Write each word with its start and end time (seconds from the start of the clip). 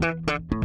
Thank 0.00 0.52
you. 0.52 0.59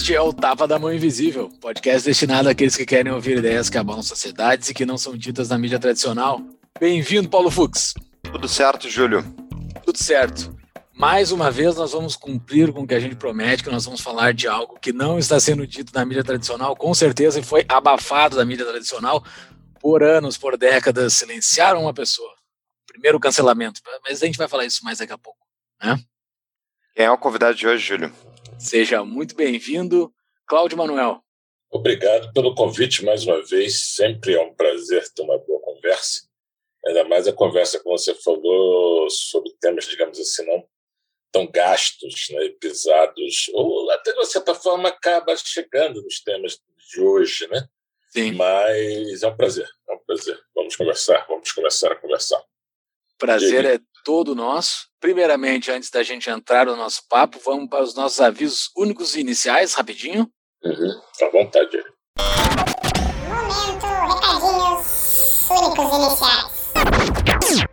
Este 0.00 0.14
é 0.14 0.20
o 0.20 0.32
Tapa 0.32 0.66
da 0.66 0.78
Mão 0.78 0.90
Invisível, 0.90 1.50
podcast 1.60 2.06
destinado 2.06 2.48
àqueles 2.48 2.74
que 2.74 2.86
querem 2.86 3.12
ouvir 3.12 3.36
ideias 3.36 3.68
que 3.68 3.76
abalam 3.76 4.02
sociedades 4.02 4.70
e 4.70 4.74
que 4.74 4.86
não 4.86 4.96
são 4.96 5.14
ditas 5.14 5.50
na 5.50 5.58
mídia 5.58 5.78
tradicional. 5.78 6.40
Bem-vindo, 6.80 7.28
Paulo 7.28 7.50
Fux. 7.50 7.92
Tudo 8.22 8.48
certo, 8.48 8.88
Júlio? 8.88 9.22
Tudo 9.84 10.02
certo. 10.02 10.56
Mais 10.94 11.32
uma 11.32 11.50
vez, 11.50 11.76
nós 11.76 11.92
vamos 11.92 12.16
cumprir 12.16 12.72
com 12.72 12.80
o 12.80 12.86
que 12.86 12.94
a 12.94 12.98
gente 12.98 13.14
promete, 13.14 13.62
que 13.62 13.70
nós 13.70 13.84
vamos 13.84 14.00
falar 14.00 14.32
de 14.32 14.48
algo 14.48 14.80
que 14.80 14.90
não 14.90 15.18
está 15.18 15.38
sendo 15.38 15.66
dito 15.66 15.92
na 15.94 16.02
mídia 16.02 16.24
tradicional, 16.24 16.74
com 16.74 16.94
certeza, 16.94 17.38
e 17.38 17.42
foi 17.42 17.66
abafado 17.68 18.36
da 18.36 18.44
mídia 18.44 18.64
tradicional 18.64 19.22
por 19.78 20.02
anos, 20.02 20.38
por 20.38 20.56
décadas, 20.56 21.12
silenciaram 21.12 21.82
uma 21.82 21.92
pessoa. 21.92 22.32
Primeiro 22.86 23.20
cancelamento, 23.20 23.82
mas 24.02 24.22
a 24.22 24.26
gente 24.26 24.38
vai 24.38 24.48
falar 24.48 24.64
isso 24.64 24.82
mais 24.82 24.96
daqui 24.96 25.12
a 25.12 25.18
pouco, 25.18 25.46
né? 25.82 26.00
Quem 26.96 27.04
é 27.04 27.10
o 27.10 27.18
convidado 27.18 27.54
de 27.54 27.68
hoje, 27.68 27.86
Júlio? 27.86 28.10
Seja 28.60 29.02
muito 29.02 29.34
bem-vindo, 29.34 30.12
Cláudio 30.46 30.76
Manuel. 30.76 31.24
Obrigado 31.70 32.30
pelo 32.34 32.54
convite 32.54 33.02
mais 33.02 33.24
uma 33.24 33.42
vez. 33.42 33.94
Sempre 33.94 34.34
é 34.34 34.40
um 34.40 34.54
prazer 34.54 35.02
ter 35.14 35.22
uma 35.22 35.38
boa 35.38 35.60
conversa. 35.62 36.28
Ainda 36.86 37.04
mais 37.04 37.26
a 37.26 37.32
conversa 37.32 37.78
que 37.78 37.84
você 37.84 38.14
falou 38.16 39.08
sobre 39.08 39.56
temas, 39.58 39.86
digamos 39.86 40.20
assim, 40.20 40.44
não 40.44 40.62
tão 41.32 41.50
gastos, 41.50 42.26
né, 42.30 42.50
pesados, 42.60 43.48
ou 43.54 43.90
até 43.92 44.12
de 44.12 44.26
certa 44.26 44.54
forma 44.54 44.90
acaba 44.90 45.34
chegando 45.38 46.02
nos 46.02 46.20
temas 46.20 46.58
de 46.92 47.00
hoje, 47.00 47.48
né? 47.48 47.66
Sim. 48.10 48.32
Mas 48.32 49.22
é 49.22 49.26
um 49.26 49.36
prazer, 49.36 49.68
é 49.88 49.92
um 49.94 50.04
prazer. 50.04 50.38
Vamos 50.54 50.76
conversar, 50.76 51.24
vamos 51.28 51.50
começar 51.50 51.92
a 51.92 51.96
conversar. 51.96 52.42
Prazer 53.16 53.64
é 53.64 53.78
todo 54.10 54.34
nosso. 54.34 54.88
Primeiramente, 54.98 55.70
antes 55.70 55.88
da 55.88 56.02
gente 56.02 56.28
entrar 56.28 56.66
no 56.66 56.74
nosso 56.74 57.02
papo, 57.08 57.38
vamos 57.44 57.70
para 57.70 57.84
os 57.84 57.94
nossos 57.94 58.20
avisos 58.20 58.68
únicos 58.76 59.14
e 59.14 59.20
iniciais, 59.20 59.72
rapidinho. 59.74 60.28
Uhum, 60.64 61.00
à 61.22 61.30
vontade. 61.30 61.78
Momento, 63.28 63.86
recadinhos 64.12 65.48
únicos 65.48 65.94
iniciais. 65.94 67.70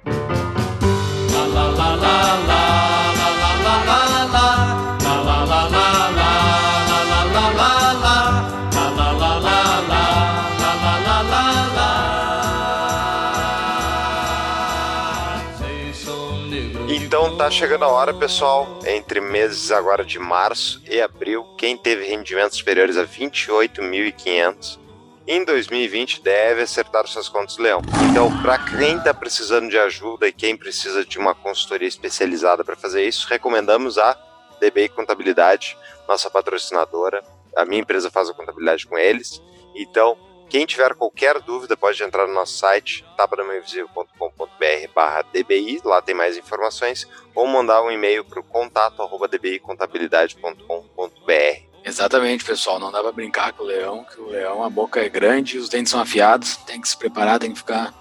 Tá 17.38 17.52
chegando 17.52 17.86
a 17.86 17.88
hora, 17.88 18.16
pessoal. 18.16 18.68
Entre 18.84 19.22
meses 19.22 19.72
agora 19.72 20.04
de 20.04 20.18
março 20.18 20.82
e 20.90 21.00
abril, 21.00 21.44
quem 21.56 21.78
teve 21.78 22.04
rendimentos 22.04 22.58
superiores 22.58 22.98
a 22.98 23.06
28.500 23.06 24.80
em 25.28 25.46
2020 25.46 26.24
deve 26.24 26.64
acertar 26.64 27.06
suas 27.06 27.30
contas 27.30 27.60
leão. 27.60 27.80
Então, 28.10 28.36
para 28.42 28.58
quem 28.58 29.00
tá 29.00 29.14
precisando 29.14 29.70
de 29.70 29.78
ajuda 29.78 30.28
e 30.28 30.34
quem 30.34 30.58
precisa 30.58 31.06
de 31.06 31.20
uma 31.20 31.36
consultoria 31.36 31.88
especializada 31.88 32.64
para 32.64 32.76
fazer 32.76 33.06
isso, 33.08 33.28
recomendamos 33.30 34.00
a 34.00 34.18
DBI 34.60 34.90
Contabilidade, 34.90 35.78
nossa 36.08 36.32
patrocinadora. 36.32 37.24
A 37.56 37.66
minha 37.66 37.82
empresa 37.82 38.10
faz 38.10 38.30
a 38.30 38.34
contabilidade 38.34 38.88
com 38.88 38.98
eles. 38.98 39.40
Então, 39.76 40.18
quem 40.50 40.66
tiver 40.66 40.96
qualquer 40.96 41.42
dúvida 41.42 41.76
pode 41.76 42.02
entrar 42.02 42.26
no 42.28 42.34
nosso 42.34 42.58
site 42.58 43.06
tapadamainvisível.com.br 43.16 44.94
barra 44.96 45.24
DBI, 45.24 45.82
lá 45.84 46.02
tem 46.02 46.16
mais 46.16 46.38
informações, 46.38 47.08
ou 47.36 47.46
mandar 47.48 47.84
um 47.84 47.92
e-mail 47.92 48.24
para 48.24 48.40
o 48.40 48.44
contato 48.44 49.02
arroba 49.02 49.28
dbicontabilidade.com.br. 49.28 51.68
Exatamente, 51.84 52.44
pessoal. 52.44 52.80
Não 52.80 52.92
dá 52.92 53.02
pra 53.02 53.12
brincar 53.12 53.54
com 53.54 53.64
o 53.64 53.66
leão, 53.66 54.04
que 54.04 54.20
o 54.20 54.28
leão, 54.28 54.64
a 54.64 54.70
boca 54.70 55.00
é 55.00 55.08
grande 55.08 55.58
os 55.58 55.70
dentes 55.70 55.92
são 55.92 56.02
afiados. 56.02 56.58
Tem 56.58 56.82
que 56.82 56.90
se 56.90 56.98
preparar, 56.98 57.40
tem 57.40 57.52
que 57.52 57.60
ficar. 57.60 57.94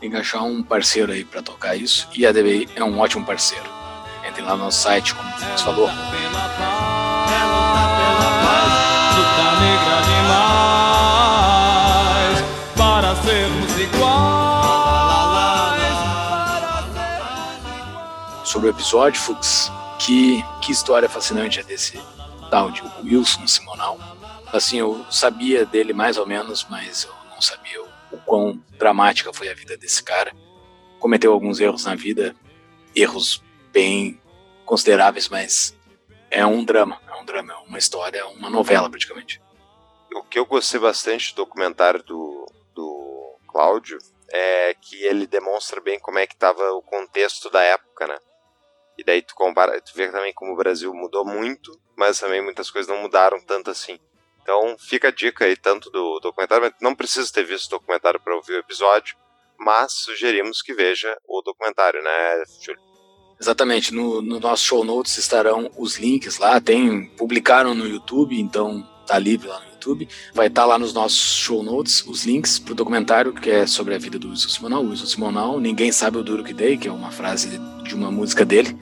Tem 0.00 0.10
que 0.10 0.16
achar 0.16 0.42
um 0.42 0.62
parceiro 0.62 1.12
aí 1.12 1.24
pra 1.24 1.42
tocar 1.42 1.76
isso. 1.76 2.08
E 2.14 2.26
a 2.26 2.32
DBI 2.32 2.68
é 2.74 2.82
um 2.82 2.98
ótimo 2.98 3.24
parceiro. 3.24 3.64
Entrem 4.26 4.44
lá 4.44 4.56
no 4.56 4.64
nosso 4.64 4.80
site, 4.80 5.14
como 5.14 5.30
você 5.30 5.64
falou. 5.64 5.88
Sobre 18.54 18.68
o 18.68 18.70
episódio, 18.70 19.20
Fux, 19.20 19.68
que, 19.98 20.40
que 20.62 20.70
história 20.70 21.08
fascinante 21.08 21.58
é 21.58 21.64
desse 21.64 22.00
tal 22.52 22.70
de 22.70 22.84
Wilson 23.02 23.48
Simonal. 23.48 23.98
Assim, 24.52 24.78
eu 24.78 25.04
sabia 25.10 25.66
dele 25.66 25.92
mais 25.92 26.16
ou 26.18 26.24
menos, 26.24 26.64
mas 26.70 27.02
eu 27.02 27.12
não 27.30 27.42
sabia 27.42 27.82
o, 27.82 27.88
o 28.12 28.18
quão 28.18 28.62
dramática 28.78 29.32
foi 29.32 29.48
a 29.48 29.54
vida 29.54 29.76
desse 29.76 30.00
cara. 30.00 30.32
Cometeu 31.00 31.32
alguns 31.32 31.58
erros 31.58 31.84
na 31.84 31.96
vida, 31.96 32.32
erros 32.94 33.42
bem 33.72 34.20
consideráveis, 34.64 35.28
mas 35.28 35.76
é 36.30 36.46
um 36.46 36.64
drama, 36.64 37.00
é 37.08 37.20
um 37.20 37.24
drama, 37.24 37.54
é 37.54 37.56
uma 37.56 37.76
história, 37.76 38.20
é 38.20 38.24
uma 38.24 38.48
novela 38.48 38.88
praticamente. 38.88 39.42
O 40.14 40.22
que 40.22 40.38
eu 40.38 40.46
gostei 40.46 40.78
bastante 40.78 41.34
do 41.34 41.38
documentário 41.38 42.04
do, 42.04 42.46
do 42.72 43.36
Cláudio 43.48 43.98
é 44.30 44.76
que 44.80 45.02
ele 45.02 45.26
demonstra 45.26 45.80
bem 45.80 45.98
como 45.98 46.20
é 46.20 46.26
que 46.28 46.34
estava 46.34 46.62
o 46.70 46.82
contexto 46.82 47.50
da 47.50 47.60
época, 47.60 48.06
né? 48.06 48.16
E 48.96 49.04
daí 49.04 49.22
tu 49.22 49.34
compara, 49.34 49.80
tu 49.80 49.92
vê 49.94 50.08
também 50.08 50.32
como 50.32 50.52
o 50.52 50.56
Brasil 50.56 50.92
mudou 50.94 51.24
muito, 51.24 51.78
mas 51.96 52.20
também 52.20 52.42
muitas 52.42 52.70
coisas 52.70 52.88
não 52.88 53.02
mudaram 53.02 53.40
tanto 53.40 53.70
assim. 53.70 53.98
Então 54.42 54.76
fica 54.78 55.08
a 55.08 55.10
dica 55.10 55.44
aí 55.46 55.56
tanto 55.56 55.90
do 55.90 56.20
documentário, 56.20 56.72
não 56.80 56.94
precisa 56.94 57.32
ter 57.32 57.44
visto 57.44 57.66
o 57.66 57.78
documentário 57.78 58.20
para 58.20 58.36
ouvir 58.36 58.52
o 58.52 58.58
episódio, 58.58 59.16
mas 59.58 59.92
sugerimos 59.92 60.60
que 60.60 60.74
veja 60.74 61.16
o 61.26 61.40
documentário, 61.40 62.02
né, 62.02 62.44
Júlio? 62.60 62.82
Exatamente, 63.40 63.92
no, 63.92 64.22
no 64.22 64.38
nosso 64.38 64.64
show 64.64 64.84
notes 64.84 65.18
estarão 65.18 65.70
os 65.76 65.96
links 65.96 66.38
lá, 66.38 66.60
tem, 66.60 67.08
publicaram 67.16 67.74
no 67.74 67.86
YouTube, 67.86 68.38
então 68.38 68.86
tá 69.06 69.18
livre 69.18 69.48
lá 69.48 69.60
no 69.60 69.66
YouTube. 69.72 70.08
Vai 70.32 70.46
estar 70.46 70.64
lá 70.64 70.78
nos 70.78 70.92
nossos 70.92 71.18
show 71.18 71.62
notes 71.62 72.04
os 72.06 72.24
links 72.24 72.58
pro 72.58 72.74
documentário 72.74 73.32
que 73.32 73.50
é 73.50 73.66
sobre 73.66 73.94
a 73.94 73.98
vida 73.98 74.18
do 74.18 74.30
Wilson 74.30 74.48
Simonal. 74.48 74.84
O 74.84 74.90
Wilson 74.90 75.06
Simonal, 75.06 75.60
ninguém 75.60 75.92
sabe 75.92 76.18
o 76.18 76.22
duro 76.22 76.42
que 76.42 76.54
dei, 76.54 76.76
que 76.76 76.88
é 76.88 76.92
uma 76.92 77.10
frase 77.10 77.60
de 77.82 77.94
uma 77.94 78.10
música 78.10 78.44
dele. 78.44 78.76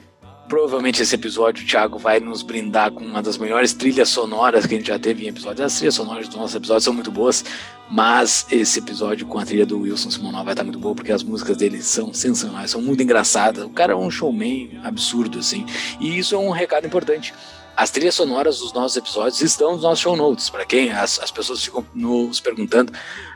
Provavelmente 0.47 1.01
esse 1.01 1.15
episódio 1.15 1.63
o 1.63 1.67
Thiago 1.67 1.97
vai 1.97 2.19
nos 2.19 2.41
brindar 2.41 2.91
com 2.91 3.03
uma 3.03 3.23
das 3.23 3.37
melhores 3.37 3.73
trilhas 3.73 4.09
sonoras 4.09 4.65
que 4.65 4.75
a 4.75 4.77
gente 4.77 4.87
já 4.87 4.99
teve 4.99 5.25
em 5.25 5.29
episódios. 5.29 5.65
As 5.65 5.75
trilhas 5.75 5.95
sonoras 5.95 6.27
dos 6.27 6.37
nossos 6.37 6.55
episódios 6.55 6.83
são 6.83 6.93
muito 6.93 7.09
boas, 7.09 7.43
mas 7.89 8.45
esse 8.51 8.79
episódio 8.79 9.25
com 9.25 9.39
a 9.39 9.45
trilha 9.45 9.65
do 9.65 9.79
Wilson 9.79 10.11
Simonal 10.11 10.43
vai 10.43 10.53
estar 10.53 10.63
muito 10.63 10.79
boa 10.79 10.93
porque 10.93 11.11
as 11.11 11.23
músicas 11.23 11.57
dele 11.57 11.81
são 11.81 12.13
sensacionais, 12.13 12.71
são 12.71 12.81
muito 12.81 13.01
engraçadas. 13.01 13.63
O 13.63 13.69
cara 13.69 13.93
é 13.93 13.95
um 13.95 14.11
showman 14.11 14.79
absurdo, 14.83 15.39
assim. 15.39 15.65
E 15.99 16.19
isso 16.19 16.35
é 16.35 16.37
um 16.37 16.51
recado 16.51 16.85
importante. 16.85 17.33
As 17.75 17.89
trilhas 17.89 18.13
sonoras 18.13 18.59
dos 18.59 18.71
nossos 18.71 18.97
episódios 18.97 19.41
estão 19.41 19.71
nos 19.71 19.81
nossos 19.81 19.99
show 19.99 20.15
notes. 20.15 20.47
Para 20.47 20.63
quem 20.63 20.91
as, 20.91 21.19
as 21.19 21.31
pessoas 21.31 21.63
ficam 21.63 21.85
nos 21.93 22.39
perguntando 22.39 22.93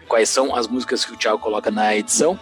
quais 0.08 0.30
são 0.30 0.56
as 0.56 0.68
músicas 0.68 1.04
que 1.04 1.14
o 1.14 1.18
Thiago 1.18 1.40
coloca 1.40 1.72
na 1.72 1.96
edição, 1.96 2.40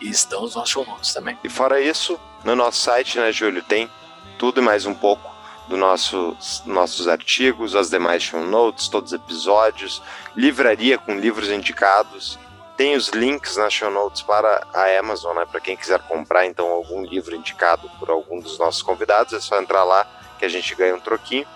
estão 0.00 0.42
nos 0.42 0.54
nossos 0.54 0.70
show 0.70 0.86
notes 0.86 1.12
também. 1.12 1.36
E 1.42 1.48
fora 1.48 1.80
isso, 1.80 2.18
no 2.44 2.54
nosso 2.54 2.80
site, 2.80 3.18
né, 3.18 3.32
Júlio, 3.32 3.60
tem 3.62 3.90
tudo 4.38 4.60
e 4.60 4.64
mais 4.64 4.86
um 4.86 4.94
pouco 4.94 5.32
dos 5.68 5.78
nosso, 5.78 6.36
nossos 6.64 7.08
artigos, 7.08 7.74
as 7.74 7.90
demais 7.90 8.22
show 8.22 8.44
notes, 8.44 8.86
todos 8.86 9.12
os 9.12 9.18
episódios, 9.18 10.00
livraria 10.36 10.96
com 10.96 11.18
livros 11.18 11.50
indicados. 11.50 12.38
Tem 12.76 12.94
os 12.94 13.08
links 13.08 13.56
nas 13.56 13.72
show 13.72 13.90
notes 13.90 14.22
para 14.22 14.64
a 14.72 14.96
Amazon, 14.96 15.36
né, 15.36 15.44
para 15.44 15.60
quem 15.60 15.76
quiser 15.76 15.98
comprar 16.02 16.46
então 16.46 16.68
algum 16.68 17.02
livro 17.02 17.34
indicado 17.34 17.90
por 17.98 18.10
algum 18.10 18.38
dos 18.38 18.58
nossos 18.60 18.80
convidados, 18.80 19.32
é 19.32 19.40
só 19.40 19.60
entrar 19.60 19.82
lá 19.82 20.21
que 20.42 20.46
a 20.46 20.48
gente 20.48 20.74
ganha 20.74 20.96
um 20.96 20.98
troquinho. 20.98 21.46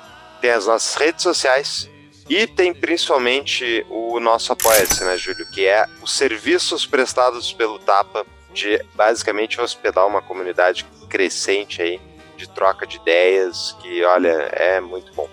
Tem 0.41 0.53
as 0.53 0.67
nossas 0.69 0.95
redes 0.95 1.25
sociais 1.25 1.91
e 2.29 2.47
tem 2.47 2.73
principalmente 2.73 3.85
o 3.91 4.21
nosso 4.21 4.53
Apoia-se, 4.53 5.03
né, 5.03 5.19
Júlio, 5.19 5.45
que 5.51 5.67
é 5.67 5.87
os 6.01 6.13
serviços 6.13 6.87
prestados 6.87 7.53
pelo 7.53 7.81
Tapa 7.81 8.25
de 8.55 8.81
basicamente 8.95 9.61
hospedar 9.61 10.07
uma 10.07 10.23
comunidade 10.23 10.87
crescente 11.11 11.83
aí 11.83 12.01
de 12.37 12.49
troca 12.49 12.87
de 12.87 12.99
ideias, 12.99 13.75
que 13.83 14.05
olha, 14.05 14.29
é 14.53 14.81
muito 14.81 15.13
bom. 15.15 15.29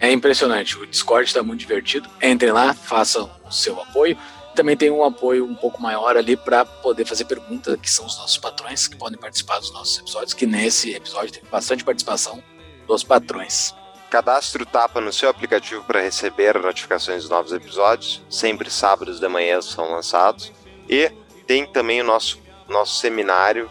É 0.00 0.10
impressionante, 0.10 0.76
o 0.76 0.84
Discord 0.84 1.28
está 1.28 1.44
muito 1.44 1.60
divertido. 1.60 2.10
Entrem 2.20 2.50
lá, 2.50 2.74
façam 2.74 3.30
o 3.44 3.52
seu 3.52 3.80
apoio. 3.80 4.18
também 4.56 4.76
tem 4.76 4.90
um 4.90 5.04
apoio 5.04 5.44
um 5.44 5.54
pouco 5.54 5.80
maior 5.80 6.16
ali 6.16 6.36
para 6.36 6.64
poder 6.64 7.06
fazer 7.06 7.26
perguntas, 7.26 7.78
que 7.80 7.90
são 7.90 8.04
os 8.04 8.18
nossos 8.18 8.38
patrões, 8.38 8.88
que 8.88 8.96
podem 8.96 9.18
participar 9.18 9.60
dos 9.60 9.70
nossos 9.70 9.98
episódios, 9.98 10.34
que 10.34 10.46
nesse 10.46 10.92
episódio 10.92 11.30
teve 11.30 11.46
bastante 11.48 11.84
participação 11.84 12.42
dos 12.86 13.02
patrões. 13.04 13.74
Cadastre 14.10 14.62
o 14.62 14.66
Tapa 14.66 15.00
no 15.00 15.12
seu 15.12 15.28
aplicativo 15.28 15.82
para 15.84 16.00
receber 16.00 16.58
notificações 16.58 17.22
dos 17.22 17.30
novos 17.30 17.52
episódios. 17.52 18.22
Sempre 18.30 18.70
sábados 18.70 19.18
de 19.18 19.28
manhã 19.28 19.60
são 19.60 19.90
lançados. 19.90 20.52
E 20.88 21.10
tem 21.46 21.66
também 21.66 22.00
o 22.00 22.04
nosso, 22.04 22.40
nosso 22.68 23.00
seminário 23.00 23.70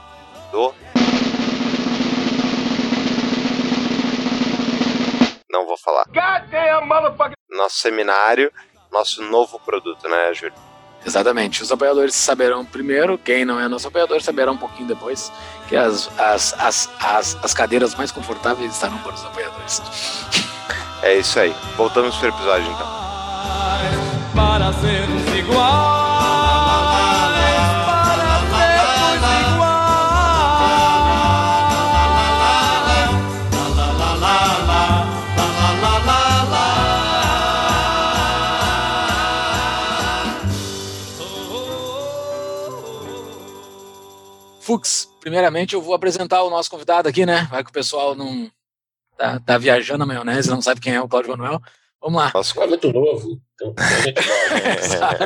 do. 0.52 0.74
Não 5.50 5.66
vou 5.66 5.78
falar. 5.78 6.06
Nosso 7.50 7.78
seminário, 7.78 8.52
nosso 8.92 9.24
novo 9.24 9.58
produto, 9.60 10.10
né, 10.10 10.34
Júlio? 10.34 10.75
Exatamente. 11.06 11.62
Os 11.62 11.72
apoiadores 11.72 12.16
saberão 12.16 12.66
primeiro, 12.66 13.18
quem 13.18 13.46
não 13.46 13.60
é 13.60 13.68
nosso 13.68 13.88
apoiador 13.88 14.22
saberá 14.22 14.52
um 14.52 14.58
pouquinho 14.58 14.88
depois, 14.88 15.32
que 15.68 15.76
as, 15.76 16.10
as, 16.18 16.54
as, 16.58 16.90
as, 17.00 17.38
as 17.44 17.54
cadeiras 17.54 17.94
mais 17.96 18.12
confortáveis 18.12 18.74
estarão 18.74 18.98
para 19.00 19.14
os 19.14 19.24
apoiadores. 19.24 19.82
É 21.04 21.16
isso 21.16 21.40
aí. 21.40 21.56
Voltamos 21.78 22.16
pro 22.16 22.30
episódio 22.30 22.72
então. 22.72 22.88
Para 24.34 24.74
sermos 24.74 25.36
iguais, 25.36 26.05
Fux, 44.76 45.10
primeiramente 45.22 45.74
eu 45.74 45.82
vou 45.82 45.94
apresentar 45.94 46.44
o 46.44 46.50
nosso 46.50 46.70
convidado 46.70 47.08
aqui, 47.08 47.26
né? 47.26 47.48
Vai 47.50 47.64
que 47.64 47.70
o 47.70 47.74
pessoal 47.74 48.14
não 48.14 48.52
tá, 49.18 49.40
tá 49.40 49.58
viajando 49.58 50.00
na 50.00 50.06
maionese, 50.06 50.50
não 50.50 50.62
sabe 50.62 50.82
quem 50.82 50.94
é 50.94 51.02
o 51.02 51.08
Cláudio 51.08 51.32
Manuel. 51.32 51.62
Vamos 52.02 52.22
lá. 52.22 52.32
Nosso 52.34 52.62
É 52.62 52.68
muito 52.68 52.92
novo. 52.92 53.42
Então, 53.54 53.74
Exato. 54.78 55.24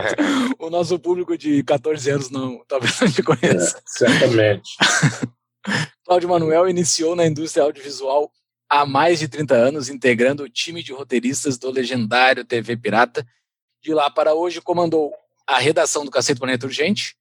o 0.59 0.69
nosso 0.69 0.99
público 0.99 1.35
de 1.35 1.63
14 1.63 2.11
anos 2.11 2.29
não, 2.29 2.63
talvez 2.67 2.99
não 2.99 3.11
te 3.11 3.23
conheça. 3.23 3.77
É, 3.77 3.81
certamente. 3.85 4.77
Cláudio 6.05 6.29
Manuel 6.29 6.69
iniciou 6.69 7.15
na 7.15 7.25
indústria 7.25 7.63
audiovisual 7.63 8.31
há 8.69 8.85
mais 8.85 9.17
de 9.17 9.27
30 9.27 9.55
anos, 9.55 9.89
integrando 9.89 10.43
o 10.43 10.49
time 10.49 10.83
de 10.83 10.93
roteiristas 10.93 11.57
do 11.57 11.71
legendário 11.71 12.45
TV 12.45 12.77
Pirata. 12.77 13.25
De 13.81 13.95
lá 13.95 14.11
para 14.11 14.35
hoje, 14.35 14.61
comandou 14.61 15.11
a 15.47 15.57
redação 15.57 16.05
do 16.05 16.11
Cacete 16.11 16.39
Planeta 16.39 16.67
Urgente, 16.67 17.15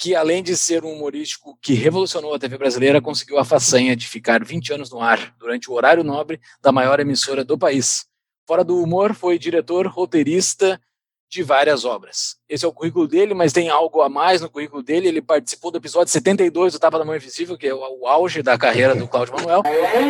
que 0.00 0.14
além 0.16 0.42
de 0.42 0.56
ser 0.56 0.82
um 0.82 0.94
humorístico 0.94 1.58
que 1.60 1.74
revolucionou 1.74 2.32
a 2.32 2.38
TV 2.38 2.56
brasileira, 2.56 3.02
conseguiu 3.02 3.38
a 3.38 3.44
façanha 3.44 3.94
de 3.94 4.08
ficar 4.08 4.42
20 4.42 4.72
anos 4.72 4.90
no 4.90 4.98
ar, 4.98 5.36
durante 5.38 5.70
o 5.70 5.74
horário 5.74 6.02
nobre 6.02 6.40
da 6.62 6.72
maior 6.72 6.98
emissora 7.00 7.44
do 7.44 7.58
país. 7.58 8.06
Fora 8.46 8.64
do 8.64 8.82
humor, 8.82 9.14
foi 9.14 9.38
diretor, 9.38 9.86
roteirista 9.86 10.80
de 11.28 11.42
várias 11.42 11.84
obras. 11.84 12.38
Esse 12.48 12.64
é 12.64 12.68
o 12.68 12.72
currículo 12.72 13.06
dele, 13.06 13.34
mas 13.34 13.52
tem 13.52 13.68
algo 13.68 14.00
a 14.00 14.08
mais 14.08 14.40
no 14.40 14.48
currículo 14.48 14.82
dele. 14.82 15.06
Ele 15.06 15.20
participou 15.20 15.70
do 15.70 15.76
episódio 15.76 16.10
72 16.10 16.72
do 16.72 16.78
Tapa 16.78 16.98
da 16.98 17.04
Mão 17.04 17.14
Invisível, 17.14 17.58
que 17.58 17.66
é 17.66 17.74
o, 17.74 18.06
auge 18.06 18.42
da 18.42 18.56
carreira 18.56 18.94
do 18.94 19.06
Cláudio 19.06 19.34
Manuel. 19.34 19.62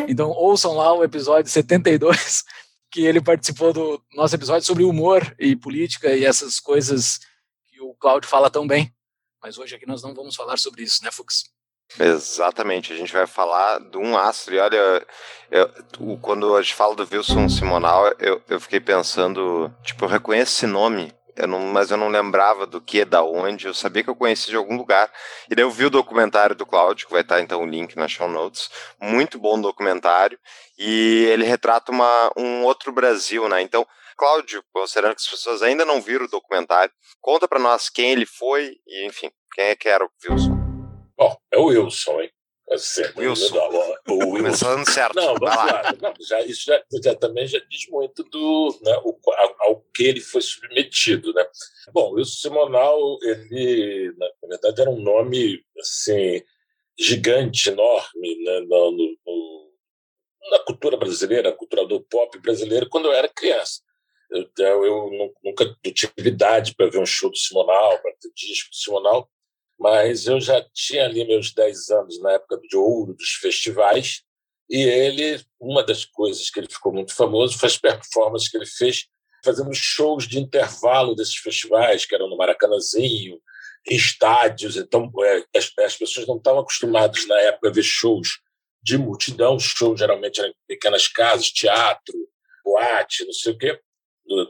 Então 0.07 0.31
ouçam 0.31 0.77
lá 0.77 0.95
o 0.95 1.03
episódio 1.03 1.51
72, 1.51 2.45
que 2.93 3.05
ele 3.05 3.21
participou 3.21 3.73
do 3.73 4.01
nosso 4.15 4.37
episódio 4.37 4.65
sobre 4.65 4.85
humor 4.85 5.35
e 5.37 5.57
política 5.57 6.15
e 6.15 6.25
essas 6.25 6.61
coisas 6.61 7.19
que 7.67 7.81
o 7.81 7.93
Cláudio 7.95 8.31
fala 8.31 8.49
tão 8.49 8.69
bem. 8.69 8.95
Mas 9.43 9.59
hoje 9.59 9.75
aqui 9.75 9.87
nós 9.87 10.03
não 10.03 10.15
vamos 10.15 10.37
falar 10.37 10.59
sobre 10.59 10.83
isso, 10.83 11.03
né, 11.05 11.11
Fux? 11.11 11.45
Exatamente, 11.99 12.93
a 12.93 12.97
gente 12.97 13.13
vai 13.13 13.27
falar 13.27 13.81
de 13.81 13.99
um 13.99 14.17
astro. 14.17 14.55
E 14.55 14.59
olha, 14.59 15.07
eu- 15.51 16.19
quando 16.21 16.57
a 16.57 16.63
gente 16.63 16.75
fala 16.75 16.95
do 16.95 17.09
Wilson 17.11 17.49
Simonal, 17.49 18.07
eu, 18.19 18.41
eu 18.49 18.61
fiquei 18.61 18.79
pensando, 18.81 19.73
tipo, 19.83 20.05
eu 20.05 20.09
reconheço 20.09 20.53
esse 20.53 20.67
nome, 20.67 21.13
eu 21.35 21.49
não, 21.49 21.59
mas 21.61 21.91
eu 21.91 21.97
não 21.97 22.09
lembrava 22.09 22.67
do 22.67 22.81
que, 22.81 23.05
da 23.05 23.23
onde, 23.25 23.67
eu 23.67 23.75
sabia 23.75 24.05
que 24.05 24.11
eu 24.11 24.15
conhecia 24.15 24.51
de 24.51 24.57
algum 24.57 24.77
lugar. 24.77 25.11
E 25.51 25.55
daí 25.55 25.65
eu 25.65 25.71
vi 25.71 25.87
o 25.87 25.91
documentário 25.91 26.55
do 26.55 26.67
Cláudio, 26.67 27.07
que 27.07 27.13
vai 27.13 27.23
estar 27.23 27.41
então 27.41 27.63
o 27.63 27.67
link 27.67 27.97
na 27.97 28.07
show 28.07 28.29
notes. 28.29 28.71
Muito 29.01 29.39
bom 29.39 29.61
documentário. 29.61 30.39
E 30.79 31.25
ele 31.31 31.45
retrata 31.45 31.91
uma, 31.91 32.31
um 32.37 32.63
outro 32.65 32.93
Brasil, 32.93 33.49
né? 33.49 33.63
Então, 33.63 33.87
Cláudio, 34.21 34.63
considerando 34.71 35.15
que 35.15 35.23
as 35.23 35.29
pessoas 35.31 35.63
ainda 35.63 35.83
não 35.87 35.99
viram 35.99 36.27
o 36.27 36.31
documentário, 36.31 36.93
conta 37.23 37.49
pra 37.49 37.59
nós 37.59 37.89
quem 37.89 38.11
ele 38.11 38.27
foi 38.27 38.77
e, 38.87 39.07
enfim, 39.07 39.31
quem 39.55 39.65
é 39.65 39.75
que 39.75 39.89
era 39.89 40.05
o 40.05 40.11
Wilson. 40.29 40.51
Bom, 41.17 41.35
é 41.51 41.57
o 41.57 41.65
Wilson, 41.69 42.21
hein? 42.21 42.31
Assim, 42.71 43.03
Wilson. 43.17 43.57
O 44.11 44.13
Wilson. 44.13 44.37
Começando 44.37 44.91
certo. 44.91 45.15
Não, 45.17 45.35
vamos 45.37 45.57
lá. 45.57 45.83
Não, 46.03 46.13
já, 46.21 46.43
isso 46.43 46.65
já, 46.67 46.85
já 47.03 47.15
também 47.15 47.47
já 47.47 47.59
diz 47.61 47.89
muito 47.89 48.23
do, 48.25 48.79
né, 48.83 48.95
o, 49.03 49.19
ao, 49.61 49.81
que 49.95 50.03
ele 50.03 50.21
foi 50.21 50.43
submetido. 50.43 51.33
Né? 51.33 51.43
Bom, 51.91 52.11
o 52.11 52.15
Wilson 52.17 52.49
Simonal, 52.49 53.17
ele, 53.23 54.13
na, 54.19 54.27
verdade, 54.49 54.83
era 54.83 54.91
um 54.91 55.01
nome 55.01 55.65
assim, 55.81 56.43
gigante, 56.99 57.71
enorme 57.71 58.37
né, 58.45 58.61
no- 58.69 58.93
no- 58.93 59.71
na 60.51 60.59
cultura 60.59 60.99
brasileira, 60.99 61.51
na 61.51 61.57
cultura 61.57 61.87
do 61.87 62.03
pop 62.03 62.39
brasileiro, 62.39 62.87
quando 62.91 63.07
eu 63.07 63.13
era 63.13 63.27
criança. 63.27 63.81
Eu, 64.31 64.49
eu, 64.59 64.85
eu 64.85 65.11
nu- 65.11 65.35
nunca 65.45 65.77
idade 66.19 66.75
para 66.75 66.89
ver 66.91 66.99
um 66.99 67.07
show 67.07 67.31
do 67.31 67.37
Simonal, 67.37 67.99
para 68.01 68.13
ter 68.21 68.31
disco 68.35 68.71
do 68.71 68.77
Simonal, 68.77 69.29
mas 69.79 70.27
eu 70.27 70.41
já 70.41 70.65
tinha 70.75 71.05
ali 71.05 71.27
meus 71.27 71.53
10 71.53 71.89
anos 71.91 72.21
na 72.21 72.33
época 72.33 72.61
de 72.69 72.77
ouro 72.77 73.15
dos 73.15 73.31
festivais, 73.41 74.23
e 74.69 74.83
ele, 74.83 75.43
uma 75.61 75.83
das 75.83 76.05
coisas 76.05 76.49
que 76.49 76.61
ele 76.61 76.69
ficou 76.71 76.93
muito 76.93 77.15
famoso 77.15 77.59
foi 77.59 77.69
as 77.69 77.77
performances 77.77 78.49
que 78.49 78.57
ele 78.57 78.67
fez 78.67 79.07
fazendo 79.45 79.73
shows 79.75 80.29
de 80.29 80.39
intervalo 80.39 81.15
desses 81.15 81.37
festivais, 81.37 82.05
que 82.05 82.15
eram 82.15 82.29
no 82.29 82.37
Maracanãzinho, 82.37 83.41
em 83.89 83.97
estádios. 83.97 84.77
Então, 84.77 85.11
é, 85.25 85.45
as, 85.57 85.73
as 85.79 85.97
pessoas 85.97 86.27
não 86.27 86.37
estavam 86.37 86.61
acostumadas 86.61 87.27
na 87.27 87.41
época 87.41 87.69
a 87.69 87.73
ver 87.73 87.83
shows 87.83 88.39
de 88.83 88.97
multidão. 88.99 89.59
Shows 89.59 89.99
geralmente 89.99 90.41
eram 90.41 90.51
em 90.51 90.55
pequenas 90.69 91.09
casas, 91.09 91.51
teatro, 91.51 92.15
boate, 92.65 93.25
não 93.25 93.33
sei 93.33 93.53
o 93.53 93.59
quê. 93.59 93.81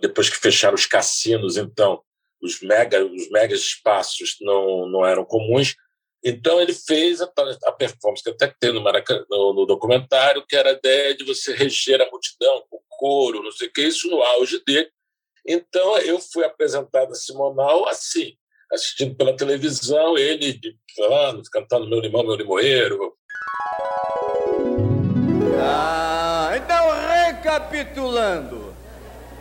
Depois 0.01 0.29
que 0.29 0.37
fecharam 0.37 0.75
os 0.75 0.87
cassinos, 0.87 1.57
então, 1.57 2.03
os 2.43 2.61
mega, 2.61 3.05
os 3.05 3.31
mega 3.31 3.55
espaços 3.55 4.37
não, 4.41 4.89
não 4.89 5.07
eram 5.07 5.25
comuns. 5.25 5.75
Então 6.23 6.61
ele 6.61 6.75
fez 6.75 7.21
a, 7.23 7.31
a 7.65 7.73
performance 7.73 8.23
que 8.23 8.31
até 8.31 8.55
tem 8.61 8.73
no, 8.73 8.83
Maracanã, 8.83 9.25
no, 9.31 9.55
no, 9.55 9.67
documentário, 9.67 10.45
que 10.47 10.55
era 10.55 10.71
a 10.71 10.75
ideia 10.75 11.15
de 11.15 11.25
você 11.25 11.55
reger 11.55 12.01
a 12.01 12.11
multidão 12.11 12.63
com 12.69 12.79
coro, 12.91 13.43
não 13.43 13.51
sei 13.51 13.69
o 13.69 13.73
que, 13.73 13.83
isso 13.83 14.09
no 14.09 14.23
auge 14.23 14.63
dele. 14.65 14.91
Então 15.47 15.97
eu 15.99 16.21
fui 16.21 16.45
apresentado 16.45 17.13
a 17.13 17.15
Simonal 17.15 17.89
assim, 17.89 18.35
assistindo 18.71 19.15
pela 19.17 19.35
televisão, 19.35 20.19
ele 20.19 20.61
falando, 20.95 21.43
cantando 21.51 21.89
Meu 21.89 22.01
Limão, 22.01 22.23
Meu 22.23 22.37
Limoeiro. 22.37 23.15
Ah, 25.59 26.53
então 26.57 26.91
recapitulando. 27.27 28.60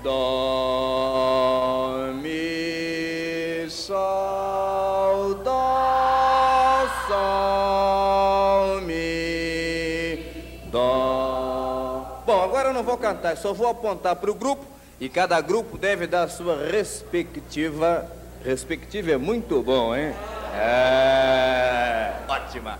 Dó, 0.01 1.97
mi, 2.21 3.69
sol, 3.69 5.35
dó, 5.43 6.87
sol, 7.07 8.81
mi, 8.81 10.23
dó. 10.71 12.23
Bom, 12.25 12.41
agora 12.41 12.69
eu 12.69 12.73
não 12.73 12.83
vou 12.83 12.97
cantar, 12.97 13.35
só 13.35 13.51
vou 13.51 13.67
apontar 13.67 14.15
para 14.15 14.31
o 14.31 14.35
grupo 14.35 14.65
e 15.01 15.09
cada 15.09 15.41
grupo 15.41 15.77
deve 15.77 16.07
dar 16.07 16.23
a 16.23 16.29
sua 16.29 16.65
respectiva. 16.65 18.09
Respectiva 18.45 19.11
é 19.11 19.17
muito 19.17 19.61
bom, 19.61 19.93
hein? 19.93 20.15
É. 20.55 22.13
Ótima. 22.25 22.79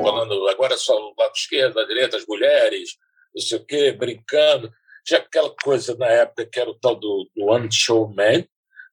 Falando 0.00 0.48
agora 0.48 0.76
só 0.76 0.94
o 0.96 1.12
lado 1.18 1.32
esquerdo, 1.34 1.80
a 1.80 1.86
direita, 1.86 2.16
as 2.16 2.24
mulheres, 2.24 2.96
não 3.34 3.42
sei 3.42 3.58
o 3.58 3.64
quê, 3.64 3.92
brincando. 3.92 4.72
Tinha 5.04 5.20
aquela 5.20 5.54
coisa 5.62 5.94
na 5.96 6.06
época 6.06 6.46
que 6.46 6.60
era 6.60 6.70
o 6.70 6.78
tal 6.78 6.94
do, 6.94 7.28
do 7.34 7.46
One 7.46 7.68
Show 7.72 8.08
Man, 8.08 8.44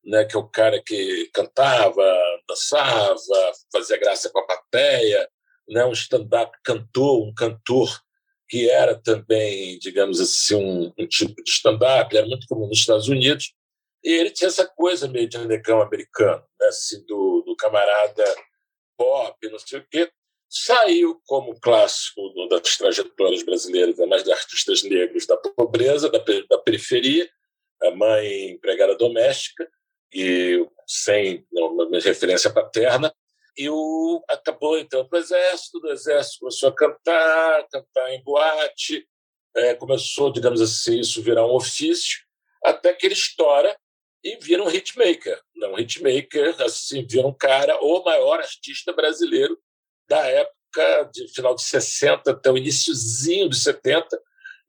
né, 0.05 0.23
que 0.25 0.35
é 0.35 0.39
o 0.39 0.47
cara 0.47 0.81
que 0.83 1.29
cantava, 1.33 2.03
dançava, 2.47 3.15
fazia 3.71 3.99
graça 3.99 4.29
com 4.29 4.39
a 4.39 4.45
plateia, 4.45 5.29
né, 5.67 5.85
um 5.85 5.91
stand-up 5.91 6.57
cantor, 6.63 7.27
um 7.27 7.33
cantor 7.33 8.01
que 8.49 8.69
era 8.69 8.95
também, 8.95 9.77
digamos 9.79 10.21
assim, 10.21 10.55
um, 10.55 10.93
um 10.97 11.05
tipo 11.05 11.43
de 11.43 11.49
stand-up, 11.49 12.15
era 12.15 12.25
muito 12.25 12.47
comum 12.47 12.67
nos 12.67 12.79
Estados 12.79 13.09
Unidos, 13.09 13.53
e 14.01 14.09
ele 14.09 14.31
tinha 14.31 14.47
essa 14.47 14.65
coisa 14.65 15.07
meio 15.09 15.27
de 15.27 15.37
negão 15.39 15.81
americano, 15.81 16.41
né, 16.59 16.67
assim, 16.67 17.05
do, 17.05 17.43
do 17.45 17.55
camarada 17.57 18.23
pop, 18.97 19.35
não 19.49 19.59
sei 19.59 19.79
o 19.79 19.87
quê, 19.91 20.09
saiu 20.49 21.21
como 21.25 21.59
clássico 21.59 22.21
das 22.49 22.77
trajetórias 22.77 23.43
brasileiras, 23.43 23.97
mais 24.07 24.23
de 24.23 24.31
artistas 24.31 24.83
negros 24.83 25.25
da 25.25 25.37
pobreza, 25.37 26.09
da, 26.09 26.19
da 26.19 26.57
periferia, 26.59 27.29
a 27.83 27.91
mãe 27.91 28.51
empregada 28.51 28.95
doméstica, 28.95 29.69
e 30.13 30.65
sem 30.87 31.45
referência 32.03 32.49
paterna, 32.49 33.13
e 33.57 33.69
o 33.69 34.23
acabou 34.29 34.77
entrando 34.77 35.09
para 35.09 35.17
o 35.17 35.21
exército, 35.21 35.79
do 35.79 35.91
exército 35.91 36.39
começou 36.39 36.69
a 36.69 36.75
cantar, 36.75 37.67
cantar 37.69 38.13
em 38.13 38.23
boate, 38.23 39.05
é, 39.55 39.73
começou, 39.73 40.31
digamos 40.31 40.61
assim, 40.61 40.99
isso 40.99 41.21
virar 41.21 41.45
um 41.45 41.55
ofício, 41.55 42.19
até 42.63 42.93
que 42.93 43.05
ele 43.05 43.13
estoura 43.13 43.75
e 44.23 44.37
vira 44.37 44.63
um 44.63 44.69
hitmaker. 44.69 45.41
Não, 45.55 45.73
um 45.73 45.79
hitmaker, 45.79 46.61
assim, 46.61 47.05
vira 47.05 47.27
um 47.27 47.33
cara, 47.33 47.77
o 47.81 48.03
maior 48.03 48.39
artista 48.39 48.93
brasileiro 48.93 49.59
da 50.07 50.25
época, 50.25 51.09
de 51.13 51.27
final 51.33 51.55
de 51.55 51.63
60 51.63 52.31
até 52.31 52.51
o 52.51 52.57
iníciozinho 52.57 53.49
de 53.49 53.57
70. 53.57 54.07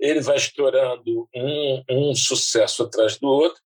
Ele 0.00 0.20
vai 0.20 0.36
estourando 0.36 1.28
um, 1.34 1.84
um 1.90 2.14
sucesso 2.14 2.84
atrás 2.84 3.18
do 3.18 3.26
outro. 3.26 3.60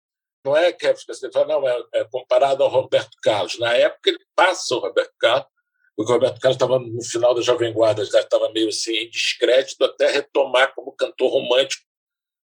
Não 0.45 0.57
é 0.57 0.73
que 0.73 0.93
você 1.07 1.31
fala, 1.31 1.47
não, 1.47 1.69
é, 1.69 1.83
é 1.95 2.05
comparado 2.05 2.63
ao 2.63 2.71
Roberto 2.71 3.17
Carlos. 3.23 3.59
Na 3.59 3.75
época, 3.75 4.11
ele 4.11 4.25
passa 4.35 4.75
o 4.75 4.79
Roberto 4.79 5.13
Carlos, 5.19 5.49
porque 5.97 6.13
o 6.13 6.15
Roberto 6.15 6.41
Carlos 6.41 6.57
estava 6.57 6.79
no 6.79 7.03
final 7.03 7.35
da 7.35 7.43
Jovem 7.43 7.73
Guarda, 7.73 8.05
já 8.05 8.21
estava 8.21 8.51
meio 8.53 8.69
assim 8.69 8.95
em 8.95 9.11
descrédito, 9.11 9.85
até 9.85 10.11
retomar 10.11 10.75
como 10.75 10.93
cantor 10.93 11.33
romântico 11.33 11.89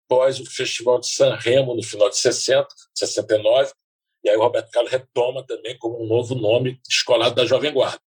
pós 0.10 0.40
o 0.40 0.46
Festival 0.46 1.00
de 1.00 1.08
San 1.08 1.36
Remo 1.36 1.76
no 1.76 1.84
final 1.84 2.10
de 2.10 2.18
60, 2.18 2.68
69, 2.96 3.72
e 4.24 4.30
aí 4.30 4.36
o 4.36 4.42
Roberto 4.42 4.72
Carlos 4.72 4.92
retoma 4.92 5.46
também 5.46 5.78
como 5.78 6.04
um 6.04 6.08
novo 6.08 6.36
nome 6.36 6.82
descolado 6.88 7.36
da 7.36 7.46
Jovem 7.46 7.72
Guarda. 7.72 8.02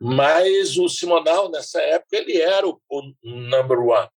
Mas 0.00 0.78
o 0.78 0.88
Simonal, 0.88 1.50
nessa 1.50 1.80
época, 1.82 2.16
ele 2.16 2.40
era 2.40 2.66
o, 2.66 2.80
o 2.88 3.02
number 3.22 3.78
one. 3.78 4.08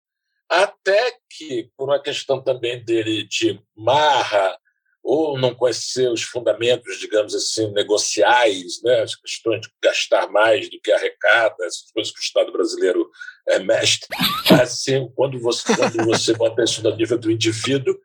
Até 0.49 1.17
que, 1.31 1.71
por 1.77 1.89
uma 1.89 2.01
questão 2.01 2.43
também 2.43 2.85
dele 2.85 3.25
de 3.25 3.61
marra, 3.75 4.57
ou 5.03 5.37
não 5.37 5.55
conhecer 5.55 6.09
os 6.09 6.23
fundamentos, 6.23 6.99
digamos 6.99 7.35
assim, 7.35 7.73
negociais, 7.73 8.81
né? 8.85 9.01
as 9.01 9.17
questões 9.17 9.61
de 9.61 9.69
gastar 9.83 10.29
mais 10.29 10.71
do 10.71 10.81
que 10.81 10.93
arrecada, 10.93 11.57
essas 11.65 11.91
coisas 11.91 12.13
que 12.13 12.21
o 12.21 12.23
Estado 12.23 12.53
brasileiro 12.53 13.11
é 13.49 13.59
mestre. 13.59 14.09
Assim, 14.63 15.11
quando 15.17 15.41
você, 15.41 15.75
quando 15.75 16.05
você 16.05 16.35
bota 16.35 16.63
isso 16.63 16.83
no 16.83 16.95
nível 16.95 17.19
do 17.19 17.31
indivíduo, 17.31 17.99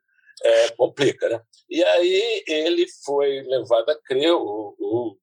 é, 0.43 0.69
complica. 0.71 1.29
Né? 1.29 1.41
E 1.69 1.83
aí 1.83 2.43
ele 2.47 2.87
foi 3.05 3.41
levado 3.43 3.89
a 3.89 4.01
crer, 4.03 4.33
o, 4.33 4.75
o, 4.79 5.17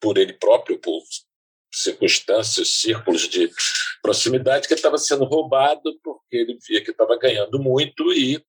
por 0.00 0.18
ele 0.18 0.34
próprio, 0.34 0.78
por 0.78 1.00
circunstâncias, 1.82 2.68
círculos 2.80 3.28
de 3.28 3.50
proximidade, 4.02 4.66
que 4.66 4.74
ele 4.74 4.78
estava 4.78 4.98
sendo 4.98 5.24
roubado 5.24 5.98
porque 6.02 6.36
ele 6.36 6.58
via 6.66 6.82
que 6.82 6.90
estava 6.90 7.18
ganhando 7.18 7.58
muito 7.58 8.12
e 8.12 8.42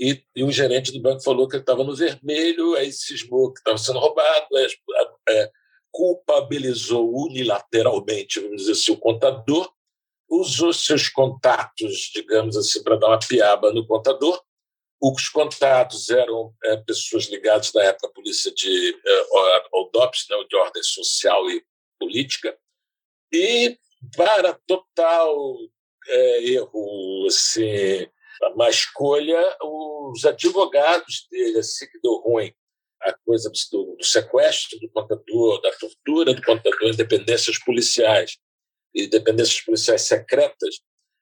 e, 0.00 0.22
e, 0.36 0.44
o 0.44 0.52
gerente 0.52 0.92
do 0.92 1.00
banco 1.00 1.22
falou 1.22 1.48
que 1.48 1.56
ele 1.56 1.62
estava 1.62 1.82
no 1.82 1.94
vermelho, 1.94 2.76
aí 2.76 2.92
cismou 2.92 3.52
que 3.52 3.58
estava 3.58 3.76
sendo 3.76 3.98
roubado, 3.98 4.46
é, 4.56 4.66
é, 5.30 5.50
culpabilizou 5.90 7.12
unilateralmente, 7.12 8.38
vamos 8.38 8.58
dizer 8.58 8.72
assim, 8.72 8.92
o 8.92 8.96
contador, 8.96 9.68
usou 10.30 10.72
seus 10.72 11.08
contatos, 11.08 12.12
digamos 12.14 12.56
assim, 12.56 12.82
para 12.82 12.96
dar 12.96 13.08
uma 13.08 13.18
piaba 13.18 13.72
no 13.72 13.86
contador. 13.86 14.40
Os 15.00 15.28
contatos 15.28 16.10
eram 16.10 16.54
é, 16.64 16.76
pessoas 16.76 17.24
ligadas 17.24 17.72
na 17.72 17.82
época 17.84 18.06
à 18.08 18.10
polícia 18.10 18.52
de 18.54 18.90
é, 19.04 19.68
ao 19.72 19.90
DOPS, 19.90 20.26
né, 20.30 20.36
de 20.48 20.56
ordem 20.56 20.82
social 20.82 21.50
e 21.50 21.64
política, 21.98 22.56
e 23.32 23.78
para 24.16 24.54
total 24.66 25.56
é, 26.08 26.44
erro 26.44 27.26
assim, 27.26 28.06
uma 28.54 28.70
escolha, 28.70 29.56
os 29.62 30.24
advogados 30.24 31.26
dele, 31.30 31.58
assim 31.58 31.86
que 31.86 32.00
deu 32.00 32.16
ruim, 32.16 32.52
a 33.02 33.12
coisa 33.24 33.50
do, 33.72 33.96
do 33.96 34.04
sequestro 34.04 34.78
do 34.80 34.90
contador, 34.90 35.60
da 35.60 35.72
tortura 35.72 36.34
do 36.34 36.42
contador, 36.42 36.88
independências 36.88 37.58
policiais 37.58 38.36
e 38.94 39.06
dependências 39.06 39.60
policiais 39.60 40.02
secretas, 40.02 40.80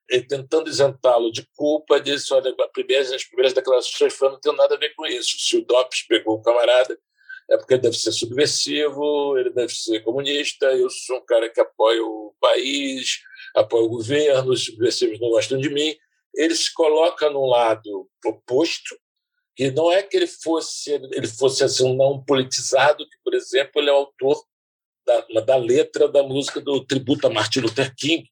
ele 0.08 0.26
tentando 0.26 0.70
isentá-lo 0.70 1.30
de 1.32 1.46
culpa, 1.56 2.00
disse: 2.00 2.32
olha, 2.32 2.54
primeiras, 2.72 3.12
as 3.12 3.25
primeiras 3.25 3.52
declarações 3.52 4.14
foram 4.14 4.34
não 4.34 4.40
tem 4.40 4.54
nada 4.54 4.75
a 4.75 4.78
ver 4.78 4.94
com 4.94 5.04
isso. 5.06 5.36
Se 5.38 5.56
o 5.56 5.64
DOPS 5.64 6.06
pegou 6.06 6.36
o 6.36 6.42
camarada, 6.42 6.98
é 7.50 7.56
porque 7.56 7.74
ele 7.74 7.82
deve 7.82 7.96
ser 7.96 8.12
subversivo, 8.12 9.38
ele 9.38 9.50
deve 9.50 9.72
ser 9.72 10.00
comunista, 10.00 10.66
eu 10.66 10.90
sou 10.90 11.18
um 11.18 11.24
cara 11.24 11.48
que 11.48 11.60
apoia 11.60 12.02
o 12.02 12.34
país, 12.40 13.20
apoia 13.54 13.84
o 13.84 13.88
governo, 13.88 14.52
os 14.52 14.64
subversivos 14.64 15.20
não 15.20 15.30
gostam 15.30 15.58
de 15.58 15.70
mim 15.70 15.96
ele 16.36 16.54
se 16.54 16.72
coloca 16.72 17.30
no 17.30 17.46
lado 17.46 18.08
oposto, 18.24 18.96
que 19.56 19.70
não 19.70 19.90
é 19.90 20.02
que 20.02 20.16
ele 20.16 20.26
fosse 20.26 20.92
ele 20.92 21.26
fosse 21.26 21.64
assim 21.64 21.84
um 21.84 21.96
não 21.96 22.22
politizado, 22.22 23.08
que 23.08 23.16
por 23.24 23.34
exemplo 23.34 23.80
ele 23.80 23.88
é 23.88 23.92
autor 23.92 24.44
da, 25.06 25.40
da 25.40 25.56
letra 25.56 26.06
da 26.08 26.22
música 26.22 26.60
do 26.60 26.84
tributo 26.84 27.26
a 27.26 27.30
Martin 27.30 27.60
Luther 27.60 27.94
King, 27.96 28.28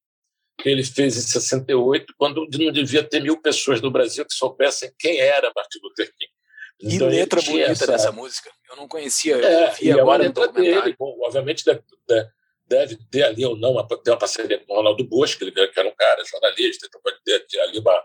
que 0.61 0.69
ele 0.69 0.85
fez 0.85 1.17
em 1.17 1.21
68, 1.21 2.15
quando 2.19 2.47
não 2.47 2.73
devia 2.73 3.03
ter 3.03 3.21
mil 3.21 3.41
pessoas 3.41 3.81
no 3.81 3.91
Brasil 3.91 4.25
que 4.27 4.35
soubessem 4.35 4.93
quem 4.99 5.19
era 5.19 5.53
Martin 5.55 5.79
Luther 5.83 6.13
King. 6.15 6.33
Que 6.79 6.97
então, 6.97 7.09
letra 7.09 7.41
bonita 7.43 7.71
essa... 7.71 7.87
dessa 7.87 8.13
música. 8.13 8.51
Eu 8.71 8.77
não 8.77 8.89
conhecia, 8.89 9.37
eu 9.37 9.45
é, 9.45 9.71
vi 9.71 9.91
agora 9.93 10.01
é 10.01 10.05
uma 10.05 10.17
letra 10.17 10.49
dele. 10.49 10.97
Bom, 10.99 11.17
obviamente 11.23 11.65
deve, 11.65 11.83
deve, 12.67 12.99
ter 13.11 13.23
ali 13.23 13.45
ou 13.45 13.57
não 13.57 13.73
uma, 13.73 13.87
ter 13.87 14.11
uma 14.11 14.19
parceria 14.19 14.59
com 14.59 14.73
o 14.73 14.77
Ronaldo 14.77 15.05
Bosch, 15.05 15.37
que 15.37 15.45
era 15.77 15.89
um 15.89 15.95
cara 15.95 16.25
jornalista, 16.25 16.87
então 16.87 17.01
pode 17.01 17.23
ter, 17.25 17.47
ter 17.47 17.61
ali 17.61 17.79
uma, 17.79 18.05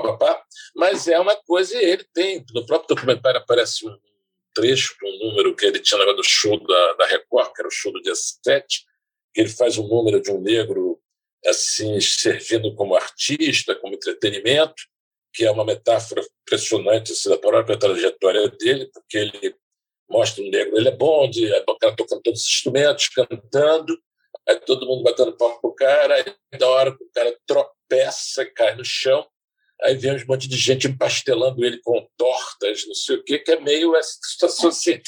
papapá, 0.00 0.42
mas 0.74 1.08
é 1.08 1.18
uma 1.18 1.36
coisa, 1.36 1.76
e 1.76 1.84
ele 1.84 2.04
tem, 2.12 2.44
no 2.52 2.64
próprio 2.66 2.94
documentário 2.94 3.40
aparece 3.40 3.86
um 3.86 3.96
trecho, 4.54 4.94
um 5.02 5.28
número 5.28 5.54
que 5.54 5.66
ele 5.66 5.80
tinha 5.80 5.98
do 6.14 6.22
show 6.22 6.58
da, 6.66 6.92
da 6.94 7.06
Record, 7.06 7.52
que 7.52 7.60
era 7.60 7.68
o 7.68 7.72
show 7.72 7.92
do 7.92 8.00
dia 8.00 8.14
7, 8.14 8.84
que 9.34 9.40
ele 9.40 9.50
faz 9.50 9.78
um 9.78 9.86
número 9.86 10.20
de 10.20 10.30
um 10.30 10.40
negro 10.40 11.00
assim 11.46 12.00
servindo 12.00 12.74
como 12.74 12.96
artista, 12.96 13.74
como 13.74 13.94
entretenimento, 13.94 14.82
que 15.36 15.44
é 15.44 15.50
uma 15.50 15.66
metáfora 15.66 16.26
impressionante 16.42 17.12
assim, 17.12 17.28
da 17.28 17.36
própria 17.36 17.78
trajetória 17.78 18.48
dele, 18.48 18.90
porque 18.90 19.18
ele 19.18 19.54
mostra 20.08 20.42
um 20.42 20.48
negro, 20.48 20.78
ele 20.78 20.88
é 20.88 20.96
bom, 20.96 21.28
de, 21.28 21.44
é 21.52 21.62
bom, 21.62 21.76
cara 21.78 21.94
tocando 21.94 22.22
todos 22.22 22.40
os 22.40 22.46
instrumentos, 22.46 23.08
cantando, 23.08 23.98
aí 24.48 24.58
todo 24.60 24.86
mundo 24.86 25.02
batendo 25.02 25.36
palma 25.36 25.60
pro 25.60 25.74
cara, 25.74 26.14
aí 26.14 26.58
da 26.58 26.66
hora 26.68 26.96
que 26.96 27.04
o 27.04 27.10
cara 27.12 27.36
tropeça, 27.46 28.46
cai 28.46 28.74
no 28.76 28.84
chão, 28.84 29.26
aí 29.82 29.94
vem 29.94 30.16
um 30.16 30.26
monte 30.26 30.48
de 30.48 30.56
gente 30.56 30.86
empastelando 30.86 31.62
ele 31.62 31.80
com 31.82 32.08
tortas, 32.16 32.86
não 32.86 32.94
sei 32.94 33.16
o 33.16 33.22
quê, 33.22 33.38
que 33.38 33.52
é 33.52 33.60
meio 33.60 33.94
essa 33.94 34.16
situação 34.22 34.70
assim. 34.70 34.98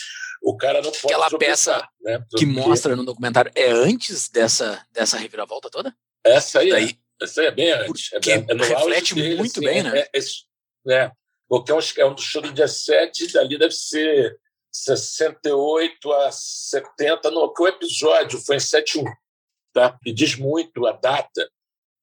O 0.42 0.56
cara 0.56 0.82
não 0.82 0.92
pode. 0.92 1.06
Aquela 1.06 1.30
peça 1.38 1.88
né? 2.02 2.22
que 2.36 2.44
mostra 2.44 2.94
no 2.94 3.04
documentário 3.04 3.50
é 3.54 3.70
antes 3.70 4.28
dessa, 4.28 4.86
dessa 4.92 5.16
reviravolta 5.16 5.70
toda? 5.70 5.96
Essa 6.22 6.60
aí, 6.60 6.70
Daí, 6.70 6.90
é. 6.90 7.07
Aí 7.20 7.46
é 7.46 7.50
bem 7.50 7.70
antes. 7.72 8.12
É, 8.12 8.18
é 8.30 8.54
no 8.54 8.64
reflete 8.64 9.14
dele, 9.14 9.36
muito 9.36 9.58
assim, 9.58 9.66
bem, 9.66 9.82
né? 9.82 9.98
É, 9.98 10.18
é, 10.18 10.20
né? 10.84 11.12
Porque 11.48 11.72
é 11.72 11.74
um, 11.74 11.78
é 11.98 12.06
um 12.06 12.16
show 12.16 12.42
do 12.42 12.52
dia 12.52 12.68
7, 12.68 13.32
dali 13.32 13.58
deve 13.58 13.74
ser 13.74 14.38
68 14.70 16.12
a 16.12 16.30
70, 16.30 17.30
não, 17.30 17.52
que 17.52 17.62
o 17.62 17.68
episódio 17.68 18.38
foi 18.38 18.56
em 18.56 18.60
71, 18.60 19.04
tá? 19.72 19.98
E 20.04 20.12
diz 20.12 20.36
muito 20.36 20.86
a 20.86 20.92
data, 20.92 21.50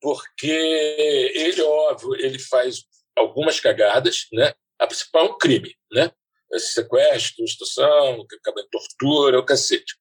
porque 0.01 0.47
ele, 0.47 1.61
óbvio, 1.61 2.15
ele 2.15 2.39
faz 2.39 2.83
algumas 3.15 3.59
cagadas, 3.59 4.27
né? 4.33 4.53
A 4.79 4.87
principal 4.87 5.27
é 5.27 5.29
um 5.29 5.37
crime, 5.37 5.75
né? 5.91 6.11
Sequestro, 6.57 7.43
em 7.43 8.69
tortura, 8.69 9.39
o 9.39 9.45
cacete. 9.45 9.95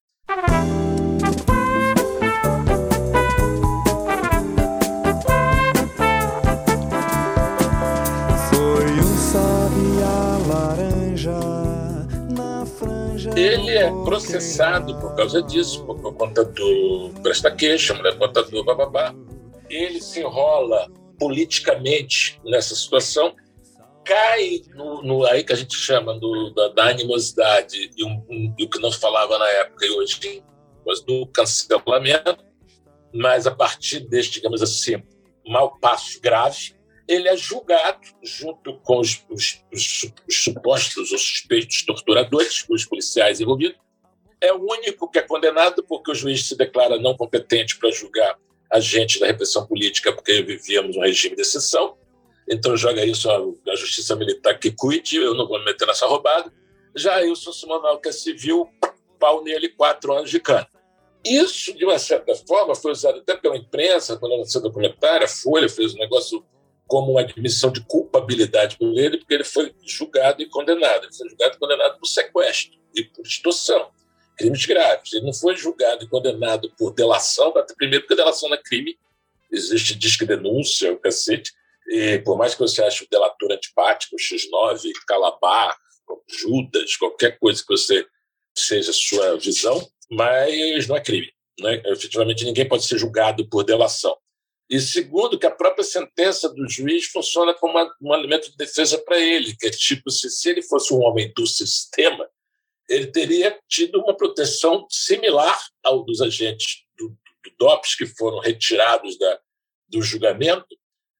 Ele 13.36 13.70
é 13.72 13.90
processado 14.04 14.96
por 15.00 15.16
causa 15.16 15.42
disso, 15.42 15.84
por 15.84 16.14
conta 16.14 16.44
do 16.44 17.10
presta 17.20 17.50
queixa, 17.50 17.92
por 17.92 18.16
conta 18.16 18.44
do 18.44 18.62
bababá. 18.62 19.12
Ele 19.68 20.00
se 20.00 20.20
enrola 20.20 20.88
politicamente 21.18 22.40
nessa 22.44 22.76
situação, 22.76 23.34
cai 24.04 24.62
no, 24.74 25.02
no 25.02 25.24
aí 25.26 25.42
que 25.42 25.52
a 25.52 25.56
gente 25.56 25.74
chama 25.74 26.16
do, 26.16 26.50
da, 26.50 26.68
da, 26.68 26.84
animosidade 26.90 27.90
e, 27.96 28.04
um, 28.04 28.24
um, 28.30 28.54
o 28.60 28.68
que 28.68 28.78
não 28.78 28.92
se 28.92 29.00
falava 29.00 29.36
na 29.36 29.48
época 29.48 29.84
e 29.84 29.90
hoje, 29.90 30.44
mas 30.86 31.00
do 31.00 31.26
cancelamento, 31.26 32.36
mas 33.12 33.48
a 33.48 33.50
partir 33.50 34.00
deste, 34.00 34.34
digamos 34.34 34.62
assim, 34.62 35.02
mau 35.44 35.76
passo 35.80 36.20
grave, 36.20 36.76
ele 37.06 37.28
é 37.28 37.36
julgado 37.36 38.00
junto 38.22 38.78
com 38.80 39.00
os, 39.00 39.24
os, 39.28 39.62
os, 39.72 40.12
os 40.28 40.44
supostos 40.44 41.12
ou 41.12 41.18
suspeitos 41.18 41.84
torturadores, 41.84 42.64
os 42.68 42.84
policiais 42.84 43.40
envolvidos. 43.40 43.78
É 44.40 44.52
o 44.52 44.60
único 44.60 45.10
que 45.10 45.18
é 45.18 45.22
condenado 45.22 45.84
porque 45.84 46.10
o 46.10 46.14
juiz 46.14 46.46
se 46.46 46.56
declara 46.56 46.98
não 46.98 47.16
competente 47.16 47.78
para 47.78 47.90
julgar 47.90 48.38
agentes 48.70 49.20
da 49.20 49.26
repressão 49.26 49.66
política 49.66 50.12
porque 50.12 50.42
vivíamos 50.42 50.96
um 50.96 51.00
regime 51.00 51.36
de 51.36 51.42
exceção. 51.42 51.96
então 52.48 52.76
joga 52.76 53.04
isso 53.04 53.30
a 53.30 53.76
justiça 53.76 54.16
militar 54.16 54.58
que 54.58 54.70
cuide, 54.70 55.16
eu 55.16 55.34
não 55.34 55.46
vou 55.46 55.58
me 55.58 55.66
meter 55.66 55.86
nessa 55.86 56.06
roubada. 56.06 56.52
Já 56.96 57.18
Wilson 57.18 57.52
Simonal, 57.52 58.00
que 58.00 58.08
é 58.08 58.12
civil, 58.12 58.68
pau 59.18 59.42
nele, 59.42 59.68
quatro 59.70 60.12
anos 60.12 60.30
de 60.30 60.40
cana. 60.40 60.68
Isso, 61.24 61.72
de 61.72 61.84
uma 61.84 61.98
certa 61.98 62.34
forma, 62.34 62.74
foi 62.74 62.92
usado 62.92 63.18
até 63.18 63.34
pela 63.36 63.56
imprensa, 63.56 64.16
quando 64.18 64.36
lançou 64.36 64.60
documentário, 64.60 65.24
a 65.24 65.28
Folha 65.28 65.68
fez 65.68 65.94
um 65.94 65.98
negócio 65.98 66.44
como 66.94 67.10
uma 67.10 67.22
admissão 67.22 67.72
de 67.72 67.80
culpabilidade 67.80 68.78
por 68.78 68.96
ele, 68.96 69.18
porque 69.18 69.34
ele 69.34 69.42
foi 69.42 69.74
julgado 69.84 70.40
e 70.40 70.46
condenado. 70.46 71.02
Ele 71.02 71.12
foi 71.12 71.28
julgado 71.28 71.56
e 71.56 71.58
condenado 71.58 71.98
por 71.98 72.06
sequestro 72.06 72.78
e 72.94 73.02
por 73.02 73.26
extorsão, 73.26 73.90
crimes 74.38 74.64
graves. 74.64 75.12
Ele 75.12 75.26
não 75.26 75.32
foi 75.32 75.56
julgado 75.56 76.04
e 76.04 76.08
condenado 76.08 76.72
por 76.78 76.94
delação, 76.94 77.52
primeiro 77.76 78.04
porque 78.04 78.14
delação 78.14 78.48
não 78.48 78.56
é 78.56 78.62
crime, 78.62 78.96
existe 79.50 79.96
disque 79.96 80.24
denúncia, 80.24 80.92
o 80.92 80.96
cacete, 80.96 81.52
e 81.88 82.20
por 82.20 82.38
mais 82.38 82.54
que 82.54 82.60
você 82.60 82.80
ache 82.80 83.02
o 83.02 83.08
delator 83.10 83.50
antipático, 83.50 84.14
X9, 84.14 84.92
Calabar, 85.04 85.76
Judas, 86.28 86.94
qualquer 86.94 87.40
coisa 87.40 87.60
que 87.60 87.76
você 87.76 88.06
seja 88.56 88.92
sua 88.92 89.36
visão, 89.36 89.84
mas 90.08 90.86
não 90.86 90.94
é 90.94 91.00
crime. 91.00 91.32
Né? 91.58 91.82
Efetivamente, 91.86 92.44
ninguém 92.44 92.68
pode 92.68 92.84
ser 92.84 92.98
julgado 92.98 93.48
por 93.48 93.64
delação. 93.64 94.16
E 94.68 94.80
segundo, 94.80 95.38
que 95.38 95.46
a 95.46 95.50
própria 95.50 95.84
sentença 95.84 96.48
do 96.48 96.68
juiz 96.68 97.06
funciona 97.06 97.52
como 97.54 97.78
um 98.00 98.14
elemento 98.14 98.50
de 98.50 98.56
defesa 98.56 98.98
para 98.98 99.20
ele, 99.20 99.54
que 99.56 99.66
é 99.66 99.70
tipo, 99.70 100.10
se, 100.10 100.30
se 100.30 100.48
ele 100.48 100.62
fosse 100.62 100.92
um 100.94 101.02
homem 101.02 101.32
do 101.34 101.46
sistema, 101.46 102.28
ele 102.88 103.08
teria 103.08 103.58
tido 103.68 104.00
uma 104.00 104.16
proteção 104.16 104.86
similar 104.90 105.58
ao 105.82 106.04
dos 106.04 106.20
agentes 106.20 106.84
do, 106.96 107.08
do 107.08 107.50
DOPS 107.58 107.94
que 107.94 108.06
foram 108.06 108.38
retirados 108.38 109.18
da, 109.18 109.40
do 109.88 110.02
julgamento, 110.02 110.66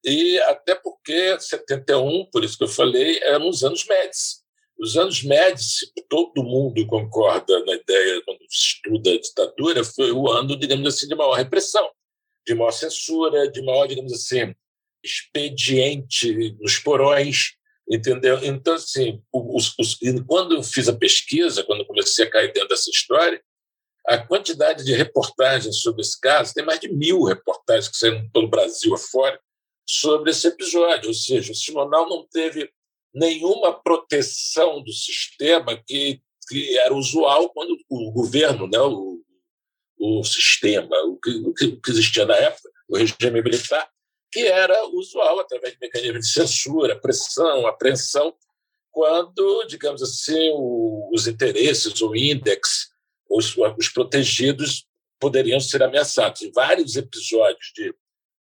e 0.03 0.37
até 0.41 0.75
porque 0.75 1.39
71, 1.39 2.29
por 2.31 2.43
isso 2.43 2.57
que 2.57 2.63
eu 2.63 2.67
falei, 2.67 3.19
eram 3.23 3.49
os 3.49 3.63
anos 3.63 3.85
médios. 3.85 4.43
Os 4.77 4.97
anos 4.97 5.23
médios, 5.23 5.79
todo 6.09 6.43
mundo 6.43 6.85
concorda 6.85 7.63
na 7.65 7.73
ideia, 7.73 8.21
quando 8.25 8.39
estuda 8.49 9.11
a 9.11 9.19
ditadura, 9.19 9.83
foi 9.83 10.11
o 10.11 10.29
ano, 10.29 10.55
digamos 10.57 10.87
assim, 10.87 11.07
de 11.07 11.15
maior 11.15 11.33
repressão, 11.33 11.89
de 12.45 12.55
maior 12.55 12.71
censura, 12.71 13.49
de 13.51 13.61
maior, 13.61 13.87
digamos 13.87 14.13
assim, 14.13 14.53
expediente 15.03 16.55
nos 16.59 16.79
porões, 16.79 17.53
entendeu? 17.89 18.39
Então, 18.43 18.73
assim, 18.73 19.21
os, 19.31 19.73
os, 19.79 19.97
quando 20.27 20.55
eu 20.55 20.63
fiz 20.63 20.87
a 20.87 20.97
pesquisa, 20.97 21.63
quando 21.63 21.85
comecei 21.85 22.25
a 22.25 22.29
cair 22.29 22.51
dentro 22.51 22.69
dessa 22.69 22.89
história, 22.89 23.41
a 24.07 24.17
quantidade 24.17 24.83
de 24.83 24.93
reportagens 24.93 25.81
sobre 25.81 26.01
esse 26.01 26.19
caso, 26.19 26.53
tem 26.53 26.63
mais 26.63 26.79
de 26.79 26.91
mil 26.91 27.23
reportagens 27.23 27.87
que 27.87 27.97
saíram 27.97 28.29
pelo 28.29 28.47
Brasil 28.47 28.93
afora 28.93 29.39
sobre 29.87 30.31
esse 30.31 30.47
episódio, 30.47 31.07
ou 31.07 31.13
seja, 31.13 31.51
o 31.51 31.55
Simonal 31.55 32.09
não 32.09 32.27
teve 32.27 32.69
nenhuma 33.13 33.73
proteção 33.73 34.83
do 34.83 34.91
sistema 34.91 35.81
que, 35.87 36.21
que 36.49 36.77
era 36.79 36.93
usual 36.93 37.49
quando 37.49 37.77
o 37.89 38.11
governo, 38.11 38.67
né, 38.67 38.79
o, 38.79 39.23
o 39.97 40.23
sistema, 40.23 40.95
o 41.05 41.17
que, 41.17 41.29
o 41.31 41.53
que 41.53 41.91
existia 41.91 42.25
na 42.25 42.35
época, 42.35 42.69
o 42.87 42.97
regime 42.97 43.41
militar, 43.41 43.89
que 44.31 44.41
era 44.41 44.87
usual 44.89 45.39
através 45.39 45.73
de 45.73 45.79
mecanismos 45.81 46.27
de 46.27 46.31
censura, 46.33 46.99
pressão, 46.99 47.65
apreensão, 47.65 48.35
quando, 48.91 49.65
digamos 49.65 50.01
assim, 50.01 50.51
o, 50.53 51.09
os 51.13 51.27
interesses, 51.27 52.01
o 52.01 52.15
índex, 52.15 52.89
os, 53.29 53.55
os 53.77 53.89
protegidos 53.89 54.87
poderiam 55.19 55.59
ser 55.59 55.83
ameaçados. 55.83 56.41
Em 56.41 56.51
vários 56.51 56.95
episódios 56.95 57.71
de 57.75 57.93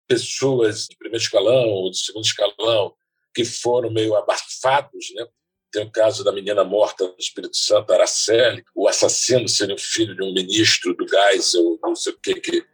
pessoas 0.07 0.87
de 0.87 0.97
primeiro 0.97 1.23
escalão 1.23 1.69
ou 1.69 1.91
de 1.91 1.99
segundo 1.99 2.25
escalão 2.25 2.95
que 3.33 3.45
foram 3.45 3.91
meio 3.91 4.15
abafados, 4.15 5.13
né? 5.13 5.27
Tem 5.71 5.83
o 5.83 5.91
caso 5.91 6.23
da 6.23 6.31
menina 6.31 6.63
morta 6.63 7.05
no 7.05 7.15
Espírito 7.19 7.55
Santo, 7.55 7.93
Araceli, 7.93 8.63
o 8.75 8.87
assassino 8.87 9.47
sendo 9.47 9.77
filho 9.77 10.15
de 10.15 10.23
um 10.23 10.33
ministro 10.33 10.95
do 10.95 11.07
Geisel, 11.07 11.77
não 11.81 11.95
sei 11.95 12.13
o 12.13 12.17
que, 12.17 12.35
que 12.35 12.65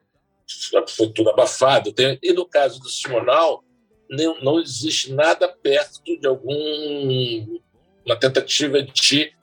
foi 0.90 1.10
tudo 1.10 1.30
abafado. 1.30 1.92
Tem, 1.92 2.18
e 2.24 2.32
no 2.32 2.46
caso 2.46 2.80
do 2.80 2.90
Simonal, 2.90 3.64
não, 4.10 4.40
não 4.42 4.60
existe 4.60 5.12
nada 5.12 5.48
perto 5.48 6.02
de 6.04 6.28
algum 6.28 7.60
uma 8.06 8.16
tentativa 8.16 8.82
de 8.84 9.34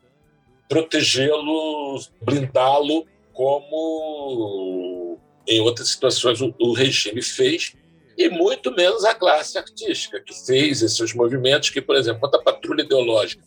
protegê-lo, 0.68 2.00
blindá-lo, 2.22 3.06
como 3.32 5.18
em 5.46 5.60
outras 5.60 5.88
situações 5.88 6.40
o, 6.40 6.54
o 6.60 6.72
regime 6.72 7.20
fez, 7.20 7.74
e 8.16 8.28
muito 8.28 8.74
menos 8.74 9.04
a 9.04 9.14
classe 9.14 9.58
artística, 9.58 10.20
que 10.20 10.34
fez 10.46 10.82
esses 10.82 11.14
movimentos, 11.14 11.70
que, 11.70 11.80
por 11.80 11.96
exemplo, 11.96 12.20
quanto 12.20 12.36
à 12.36 12.42
patrulha 12.42 12.82
ideológica, 12.82 13.42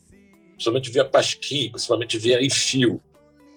principalmente 0.51 0.91
via 0.91 1.05
Pasquim, 1.05 1.69
principalmente 1.69 2.17
via 2.17 2.43
Enfio, 2.43 3.01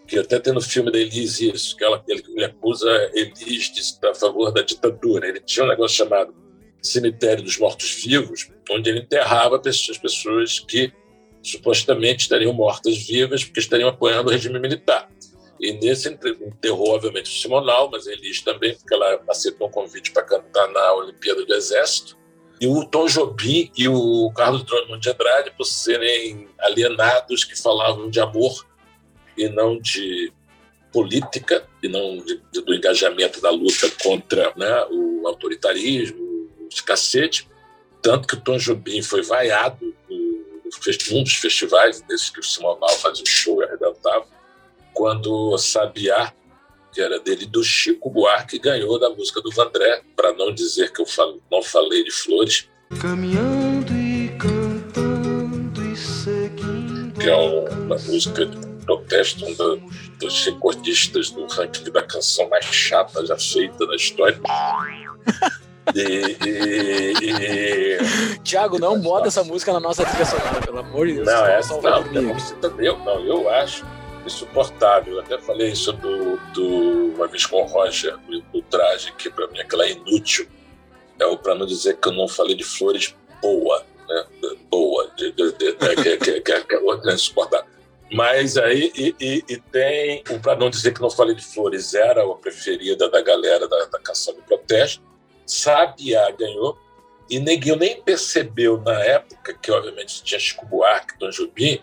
que 0.07 0.19
até 0.19 0.39
tem 0.41 0.53
no 0.53 0.61
filme 0.61 0.91
da 0.91 0.99
Elise 0.99 1.51
isso, 1.51 1.77
que 1.77 1.85
ela, 1.85 2.03
ele, 2.09 2.23
ele 2.29 2.45
acusa 2.45 2.89
Elise 3.15 3.73
de 3.73 3.81
estar 3.81 4.11
a 4.11 4.15
favor 4.15 4.51
da 4.51 4.63
ditadura. 4.63 5.29
Ele 5.29 5.41
tinha 5.41 5.65
um 5.65 5.69
negócio 5.69 5.99
chamado 5.99 6.35
Cemitério 6.83 7.45
dos 7.45 7.59
Mortos-Vivos, 7.59 8.51
onde 8.71 8.89
ele 8.89 9.01
enterrava 9.01 9.61
as 9.65 9.99
pessoas 9.99 10.61
que 10.61 10.93
supostamente 11.43 12.23
estariam 12.23 12.53
mortas-vivas 12.53 13.45
porque 13.45 13.61
estariam 13.61 13.89
apoiando 13.89 14.29
o 14.29 14.33
regime 14.33 14.59
militar. 14.59 15.09
E 15.61 15.73
nesse 15.73 16.09
enterrou, 16.09 16.91
obviamente, 16.91 17.31
o 17.31 17.41
Simonal, 17.41 17.91
mas 17.91 18.07
a 18.07 18.13
Elis 18.13 18.41
também, 18.43 18.75
porque 18.77 18.95
ela 18.95 19.21
aceitou 19.29 19.69
um 19.69 19.71
convite 19.71 20.13
para 20.13 20.23
cantar 20.23 20.69
na 20.69 20.95
Olimpíada 20.95 21.45
do 21.45 21.55
Exército. 21.55 22.17
E 22.61 22.67
o 22.67 22.85
Tom 22.85 23.07
Jobim 23.07 23.71
e 23.77 23.89
o 23.89 24.33
Carlos 24.35 24.65
Drummond 24.65 25.01
de 25.01 25.11
Andrade, 25.11 25.53
por 25.57 25.65
serem 25.65 26.49
alienados 26.61 27.45
que 27.45 27.61
falavam 27.61 28.09
de 28.09 28.21
amor 28.21 28.67
e 29.37 29.49
não 29.49 29.79
de 29.79 30.33
política, 30.93 31.69
e 31.83 31.89
não 31.89 32.19
de, 32.19 32.41
de, 32.53 32.61
do 32.61 32.75
engajamento 32.75 33.41
da 33.41 33.51
luta 33.51 33.91
contra 34.03 34.53
né, 34.57 34.87
o 34.91 35.27
autoritarismo, 35.27 36.49
os 36.73 36.81
cacete. 36.81 37.49
Tanto 38.01 38.27
que 38.27 38.35
o 38.35 38.41
Tom 38.41 38.59
Jobim 38.59 39.03
foi 39.03 39.23
vaiado 39.23 39.95
num 40.09 41.23
dos 41.23 41.35
festivais 41.35 42.01
desses 42.03 42.31
que 42.31 42.41
o 42.41 42.43
Simonal 42.43 42.91
fazia 42.91 43.23
um 43.23 43.27
show 43.27 43.61
e 43.63 43.65
arrebentava 43.65 44.38
quando 44.99 45.57
Sabiá, 45.59 46.33
que 46.93 47.01
era 47.01 47.21
dele, 47.21 47.47
do 47.47 47.63
Chico 47.63 48.11
Buarque, 48.11 48.59
ganhou 48.59 48.99
da 48.99 49.09
música 49.09 49.41
do 49.41 49.49
Vandré, 49.53 50.03
para 50.17 50.33
não 50.33 50.53
dizer 50.53 50.93
que 50.93 51.01
eu 51.01 51.07
falo, 51.07 51.41
não 51.49 51.63
falei 51.63 52.03
de 52.03 52.11
flores. 52.11 52.69
Caminhando 53.01 53.93
e 53.93 54.29
cantando 54.37 55.85
e 55.85 55.97
seguindo. 55.97 57.13
Que 57.17 57.31
é 57.31 57.37
uma 57.37 57.97
música 57.97 58.45
de 58.45 58.59
protesto, 58.85 59.47
um 59.47 59.55
da, 59.55 59.87
dos 60.19 60.45
recordistas 60.45 61.31
do 61.31 61.47
ranking 61.47 61.93
da 61.93 62.03
canção 62.03 62.49
mais 62.49 62.65
chata 62.65 63.25
já 63.25 63.39
feita 63.39 63.87
na 63.87 63.95
história. 63.95 64.41
E, 65.95 66.37
e, 66.45 67.13
e... 67.23 67.99
Tiago, 68.43 68.81
não 68.81 69.01
bota 69.01 69.29
essa 69.29 69.45
música 69.45 69.73
na 69.73 69.79
nossa 69.79 70.05
trilha 70.05 70.25
sonora, 70.25 70.61
pelo 70.61 70.79
amor 70.81 71.07
de 71.07 71.15
Deus. 71.15 71.27
Não, 71.27 71.47
essa 71.47 71.81
não, 71.81 72.03
não, 72.03 72.23
não, 72.23 72.81
eu, 72.81 72.99
não, 72.99 73.25
eu 73.25 73.49
acho 73.49 73.85
insuportável. 74.29 75.15
Eu 75.15 75.21
até 75.21 75.39
falei 75.39 75.73
isso 75.73 75.93
do, 75.93 76.37
do, 76.53 77.15
uma 77.15 77.27
vez 77.27 77.45
com 77.45 77.63
o 77.63 77.67
Roger, 77.67 78.17
do, 78.53 78.63
traje, 78.63 79.13
que 79.13 79.29
para 79.29 79.47
mim 79.49 79.59
aquela 79.59 79.85
é 79.85 79.93
inútil. 79.93 80.49
É 81.19 81.27
o 81.27 81.37
para 81.37 81.55
não 81.55 81.67
dizer 81.67 81.97
que 81.97 82.09
eu 82.09 82.13
não 82.13 82.29
falei 82.29 82.55
de 82.55 82.65
flores 82.65 83.15
boa, 83.43 83.85
né? 84.09 84.25
Boa, 84.71 85.11
de, 85.17 85.33
de, 85.33 85.53
de, 85.53 85.67
né? 85.73 85.95
que, 85.97 86.17
que, 86.17 86.41
que, 86.41 86.61
que 86.65 86.75
é 86.75 86.79
outra 86.79 87.13
insuportável. 87.13 87.67
Mas 88.13 88.57
aí 88.57 88.91
e, 88.97 89.15
e, 89.21 89.45
e 89.49 89.57
tem 89.59 90.23
o 90.31 90.39
para 90.41 90.57
não 90.57 90.71
dizer 90.71 90.95
que 90.95 91.01
não 91.01 91.11
falei 91.11 91.35
de 91.35 91.45
flores 91.45 91.93
era 91.93 92.25
a 92.25 92.35
preferida 92.37 93.09
da 93.11 93.21
galera 93.21 93.69
da, 93.69 93.85
da 93.87 93.99
canção 93.99 94.35
de 94.35 94.41
protesto. 94.43 95.03
Sabiá 95.45 96.31
ganhou 96.31 96.79
e 97.31 97.39
Neguinho 97.39 97.77
nem 97.77 98.01
percebeu 98.01 98.79
na 98.79 98.99
época 99.05 99.55
que 99.55 99.71
obviamente 99.71 100.23
tinha 100.23 100.41
Chico 100.41 100.65
Buarque, 100.65 101.19
Tom 101.19 101.29
Jobim, 101.29 101.81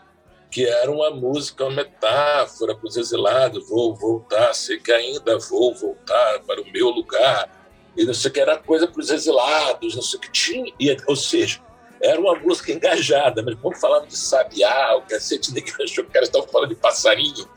que 0.56 0.66
era 0.66 0.90
uma 0.90 1.10
música, 1.10 1.66
uma 1.66 1.84
metáfora 1.84 2.74
para 2.74 2.88
os 2.88 2.96
exilados, 2.96 3.68
vou 3.68 3.94
voltar, 3.94 4.54
sei 4.54 4.80
que 4.80 4.90
ainda 4.90 5.38
vou 5.38 5.76
voltar 5.76 6.40
para 6.48 6.62
o 6.62 6.72
meu 6.72 6.88
lugar, 6.92 7.50
e 7.94 8.06
não 8.06 8.14
sei 8.14 8.32
o 8.32 8.34
que, 8.34 8.40
era 8.40 8.58
coisa 8.58 8.88
para 8.88 9.02
os 9.02 9.10
exilados, 9.10 9.94
não 9.94 10.02
sei 10.02 10.18
o 10.18 10.22
que 10.22 10.32
tinha, 10.32 10.72
e, 10.80 10.96
ou 11.08 11.16
seja, 11.18 11.60
era 12.02 12.18
uma 12.22 12.36
música 12.36 12.72
engajada, 12.72 13.44
mas 13.44 13.56
quando 13.56 13.76
falava 13.76 14.08
de 14.08 14.16
sabiá, 14.16 14.96
o 14.96 15.02
cacete 15.02 15.54
de 15.54 15.60
achou 15.84 16.06
que 16.06 16.10
o 16.10 16.14
cara 16.14 16.24
estava 16.24 16.48
falando 16.48 16.70
de 16.70 16.76
passarinho, 16.76 17.50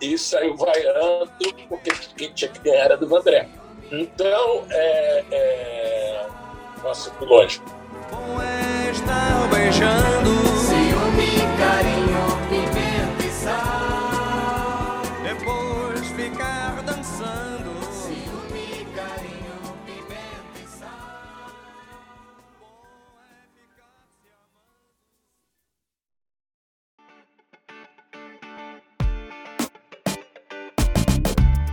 e 0.00 0.18
saiu 0.18 0.56
vaiando, 0.56 1.54
porque 1.68 1.92
quem 2.16 2.32
tinha 2.32 2.50
que 2.50 2.58
ganhar 2.58 2.86
era 2.86 2.96
do 2.96 3.06
Vandré. 3.06 3.48
Então, 3.92 4.66
é, 4.70 5.24
é... 5.30 6.26
nossa, 6.82 7.12
que 7.12 7.24
lógico. 7.24 7.64
Com 8.10 8.42
esta 8.42 9.46
beijando, 9.54 10.49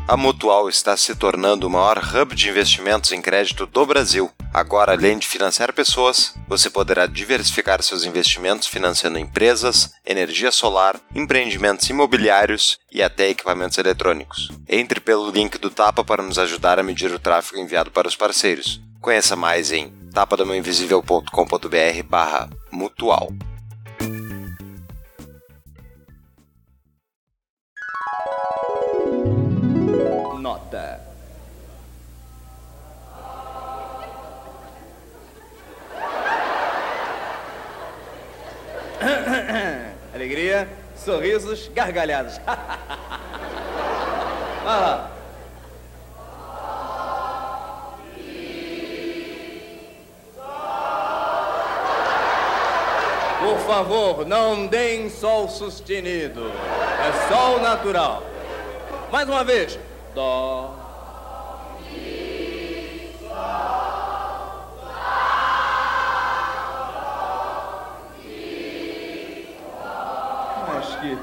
A 0.07 0.15
Mutual 0.15 0.69
está 0.69 0.95
se 0.95 1.13
tornando 1.15 1.67
o 1.67 1.69
maior 1.69 1.97
hub 1.97 2.33
de 2.33 2.47
investimentos 2.47 3.11
em 3.11 3.21
crédito 3.21 3.65
do 3.65 3.85
Brasil. 3.85 4.31
Agora, 4.53 4.93
além 4.93 5.17
de 5.17 5.27
financiar 5.27 5.73
pessoas, 5.73 6.33
você 6.47 6.69
poderá 6.69 7.05
diversificar 7.05 7.83
seus 7.83 8.05
investimentos 8.05 8.69
financiando 8.69 9.19
empresas, 9.19 9.91
energia 10.05 10.49
solar, 10.49 10.97
empreendimentos 11.13 11.89
imobiliários 11.89 12.79
e 12.89 13.03
até 13.03 13.27
equipamentos 13.27 13.77
eletrônicos. 13.77 14.49
Entre 14.69 15.01
pelo 15.01 15.29
link 15.29 15.57
do 15.57 15.69
Tapa 15.69 16.05
para 16.05 16.23
nos 16.23 16.39
ajudar 16.39 16.79
a 16.79 16.83
medir 16.83 17.11
o 17.11 17.19
tráfego 17.19 17.59
enviado 17.59 17.91
para 17.91 18.07
os 18.07 18.15
parceiros. 18.15 18.79
Conheça 19.01 19.35
mais 19.35 19.73
em 19.73 19.89
tapadamãoinvisível.com.br 20.13 22.03
barra 22.07 22.49
mutual. 22.71 23.29
Sorrisos, 41.07 41.71
gargalhadas. 41.73 42.39
Vai 44.63 44.65
lá. 44.65 45.11
Por 53.39 53.57
favor, 53.59 54.25
não 54.25 54.67
deem 54.67 55.09
sol 55.09 55.47
sustenido. 55.47 56.51
É 56.99 57.33
sol 57.33 57.61
natural. 57.61 58.21
Mais 59.09 59.29
uma 59.29 59.45
vez. 59.45 59.79
Dó. 60.13 60.86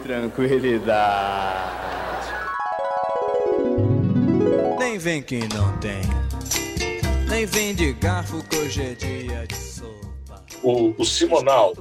Tranquilidade. 0.05 1.73
Nem 4.79 4.99
vem 4.99 5.23
quem 5.23 5.49
não 5.49 5.79
tem. 5.79 6.03
Nem 7.27 7.47
vem 7.47 7.75
de 7.75 7.95
garfo 7.95 8.45
que 8.45 8.57
hoje 8.57 8.83
é 8.83 8.95
dia 8.95 9.47
de 9.47 9.57
sopa. 9.57 10.45
O, 10.63 10.95
o 11.01 11.05
Simonal 11.07 11.73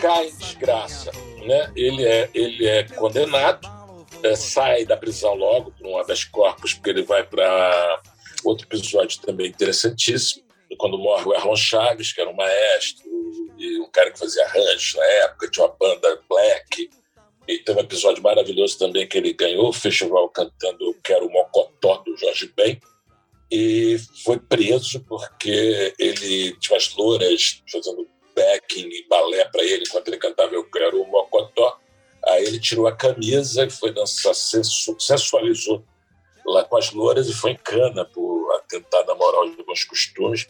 cai 0.00 0.26
em 0.26 0.36
desgraça, 0.36 1.12
né? 1.46 1.70
Ele 1.76 2.04
é, 2.04 2.28
ele 2.34 2.66
é 2.66 2.82
condenado, 2.82 3.68
é, 4.24 4.34
sai 4.34 4.84
da 4.84 4.96
prisão 4.96 5.34
logo 5.36 5.70
por 5.70 5.86
um 5.86 5.96
habeas 5.96 6.24
corpus, 6.24 6.74
porque 6.74 6.90
ele 6.90 7.04
vai 7.04 7.22
para 7.22 8.02
outro 8.44 8.66
episódio 8.66 9.20
também 9.20 9.46
interessantíssimo, 9.46 10.42
quando 10.76 10.98
morre 10.98 11.24
o 11.24 11.34
Erlon 11.34 11.56
Chaves, 11.56 12.12
que 12.12 12.20
era 12.20 12.30
um 12.30 12.36
maestro 12.36 13.04
e 13.56 13.78
um 13.80 13.88
cara 13.90 14.10
que 14.10 14.18
fazia 14.18 14.44
arranjos 14.44 14.94
na 14.96 15.04
época, 15.04 15.48
tinha 15.48 15.66
uma 15.66 15.76
banda 15.78 16.20
black. 16.28 16.90
E 17.50 17.64
um 17.72 17.80
episódio 17.80 18.22
maravilhoso 18.22 18.78
também 18.78 19.06
que 19.08 19.18
ele 19.18 19.32
ganhou 19.32 19.68
o 19.68 19.72
festival 19.72 20.28
cantando 20.28 20.94
que 21.02 21.12
era 21.12 21.24
o 21.24 21.30
Mocotó 21.30 21.96
do 21.98 22.16
Jorge 22.16 22.52
Ben. 22.56 22.80
E 23.50 23.98
foi 24.22 24.38
preso 24.38 25.00
porque 25.00 25.92
ele 25.98 26.56
tinha 26.58 26.76
umas 26.76 26.94
louras 26.94 27.62
fazendo 27.70 28.08
backing 28.36 28.88
e 28.88 29.06
balé 29.08 29.44
para 29.46 29.64
ele 29.64 29.82
enquanto 29.86 30.08
ele 30.08 30.18
cantava 30.18 30.54
Eu 30.54 30.64
Quero 30.70 31.04
Mocotó. 31.06 31.78
Aí 32.28 32.44
ele 32.44 32.60
tirou 32.60 32.86
a 32.86 32.94
camisa 32.94 33.64
e 33.64 33.70
foi 33.70 33.92
dançar, 33.92 34.34
sensu- 34.34 34.96
sensualizou 35.00 35.84
lá 36.46 36.64
com 36.64 36.76
as 36.76 36.92
louras 36.92 37.28
e 37.28 37.32
foi 37.34 37.52
em 37.52 37.56
cana 37.56 38.04
por 38.04 38.52
atentar 38.54 39.04
namorar 39.06 39.42
os 39.42 39.56
bons 39.56 39.84
costumes. 39.84 40.46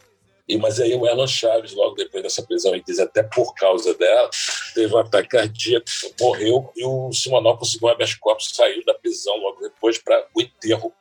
E, 0.50 0.58
mas 0.58 0.80
aí 0.80 0.92
o 0.96 1.06
Erlon 1.06 1.28
Chaves, 1.28 1.74
logo 1.74 1.94
depois 1.94 2.24
dessa 2.24 2.42
prisão, 2.42 2.74
ele 2.74 2.82
diz 2.84 2.98
até 2.98 3.22
por 3.22 3.54
causa 3.54 3.94
dela, 3.94 4.28
teve 4.74 4.92
um 4.92 4.98
ataque 4.98 5.28
cardíaco, 5.28 5.86
morreu, 6.20 6.72
e 6.76 6.84
o 6.84 7.12
Simonal 7.12 7.56
conseguiu 7.56 7.86
um 7.86 7.92
habeas 7.92 8.14
corpus, 8.14 8.50
saiu 8.52 8.84
da 8.84 8.92
prisão 8.94 9.36
logo 9.36 9.60
depois 9.60 9.98
para 9.98 10.26
o 10.34 10.40
enterro 10.40 10.92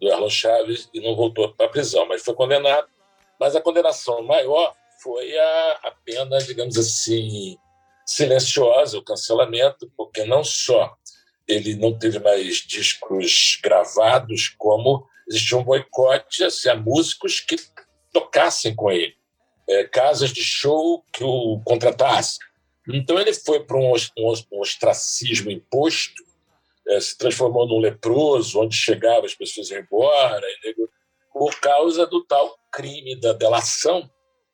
do 0.00 0.08
Erlon 0.08 0.30
Chaves 0.30 0.88
e 0.94 1.00
não 1.00 1.14
voltou 1.14 1.52
para 1.52 1.66
a 1.66 1.68
prisão, 1.68 2.06
mas 2.08 2.22
foi 2.22 2.32
condenado. 2.32 2.88
Mas 3.38 3.54
a 3.54 3.60
condenação 3.60 4.22
maior 4.22 4.74
foi 5.02 5.38
a, 5.38 5.78
a 5.84 5.90
pena, 6.02 6.38
digamos 6.38 6.78
assim, 6.78 7.58
silenciosa, 8.06 8.96
o 8.96 9.04
cancelamento, 9.04 9.92
porque 9.94 10.24
não 10.24 10.42
só 10.42 10.96
ele 11.46 11.76
não 11.76 11.96
teve 11.98 12.18
mais 12.18 12.56
discos 12.66 13.58
gravados, 13.62 14.48
como 14.56 15.06
existia 15.28 15.58
um 15.58 15.64
boicote 15.64 16.44
assim, 16.44 16.70
a 16.70 16.74
músicos 16.74 17.40
que 17.40 17.56
tocassem 18.16 18.74
com 18.74 18.90
ele, 18.90 19.14
é, 19.68 19.84
casas 19.84 20.32
de 20.32 20.42
show 20.42 21.04
que 21.12 21.22
o 21.22 21.60
contratassem. 21.64 22.38
Então 22.88 23.20
ele 23.20 23.34
foi 23.34 23.62
para 23.62 23.76
um, 23.76 23.92
um, 23.92 24.32
um 24.52 24.60
ostracismo 24.60 25.50
imposto, 25.50 26.24
é, 26.88 26.98
se 26.98 27.18
transformou 27.18 27.66
num 27.66 27.78
leproso, 27.78 28.60
onde 28.60 28.74
chegava 28.74 29.26
as 29.26 29.34
pessoas 29.34 29.70
iam 29.70 29.80
embora, 29.80 30.46
por 31.30 31.60
causa 31.60 32.06
do 32.06 32.24
tal 32.24 32.56
crime 32.72 33.16
da 33.16 33.34
delação, 33.34 34.08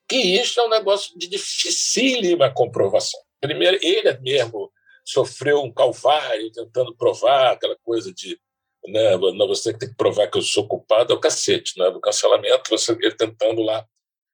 que 0.09 0.17
isso 0.17 0.59
é 0.59 0.65
um 0.65 0.71
negócio 0.71 1.17
de 1.17 1.29
dificílima 1.29 2.53
comprovação. 2.53 3.21
Primeiro, 3.41 3.79
ele 3.81 4.19
mesmo 4.19 4.73
sofreu 5.05 5.63
um 5.63 5.73
calvário 5.73 6.51
tentando 6.51 6.97
provar 6.97 7.53
aquela 7.53 7.77
coisa 7.85 8.13
de 8.13 8.39
né, 8.87 9.17
não, 9.17 9.47
você 9.47 9.77
tem 9.77 9.89
que 9.89 9.97
provar 9.97 10.29
que 10.29 10.39
eu 10.39 10.43
sou 10.43 10.67
culpado, 10.67 11.13
é 11.13 11.17
o 11.17 11.21
cacete, 11.21 11.79
né, 11.79 11.91
do 11.91 12.01
cancelamento, 12.01 12.71
você 12.71 12.93
ele 12.93 13.15
tentando 13.15 13.63
lá 13.63 13.87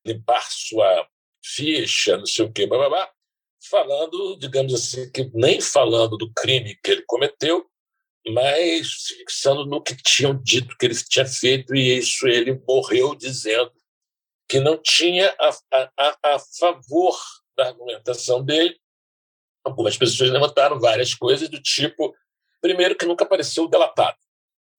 limpar 0.06 0.46
sua 0.50 1.06
ficha, 1.44 2.16
não 2.16 2.26
sei 2.26 2.44
o 2.44 2.52
quê, 2.52 2.66
blá, 2.66 3.10
falando, 3.70 4.36
digamos 4.38 4.74
assim, 4.74 5.10
que 5.10 5.30
nem 5.34 5.60
falando 5.60 6.16
do 6.16 6.32
crime 6.32 6.78
que 6.82 6.90
ele 6.90 7.02
cometeu, 7.06 7.66
mas 8.26 8.92
fixando 9.18 9.66
no 9.66 9.82
que 9.82 9.96
tinham 9.96 10.40
dito 10.42 10.76
que 10.78 10.86
ele 10.86 10.94
tinha 10.94 11.26
feito, 11.26 11.74
e 11.74 11.98
isso 11.98 12.26
ele 12.26 12.60
morreu 12.66 13.14
dizendo 13.14 13.72
que 14.48 14.60
não 14.60 14.78
tinha 14.78 15.34
a, 15.38 15.50
a, 15.98 16.34
a 16.34 16.38
favor 16.58 17.18
da 17.56 17.66
argumentação 17.66 18.42
dele. 18.42 18.78
Algumas 19.64 19.96
pessoas 19.96 20.30
levantaram 20.30 20.80
várias 20.80 21.14
coisas 21.14 21.48
do 21.48 21.60
tipo, 21.60 22.14
primeiro, 22.60 22.96
que 22.96 23.04
nunca 23.04 23.24
apareceu 23.24 23.64
o 23.64 23.68
delatado. 23.68 24.16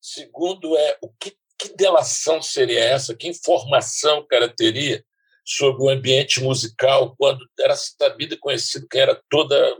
Segundo, 0.01 0.77
é 0.77 0.97
o 1.01 1.09
que, 1.09 1.35
que 1.57 1.75
delação 1.75 2.41
seria 2.41 2.79
essa? 2.79 3.15
Que 3.15 3.27
informação 3.27 4.19
o 4.19 4.27
cara 4.27 4.47
teria 4.47 5.03
sobre 5.45 5.83
o 5.83 5.89
ambiente 5.89 6.41
musical 6.41 7.15
quando 7.17 7.45
era 7.59 7.75
sabido 7.75 8.35
e 8.35 8.37
conhecido 8.37 8.87
quem 8.87 9.01
era 9.01 9.21
toda, 9.29 9.75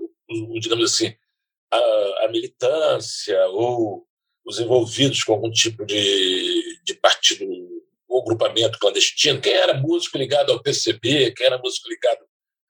digamos 0.60 0.93
assim, 0.93 1.13
a, 1.71 2.25
a 2.25 2.27
militância 2.32 3.47
ou 3.49 4.05
os 4.45 4.60
envolvidos 4.60 5.23
com 5.23 5.34
algum 5.34 5.51
tipo 5.51 5.86
de, 5.86 6.82
de 6.84 6.95
partido 6.95 7.45
ou 8.08 8.23
grupamento 8.23 8.79
clandestino, 8.79 9.39
quem 9.39 9.53
era 9.53 9.75
músico 9.75 10.17
ligado 10.17 10.51
ao 10.51 10.62
PCB, 10.62 11.32
quem 11.32 11.45
era 11.45 11.60
músico 11.60 11.88
ligado 11.88 12.25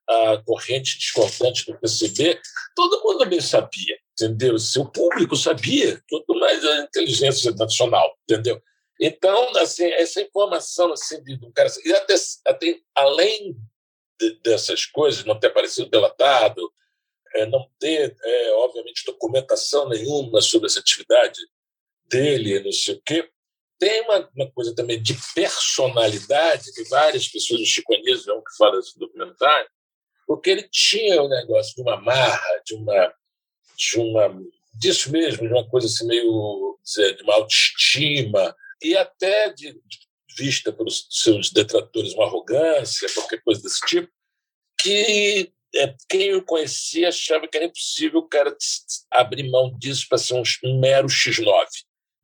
à 0.09 0.43
corrente 0.45 0.97
discordante 0.97 1.65
do 1.65 1.79
PCB, 1.79 2.39
todo 2.75 3.01
mundo 3.01 3.25
bem 3.25 3.39
sabia, 3.39 3.97
entendeu? 4.25 4.57
Se 4.57 4.79
o 4.79 4.85
público 4.85 5.35
sabia, 5.35 6.01
tudo 6.07 6.39
mais 6.39 6.63
a 6.65 6.81
inteligência 6.81 7.51
nacional, 7.51 8.17
entendeu? 8.23 8.61
Então, 8.99 9.55
assim, 9.57 9.85
essa 9.85 10.21
informação 10.21 10.91
assim, 10.91 11.23
de, 11.23 11.37
do 11.37 11.51
cara, 11.51 11.69
e 11.85 11.93
até, 11.93 12.15
até 12.45 12.79
além 12.95 13.55
de- 14.19 14.39
dessas 14.41 14.85
coisas, 14.85 15.23
não 15.23 15.39
ter 15.39 15.47
aparecido 15.47 15.89
delatado, 15.89 16.71
é, 17.35 17.45
não 17.45 17.69
ter, 17.79 18.15
é, 18.21 18.51
obviamente, 18.53 19.05
documentação 19.05 19.87
nenhuma 19.87 20.41
sobre 20.41 20.67
essa 20.67 20.79
atividade 20.79 21.39
dele, 22.05 22.59
não 22.59 22.71
sei 22.71 22.95
o 22.95 23.01
quê, 23.05 23.29
tem 23.79 24.01
uma, 24.01 24.29
uma 24.35 24.51
coisa 24.51 24.75
também 24.75 25.01
de 25.01 25.15
personalidade, 25.33 26.73
que 26.73 26.83
várias 26.89 27.29
pessoas 27.29 27.61
do 27.61 27.65
Chico 27.65 27.93
Anísio 27.93 28.31
é 28.31 28.35
um 28.35 28.43
que 28.43 28.55
fala 28.57 28.75
desse 28.75 28.99
documentário, 28.99 29.69
porque 30.27 30.49
ele 30.49 30.67
tinha 30.69 31.21
o 31.21 31.25
um 31.25 31.29
negócio 31.29 31.73
de 31.75 31.81
uma 31.81 31.95
marra, 31.95 32.61
de 32.65 32.75
uma, 32.75 33.13
de 33.79 33.99
uma 33.99 34.41
disso 34.73 35.11
mesmo, 35.11 35.47
de 35.47 35.53
uma 35.53 35.67
coisa 35.67 35.87
assim 35.87 36.05
meio 36.05 36.77
dizer, 36.83 37.15
de 37.15 37.23
uma 37.23 37.35
autoestima 37.35 38.55
e 38.81 38.95
até 38.95 39.51
de, 39.53 39.75
vista 40.37 40.71
pelos 40.71 41.07
seus 41.09 41.51
detratores 41.51 42.13
uma 42.13 42.25
arrogância, 42.25 43.09
qualquer 43.13 43.41
coisa 43.41 43.61
desse 43.61 43.81
tipo, 43.85 44.09
que 44.79 45.51
é, 45.75 45.93
quem 46.07 46.33
o 46.33 46.41
conhecia 46.41 47.09
achava 47.09 47.45
que 47.47 47.57
era 47.57 47.65
impossível 47.65 48.19
o 48.19 48.27
cara 48.27 48.55
abrir 49.11 49.49
mão 49.49 49.75
disso 49.77 50.05
para 50.07 50.17
ser 50.17 50.35
um, 50.35 50.43
um 50.63 50.79
mero 50.79 51.07
X9 51.07 51.65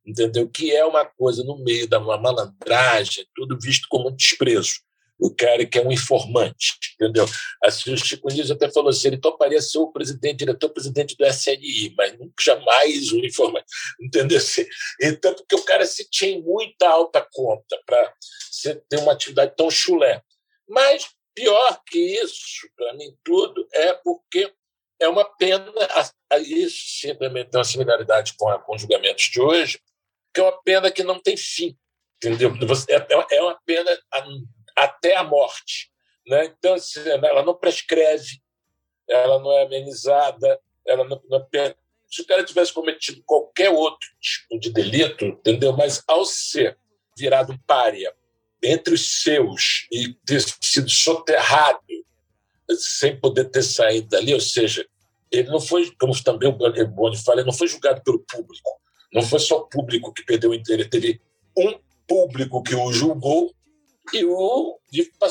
entendeu? 0.05 0.47
Que 0.47 0.71
é 0.71 0.85
uma 0.85 1.05
coisa 1.05 1.43
no 1.43 1.57
meio 1.57 1.87
da 1.87 1.97
uma 1.97 2.17
malandragem, 2.17 3.25
tudo 3.33 3.57
visto 3.59 3.87
como 3.89 4.09
um 4.09 4.15
desprezo. 4.15 4.81
O 5.19 5.33
cara 5.33 5.65
que 5.65 5.77
é 5.77 5.81
um 5.81 5.91
informante, 5.91 6.73
entendeu? 6.93 7.25
Assim, 7.63 7.93
o 7.93 7.97
Chico 7.97 8.27
Nunes 8.29 8.51
até 8.51 8.69
falou 8.69 8.89
assim, 8.89 9.07
ele 9.07 9.17
toparia 9.17 9.61
ser 9.61 9.77
o 9.77 9.91
presidente, 9.91 10.39
diretor-presidente 10.39 11.15
do 11.17 11.25
SNI, 11.25 11.93
mas 11.97 12.17
nunca 12.17 12.33
jamais 12.41 13.11
um 13.11 13.19
informante, 13.19 13.65
entendeu? 13.99 14.37
Assim, 14.37 14.65
então, 15.01 15.33
porque 15.33 15.55
o 15.55 15.63
cara 15.63 15.85
se 15.85 16.09
tinha 16.09 16.39
muita 16.41 16.87
alta 16.89 17.25
conta 17.31 17.79
para 17.85 18.13
ter 18.89 18.99
uma 18.99 19.13
atividade 19.13 19.53
tão 19.55 19.69
chulé. 19.71 20.21
Mas 20.67 21.07
pior 21.33 21.81
que 21.87 21.99
isso, 21.99 22.67
para 22.75 22.93
mim 22.93 23.15
tudo, 23.23 23.67
é 23.73 23.93
porque 23.93 24.51
é 24.99 25.07
uma 25.07 25.25
pena, 25.25 25.71
isso 26.41 26.99
simplesmente 27.01 27.49
tem 27.49 27.59
uma 27.59 27.65
similaridade 27.65 28.33
com, 28.37 28.49
a, 28.49 28.59
com 28.59 28.75
os 28.75 28.81
julgamentos 28.81 29.25
de 29.25 29.41
hoje, 29.41 29.79
que 30.33 30.41
é 30.41 30.43
uma 30.43 30.61
pena 30.63 30.91
que 30.91 31.03
não 31.03 31.19
tem 31.19 31.37
fim, 31.37 31.77
entendeu? 32.17 32.53
É, 32.89 33.35
é 33.35 33.41
uma 33.41 33.59
pena 33.65 33.97
até 34.77 35.15
a 35.15 35.23
morte. 35.23 35.91
Né? 36.27 36.45
Então, 36.45 36.73
assim, 36.73 37.01
ela 37.07 37.43
não 37.43 37.55
prescreve, 37.55 38.41
ela 39.07 39.39
não 39.39 39.51
é 39.51 39.63
amenizada, 39.63 40.59
ela 40.85 41.03
não, 41.03 41.21
não 41.29 41.47
é... 41.53 41.75
se 42.09 42.21
o 42.21 42.25
cara 42.25 42.43
tivesse 42.43 42.73
cometido 42.73 43.21
qualquer 43.25 43.69
outro 43.69 44.09
tipo 44.19 44.59
de 44.59 44.71
delito, 44.71 45.25
entendeu? 45.25 45.73
Mas 45.73 46.03
ao 46.07 46.25
ser 46.25 46.77
virado 47.17 47.53
um 47.53 47.57
pária 47.59 48.13
entre 48.63 48.95
os 48.95 49.21
seus 49.21 49.87
e 49.91 50.13
ter 50.25 50.41
sido 50.41 50.89
soterrado 50.89 51.79
sem 52.77 53.15
poder 53.19 53.45
ter 53.45 53.61
saído 53.61 54.07
dali, 54.09 54.33
ou 54.33 54.39
seja, 54.39 54.87
ele 55.31 55.49
não 55.49 55.59
foi, 55.59 55.91
como 55.99 56.11
também 56.23 56.49
o 56.49 56.87
Boni 56.87 57.17
fala, 57.17 57.41
ele 57.41 57.47
não 57.47 57.55
foi 57.55 57.67
julgado 57.67 58.01
pelo 58.03 58.19
público. 58.19 58.69
Não 59.13 59.21
foi 59.21 59.39
só 59.39 59.59
o 59.59 59.67
público 59.67 60.11
que 60.13 60.23
perdeu 60.23 60.49
o 60.49 60.53
interesse, 60.53 60.89
teve 60.89 61.21
um 61.57 61.79
público 62.07 62.63
que 62.63 62.75
o 62.75 62.91
julgou 62.91 63.53
e 64.13 64.25
o, 64.25 64.79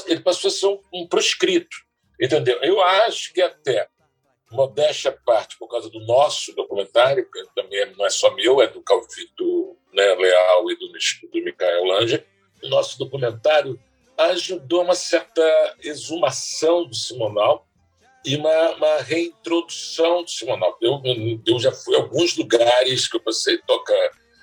ele 0.07 0.21
passou 0.21 0.49
a 0.49 0.53
ser 0.53 0.67
um, 0.67 0.81
um 0.93 1.07
proscrito. 1.07 1.77
Entendeu? 2.21 2.59
Eu 2.63 2.81
acho 2.83 3.33
que 3.33 3.43
até, 3.43 3.89
modéstia 4.51 5.13
parte, 5.25 5.59
por 5.59 5.69
causa 5.69 5.91
do 5.91 6.01
nosso 6.01 6.55
documentário, 6.55 7.29
que 7.31 7.45
também 7.55 7.93
não 7.97 8.07
é 8.07 8.11
só 8.11 8.33
meu, 8.35 8.63
é 8.63 8.69
do 8.69 8.83
Calvito 8.83 9.77
né, 9.93 10.15
Leal 10.15 10.71
e 10.71 10.77
do, 10.77 10.89
do 10.89 11.45
Michael 11.45 11.85
Lange, 11.85 12.25
o 12.63 12.69
nosso 12.69 12.99
documentário 12.99 13.79
ajudou 14.17 14.83
uma 14.83 14.95
certa 14.95 15.77
exumação 15.83 16.87
do 16.87 16.95
Simonal 16.95 17.67
e 18.25 18.37
uma, 18.37 18.71
uma 18.71 18.97
reintrodução 18.99 20.23
do 20.23 20.31
Simonal. 20.31 20.77
Eu, 20.81 21.03
eu 21.47 21.59
já 21.59 21.73
fui 21.73 21.97
a 21.97 21.99
alguns 21.99 22.37
lugares 22.37 23.09
que 23.09 23.17
eu 23.17 23.21
passei, 23.21 23.59
toca 23.67 23.93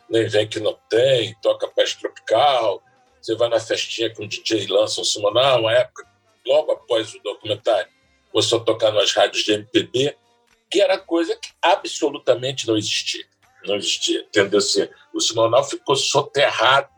Nem 0.10 0.28
Vem 0.28 0.48
Que 0.48 0.60
Não 0.60 0.78
Tem, 0.90 1.36
toca 1.42 1.68
Peste 1.70 2.00
Tropical, 2.00 2.84
você 3.22 3.36
vai 3.36 3.50
na 3.50 3.60
festinha 3.60 4.10
que 4.10 4.22
um 4.22 4.28
DJ 4.28 4.66
lança 4.68 5.00
o 5.00 5.06
Simonal, 5.06 5.60
uma 5.60 5.74
época, 5.74 6.06
logo 6.46 6.72
após 6.72 7.14
o 7.14 7.20
documentário, 7.24 7.88
começou 8.32 8.60
a 8.60 8.64
tocar 8.64 8.92
nas 8.92 9.12
rádios 9.14 9.44
de 9.44 9.54
MPB, 9.54 10.18
que 10.70 10.82
era 10.82 10.98
coisa 10.98 11.36
que 11.36 11.50
absolutamente 11.62 12.68
não 12.68 12.78
existia. 12.78 13.26
Não 13.66 13.76
existia, 13.76 14.22
entendeu? 14.22 14.58
Assim, 14.58 14.88
o 15.14 15.20
Simonal 15.20 15.64
ficou 15.64 15.96
soterrado 15.96 16.90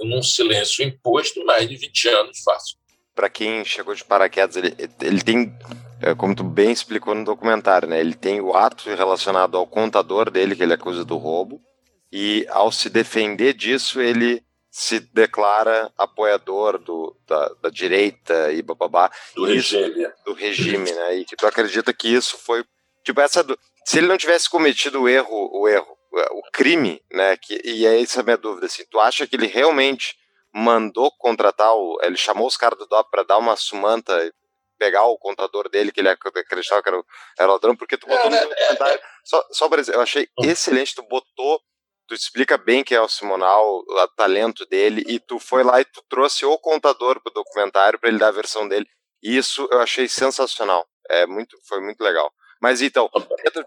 num 0.00 0.22
silêncio 0.22 0.84
imposto 0.84 1.44
mais 1.44 1.68
de 1.68 1.76
20 1.76 2.08
anos 2.08 2.42
fácil. 2.42 2.76
Para 3.14 3.30
quem 3.30 3.64
chegou 3.64 3.94
de 3.94 4.02
paraquedas, 4.02 4.56
ele, 4.56 4.74
ele 5.00 5.22
tem, 5.22 5.54
é, 6.02 6.14
como 6.14 6.34
tu 6.34 6.42
bem 6.42 6.72
explicou 6.72 7.14
no 7.14 7.24
documentário, 7.24 7.88
né? 7.88 8.00
Ele 8.00 8.14
tem 8.14 8.40
o 8.40 8.56
ato 8.56 8.88
relacionado 8.88 9.56
ao 9.56 9.66
contador 9.66 10.30
dele, 10.30 10.56
que 10.56 10.62
ele 10.62 10.72
acusa 10.72 11.04
do 11.04 11.16
roubo, 11.16 11.60
e 12.10 12.44
ao 12.48 12.72
se 12.72 12.90
defender 12.90 13.52
disso, 13.52 14.00
ele 14.00 14.42
se 14.70 15.00
declara 15.00 15.92
apoiador 15.98 16.78
do, 16.78 17.16
da, 17.26 17.48
da 17.60 17.70
direita 17.70 18.52
e 18.52 18.62
bababá. 18.62 19.10
Do 19.34 19.44
regime. 19.44 20.08
Do 20.24 20.32
regime, 20.32 20.92
né? 20.92 21.16
E 21.16 21.24
que 21.24 21.36
tu 21.36 21.46
acredita 21.46 21.92
que 21.92 22.08
isso 22.08 22.38
foi. 22.38 22.64
Tipo, 23.04 23.20
essa. 23.20 23.42
Do, 23.42 23.58
se 23.84 23.98
ele 23.98 24.06
não 24.06 24.16
tivesse 24.16 24.48
cometido 24.48 25.02
o 25.02 25.08
erro, 25.08 25.50
o 25.52 25.68
erro, 25.68 25.98
o 26.32 26.42
crime, 26.52 27.02
né? 27.10 27.36
Que, 27.36 27.60
e 27.64 27.84
é 27.84 28.00
essa 28.00 28.20
a 28.20 28.22
minha 28.22 28.36
dúvida, 28.36 28.66
assim. 28.66 28.84
Tu 28.88 29.00
acha 29.00 29.26
que 29.26 29.34
ele 29.34 29.46
realmente 29.46 30.16
mandou 30.54 31.10
contratar 31.18 31.74
o. 31.74 31.98
Ele 32.02 32.16
chamou 32.16 32.46
os 32.46 32.56
caras 32.56 32.78
do 32.78 32.86
DOP 32.86 33.10
para 33.10 33.24
dar 33.24 33.38
uma 33.38 33.56
sumanta 33.56 34.32
pegar 34.78 35.04
o 35.04 35.18
contador 35.18 35.68
dele, 35.68 35.92
que 35.92 36.00
ele 36.00 36.08
acreditava 36.08 36.82
que 36.82 36.88
era, 36.88 37.02
era 37.38 37.52
ladrão, 37.52 37.76
porque 37.76 37.98
tu 37.98 38.06
botou 38.06 38.30
é, 38.32 38.44
no. 38.44 38.52
É, 38.52 38.94
é. 38.94 39.02
Só, 39.22 39.44
só 39.50 39.68
eu 39.92 40.00
achei 40.00 40.26
excelente, 40.42 40.94
tu 40.94 41.02
botou 41.02 41.60
tu 42.10 42.14
explica 42.14 42.58
bem 42.58 42.82
quem 42.82 42.96
é 42.96 43.00
o 43.00 43.08
Simonal, 43.08 43.84
o 43.86 44.08
talento 44.16 44.66
dele, 44.66 45.04
e 45.06 45.20
tu 45.20 45.38
foi 45.38 45.62
lá 45.62 45.80
e 45.80 45.84
tu 45.84 46.02
trouxe 46.08 46.44
o 46.44 46.58
contador 46.58 47.20
pro 47.22 47.32
documentário 47.32 48.00
para 48.00 48.08
ele 48.08 48.18
dar 48.18 48.28
a 48.28 48.32
versão 48.32 48.66
dele. 48.66 48.84
E 49.22 49.36
isso 49.36 49.68
eu 49.70 49.80
achei 49.80 50.08
sensacional. 50.08 50.84
É 51.08 51.24
muito, 51.24 51.56
foi 51.68 51.80
muito 51.80 52.00
legal. 52.02 52.28
Mas 52.60 52.82
então, 52.82 53.08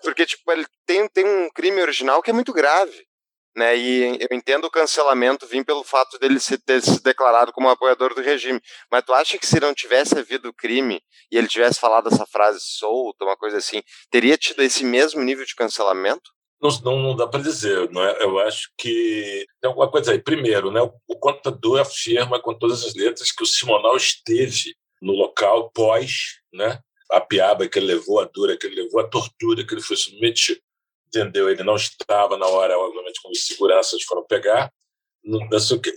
porque 0.04 0.26
tipo, 0.26 0.52
ele 0.52 0.66
tem, 0.86 1.08
tem 1.08 1.26
um 1.26 1.50
crime 1.52 1.82
original 1.82 2.22
que 2.22 2.32
é 2.32 2.34
muito 2.34 2.52
grave. 2.52 3.08
Né, 3.56 3.78
e 3.78 4.18
eu 4.20 4.36
entendo 4.36 4.66
o 4.66 4.72
cancelamento 4.72 5.46
vir 5.46 5.64
pelo 5.64 5.84
fato 5.84 6.18
dele 6.18 6.40
se 6.40 6.58
ter 6.58 6.82
se 6.82 7.04
declarado 7.04 7.54
como 7.54 7.70
apoiador 7.70 8.14
do 8.14 8.22
regime. 8.22 8.60
Mas 8.92 9.06
tu 9.06 9.14
acha 9.14 9.38
que 9.38 9.46
se 9.46 9.60
não 9.60 9.74
tivesse 9.74 10.18
havido 10.18 10.52
crime 10.52 11.02
e 11.32 11.38
ele 11.38 11.48
tivesse 11.48 11.80
falado 11.80 12.10
essa 12.10 12.26
frase 12.26 12.60
solta, 12.60 13.24
uma 13.24 13.38
coisa 13.38 13.58
assim, 13.58 13.82
teria 14.10 14.36
tido 14.38 14.64
esse 14.64 14.84
mesmo 14.84 15.22
nível 15.22 15.46
de 15.46 15.56
cancelamento? 15.56 16.30
Não, 16.64 16.70
não, 16.80 17.00
não 17.02 17.16
dá 17.16 17.28
para 17.28 17.44
dizer, 17.44 17.92
não 17.92 18.02
é? 18.02 18.24
Eu 18.24 18.40
acho 18.40 18.72
que 18.78 19.46
tem 19.60 19.68
alguma 19.68 19.92
coisa 19.92 20.14
aí. 20.14 20.20
Primeiro, 20.20 20.72
né, 20.72 20.82
o, 20.82 21.16
contador 21.18 21.82
afirma 21.82 22.42
com 22.42 22.54
todas 22.58 22.86
as 22.86 22.96
letras 22.96 23.34
que 23.34 23.44
o 23.44 23.46
Simonal 23.46 23.98
esteve 23.98 24.74
no 25.02 25.12
local 25.12 25.70
pós, 25.72 26.40
né, 26.54 26.80
a 27.12 27.20
piaba 27.20 27.68
que 27.68 27.78
ele 27.78 27.88
levou, 27.88 28.22
a 28.22 28.26
dura 28.26 28.58
que 28.58 28.66
ele 28.66 28.82
levou, 28.82 29.02
a 29.02 29.08
tortura 29.10 29.68
que 29.68 29.74
ele 29.74 29.82
foi 29.82 29.98
submetido. 29.98 30.62
Entendeu? 31.08 31.50
Ele 31.50 31.64
não 31.64 31.76
estava 31.76 32.38
na 32.38 32.48
hora, 32.48 32.80
obviamente, 32.80 33.22
quando 33.22 33.34
os 33.34 33.46
seguranças 33.46 34.02
foram 34.04 34.26
pegar. 34.26 34.72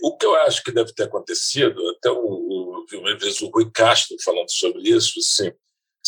O 0.01 0.17
que 0.17 0.25
eu 0.25 0.35
acho 0.35 0.61
que 0.63 0.71
deve 0.71 0.93
ter 0.93 1.03
acontecido, 1.03 1.81
até 1.91 2.11
o, 2.11 2.17
o, 2.17 2.85
uma 2.93 3.17
vez 3.17 3.41
o 3.41 3.47
Rui 3.47 3.71
Castro 3.71 4.17
falando 4.21 4.51
sobre 4.51 4.81
isso, 4.89 5.17
assim, 5.19 5.51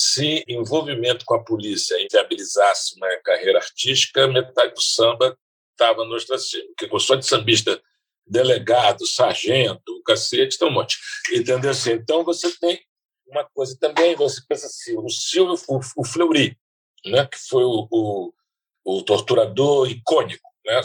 se 0.02 0.46
envolvimento 0.48 1.26
com 1.26 1.34
a 1.34 1.44
polícia 1.44 2.02
inviabilizasse 2.02 2.96
uma 2.96 3.18
carreira 3.18 3.60
artística, 3.60 4.28
metade 4.28 4.74
do 4.74 4.82
samba 4.82 5.38
estava 5.74 6.06
no 6.06 6.16
ostracismo. 6.16 6.68
Porque 6.70 6.88
gostou 6.88 7.18
de 7.18 7.26
sambista 7.26 7.82
delegado, 8.26 9.06
sargento, 9.06 10.02
cacete, 10.06 10.58
tem 10.58 10.70
um 10.70 10.72
monte. 10.72 10.98
Entendeu? 11.34 11.72
Assim, 11.72 11.92
então 11.92 12.24
você 12.24 12.50
tem 12.60 12.80
uma 13.28 13.44
coisa 13.44 13.78
também, 13.78 14.16
você 14.16 14.42
pensa 14.48 14.68
assim, 14.68 14.98
o 14.98 15.10
Silvio, 15.10 15.56
o, 15.68 15.80
o 15.98 16.06
Fleury, 16.06 16.58
né, 17.06 17.26
que 17.26 17.38
foi 17.38 17.66
o, 17.66 17.86
o, 17.92 18.34
o 18.86 19.04
torturador 19.04 19.92
icônico, 19.92 20.50
né, 20.66 20.80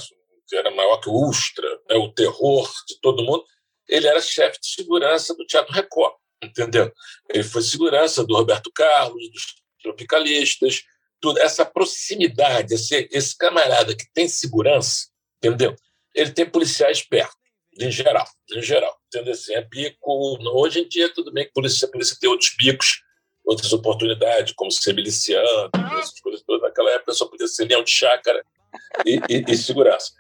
que 0.48 0.57
era 0.57 0.72
maior 0.72 0.98
que 0.98 1.09
o 1.09 1.29
Ustra, 1.29 1.68
né, 1.88 1.96
o 1.96 2.12
terror 2.12 2.68
de 2.88 3.00
todo 3.00 3.22
mundo, 3.22 3.44
ele 3.88 4.09
era 4.09 4.20
chefe 4.20 4.59
de 4.61 4.66
segurança 4.66 5.37
do 5.37 5.46
Teatro 5.46 5.72
Record 5.72 6.14
entendeu? 6.44 6.92
Ele 7.28 7.44
foi 7.44 7.62
segurança 7.62 8.24
do 8.24 8.35
Roberto 8.35 8.70
Carlos, 8.72 9.30
dos 9.30 9.54
tropicalistas, 9.83 10.83
tudo. 11.20 11.38
Essa 11.40 11.64
proximidade, 11.64 12.74
esse, 12.74 13.09
esse 13.11 13.37
camarada 13.37 13.94
que 13.96 14.04
tem 14.12 14.28
segurança, 14.28 15.09
entendeu? 15.38 15.74
Ele 16.14 16.30
tem 16.30 16.48
policiais 16.48 17.02
perto, 17.02 17.37
em 17.78 17.90
geral, 17.90 18.26
em 18.52 18.62
geral, 18.62 18.96
entendeu? 19.09 19.33
Assim, 19.33 19.54
é 19.54 19.62
bico. 19.62 20.38
Hoje 20.54 20.80
em 20.80 20.88
dia, 20.88 21.12
tudo 21.12 21.33
bem 21.33 21.44
que 21.44 21.50
a 21.50 21.54
polícia, 21.54 21.87
a 21.87 21.90
polícia 21.90 22.16
tem 22.20 22.30
outros 22.30 22.54
bicos, 22.57 23.02
outras 23.44 23.72
oportunidades, 23.72 24.54
como 24.54 24.70
ser 24.70 24.94
miliciano, 24.94 25.70
essas 25.98 26.20
coisas 26.20 26.42
todas. 26.42 26.62
Naquela 26.62 26.90
época 26.92 27.12
só 27.12 27.26
podia 27.26 27.46
ser 27.48 27.66
leão 27.66 27.83
de 27.83 27.90
chácara 27.90 28.44
e, 29.04 29.20
e, 29.28 29.44
e 29.48 29.57
segurança. 29.57 30.12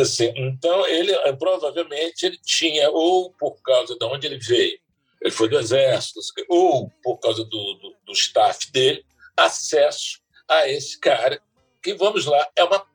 Assim? 0.00 0.32
Então, 0.36 0.86
ele 0.86 1.12
provavelmente 1.38 2.26
ele 2.26 2.38
tinha, 2.44 2.90
ou 2.90 3.32
por 3.32 3.60
causa 3.62 3.96
de 3.96 4.04
onde 4.04 4.26
ele 4.26 4.38
veio, 4.38 4.78
ele 5.24 5.32
foi 5.32 5.48
do 5.48 5.58
Exército, 5.58 6.20
ou 6.50 6.90
por 7.02 7.16
causa 7.16 7.42
do, 7.44 7.48
do, 7.48 7.96
do 8.06 8.12
staff 8.12 8.70
dele, 8.70 9.02
acesso 9.34 10.20
a 10.46 10.68
esse 10.68 11.00
cara, 11.00 11.40
que, 11.82 11.94
vamos 11.94 12.26
lá, 12.26 12.46
é 12.54 12.62
uma 12.62 12.86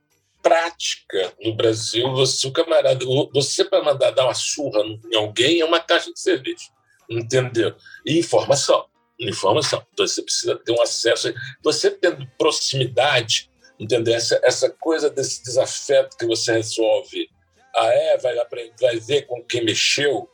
prática 0.43 1.33
no 1.41 1.55
Brasil. 1.55 2.11
Você, 2.13 2.47
o 2.47 2.51
camarada, 2.51 3.03
você 3.33 3.65
para 3.65 3.83
mandar 3.83 4.11
dar 4.11 4.25
uma 4.25 4.35
surra 4.35 4.81
em 5.11 5.15
alguém 5.15 5.59
é 5.59 5.65
uma 5.65 5.79
caixa 5.79 6.13
de 6.13 6.19
cerveja, 6.19 6.65
entendeu? 7.09 7.75
E 8.05 8.19
informação, 8.19 8.85
informação. 9.19 9.83
Então 9.91 10.07
você 10.07 10.21
precisa 10.21 10.55
ter 10.55 10.71
um 10.71 10.81
acesso. 10.83 11.33
Você 11.63 11.89
tendo 11.89 12.27
proximidade, 12.37 13.49
entendeu? 13.79 14.13
Essa, 14.13 14.39
essa 14.43 14.69
coisa 14.69 15.09
desse 15.09 15.43
desafeto 15.43 16.15
que 16.15 16.27
você 16.27 16.53
resolve. 16.53 17.27
Ah, 17.75 17.87
é? 17.87 18.17
Vai, 18.17 18.35
vai 18.79 18.99
ver 18.99 19.23
com 19.23 19.43
quem 19.43 19.65
mexeu, 19.65 20.29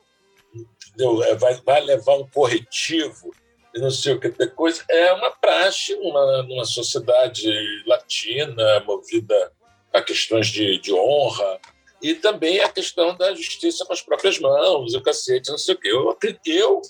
entendeu? 0.95 1.23
É, 1.23 1.35
vai, 1.35 1.55
vai 1.65 1.81
levar 1.81 2.15
um 2.15 2.27
corretivo 2.27 3.31
não 3.79 3.91
sei 3.91 4.13
o 4.13 4.19
que 4.19 4.29
coisa. 4.47 4.83
É 4.89 5.11
uma 5.13 5.31
praxe 5.31 5.95
numa, 5.95 6.43
numa 6.43 6.65
sociedade 6.65 7.51
latina 7.85 8.79
movida 8.85 9.51
a 9.93 10.01
questões 10.01 10.47
de, 10.47 10.79
de 10.79 10.93
honra 10.93 11.59
e 12.01 12.13
também 12.15 12.59
a 12.59 12.69
questão 12.69 13.15
da 13.15 13.33
justiça 13.33 13.85
com 13.85 13.93
as 13.93 14.01
próprias 14.01 14.39
mãos, 14.39 14.93
o 14.93 15.01
cacete, 15.01 15.49
não 15.49 15.57
sei 15.57 15.75
o 15.75 15.77
quê. 15.77 15.89
Eu, 15.89 16.17
eu 16.45 16.81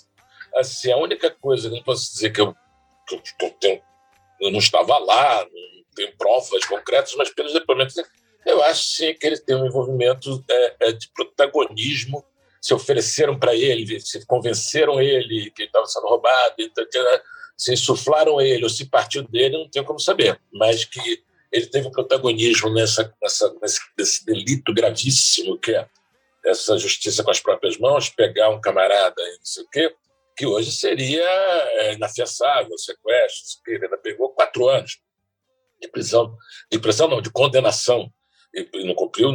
assim, 0.56 0.92
a 0.92 0.96
única 0.96 1.30
coisa 1.30 1.68
que 1.68 1.76
eu 1.76 1.84
posso 1.84 2.12
dizer 2.12 2.30
que 2.30 2.40
eu, 2.40 2.54
que 3.08 3.14
eu, 3.14 3.20
que 3.20 3.46
eu 3.46 3.50
tenho, 3.60 3.82
eu 4.40 4.50
não 4.50 4.58
estava 4.58 4.98
lá, 4.98 5.44
não 5.44 5.84
tenho 5.94 6.16
provas 6.16 6.64
concretas, 6.66 7.14
mas 7.16 7.30
pelos 7.30 7.52
depoimentos, 7.52 7.94
eu 8.44 8.62
acho 8.62 8.84
sim 8.84 9.14
que 9.14 9.26
ele 9.26 9.38
tem 9.38 9.56
um 9.56 9.66
envolvimento 9.66 10.44
é, 10.48 10.76
é, 10.80 10.92
de 10.92 11.08
protagonismo. 11.12 12.24
Se 12.66 12.74
ofereceram 12.74 13.38
para 13.38 13.54
ele, 13.54 14.00
se 14.00 14.24
convenceram 14.26 15.00
ele 15.00 15.50
que 15.50 15.62
ele 15.62 15.68
estava 15.68 15.86
sendo 15.86 16.08
roubado, 16.08 16.54
se 17.56 17.72
insuflaram 17.72 18.40
ele 18.40 18.64
ou 18.64 18.70
se 18.70 18.86
partiu 18.86 19.22
dele, 19.22 19.56
não 19.56 19.70
tenho 19.70 19.84
como 19.84 20.00
saber. 20.00 20.40
Mas 20.52 20.84
que 20.84 21.22
ele 21.52 21.66
teve 21.66 21.86
um 21.86 21.92
protagonismo 21.92 22.72
nessa, 22.72 23.14
nessa, 23.22 23.54
nesse, 23.62 23.80
nesse 23.96 24.26
delito 24.26 24.74
gravíssimo 24.74 25.58
que 25.58 25.74
é 25.74 25.88
essa 26.44 26.76
justiça 26.78 27.22
com 27.22 27.30
as 27.30 27.40
próprias 27.40 27.76
mãos, 27.78 28.08
pegar 28.08 28.50
um 28.50 28.60
camarada 28.60 29.20
e 29.20 29.36
não 29.38 29.44
sei 29.44 29.64
o 29.64 29.68
quê, 29.68 29.94
que 30.36 30.46
hoje 30.46 30.70
seria 30.70 31.22
é, 31.22 31.94
inafiançável, 31.94 32.76
sequestro, 32.78 33.62
ele 33.66 33.84
ainda 33.84 33.98
pegou 33.98 34.30
quatro 34.30 34.68
anos 34.68 35.00
de 35.80 35.88
prisão, 35.88 36.36
de 36.70 36.78
prisão 36.78 37.08
não, 37.08 37.20
de 37.20 37.30
condenação, 37.30 38.12
e 38.54 38.84
não 38.84 38.94
cumpriu 38.94 39.32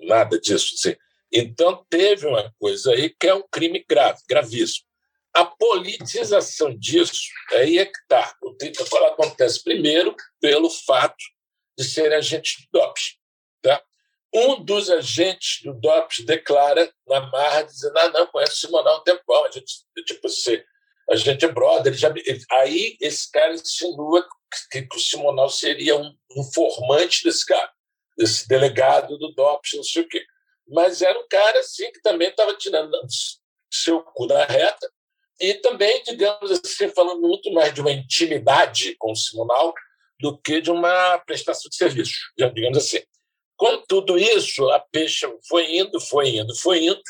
nada 0.00 0.38
disso. 0.38 0.74
Assim. 0.74 0.96
Então 1.32 1.84
teve 1.88 2.26
uma 2.26 2.52
coisa 2.58 2.92
aí 2.92 3.10
que 3.10 3.26
é 3.26 3.34
um 3.34 3.46
crime 3.50 3.84
grave, 3.88 4.20
gravíssimo. 4.28 4.86
A 5.34 5.44
politização 5.44 6.76
disso, 6.76 7.28
aí 7.52 7.78
é 7.78 7.86
que 7.86 7.98
está. 7.98 8.34
O 8.42 8.54
que 8.56 8.72
acontece 9.06 9.62
primeiro 9.62 10.14
pelo 10.40 10.70
fato 10.70 11.22
de 11.78 11.84
serem 11.84 12.18
agentes 12.18 12.56
de 12.56 12.68
DOPS. 12.72 13.18
Tá? 13.62 13.80
Um 14.34 14.62
dos 14.62 14.90
agentes 14.90 15.62
do 15.62 15.72
DOPS 15.74 16.24
declara 16.24 16.92
na 17.06 17.20
marra, 17.30 17.62
dizendo: 17.62 17.96
Ah, 17.98 18.08
não, 18.08 18.26
conheço 18.26 18.54
o 18.54 18.56
Simonal 18.56 18.96
há 18.96 19.00
um 19.00 19.04
tempão, 19.04 19.44
a 19.44 19.50
gente, 19.50 19.74
tipo, 20.04 20.26
a 21.10 21.16
gente 21.16 21.44
é 21.44 21.48
brother. 21.48 21.94
Já, 21.94 22.08
ele, 22.08 22.44
aí 22.50 22.96
esse 23.00 23.30
cara 23.30 23.54
insinua 23.54 24.26
que, 24.70 24.82
que 24.82 24.96
o 24.96 25.00
Simonal 25.00 25.48
seria 25.48 25.96
um 25.96 26.12
informante 26.36 27.22
desse 27.22 27.46
cara, 27.46 27.70
desse 28.16 28.48
delegado 28.48 29.16
do 29.18 29.32
DOPS, 29.34 29.74
não 29.74 29.84
sei 29.84 30.02
o 30.02 30.08
quê. 30.08 30.24
Mas 30.68 31.02
era 31.02 31.18
um 31.18 31.26
cara 31.28 31.58
assim 31.60 31.90
que 31.92 32.00
também 32.00 32.28
estava 32.28 32.54
tirando 32.54 32.92
seu 33.70 34.00
cu 34.02 34.26
da 34.26 34.44
reta 34.44 34.90
e 35.40 35.54
também, 35.54 36.02
digamos 36.02 36.50
assim, 36.50 36.88
falando 36.88 37.20
muito 37.20 37.52
mais 37.52 37.72
de 37.72 37.80
uma 37.80 37.92
intimidade 37.92 38.96
com 38.96 39.12
o 39.12 39.16
Simonal 39.16 39.72
do 40.20 40.36
que 40.36 40.60
de 40.60 40.70
uma 40.70 41.18
prestação 41.18 41.68
de 41.70 41.76
serviço, 41.76 42.12
digamos 42.36 42.78
assim. 42.78 43.00
Com 43.56 43.82
tudo 43.88 44.18
isso, 44.18 44.68
a 44.70 44.80
peixe 44.80 45.26
foi 45.48 45.76
indo, 45.76 46.00
foi 46.00 46.36
indo, 46.36 46.54
foi 46.56 46.84
indo, 46.84 47.02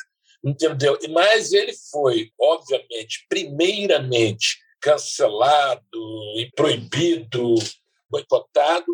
entendeu? 0.45 0.99
Mas 1.11 1.53
ele 1.53 1.73
foi, 1.91 2.31
obviamente, 2.39 3.27
primeiramente 3.29 4.59
cancelado 4.81 5.83
e 6.37 6.51
proibido, 6.55 7.55
boicotado 8.09 8.87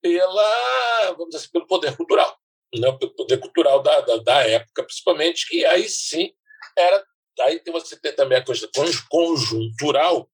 pela, 0.00 1.12
vamos 1.12 1.26
dizer 1.26 1.38
assim, 1.38 1.52
pelo 1.52 1.66
poder 1.66 1.96
cultural, 1.96 2.36
né? 2.74 2.92
pelo 2.92 3.14
poder 3.14 3.38
cultural 3.38 3.82
da, 3.82 4.00
da, 4.00 4.16
da 4.18 4.48
época, 4.48 4.84
principalmente, 4.84 5.48
que 5.48 5.64
aí 5.66 5.88
sim 5.88 6.32
era. 6.76 7.04
Aí 7.40 7.62
você 7.66 7.98
tem 7.98 8.14
também 8.14 8.38
a 8.38 8.44
coisa 8.44 8.68
conjuntural, 9.08 10.28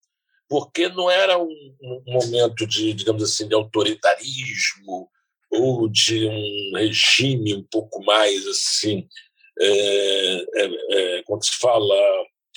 porque 0.48 0.88
não 0.88 1.08
era 1.08 1.38
um, 1.38 1.76
um 1.80 2.02
momento 2.06 2.66
de, 2.66 2.92
digamos 2.92 3.22
assim, 3.22 3.46
de 3.46 3.54
autoritarismo, 3.54 5.08
ou 5.50 5.88
de 5.88 6.26
um 6.26 6.72
regime 6.76 7.54
um 7.54 7.62
pouco 7.70 8.02
mais 8.04 8.46
assim, 8.46 9.06
é, 9.60 10.44
é, 10.56 11.18
é, 11.18 11.22
se 11.40 11.58
fala, 11.58 11.94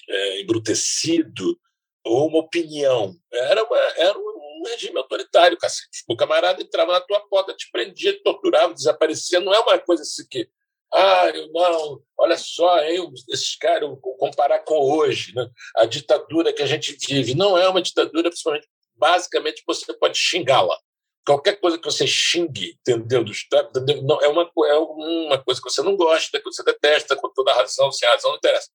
é, 0.10 0.42
embrutecido, 0.42 1.58
ou 2.04 2.28
uma 2.28 2.40
opinião. 2.40 3.16
Era, 3.32 3.64
uma, 3.64 3.78
era 3.98 4.18
um 4.62 4.70
regime 4.70 4.98
autoritário, 4.98 5.58
cacete. 5.58 6.04
O 6.08 6.16
camarada 6.16 6.62
entrava 6.62 6.94
na 6.94 7.02
tua 7.02 7.20
porta, 7.28 7.54
te 7.54 7.70
prendia, 7.72 8.14
te 8.14 8.24
torturava, 8.24 8.74
desaparecia. 8.74 9.40
Não 9.40 9.54
é 9.54 9.60
uma 9.60 9.80
coisa 9.80 10.04
assim 10.04 10.26
que. 10.30 10.50
Ah, 10.94 11.30
eu 11.34 11.50
não, 11.54 12.02
olha 12.18 12.38
só, 12.38 12.80
eu, 12.84 13.14
esses 13.30 13.56
caras, 13.56 13.90
comparar 14.20 14.60
com 14.60 14.76
hoje, 14.76 15.34
né? 15.34 15.48
a 15.78 15.86
ditadura 15.86 16.52
que 16.52 16.62
a 16.62 16.66
gente 16.66 16.98
vive. 17.08 17.34
Não 17.34 17.58
é 17.58 17.68
uma 17.70 17.82
ditadura, 17.82 18.30
principalmente, 18.30 18.68
basicamente, 18.98 19.64
você 19.66 19.94
pode 19.94 20.18
xingá-la 20.18 20.78
qualquer 21.26 21.60
coisa 21.60 21.78
que 21.78 21.86
você 21.86 22.06
xingue, 22.08 22.78
entendeu? 22.80 23.24
Do 23.24 23.32
Estado, 23.32 23.70
entendeu? 23.80 24.04
Não, 24.04 24.22
é, 24.22 24.28
uma, 24.28 24.52
é 24.68 24.76
uma 24.76 25.38
coisa 25.44 25.62
que 25.62 25.70
você 25.70 25.82
não 25.82 25.96
gosta, 25.96 26.40
que 26.40 26.46
você 26.46 26.64
detesta, 26.64 27.16
com 27.16 27.30
toda 27.30 27.54
razão, 27.54 27.92
sem 27.92 28.08
razão, 28.10 28.32
não 28.32 28.38
interessa. 28.38 28.70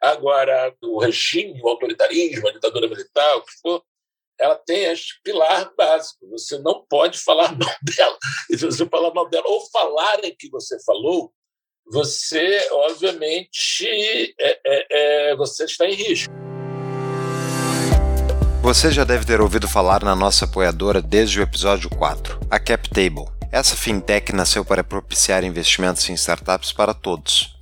Agora, 0.00 0.74
o 0.82 0.98
regime, 0.98 1.60
o 1.62 1.68
autoritarismo, 1.68 2.48
a 2.48 2.52
ditadura 2.52 2.88
militar, 2.88 3.36
o 3.36 3.42
que 3.42 3.52
for, 3.60 3.84
ela 4.42 4.56
tem 4.56 4.84
este 4.84 5.20
pilar 5.22 5.72
básico. 5.78 6.28
Você 6.30 6.58
não 6.58 6.84
pode 6.90 7.16
falar 7.18 7.52
mal 7.56 7.74
dela. 7.82 8.18
E 8.50 8.58
se 8.58 8.66
você 8.66 8.84
falar 8.86 9.14
mal 9.14 9.28
dela, 9.30 9.46
ou 9.46 9.60
falarem 9.70 10.34
que 10.36 10.50
você 10.50 10.76
falou, 10.84 11.32
você, 11.86 12.68
obviamente, 12.72 13.86
é, 14.40 14.60
é, 14.66 14.86
é, 15.30 15.36
você 15.36 15.64
está 15.64 15.86
em 15.86 15.94
risco. 15.94 16.32
Você 18.62 18.90
já 18.90 19.04
deve 19.04 19.24
ter 19.24 19.40
ouvido 19.40 19.68
falar 19.68 20.02
na 20.02 20.14
nossa 20.14 20.44
apoiadora 20.44 21.00
desde 21.00 21.40
o 21.40 21.42
episódio 21.42 21.90
4, 21.90 22.40
a 22.50 22.58
CapTable. 22.58 23.26
Essa 23.50 23.76
fintech 23.76 24.32
nasceu 24.32 24.64
para 24.64 24.82
propiciar 24.82 25.44
investimentos 25.44 26.08
em 26.08 26.14
startups 26.14 26.72
para 26.72 26.94
todos. 26.94 27.61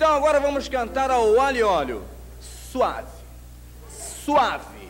Então 0.00 0.14
agora 0.14 0.40
vamos 0.40 0.66
cantar 0.66 1.10
ao 1.10 1.38
alho 1.38 1.56
e 1.58 1.62
óleo 1.62 2.02
suave. 2.72 3.06
Suave. 4.24 4.88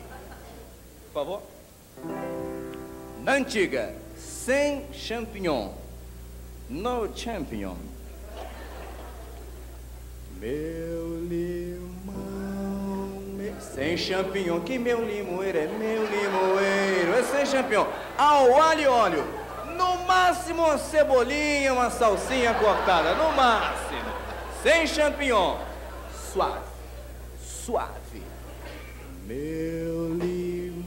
Por 1.12 1.14
favor. 1.14 1.42
Na 3.18 3.32
antiga, 3.32 3.92
sem 4.16 4.86
champignon. 4.92 5.70
No 6.68 7.10
champignon. 7.12 7.74
Meu 10.38 11.18
limão. 11.28 12.14
me- 13.36 13.60
Sem 13.60 13.96
champignon. 13.96 14.60
Que 14.60 14.78
meu 14.78 15.04
limoeiro 15.04 15.58
é 15.58 15.66
meu 15.66 16.04
limoeiro. 16.06 17.14
É 17.18 17.22
sem 17.24 17.46
champignon. 17.46 17.86
Ao 18.16 18.62
alho 18.62 18.80
e 18.80 18.86
óleo. 18.86 19.24
No 19.76 19.96
máximo 20.06 20.62
uma 20.62 20.78
cebolinha, 20.78 21.72
uma 21.72 21.90
salsinha 21.90 22.54
cortada. 22.54 23.14
No 23.16 23.32
máximo. 23.32 24.19
Sem 24.62 24.86
champignon. 24.86 25.56
Suave 26.32 26.70
suave. 27.70 28.22
Meu 29.26 30.14
limão, 30.14 30.82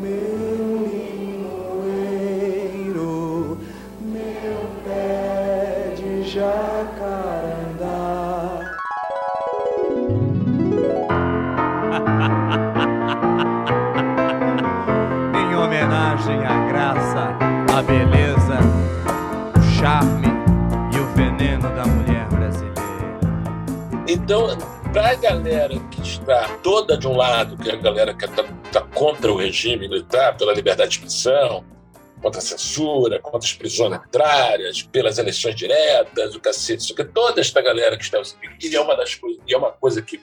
meu 0.00 0.88
limoeiro, 1.76 1.98
meu 4.00 4.66
pé 4.84 5.94
de 5.96 6.22
jacarandá. 6.22 7.20
Em 15.38 15.54
homenagem 15.54 16.46
à 16.46 16.66
graça, 16.68 17.36
à 17.76 17.82
beleza, 17.82 18.21
Então, 24.08 24.48
para 24.92 25.10
a 25.10 25.14
galera 25.14 25.78
que 25.90 26.02
está 26.02 26.58
toda 26.58 26.98
de 26.98 27.06
um 27.06 27.16
lado, 27.16 27.56
que 27.56 27.70
é 27.70 27.74
a 27.74 27.76
galera 27.76 28.12
que 28.12 28.24
está 28.24 28.42
tá 28.72 28.80
contra 28.80 29.32
o 29.32 29.36
regime 29.36 29.88
militar, 29.88 30.36
pela 30.36 30.52
liberdade 30.52 30.90
de 30.90 30.96
expressão, 30.96 31.64
contra 32.20 32.40
a 32.40 32.42
censura, 32.42 33.20
contra 33.20 33.46
as 33.46 33.54
prisões 33.54 33.92
arbitrárias, 33.92 34.82
pelas 34.82 35.18
eleições 35.18 35.54
diretas, 35.54 36.34
o 36.34 36.40
cacete, 36.40 36.82
isso 36.82 36.94
que 36.94 37.04
toda 37.04 37.40
esta 37.40 37.62
galera 37.62 37.96
que 37.96 38.04
está 38.04 38.20
e 38.60 38.74
é 38.74 38.80
uma 38.80 38.96
das 38.96 39.14
coisas, 39.14 39.40
e 39.46 39.54
é 39.54 39.56
uma 39.56 39.70
coisa 39.70 40.02
que 40.02 40.20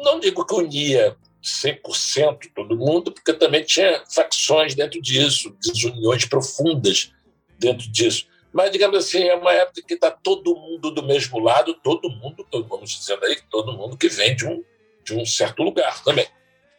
não 0.00 0.18
digo 0.18 0.44
que 0.44 0.54
unia 0.54 1.16
100% 1.42 2.50
todo 2.54 2.76
mundo, 2.76 3.12
porque 3.12 3.32
também 3.32 3.64
tinha 3.64 4.02
facções 4.12 4.74
dentro 4.74 5.00
disso, 5.00 5.56
desuniões 5.60 6.24
profundas 6.24 7.12
dentro 7.58 7.90
disso. 7.90 8.26
Mas, 8.52 8.70
digamos 8.70 8.98
assim, 8.98 9.22
é 9.24 9.34
uma 9.34 9.52
época 9.52 9.82
que 9.82 9.94
está 9.94 10.10
todo 10.10 10.54
mundo 10.54 10.90
do 10.90 11.02
mesmo 11.02 11.38
lado, 11.38 11.74
todo 11.74 12.10
mundo, 12.10 12.46
todo- 12.50 12.68
vamos 12.68 12.90
dizendo 12.90 13.24
aí, 13.24 13.40
todo 13.50 13.72
mundo 13.72 13.96
que 13.96 14.08
vem 14.08 14.36
de 14.36 14.46
um, 14.46 14.62
de 15.02 15.14
um 15.14 15.24
certo 15.24 15.62
lugar 15.62 16.02
também, 16.04 16.26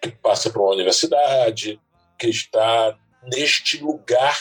que 0.01 0.11
passa 0.11 0.49
por 0.51 0.61
uma 0.61 0.74
universidade, 0.74 1.80
que 2.19 2.28
está 2.28 2.97
neste 3.24 3.78
lugar 3.84 4.38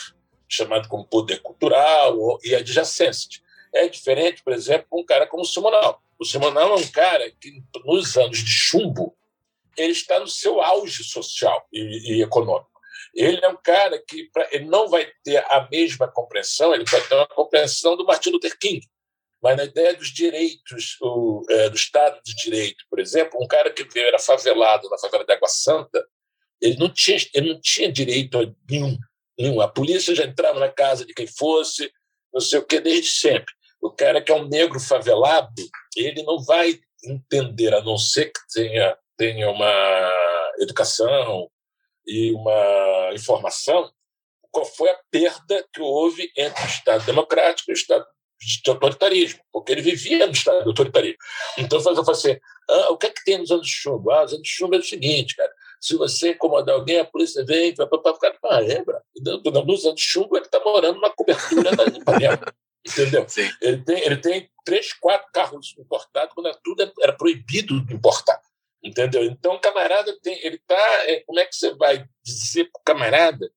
chamado 0.48 0.88
como 0.88 1.04
poder 1.06 1.40
cultural 1.40 2.38
e 2.44 2.54
adjacência. 2.54 3.40
É 3.74 3.88
diferente, 3.88 4.42
por 4.42 4.52
exemplo, 4.52 4.86
um 4.92 5.04
cara 5.04 5.26
como 5.26 5.42
o 5.42 5.46
Simonal. 5.46 6.02
O 6.18 6.24
Simonal 6.26 6.74
é 6.74 6.76
um 6.76 6.86
cara 6.88 7.30
que, 7.40 7.62
nos 7.86 8.16
anos 8.18 8.38
de 8.38 8.50
chumbo, 8.50 9.16
ele 9.76 9.92
está 9.92 10.20
no 10.20 10.28
seu 10.28 10.60
auge 10.60 11.02
social 11.02 11.66
e, 11.72 12.16
e 12.16 12.22
econômico. 12.22 12.71
Ele 13.14 13.44
é 13.44 13.48
um 13.48 13.56
cara 13.62 14.02
que 14.06 14.24
pra- 14.32 14.48
ele 14.50 14.64
não 14.64 14.88
vai 14.88 15.10
ter 15.22 15.38
a 15.50 15.68
mesma 15.70 16.08
compreensão, 16.08 16.74
ele 16.74 16.84
vai 16.84 17.00
ter 17.00 17.14
uma 17.14 17.26
compreensão 17.26 17.96
do 17.96 18.04
Martin 18.06 18.30
Luther 18.30 18.58
King. 18.58 18.86
Mas 19.42 19.56
na 19.56 19.64
ideia 19.64 19.94
dos 19.94 20.08
direitos, 20.08 20.96
o, 21.02 21.44
é, 21.50 21.68
do 21.68 21.76
Estado 21.76 22.20
de 22.24 22.34
Direito, 22.36 22.84
por 22.88 23.00
exemplo, 23.00 23.42
um 23.42 23.46
cara 23.46 23.70
que 23.70 23.86
era 23.98 24.18
favelado 24.18 24.88
na 24.88 24.98
favela 24.98 25.24
de 25.24 25.32
Água 25.32 25.48
Santa, 25.48 26.06
ele 26.60 26.76
não 26.78 26.88
tinha, 26.88 27.18
ele 27.34 27.52
não 27.52 27.60
tinha 27.60 27.90
direito 27.90 28.38
a 28.38 28.46
nenhum, 28.70 28.96
nenhum. 29.36 29.60
A 29.60 29.66
polícia 29.66 30.14
já 30.14 30.24
entrava 30.24 30.60
na 30.60 30.68
casa 30.70 31.04
de 31.04 31.12
quem 31.12 31.26
fosse, 31.26 31.92
não 32.32 32.40
sei 32.40 32.60
o 32.60 32.64
que, 32.64 32.80
desde 32.80 33.10
sempre. 33.10 33.52
O 33.80 33.90
cara 33.90 34.22
que 34.22 34.30
é 34.30 34.34
um 34.34 34.46
negro 34.48 34.78
favelado, 34.78 35.52
ele 35.96 36.22
não 36.22 36.40
vai 36.44 36.78
entender, 37.04 37.74
a 37.74 37.82
não 37.82 37.98
ser 37.98 38.26
que 38.26 38.40
tenha, 38.54 38.96
tenha 39.16 39.50
uma 39.50 40.52
educação 40.60 41.50
e 42.06 42.32
uma 42.32 43.10
informação, 43.14 43.90
qual 44.50 44.66
foi 44.66 44.90
a 44.90 45.00
perda 45.10 45.66
que 45.72 45.80
houve 45.80 46.30
entre 46.36 46.62
o 46.62 46.66
Estado 46.66 47.04
democrático 47.06 47.70
e 47.70 47.72
o 47.72 47.74
Estado 47.74 48.04
de 48.38 48.70
autoritarismo, 48.70 49.40
porque 49.52 49.72
ele 49.72 49.82
vivia 49.82 50.26
no 50.26 50.32
Estado 50.32 50.62
de 50.62 50.68
autoritarismo. 50.68 51.18
Então, 51.56 51.78
eu 51.78 51.84
falei 51.84 52.00
assim, 52.10 52.36
ah, 52.68 52.90
o 52.90 52.98
que 52.98 53.06
é 53.06 53.10
que 53.10 53.24
tem 53.24 53.38
nos 53.38 53.50
anos 53.50 53.66
de 53.66 53.72
chumbo? 53.72 54.10
Ah, 54.10 54.24
os 54.24 54.32
anos 54.32 54.42
de 54.42 54.48
chumbo 54.48 54.74
é 54.74 54.78
o 54.78 54.82
seguinte, 54.82 55.36
cara, 55.36 55.52
se 55.80 55.96
você 55.96 56.30
incomodar 56.30 56.74
alguém, 56.74 57.00
a 57.00 57.04
polícia 57.04 57.44
vem, 57.44 57.74
vai 57.74 57.86
para 57.86 58.14
ficar, 58.14 58.36
ah, 58.44 58.58
lembra? 58.58 59.02
Nos 59.64 59.84
anos 59.84 59.96
de 59.96 60.02
chumbo, 60.02 60.36
ele 60.36 60.44
está 60.44 60.60
morando 60.60 60.96
numa 60.96 61.10
cobertura 61.10 61.74
da 61.74 61.84
Ipanema, 61.84 62.54
entendeu? 62.86 63.28
Sim. 63.28 63.48
Ele 63.60 63.78
tem, 63.78 63.98
ele 64.04 64.16
tem 64.16 64.50
três, 64.64 64.92
quatro 64.92 65.28
carros 65.32 65.74
importados, 65.78 66.34
quando 66.34 66.52
tudo 66.62 66.92
era 67.00 67.12
proibido 67.12 67.84
de 67.84 67.94
importar. 67.94 68.40
Entendeu? 68.82 69.24
Então, 69.24 69.54
o 69.54 69.60
camarada 69.60 70.18
tem. 70.20 70.38
Ele 70.44 70.58
tá. 70.66 71.04
é, 71.06 71.20
Como 71.20 71.38
é 71.38 71.44
que 71.44 71.54
você 71.54 71.72
vai 71.74 72.04
dizer 72.24 72.64
para 72.70 72.80
o 72.80 72.84
camarada 72.84 73.50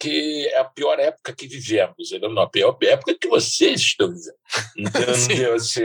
que 0.00 0.48
é 0.48 0.58
a 0.58 0.64
pior 0.64 0.98
época 0.98 1.34
que 1.34 1.46
vivemos? 1.46 2.10
Ele, 2.10 2.28
não, 2.28 2.42
a 2.42 2.50
pior 2.50 2.76
época 2.82 3.16
que 3.16 3.28
vocês 3.28 3.80
estão 3.80 4.08
vivendo. 4.08 4.34
Entendeu? 4.76 5.54
Assim, 5.54 5.82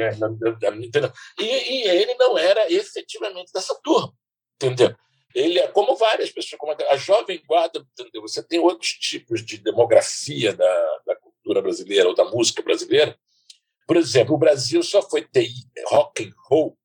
entendeu? 0.84 1.14
E, 1.40 1.46
e 1.46 1.88
ele 1.88 2.16
não 2.16 2.38
era 2.38 2.72
efetivamente 2.72 3.52
dessa 3.54 3.80
turma. 3.84 4.12
Entendeu? 4.56 4.96
Ele 5.36 5.60
é 5.60 5.68
como 5.68 5.96
várias 5.96 6.32
pessoas, 6.32 6.60
como 6.60 6.72
a, 6.72 6.94
a 6.94 6.98
Jovem 6.98 7.42
Guarda, 7.48 7.86
entendeu? 7.94 8.24
Você 8.24 8.42
tem 8.42 8.60
outros 8.60 8.94
tipos 8.94 9.46
de 9.46 9.58
demografia 9.58 10.54
da, 10.54 11.00
da 11.06 11.16
cultura 11.16 11.62
brasileira 11.62 12.10
ou 12.10 12.16
da 12.16 12.26
música 12.26 12.64
brasileira. 12.64 13.18
Por 13.88 13.96
exemplo, 13.96 14.36
o 14.36 14.40
Brasil 14.40 14.82
só 14.82 15.02
foi 15.02 15.22
ter 15.22 15.48
rock 15.88 16.24
and 16.24 16.34
roll 16.50 16.78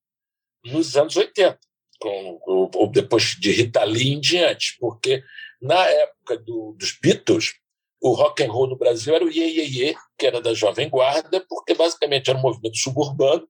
nos 0.64 0.96
anos 0.96 1.16
80, 1.16 1.58
com, 2.00 2.40
ou, 2.46 2.86
depois 2.88 3.36
de 3.38 3.50
Rita 3.50 3.84
Lee 3.84 4.12
em 4.12 4.20
diante, 4.20 4.76
porque 4.78 5.22
na 5.60 5.86
época 5.86 6.38
do, 6.38 6.74
dos 6.78 6.98
Beatles, 7.00 7.54
o 8.00 8.12
rock 8.12 8.42
and 8.42 8.52
roll 8.52 8.68
no 8.68 8.76
Brasil 8.76 9.14
era 9.14 9.24
o 9.24 9.30
Iê, 9.30 9.46
Iê, 9.46 9.64
Iê, 9.66 9.94
que 10.18 10.26
era 10.26 10.40
da 10.40 10.52
Jovem 10.52 10.90
Guarda, 10.90 11.44
porque 11.48 11.74
basicamente 11.74 12.28
era 12.28 12.38
um 12.38 12.42
movimento 12.42 12.76
suburbano, 12.76 13.48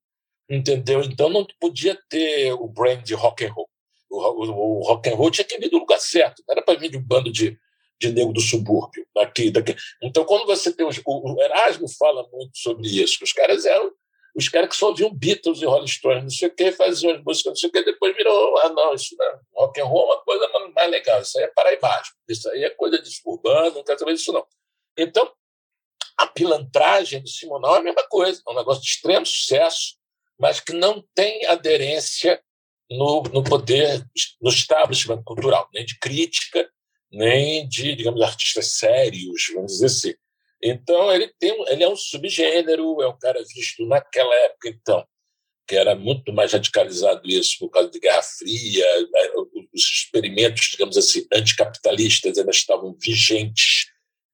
entendeu? 0.48 1.02
Então 1.02 1.28
não 1.28 1.46
podia 1.60 1.98
ter 2.08 2.52
o 2.52 2.68
brand 2.68 3.02
de 3.02 3.14
rock 3.14 3.44
and 3.44 3.52
roll. 3.52 3.68
O, 4.08 4.16
o, 4.16 4.78
o 4.78 4.82
rock 4.86 5.08
and 5.08 5.16
roll 5.16 5.30
tinha 5.30 5.44
que 5.44 5.58
vir 5.58 5.70
do 5.70 5.78
lugar 5.78 5.98
certo, 5.98 6.42
não 6.46 6.52
era 6.54 6.64
para 6.64 6.78
vir 6.78 6.90
de 6.90 6.96
um 6.96 7.02
bando 7.02 7.32
de, 7.32 7.58
de 8.00 8.12
nego 8.12 8.32
do 8.32 8.40
subúrbio. 8.40 9.04
Daqui, 9.14 9.50
daqui. 9.50 9.74
Então, 10.00 10.24
quando 10.24 10.46
você 10.46 10.72
tem 10.72 10.86
os, 10.86 11.00
o, 11.04 11.42
Erasmo 11.42 11.88
fala 11.98 12.24
muito 12.32 12.56
sobre 12.56 12.86
isso, 12.88 13.24
os 13.24 13.32
caras 13.32 13.64
eram 13.64 13.90
os 14.34 14.48
caras 14.48 14.68
que 14.68 14.76
só 14.76 14.88
ouviam 14.88 15.14
Beatles 15.14 15.62
e 15.62 15.64
Rolling 15.64 15.86
Stones, 15.86 16.22
não 16.22 16.30
sei 16.30 16.48
o 16.48 16.54
que, 16.54 16.72
faziam 16.72 17.14
as 17.14 17.22
músicas, 17.22 17.50
não 17.50 17.56
sei 17.56 17.68
o 17.68 17.72
que, 17.72 17.84
depois 17.84 18.16
virou, 18.16 18.58
ah, 18.58 18.68
não, 18.70 18.94
isso 18.94 19.14
não, 19.16 19.40
rock 19.54 19.80
and 19.80 19.84
roll 19.84 20.02
é 20.02 20.14
uma 20.14 20.22
coisa 20.22 20.48
mais 20.74 20.90
legal, 20.90 21.20
isso 21.22 21.38
aí 21.38 21.44
é 21.44 21.48
paraibasco, 21.48 22.16
isso 22.28 22.48
aí 22.50 22.64
é 22.64 22.70
coisa 22.70 23.00
de 23.00 23.10
não 23.24 23.84
quero 23.84 23.98
saber 23.98 24.14
disso 24.14 24.32
não. 24.32 24.44
Então, 24.96 25.32
a 26.18 26.26
pilantragem 26.26 27.22
do 27.22 27.28
Simonal 27.28 27.76
é 27.76 27.78
a 27.78 27.82
mesma 27.82 28.06
coisa, 28.08 28.42
é 28.46 28.50
um 28.50 28.56
negócio 28.56 28.82
de 28.82 28.88
extremo 28.88 29.24
sucesso, 29.24 29.96
mas 30.38 30.60
que 30.60 30.72
não 30.72 31.04
tem 31.14 31.46
aderência 31.46 32.42
no, 32.90 33.22
no 33.22 33.42
poder, 33.42 34.04
no 34.40 34.50
establishment 34.50 35.22
cultural, 35.24 35.68
nem 35.72 35.84
de 35.84 35.98
crítica, 35.98 36.68
nem 37.10 37.68
de, 37.68 37.94
digamos, 37.94 38.20
artistas 38.20 38.72
sérios, 38.72 39.50
vamos 39.54 39.72
dizer 39.72 39.86
assim. 39.86 40.14
Então, 40.66 41.12
ele, 41.12 41.28
tem, 41.38 41.54
ele 41.68 41.84
é 41.84 41.88
um 41.88 41.96
subgênero, 41.96 43.02
é 43.02 43.08
um 43.08 43.18
cara 43.18 43.38
visto 43.54 43.86
naquela 43.86 44.34
época, 44.46 44.70
então, 44.70 45.06
que 45.68 45.76
era 45.76 45.94
muito 45.94 46.32
mais 46.32 46.54
radicalizado 46.54 47.28
isso 47.28 47.58
por 47.58 47.68
causa 47.68 47.90
de 47.90 48.00
Guerra 48.00 48.22
Fria, 48.22 49.00
né, 49.02 49.30
os 49.74 49.82
experimentos, 49.82 50.68
digamos 50.70 50.96
assim, 50.96 51.26
anticapitalistas 51.30 52.38
ainda 52.38 52.50
estavam 52.50 52.96
vigentes. 52.98 53.86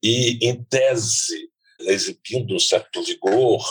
E, 0.02 0.38
em 0.40 0.62
tese, 0.62 1.50
exibindo 1.80 2.54
um 2.54 2.60
certo 2.60 3.02
vigor 3.02 3.64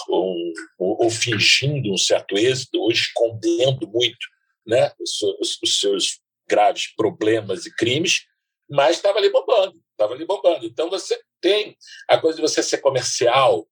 ou, 0.77 1.09
fingindo 1.09 1.93
um 1.93 1.97
certo 1.97 2.37
êxito, 2.37 2.77
ou 2.77 2.91
escondendo 2.91 3.87
muito 3.87 4.27
né, 4.67 4.91
os, 4.99 5.57
os 5.63 5.79
seus 5.79 6.19
graves 6.47 6.93
problemas 6.95 7.65
e 7.65 7.73
crimes, 7.75 8.21
mas 8.69 8.97
estava 8.97 9.17
ali 9.17 9.31
bombando, 9.31 9.79
estava 9.99 10.13
ali 10.13 10.25
bombando. 10.25 10.65
Então 10.65 10.89
você 10.89 11.19
tem 11.41 11.75
a 12.07 12.17
coisa 12.17 12.37
de 12.37 12.41
você 12.41 12.63
ser 12.63 12.77
comercial, 12.79 13.67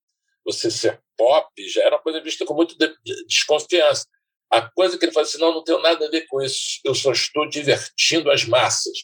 você 0.46 0.70
ser 0.70 1.02
pop, 1.18 1.50
já 1.70 1.84
era 1.84 1.96
uma 1.96 2.02
coisa 2.02 2.22
vista 2.22 2.46
com 2.46 2.54
muito 2.54 2.78
de- 2.78 2.96
de- 3.04 3.26
desconfiança. 3.26 4.06
A 4.52 4.62
coisa 4.62 4.98
que 4.98 5.06
ele 5.06 5.12
fala 5.12 5.26
assim, 5.26 5.40
não, 5.40 5.54
não 5.54 5.64
tenho 5.64 5.80
nada 5.80 6.06
a 6.06 6.10
ver 6.10 6.26
com 6.28 6.42
isso, 6.42 6.80
eu 6.86 6.94
só 6.96 7.12
estou 7.12 7.50
divertindo 7.50 8.32
as 8.32 8.46
massas. 8.46 8.98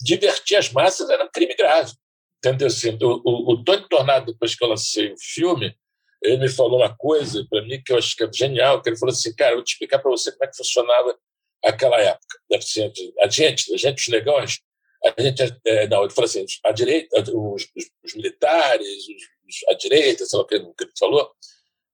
Divertir 0.00 0.56
as 0.56 0.70
massas 0.70 1.08
era 1.08 1.24
um 1.24 1.30
crime 1.30 1.54
grave. 1.54 1.92
Entendeu? 2.38 2.66
Assim, 2.66 2.98
o, 3.00 3.22
o, 3.24 3.52
o 3.52 3.64
Tony 3.64 3.88
Tornado, 3.88 4.32
depois 4.32 4.54
que 4.54 4.64
eu 4.64 4.68
lancei 4.68 5.12
o 5.12 5.18
filme, 5.18 5.74
ele 6.22 6.38
me 6.38 6.48
falou 6.48 6.80
uma 6.80 6.94
coisa 6.94 7.46
para 7.48 7.62
mim 7.62 7.82
que 7.82 7.92
eu 7.92 7.98
acho 7.98 8.16
que 8.16 8.24
é 8.24 8.32
genial, 8.32 8.82
que 8.82 8.90
ele 8.90 8.98
falou 8.98 9.12
assim, 9.12 9.34
cara, 9.34 9.52
eu 9.52 9.56
vou 9.56 9.64
te 9.64 9.72
explicar 9.72 9.98
para 9.98 10.10
você 10.10 10.30
como 10.32 10.44
é 10.44 10.48
que 10.48 10.56
funcionava 10.56 11.18
aquela 11.64 12.00
época. 12.00 12.38
Assim, 12.54 12.82
a 13.20 13.28
gente, 13.28 13.72
a 13.74 13.76
gente, 13.76 14.04
os 14.04 14.08
negões, 14.08 14.60
a 15.04 15.22
gente, 15.22 15.42
é, 15.64 15.88
não, 15.88 16.04
ele 16.04 16.12
falou 16.12 16.26
assim, 16.26 16.44
a 16.64 16.72
direita, 16.72 17.20
os, 17.34 17.62
os, 17.76 17.90
os 18.04 18.14
militares, 18.14 18.88
os, 18.88 19.68
a 19.68 19.74
direita, 19.74 20.24
sei 20.24 20.38
lá 20.38 20.44
o 20.44 20.46
que, 20.46 20.58
que 20.58 20.84
ele 20.84 20.92
falou, 20.98 21.30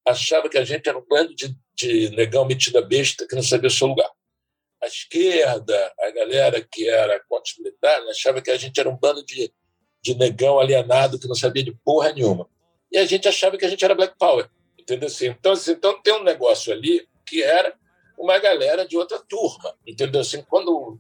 achava 0.07 0.49
que 0.49 0.59
a 0.59 0.65
gente 0.65 0.89
era 0.89 0.99
um 0.99 1.07
bando 1.07 1.35
de, 1.35 1.55
de 1.75 2.11
negão 2.11 2.45
metida 2.45 2.81
besta 2.83 3.27
que 3.27 3.35
não 3.35 3.43
sabia 3.43 3.69
o 3.69 3.73
seu 3.73 3.87
lugar. 3.87 4.11
A 4.83 4.87
esquerda, 4.87 5.93
a 6.01 6.11
galera 6.11 6.61
que 6.63 6.89
era 6.89 7.21
contra 7.29 7.51
os 7.51 7.59
militares, 7.59 8.09
achava 8.09 8.41
que 8.41 8.51
a 8.51 8.57
gente 8.57 8.79
era 8.79 8.89
um 8.89 8.97
bando 8.97 9.25
de, 9.25 9.53
de 10.03 10.15
negão 10.15 10.59
alienado 10.59 11.19
que 11.19 11.27
não 11.27 11.35
sabia 11.35 11.65
de 11.65 11.73
porra 11.85 12.13
nenhuma. 12.13 12.49
E 12.93 12.99
a 12.99 13.05
gente 13.05 13.29
achava 13.29 13.57
que 13.57 13.65
a 13.65 13.69
gente 13.69 13.85
era 13.85 13.95
Black 13.95 14.17
Power. 14.19 14.49
Entendeu? 14.79 15.09
Assim, 15.09 15.27
então, 15.27 15.53
assim, 15.53 15.73
então 15.73 16.01
tem 16.01 16.15
um 16.15 16.23
negócio 16.23 16.73
ali 16.73 17.07
que 17.27 17.43
era 17.43 17.75
uma 18.19 18.39
galera 18.39 18.87
de 18.87 18.97
outra 18.97 19.19
turma. 19.19 19.75
Entendeu? 19.87 20.21
Assim, 20.21 20.43
quando 20.43 20.99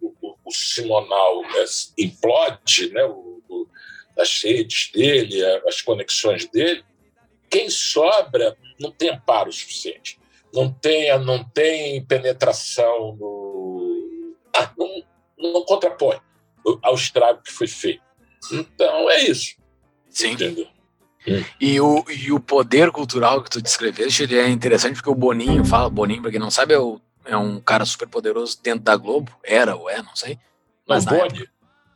o, 0.49 0.53
Simonal 0.53 1.42
né, 1.42 1.64
implode, 1.99 2.90
né, 2.92 3.05
o, 3.05 3.42
o, 3.49 3.66
as 4.18 4.42
redes 4.42 4.90
dele, 4.92 5.44
as 5.66 5.80
conexões 5.80 6.46
dele, 6.49 6.84
quem 7.51 7.70
sobra 7.70 8.57
não 8.80 8.90
tem 8.90 9.11
amparo 9.11 9.53
suficiente. 9.53 10.18
Não 10.53 10.72
tem, 10.72 11.16
não 11.20 11.44
tem 11.44 12.03
penetração 12.05 13.16
no. 13.20 14.34
Ah, 14.57 14.72
não, 14.78 15.03
não 15.53 15.64
contrapõe 15.64 16.18
ao 16.82 16.94
estrago 16.94 17.42
que 17.42 17.53
foi 17.53 17.66
feito. 17.66 18.03
Então 18.51 19.11
é 19.11 19.24
isso. 19.24 19.57
Sim. 20.09 20.32
Entendeu? 20.32 20.66
E 21.61 21.78
o, 21.80 22.05
e 22.09 22.32
o 22.32 22.40
poder 22.40 22.90
cultural 22.90 23.42
que 23.42 23.51
tu 23.51 23.61
descreveste, 23.61 24.22
ele 24.22 24.38
é 24.38 24.49
interessante 24.49 24.94
porque 24.94 25.11
o 25.11 25.14
Boninho 25.14 25.64
fala, 25.64 25.90
Boninho, 25.90 26.22
pra 26.22 26.30
quem 26.30 26.40
não 26.40 26.51
sabe, 26.51 26.72
é, 26.72 26.78
o- 26.78 27.01
é 27.29 27.37
um 27.37 27.61
cara 27.61 27.85
super 27.85 28.09
poderoso 28.09 28.59
dentro 28.62 28.81
da 28.81 28.97
Globo, 28.97 29.31
era 29.45 29.76
ou 29.76 29.89
é, 29.89 30.03
não 30.03 30.16
sei. 30.16 30.39
Mas 30.89 31.05
o 31.05 31.07
na 31.07 31.12
Boni. 31.18 31.29
época- 31.29 31.51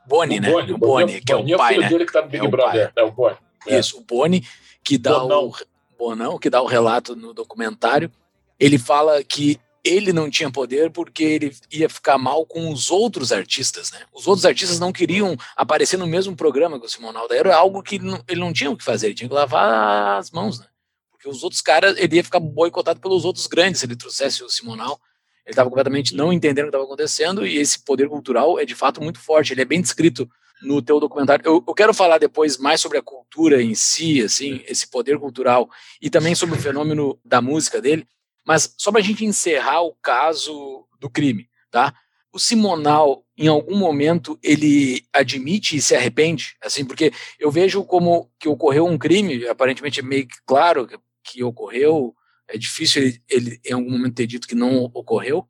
Boni, 0.07 0.41
né? 0.41 0.51
O 0.55 0.79
Boni, 0.79 1.21
que 1.21 1.33
é 1.33 1.37
o 1.37 1.57
pai, 1.57 1.75
filho 1.75 1.83
né? 1.83 1.89
dele 1.89 2.07
que 2.07 2.13
tá 2.13 2.23
no 2.23 2.29
Big 2.29 2.45
É 2.45 2.49
o 2.49 2.51
Brother. 2.51 2.93
É 2.97 3.03
o 3.03 3.11
Boni. 3.13 3.37
É. 3.67 3.79
Isso, 3.79 3.99
o 3.99 4.01
Boni, 4.03 4.47
que 4.85 4.99
dá 4.99 5.19
Bonão. 5.19 5.47
o 5.49 5.97
Bonão, 5.99 6.39
que 6.39 6.51
dá 6.51 6.61
o 6.61 6.67
relato 6.67 7.15
no 7.17 7.33
documentário, 7.33 8.11
ele 8.59 8.79
fala 8.79 9.23
que 9.25 9.59
ele 9.85 10.13
não 10.13 10.29
tinha 10.31 10.51
poder 10.51 10.91
porque 10.91 11.23
ele 11.25 11.57
ia 11.73 11.89
ficar 11.89 12.19
mal 12.19 12.45
com 12.47 12.71
os 12.73 12.91
outros 12.91 13.33
artistas, 13.33 13.91
né? 13.93 14.01
Os 14.13 14.27
outros 14.29 14.45
artistas 14.45 14.79
não 14.79 14.93
queriam 14.93 15.37
aparecer 15.57 15.97
no 15.97 16.07
mesmo 16.07 16.37
programa 16.37 16.79
que 16.79 16.87
o 16.87 16.89
Simonal. 16.89 17.27
Daí 17.29 17.39
era 17.39 17.57
algo 17.57 17.83
que 17.83 17.99
não, 17.99 18.23
ele 18.29 18.41
não 18.41 18.53
tinha 18.53 18.71
o 18.71 18.77
que 18.77 18.85
fazer, 18.85 19.07
ele 19.07 19.15
tinha 19.15 19.29
que 19.29 19.35
lavar 19.35 20.19
as 20.19 20.31
mãos, 20.31 20.59
né? 20.61 20.67
Porque 21.11 21.29
os 21.29 21.43
outros 21.45 21.61
caras, 21.63 21.97
ele 21.99 22.17
ia 22.17 22.25
ficar 22.25 22.41
boicotado 22.41 23.01
pelos 23.01 23.25
outros 23.25 23.47
grandes 23.47 23.81
se 23.81 23.87
ele 23.87 23.97
trouxesse 23.97 24.43
o 24.43 24.49
Simonal. 24.51 25.01
Ele 25.45 25.53
estava 25.53 25.69
completamente 25.69 26.15
não 26.15 26.33
entendendo 26.33 26.65
o 26.65 26.67
que 26.67 26.77
estava 26.77 26.85
acontecendo 26.85 27.47
e 27.47 27.59
esse 27.59 27.85
poder 27.85 28.09
cultural 28.09 28.59
é 28.59 28.65
de 28.65 28.75
fato 28.75 29.03
muito 29.03 29.19
forte. 29.19 29.53
Ele 29.53 29.63
é 29.63 29.65
bem 29.65 29.81
descrito 29.81 30.29
no 30.63 30.81
teu 30.81 31.01
documentário. 31.01 31.45
Eu, 31.45 31.65
eu, 31.67 31.75
quero 31.75 31.93
falar 31.93 32.19
depois 32.19 32.57
mais 32.57 32.81
sobre 32.81 32.99
a 32.99 33.03
cultura 33.03 33.61
em 33.61 33.75
si, 33.75 34.23
assim, 34.23 34.63
esse 34.67 34.89
poder 34.89 35.19
cultural 35.19 35.69
e 36.01 36.09
também 36.09 36.35
sobre 36.35 36.57
o 36.57 36.61
fenômeno 36.61 37.19
da 37.25 37.43
música 37.43 37.81
dele. 37.81 38.07
Mas 38.47 38.75
só 38.79 38.91
para 38.91 39.01
a 39.01 39.05
gente 39.05 39.25
encerrar 39.25 39.83
o 39.83 39.95
caso 39.95 40.87
do 40.99 41.11
crime, 41.11 41.49
tá? 41.71 41.95
O 42.33 42.39
Simonal, 42.39 43.25
em 43.37 43.47
algum 43.47 43.77
momento, 43.77 44.39
ele 44.43 45.05
admite 45.13 45.77
e 45.77 45.83
se 45.83 45.95
arrepende, 45.95 46.57
assim, 46.63 46.85
porque 46.85 47.13
eu 47.39 47.51
vejo 47.51 47.85
como 47.85 48.31
que 48.39 48.49
ocorreu 48.49 48.87
um 48.87 48.97
crime, 48.97 49.47
aparentemente 49.47 50.01
meio 50.01 50.27
claro 50.47 50.87
que, 50.87 50.97
que 51.25 51.45
ocorreu, 51.45 52.15
é 52.53 52.59
difícil 52.59 53.03
ele, 53.03 53.23
ele, 53.29 53.61
em 53.65 53.73
algum 53.73 53.91
momento 53.91 54.15
ter 54.15 54.27
dito 54.27 54.47
que 54.47 54.55
não 54.55 54.85
ocorreu, 54.95 55.49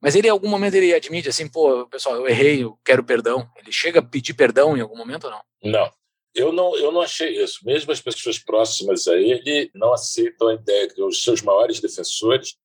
mas 0.00 0.16
ele 0.16 0.26
em 0.26 0.30
algum 0.30 0.48
momento 0.48 0.74
ele 0.74 0.92
admite 0.92 1.28
assim, 1.28 1.48
pô, 1.48 1.86
pessoal, 1.86 2.16
eu 2.16 2.26
errei, 2.26 2.64
eu 2.64 2.76
quero 2.84 3.04
perdão. 3.04 3.48
Ele 3.56 3.70
chega 3.70 4.00
a 4.00 4.02
pedir 4.02 4.34
perdão 4.34 4.76
em 4.76 4.80
algum 4.80 4.96
momento 4.96 5.24
ou 5.24 5.30
não? 5.30 5.42
Não. 5.62 5.92
Eu 6.34 6.52
não, 6.52 6.76
eu 6.76 6.90
não 6.90 7.00
achei 7.00 7.40
isso. 7.40 7.60
Mesmo 7.64 7.92
as 7.92 8.00
pessoas 8.00 8.36
próximas 8.38 9.06
a 9.06 9.14
ele 9.14 9.70
não 9.74 9.92
aceitam 9.92 10.48
a 10.48 10.54
ideia 10.54 10.88
que 10.88 11.00
os 11.00 11.22
seus 11.22 11.40
maiores 11.40 11.78
defensores 11.78 12.56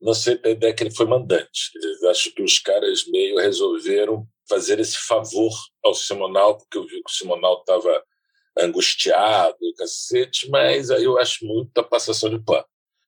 não 0.00 0.10
aceitam 0.10 0.50
a 0.50 0.54
ideia 0.54 0.74
que 0.74 0.82
ele 0.82 0.94
foi 0.94 1.06
mandante. 1.06 1.70
Eles 1.76 2.02
acham 2.02 2.32
que 2.32 2.42
os 2.42 2.58
caras 2.58 3.06
meio 3.06 3.38
resolveram 3.38 4.26
fazer 4.48 4.80
esse 4.80 4.98
favor 4.98 5.52
ao 5.84 5.94
Simonal, 5.94 6.58
porque 6.58 6.76
eu 6.76 6.82
vi 6.82 7.02
que 7.02 7.10
o 7.10 7.14
Simonal 7.14 7.60
estava 7.60 8.02
angustiado, 8.58 9.56
cacete, 9.78 10.48
mas 10.50 10.90
aí 10.90 11.04
eu 11.04 11.16
acho 11.18 11.46
muita 11.46 11.84
passação 11.84 12.28
de 12.30 12.42
pano 12.42 12.64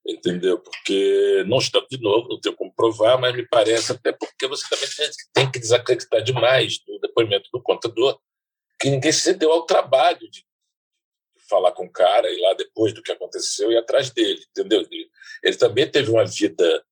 entendeu? 0.07 0.59
Porque 0.59 1.45
não 1.47 1.59
está 1.59 1.81
de 1.89 2.01
novo, 2.01 2.29
não 2.29 2.41
tenho 2.41 2.57
como 2.57 2.75
provar, 2.75 3.19
mas 3.19 3.35
me 3.35 3.47
parece 3.47 3.93
até 3.93 4.13
porque 4.13 4.47
você 4.47 4.69
também 4.69 4.89
tem 5.33 5.51
que 5.51 5.59
desacreditar 5.59 6.23
demais 6.23 6.79
do 6.85 6.99
depoimento 6.99 7.49
do 7.53 7.63
contador, 7.63 8.19
que 8.81 8.91
ninguém 8.91 9.13
se 9.13 9.33
deu 9.35 9.53
ao 9.53 9.65
trabalho 9.65 10.29
de 10.31 10.45
falar 11.49 11.73
com 11.73 11.85
o 11.85 11.93
cara 11.93 12.31
e 12.31 12.41
lá 12.41 12.55
depois 12.55 12.93
do 12.93 13.03
que 13.03 13.13
aconteceu 13.13 13.71
e 13.71 13.77
atrás 13.77 14.11
dele, 14.11 14.43
entendeu? 14.51 14.87
Ele, 15.43 15.57
também 15.57 15.89
teve 15.89 16.11
uma 16.11 16.25
vida 16.25 16.85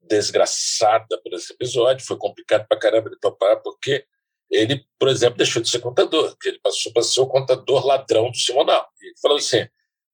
desgraçada 0.00 1.20
por 1.22 1.32
esse 1.34 1.52
episódio, 1.52 2.06
foi 2.06 2.16
complicado 2.16 2.66
para 2.66 2.78
caramba 2.78 3.10
de 3.10 3.18
topar, 3.18 3.60
porque 3.62 4.04
ele, 4.50 4.84
por 4.98 5.08
exemplo, 5.08 5.36
deixou 5.36 5.60
de 5.60 5.68
ser 5.68 5.80
contador, 5.80 6.34
ele 6.44 6.58
passou 6.60 6.90
para 6.92 7.02
ser 7.02 7.20
o 7.20 7.26
contador 7.26 7.86
ladrão 7.86 8.30
do 8.30 8.36
Simonal. 8.36 8.88
Ele 9.00 9.14
falou 9.20 9.36
assim: 9.36 9.68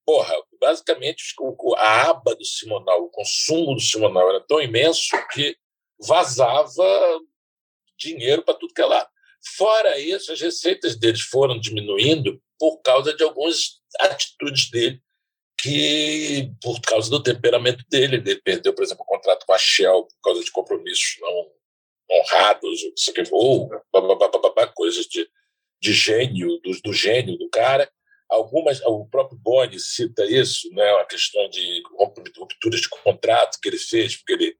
porra, 0.05 0.35
basicamente 0.61 1.33
a 1.77 2.09
aba 2.09 2.35
do 2.35 2.45
Simonal, 2.45 3.03
o 3.03 3.09
consumo 3.09 3.73
do 3.73 3.81
Simonal 3.81 4.29
era 4.29 4.41
tão 4.41 4.61
imenso 4.61 5.09
que 5.31 5.57
vazava 5.99 7.19
dinheiro 7.97 8.43
para 8.43 8.53
tudo 8.53 8.73
que 8.73 8.81
é 8.81 8.85
lado. 8.85 9.09
Fora 9.57 9.99
isso, 9.99 10.31
as 10.31 10.39
receitas 10.39 10.95
deles 10.95 11.21
foram 11.21 11.59
diminuindo 11.59 12.41
por 12.59 12.81
causa 12.81 13.13
de 13.13 13.23
algumas 13.23 13.79
atitudes 13.99 14.69
dele, 14.69 15.01
que 15.59 16.51
por 16.61 16.79
causa 16.81 17.09
do 17.09 17.21
temperamento 17.21 17.83
dele, 17.89 18.17
ele 18.17 18.41
perdeu, 18.41 18.73
por 18.73 18.83
exemplo, 18.83 19.03
o 19.03 19.07
contrato 19.07 19.45
com 19.45 19.53
a 19.53 19.57
Shell 19.57 20.03
por 20.03 20.21
causa 20.23 20.43
de 20.43 20.51
compromissos 20.51 21.17
não 21.19 21.51
honrados, 22.11 22.81
ou, 23.31 23.69
ou 23.91 24.73
coisas 24.73 25.05
de, 25.05 25.27
de 25.81 25.93
gênio, 25.93 26.59
do, 26.61 26.81
do 26.81 26.93
gênio 26.93 27.37
do 27.37 27.49
cara 27.49 27.91
algumas 28.29 28.81
o 28.81 29.05
próprio 29.05 29.37
Boni 29.37 29.79
cita 29.79 30.25
isso 30.25 30.69
né 30.73 30.89
a 30.95 31.05
questão 31.05 31.49
de 31.49 31.83
rupturas 32.37 32.81
de 32.81 32.89
contrato 32.89 33.59
que 33.61 33.69
ele 33.69 33.77
fez 33.77 34.15
porque 34.15 34.33
ele 34.33 34.57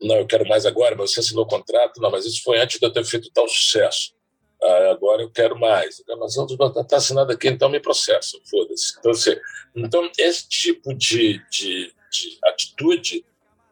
não 0.00 0.16
eu 0.16 0.26
quero 0.26 0.46
mais 0.48 0.66
agora 0.66 0.96
mas 0.96 1.12
você 1.12 1.20
assinou 1.20 1.44
o 1.44 1.48
contrato 1.48 2.00
não 2.00 2.10
mas 2.10 2.24
isso 2.24 2.42
foi 2.42 2.58
antes 2.58 2.78
de 2.78 2.86
eu 2.86 2.92
ter 2.92 3.04
feito 3.04 3.30
tal 3.32 3.48
sucesso. 3.48 4.14
Ah, 4.62 4.90
agora 4.92 5.22
eu 5.22 5.30
quero 5.30 5.58
mais. 5.58 6.02
Mas 6.18 6.36
não 6.36 6.46
está 6.46 6.96
assinado 6.96 7.32
aqui 7.32 7.48
então 7.48 7.68
me 7.68 7.80
processa 7.80 8.38
foda-se. 8.48 8.96
Então 8.98 9.10
assim, 9.10 9.36
então 9.74 10.10
esse 10.18 10.48
tipo 10.48 10.94
de, 10.94 11.42
de, 11.50 11.92
de 12.10 12.38
atitude 12.44 13.24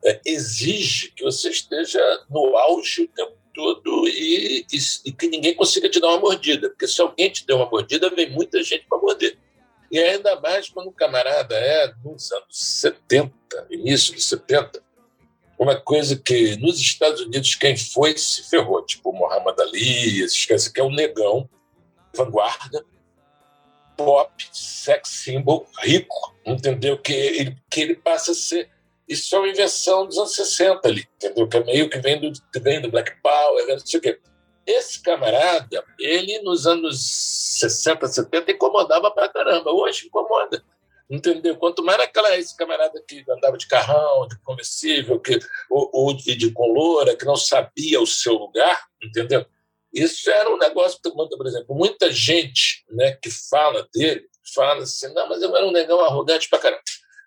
é, 0.05 0.21
exige 0.25 1.13
que 1.13 1.23
você 1.23 1.51
esteja 1.51 2.01
no 2.29 2.57
auge 2.57 3.03
o 3.03 3.09
tempo 3.09 3.40
todo 3.61 4.09
e, 4.09 4.65
e, 4.73 4.79
e, 5.05 5.13
que 5.13 5.29
ninguém 5.29 5.55
consiga 5.55 5.89
te 5.89 6.01
dar 6.01 6.09
uma 6.09 6.21
mordida. 6.21 6.71
Porque 6.71 6.89
se 6.89 7.01
alguém 7.01 7.31
te 7.31 7.47
der 7.47 7.55
uma 7.55 7.69
mordida, 7.69 8.09
vem 8.11 8.31
muita 8.31 8.63
gente 8.63 8.87
para 8.89 8.99
morder. 8.99 9.37
E 9.91 9.99
ainda 9.99 10.41
mais 10.41 10.69
quando 10.69 10.89
o 10.89 10.93
camarada 10.93 11.55
é 11.55 11.89
dos 12.03 12.33
anos 12.33 12.47
70, 12.51 13.33
início 13.71 14.15
dos 14.15 14.25
70, 14.27 14.83
uma 15.59 15.79
coisa 15.79 16.17
que 16.17 16.57
nos 16.57 16.81
Estados 16.81 17.21
Unidos 17.21 17.55
quem 17.55 17.77
foi 17.77 18.17
se 18.17 18.49
ferrou, 18.49 18.85
tipo 18.85 19.13
Muhammad 19.13 19.59
Ali, 19.61 20.27
caras 20.49 20.69
que 20.69 20.81
é 20.81 20.85
um 20.85 20.95
negão, 20.95 21.49
vanguarda, 22.17 22.85
pop, 23.97 24.33
sex 24.53 25.09
symbol, 25.09 25.67
rico, 25.81 26.35
entendeu? 26.47 26.97
Que 26.97 27.13
ele, 27.13 27.57
que 27.69 27.81
ele 27.83 27.95
passa 27.95 28.33
a 28.33 28.35
ser 28.35 28.71
isso 29.11 29.35
é 29.35 29.39
uma 29.41 29.49
invenção 29.49 30.07
dos 30.07 30.17
anos 30.17 30.37
60 30.37 30.87
ali, 30.87 31.05
entendeu? 31.17 31.49
Que 31.49 31.57
é 31.57 31.65
meio 31.65 31.91
que 31.91 31.99
vem 31.99 32.21
do, 32.21 32.33
vem 32.63 32.81
do 32.81 32.89
Black 32.89 33.21
Power, 33.21 33.67
não 33.67 33.79
sei 33.81 33.99
o 33.99 34.03
quê. 34.03 34.21
Esse 34.65 35.03
camarada, 35.03 35.85
ele 35.99 36.39
nos 36.43 36.65
anos 36.65 37.05
60, 37.59 38.07
70 38.07 38.53
incomodava 38.53 39.11
pra 39.11 39.29
caramba. 39.29 39.73
Hoje 39.73 40.07
incomoda. 40.07 40.63
Entendeu? 41.11 41.57
Quanto 41.57 41.83
mais 41.83 41.99
aquela 41.99 42.39
esse 42.39 42.57
camarada 42.57 43.03
que 43.03 43.25
andava 43.29 43.59
de 43.59 43.67
carrão, 43.67 44.29
de 44.29 44.41
conversível, 44.43 45.19
que, 45.19 45.41
ou, 45.69 45.91
ou 45.93 46.17
de, 46.17 46.37
de 46.37 46.53
coloura, 46.53 47.17
que 47.17 47.25
não 47.25 47.35
sabia 47.35 48.01
o 48.01 48.07
seu 48.07 48.35
lugar, 48.35 48.81
entendeu? 49.03 49.45
Isso 49.93 50.31
era 50.31 50.49
um 50.49 50.57
negócio 50.57 51.01
por 51.03 51.47
exemplo, 51.49 51.75
muita 51.75 52.13
gente 52.13 52.85
né, 52.89 53.19
que 53.21 53.29
fala 53.29 53.89
dele, 53.93 54.25
fala 54.55 54.85
assim, 54.85 55.13
não, 55.13 55.29
mas 55.29 55.43
eu 55.43 55.57
era 55.57 55.67
um 55.67 55.73
negão 55.73 56.01
arrogante 56.05 56.49
pra 56.49 56.61
caramba 56.61 56.81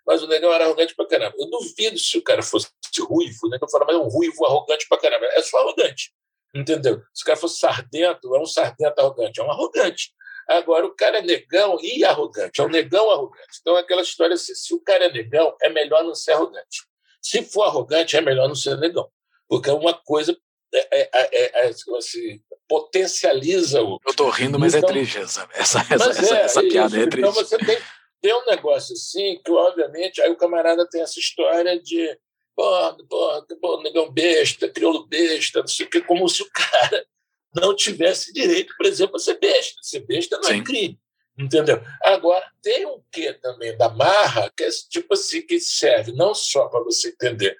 mas 0.06 0.22
o 0.22 0.26
negão 0.26 0.52
era 0.52 0.64
arrogante 0.64 0.94
pra 0.94 1.06
caramba. 1.06 1.34
Eu 1.38 1.48
duvido 1.48 1.98
se 1.98 2.18
o 2.18 2.22
cara 2.22 2.42
fosse 2.42 2.68
ruivo, 3.00 3.48
né? 3.48 3.58
Eu 3.60 3.68
falo, 3.68 3.86
mas 3.86 3.96
é 3.96 3.98
um 3.98 4.08
ruivo 4.08 4.44
arrogante 4.44 4.86
pra 4.88 4.98
caramba. 4.98 5.24
É 5.26 5.42
só 5.42 5.58
arrogante. 5.58 6.12
Entendeu? 6.54 7.02
Se 7.12 7.22
o 7.22 7.26
cara 7.26 7.38
fosse 7.38 7.58
sardento, 7.58 8.34
é 8.34 8.40
um 8.40 8.46
sardento 8.46 8.98
arrogante. 8.98 9.40
É 9.40 9.42
um 9.42 9.50
arrogante. 9.50 10.12
Agora, 10.48 10.86
o 10.86 10.94
cara 10.94 11.18
é 11.18 11.22
negão 11.22 11.78
e 11.82 12.04
arrogante. 12.04 12.60
É 12.60 12.64
um 12.64 12.68
negão 12.68 13.10
arrogante. 13.10 13.58
Então, 13.60 13.76
é 13.76 13.80
aquela 13.80 14.02
história 14.02 14.34
assim: 14.34 14.54
se 14.54 14.74
o 14.74 14.80
cara 14.80 15.06
é 15.06 15.12
negão, 15.12 15.56
é 15.62 15.70
melhor 15.70 16.04
não 16.04 16.14
ser 16.14 16.32
arrogante. 16.32 16.82
Se 17.20 17.42
for 17.42 17.62
arrogante, 17.62 18.16
é 18.16 18.20
melhor 18.20 18.46
não 18.46 18.54
ser 18.54 18.76
negão. 18.76 19.08
Porque 19.48 19.70
é 19.70 19.72
uma 19.72 19.94
coisa. 19.94 20.36
É, 20.72 21.00
é, 21.02 21.08
é, 21.12 21.66
é 21.66 21.68
assim, 21.68 22.40
potencializa 22.68 23.82
o. 23.82 23.98
Eu 24.04 24.10
estou 24.10 24.28
rindo, 24.28 24.58
mas 24.58 24.74
então, 24.74 24.90
é 24.90 24.92
triste 24.92 25.18
essa, 25.18 25.48
essa, 25.54 25.78
essa, 25.80 26.10
essa, 26.10 26.36
essa 26.36 26.62
piada. 26.62 26.96
É 26.96 27.06
triste. 27.06 27.30
Então, 27.30 27.32
você 27.32 27.56
tem 27.58 27.78
tem 28.24 28.32
um 28.32 28.46
negócio 28.46 28.94
assim 28.94 29.38
que, 29.44 29.52
obviamente, 29.52 30.22
aí 30.22 30.30
o 30.30 30.36
camarada 30.36 30.88
tem 30.88 31.02
essa 31.02 31.20
história 31.20 31.78
de 31.78 32.18
pô, 32.56 32.94
pô, 33.06 33.46
pô 33.60 33.82
negão 33.82 34.10
besta, 34.10 34.66
crioulo 34.66 35.06
besta, 35.06 35.60
não 35.60 35.66
sei 35.66 35.84
o 35.84 35.90
que, 35.90 36.00
como 36.00 36.26
se 36.26 36.42
o 36.42 36.50
cara 36.50 37.06
não 37.54 37.76
tivesse 37.76 38.32
direito, 38.32 38.74
por 38.78 38.86
exemplo, 38.86 39.16
a 39.16 39.18
ser 39.18 39.38
besta. 39.38 39.78
Ser 39.82 40.06
besta 40.06 40.38
não 40.38 40.48
é 40.48 40.52
Sim. 40.54 40.60
é 40.60 40.64
crime. 40.64 41.00
Entendeu? 41.38 41.82
Agora, 42.02 42.50
tem 42.62 42.86
um 42.86 43.02
quê 43.12 43.34
também 43.34 43.76
da 43.76 43.90
marra, 43.90 44.50
que 44.56 44.64
é 44.64 44.70
tipo 44.88 45.12
assim, 45.12 45.42
que 45.42 45.60
serve 45.60 46.12
não 46.12 46.34
só 46.34 46.66
para 46.68 46.82
você 46.82 47.08
entender 47.08 47.54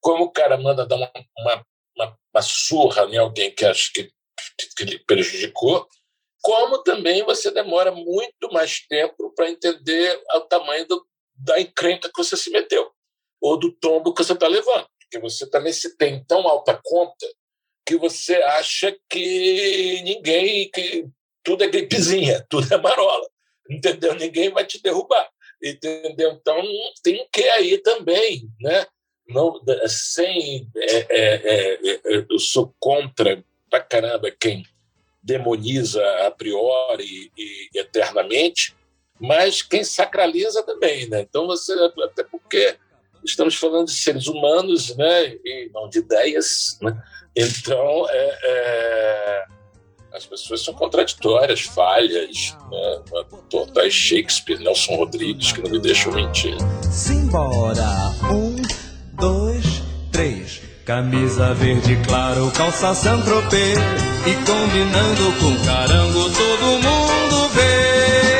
como 0.00 0.24
o 0.24 0.30
cara 0.30 0.58
manda 0.58 0.86
dar 0.86 0.96
uma, 0.96 1.10
uma, 1.38 1.66
uma, 1.96 2.18
uma 2.34 2.42
surra 2.42 3.06
em 3.06 3.16
alguém 3.16 3.54
que 3.54 3.64
acha 3.64 3.90
que, 3.94 4.04
que, 4.58 4.74
que 4.76 4.84
lhe 4.84 4.98
prejudicou, 4.98 5.88
como 6.42 6.82
também 6.82 7.22
você 7.22 7.50
demora 7.50 7.92
muito 7.92 8.50
mais 8.52 8.80
tempo 8.86 9.32
para 9.34 9.50
entender 9.50 10.20
o 10.34 10.40
tamanho 10.42 10.86
do, 10.86 11.06
da 11.34 11.60
encrenca 11.60 12.08
que 12.08 12.22
você 12.22 12.36
se 12.36 12.50
meteu, 12.50 12.90
ou 13.40 13.58
do 13.58 13.72
tombo 13.72 14.14
que 14.14 14.24
você 14.24 14.32
está 14.32 14.48
levando. 14.48 14.86
Porque 15.00 15.18
você 15.18 15.48
também 15.48 15.72
se 15.72 15.96
tem 15.96 16.24
tão 16.24 16.46
alta 16.48 16.78
conta 16.82 17.26
que 17.86 17.96
você 17.96 18.36
acha 18.36 18.96
que 19.08 20.00
ninguém, 20.02 20.70
que 20.70 21.06
tudo 21.42 21.64
é 21.64 21.68
gripezinha, 21.68 22.44
tudo 22.48 22.72
é 22.72 22.78
marola, 22.78 23.28
entendeu? 23.68 24.14
Ninguém 24.14 24.50
vai 24.50 24.64
te 24.64 24.82
derrubar, 24.82 25.28
entendeu? 25.62 26.32
Então 26.32 26.62
tem 27.02 27.26
que 27.32 27.42
aí 27.50 27.78
também, 27.78 28.48
né? 28.60 28.86
Não, 29.28 29.60
sem, 29.86 30.68
é, 30.76 30.96
é, 31.08 31.34
é, 31.34 31.94
é 31.94 32.26
eu 32.28 32.38
sou 32.38 32.74
contra 32.80 33.44
pra 33.68 33.80
caramba 33.80 34.30
quem 34.30 34.64
demoniza 35.22 36.02
a 36.26 36.30
priori 36.30 37.30
e, 37.36 37.68
eternamente, 37.74 38.74
mas 39.20 39.62
quem 39.62 39.84
sacraliza 39.84 40.62
também, 40.62 41.08
né? 41.08 41.20
Então 41.20 41.46
você 41.46 41.72
até 42.02 42.24
porque 42.24 42.76
estamos 43.24 43.54
falando 43.54 43.86
de 43.86 43.92
seres 43.92 44.26
humanos, 44.26 44.96
né, 44.96 45.34
e 45.44 45.70
não 45.74 45.88
de 45.88 45.98
ideias, 45.98 46.78
né? 46.80 47.02
Então, 47.36 48.06
é, 48.08 48.38
é, 48.42 49.44
as 50.12 50.26
pessoas 50.26 50.62
são 50.62 50.74
contraditórias, 50.74 51.60
falhas, 51.60 52.56
né? 52.70 53.02
Totais 53.48 53.92
Shakespeare, 53.92 54.58
Nelson 54.58 54.96
Rodrigues, 54.96 55.52
que 55.52 55.62
não 55.62 55.70
me 55.70 55.78
deixam 55.78 56.12
mentir. 56.12 56.56
Simbora, 56.90 57.84
um, 58.32 58.56
dois, 59.16 59.64
três. 60.10 60.69
Camisa 60.90 61.54
verde 61.54 61.96
claro, 62.04 62.50
calça 62.50 62.92
Saint-Tropez 62.92 63.78
E 64.26 64.34
combinando 64.44 65.32
com 65.38 65.64
carango 65.64 66.28
todo 66.30 66.64
mundo 66.82 67.48
vê 67.50 68.32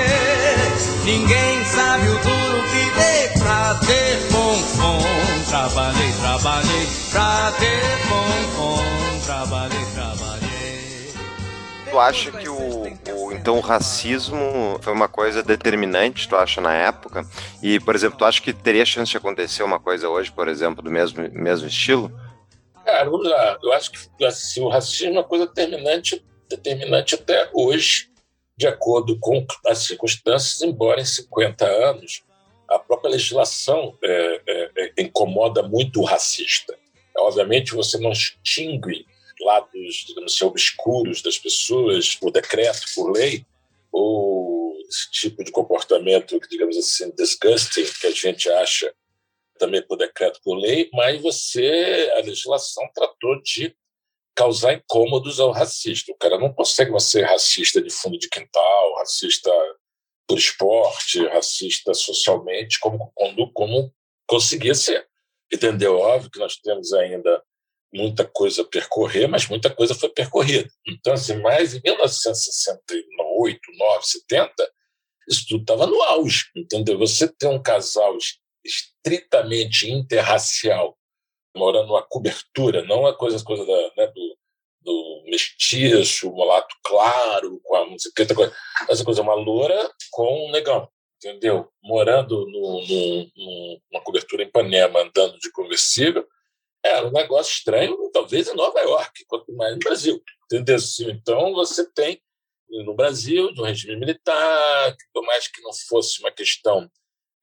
Ninguém 1.05 1.65
sabe 1.67 2.09
o 2.09 2.19
duro 2.19 2.63
que 2.73 2.91
dei 2.99 3.29
pra 3.39 3.75
ter 3.87 4.19
pom-pom 4.33 4.99
Trabalhei, 5.49 6.13
trabalhei 6.21 6.89
pra 7.13 7.53
ter 7.53 7.83
pom-pom 8.09 9.21
Trabalhei, 9.25 9.85
trabalhei 9.95 11.15
Tu 11.89 11.99
acha 12.01 12.33
que 12.33 12.49
o, 12.49 12.83
o, 13.15 13.33
então 13.33 13.59
o 13.59 13.61
racismo 13.61 14.77
foi 14.81 14.93
uma 14.93 15.09
coisa 15.09 15.43
determinante, 15.43 16.29
tu 16.29 16.37
acha, 16.37 16.61
na 16.61 16.73
época? 16.73 17.25
E, 17.61 17.81
por 17.81 17.97
exemplo, 17.97 18.19
tu 18.19 18.25
acha 18.25 18.41
que 18.41 18.53
teria 18.53 18.85
chance 18.85 19.11
de 19.11 19.17
acontecer 19.17 19.65
uma 19.65 19.81
coisa 19.81 20.09
hoje, 20.09 20.31
por 20.31 20.47
exemplo, 20.47 20.83
do 20.83 20.91
mesmo, 20.91 21.29
mesmo 21.33 21.67
estilo? 21.67 22.13
Cara, 22.91 23.09
vamos 23.09 23.29
lá. 23.29 23.59
Eu 23.63 23.73
acho 23.73 23.93
que 23.93 24.25
assim, 24.25 24.61
o 24.61 24.69
racismo 24.69 25.07
é 25.07 25.13
uma 25.13 25.25
coisa 25.25 25.47
determinante, 25.47 26.25
determinante 26.49 27.15
até 27.15 27.49
hoje, 27.55 28.11
de 28.57 28.67
acordo 28.67 29.17
com 29.21 29.47
as 29.65 29.79
circunstâncias, 29.79 30.61
embora 30.61 31.01
em 31.01 31.05
50 31.05 31.65
anos 31.65 32.25
a 32.69 32.81
própria 32.81 33.13
legislação 33.13 33.97
é, 34.03 34.43
é, 34.47 34.71
é, 34.77 35.03
incomoda 35.03 35.63
muito 35.63 36.01
o 36.01 36.05
racista. 36.05 36.77
Obviamente, 37.17 37.75
você 37.75 37.97
não 37.99 38.11
extingue 38.11 39.07
lados, 39.41 40.05
digamos 40.07 40.35
assim, 40.35 40.45
obscuros 40.45 41.23
das 41.23 41.39
pessoas 41.39 42.17
por 42.17 42.33
decreto, 42.33 42.87
por 42.95 43.13
lei, 43.13 43.47
ou 43.93 44.77
esse 44.89 45.11
tipo 45.13 45.45
de 45.45 45.53
comportamento, 45.53 46.41
digamos 46.51 46.77
assim, 46.77 47.13
disgusting, 47.17 47.85
que 48.01 48.07
a 48.09 48.11
gente 48.11 48.51
acha 48.51 48.93
também 49.61 49.87
por 49.87 49.99
decreto, 49.99 50.41
por 50.43 50.57
lei, 50.57 50.89
mas 50.93 51.21
você, 51.21 52.11
a 52.17 52.21
legislação 52.21 52.83
tratou 52.95 53.41
de 53.43 53.77
causar 54.35 54.73
incômodos 54.73 55.39
ao 55.39 55.53
racista. 55.53 56.11
O 56.11 56.17
cara 56.17 56.39
não 56.39 56.53
consegue 56.53 56.99
ser 56.99 57.25
racista 57.25 57.81
de 57.83 57.91
fundo 57.91 58.19
de 58.19 58.29
quintal, 58.29 58.95
racista 58.97 59.53
por 60.27 60.39
esporte, 60.39 61.25
racista 61.27 61.93
socialmente, 61.93 62.81
como, 62.81 63.13
como, 63.15 63.53
como 63.53 63.95
conseguia 64.27 64.75
ser. 64.75 65.07
Entendeu? 65.53 65.99
Óbvio 65.99 66.31
que 66.31 66.39
nós 66.39 66.57
temos 66.57 66.93
ainda 66.95 67.43
muita 67.93 68.25
coisa 68.25 68.63
a 68.63 68.65
percorrer, 68.65 69.29
mas 69.29 69.47
muita 69.47 69.69
coisa 69.69 69.95
foi 69.95 70.09
percorrida. 70.09 70.71
Então, 70.87 71.13
assim, 71.13 71.37
mais 71.41 71.75
em 71.75 71.83
1968, 71.85 73.61
9, 73.77 74.07
70, 74.07 74.55
isso 75.29 75.45
tudo 75.49 75.61
estava 75.61 75.87
no 75.87 76.01
auge, 76.03 76.45
entendeu? 76.57 76.97
Você 76.99 77.29
ter 77.29 77.49
um 77.49 77.63
casal 77.63 78.17
estritamente 78.65 79.91
interracial, 79.91 80.97
morando 81.57 81.89
numa 81.89 82.03
cobertura, 82.03 82.85
não 82.85 83.07
a 83.07 83.17
coisa, 83.17 83.43
coisa 83.45 83.65
da, 83.65 83.93
né, 83.97 84.07
do, 84.09 84.39
do 84.83 85.23
mestiço, 85.27 86.31
mulato 86.31 86.75
claro, 86.85 87.61
com 87.63 87.77
a 87.77 87.87
que, 88.15 88.35
coisa. 88.35 88.55
essa 88.89 89.05
coisa, 89.05 89.23
uma 89.23 89.35
loura 89.35 89.91
com 90.11 90.49
um 90.49 90.51
negão, 90.51 90.89
entendeu? 91.17 91.69
Morando 91.83 92.47
no, 92.47 92.87
no, 92.87 93.31
no, 93.37 93.81
numa 93.91 94.03
cobertura 94.03 94.43
em 94.43 94.47
Ipanema, 94.47 95.01
andando 95.01 95.39
de 95.39 95.51
conversível, 95.53 96.27
era 96.83 97.07
um 97.07 97.13
negócio 97.13 97.53
estranho, 97.53 97.97
talvez 98.13 98.49
em 98.49 98.55
Nova 98.55 98.81
York, 98.81 99.25
quanto 99.27 99.53
mais 99.55 99.73
no 99.75 99.79
Brasil, 99.79 100.23
entendeu? 100.45 100.79
Então, 101.09 101.53
você 101.53 101.91
tem 101.93 102.21
no 102.69 102.95
Brasil, 102.95 103.53
de 103.53 103.61
um 103.61 103.65
regime 103.65 103.97
militar, 103.97 104.97
por 105.13 105.25
mais 105.25 105.49
que 105.49 105.61
não 105.61 105.73
fosse 105.89 106.21
uma 106.21 106.31
questão 106.31 106.89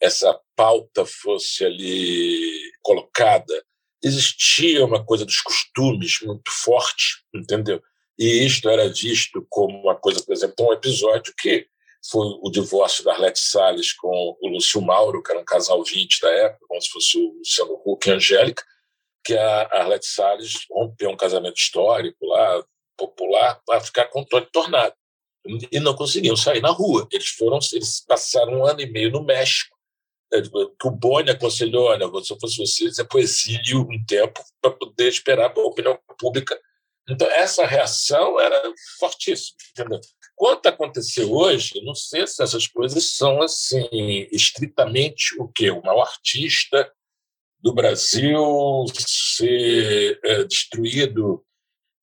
essa 0.02 0.40
pauta 0.56 1.06
fosse 1.06 1.66
ali 1.66 2.72
colocada, 2.82 3.54
existia 4.04 4.86
uma 4.86 5.04
coisa 5.04 5.26
dos 5.26 5.42
costumes 5.42 6.20
muito 6.22 6.52
forte, 6.52 7.24
entendeu? 7.34 7.82
E 8.18 8.46
isto 8.46 8.70
era 8.70 8.90
visto 8.90 9.46
como 9.50 9.80
uma 9.80 9.96
coisa, 9.96 10.24
por 10.24 10.34
exemplo, 10.34 10.68
um 10.68 10.74
episódio 10.74 11.34
que 11.38 11.68
foi 12.10 12.28
o 12.42 12.50
divórcio 12.50 13.04
da 13.04 13.14
Arlete 13.14 13.40
Salles 13.40 13.94
com 13.94 14.38
o 14.42 14.48
Lúcio 14.48 14.82
Mauro, 14.82 15.22
que 15.22 15.32
era 15.32 15.40
um 15.40 15.46
casal 15.46 15.84
20 15.84 16.22
da 16.22 16.30
época, 16.30 16.66
como 16.68 16.82
se 16.82 16.90
fosse 16.90 17.18
o 17.18 17.34
Luciano 17.38 17.82
Huck 17.86 18.08
e 18.08 18.12
a 18.12 18.16
Angélica, 18.16 18.64
que 19.24 19.34
a 19.38 19.62
Arlete 19.74 20.08
Salles 20.08 20.66
rompeu 20.72 21.10
um 21.10 21.18
casamento 21.18 21.58
histórico 21.58 22.26
lá, 22.26 22.64
popular, 22.98 23.62
para 23.66 23.82
ficar 23.82 24.06
com 24.06 24.24
Tony 24.24 24.48
Tornado. 24.52 24.96
E 25.72 25.80
não 25.80 25.96
conseguiam 25.96 26.36
sair 26.36 26.62
na 26.62 26.72
rua. 26.72 27.08
Eles 27.12 27.30
foram, 27.30 27.60
eles 27.72 28.04
passaram 28.06 28.60
um 28.60 28.66
ano 28.66 28.82
e 28.82 28.86
meio 28.86 29.12
no 29.12 29.24
México, 29.24 29.77
é, 30.34 30.42
tipo, 30.42 30.70
que 30.70 30.88
o 30.88 30.92
Boni 30.92 31.30
aconselhou, 31.30 31.86
olha, 31.86 32.06
se 32.24 32.34
eu 32.34 32.40
fosse 32.40 32.58
você, 32.58 32.92
você 32.92 33.04
pro 33.04 33.20
exílio 33.20 33.82
um 33.82 34.06
tempo 34.06 34.42
para 34.62 34.72
poder 34.72 35.08
esperar 35.08 35.52
a 35.56 35.62
opinião 35.62 35.98
pública. 36.20 36.60
Então, 37.10 37.30
essa 37.32 37.66
reação 37.66 38.40
era 38.40 38.74
fortíssima. 39.00 39.58
Entendeu? 39.72 40.02
Quanto 40.36 40.68
aconteceu 40.68 41.32
hoje, 41.32 41.82
não 41.84 41.96
sei 41.96 42.28
se 42.28 42.44
essas 42.44 42.68
coisas 42.68 43.16
são 43.16 43.42
assim 43.42 43.88
estritamente 44.32 45.34
o 45.40 45.48
quê? 45.48 45.72
O 45.72 45.82
maior 45.82 46.02
artista 46.02 46.92
do 47.60 47.74
Brasil 47.74 48.86
ser 48.94 50.20
é, 50.24 50.44
destruído 50.44 51.44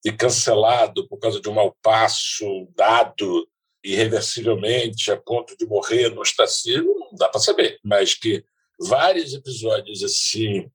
e 0.04 0.12
cancelado 0.12 1.06
por 1.08 1.18
causa 1.18 1.40
de 1.40 1.48
um 1.48 1.54
mau 1.54 1.76
passo 1.80 2.68
dado 2.74 3.48
irreversivelmente 3.84 5.12
a 5.12 5.16
ponto 5.16 5.56
de 5.56 5.66
morrer 5.66 6.08
no 6.08 6.22
ostracismo, 6.22 6.98
não 6.98 7.14
dá 7.18 7.28
para 7.28 7.40
saber, 7.40 7.78
mas 7.84 8.14
que 8.14 8.42
vários 8.80 9.34
episódios 9.34 10.02
assim 10.02 10.70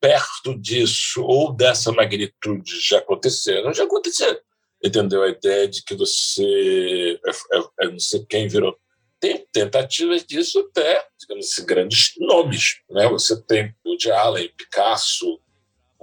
perto 0.00 0.58
disso 0.58 1.22
ou 1.22 1.52
dessa 1.52 1.92
magnitude 1.92 2.80
já 2.80 2.98
aconteceram, 2.98 3.72
já 3.72 3.84
aconteceram. 3.84 4.40
Entendeu? 4.82 5.22
A 5.22 5.28
ideia 5.28 5.68
de 5.68 5.84
que 5.84 5.94
você 5.94 7.20
é, 7.26 7.30
é, 7.30 7.62
é 7.82 7.88
não 7.88 7.98
sei 7.98 8.24
quem 8.26 8.48
virou. 8.48 8.76
Tem 9.20 9.46
tentativas 9.52 10.24
disso 10.24 10.58
até, 10.60 11.06
digamos 11.20 11.46
assim, 11.46 11.66
grandes 11.66 12.12
nomes. 12.18 12.80
Né? 12.88 13.06
Você 13.08 13.40
tem 13.42 13.74
o 13.84 13.94
de 13.94 14.10
Allen, 14.10 14.50
Picasso, 14.56 15.38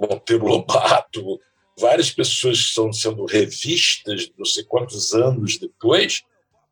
Monteiro 0.00 0.46
Lobato, 0.46 1.40
várias 1.76 2.12
pessoas 2.12 2.58
estão 2.58 2.92
sendo 2.92 3.24
revistas 3.24 4.30
não 4.38 4.44
sei 4.44 4.62
quantos 4.62 5.12
anos 5.12 5.58
depois 5.58 6.22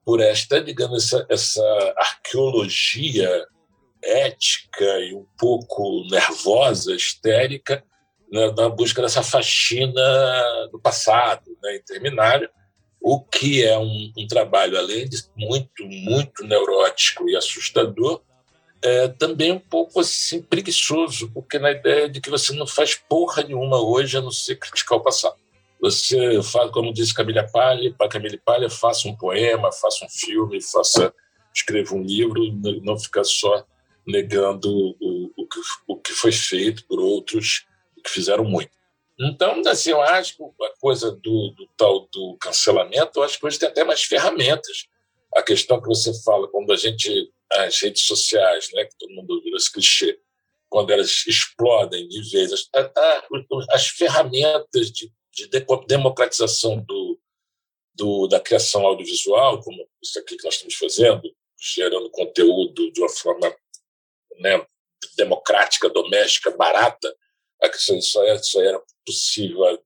por 0.06 0.20
esta, 0.20 0.62
digamos, 0.62 1.04
essa, 1.04 1.26
essa 1.28 1.94
arqueologia 1.98 3.44
ética 4.00 5.00
e 5.00 5.12
um 5.12 5.26
pouco 5.36 6.06
nervosa, 6.08 6.94
histérica, 6.94 7.82
né, 8.30 8.52
na 8.56 8.68
busca 8.68 9.02
dessa 9.02 9.20
faxina 9.24 10.00
do 10.70 10.78
passado, 10.78 11.58
né, 11.60 11.74
interminável, 11.74 12.48
o 13.00 13.20
que 13.20 13.64
é 13.64 13.76
um, 13.76 14.12
um, 14.16 14.26
trabalho, 14.28 14.78
além 14.78 15.08
de 15.08 15.18
muito, 15.36 15.84
muito 15.84 16.44
neurótico 16.44 17.28
e 17.28 17.34
assustador, 17.34 18.22
é 18.82 19.08
também 19.08 19.50
um 19.50 19.58
pouco 19.58 19.98
assim 19.98 20.40
preguiçoso, 20.40 21.32
porque 21.32 21.58
na 21.58 21.72
ideia 21.72 22.08
de 22.08 22.20
que 22.20 22.30
você 22.30 22.54
não 22.54 22.66
faz 22.66 22.94
porra 22.94 23.42
nenhuma 23.42 23.80
hoje 23.80 24.16
a 24.16 24.20
não 24.20 24.30
ser 24.30 24.54
criticar 24.54 24.98
o 24.98 25.02
passado. 25.02 25.36
Você 25.80 26.42
faz, 26.42 26.70
como 26.70 26.92
disse 26.92 27.14
Camila 27.14 27.46
Palha, 27.50 27.94
para 27.96 28.08
Camila 28.08 28.38
Palha, 28.44 28.70
faça 28.70 29.08
um 29.08 29.16
poema, 29.16 29.70
faça 29.70 30.04
um 30.04 30.08
filme, 30.08 30.60
faça, 30.60 31.14
escreva 31.54 31.94
um 31.94 32.02
livro, 32.02 32.40
não 32.82 32.98
ficar 32.98 33.24
só 33.24 33.64
negando 34.06 34.70
o, 34.70 35.32
o, 35.36 35.46
que, 35.46 35.60
o 35.86 35.96
que 35.96 36.12
foi 36.12 36.32
feito 36.32 36.86
por 36.86 37.00
outros 37.00 37.66
que 38.02 38.10
fizeram 38.10 38.44
muito. 38.44 38.70
Então, 39.18 39.62
assim, 39.66 39.90
eu 39.90 40.00
acho 40.00 40.36
que 40.36 40.42
a 40.42 40.78
coisa 40.78 41.10
do, 41.10 41.50
do, 41.50 41.68
tal 41.76 42.06
do 42.12 42.36
cancelamento, 42.38 43.18
eu 43.18 43.22
acho 43.22 43.38
que 43.38 43.46
hoje 43.46 43.58
tem 43.58 43.68
até 43.68 43.82
mais 43.82 44.02
ferramentas. 44.02 44.86
A 45.34 45.42
questão 45.42 45.80
que 45.80 45.88
você 45.88 46.12
fala, 46.22 46.48
quando 46.48 46.72
a 46.72 46.76
gente, 46.76 47.30
as 47.52 47.80
redes 47.80 48.02
sociais, 48.02 48.68
né, 48.72 48.84
que 48.84 48.96
todo 48.98 49.14
mundo 49.14 49.40
virou 49.42 49.56
esse 49.56 49.72
clichê, 49.72 50.18
quando 50.68 50.90
elas 50.90 51.24
explodem 51.26 52.06
de 52.08 52.30
vez, 52.30 52.52
as, 52.52 52.68
as 53.70 53.86
ferramentas 53.88 54.90
de 54.90 55.10
de 55.36 55.48
democratização 55.86 56.78
do, 56.80 57.20
do, 57.94 58.26
da 58.26 58.40
criação 58.40 58.86
audiovisual, 58.86 59.60
como 59.60 59.86
isso 60.02 60.18
aqui 60.18 60.36
que 60.36 60.44
nós 60.44 60.54
estamos 60.54 60.74
fazendo, 60.74 61.22
gerando 61.60 62.10
conteúdo 62.10 62.90
de 62.90 63.00
uma 63.00 63.08
forma 63.08 63.54
né, 64.38 64.66
democrática, 65.16 65.90
doméstica, 65.90 66.50
barata, 66.56 67.14
a 67.62 67.68
questão 67.68 68.00
só 68.00 68.24
era, 68.24 68.42
só 68.42 68.62
era 68.62 68.82
possível 69.04 69.64
há 69.64 69.78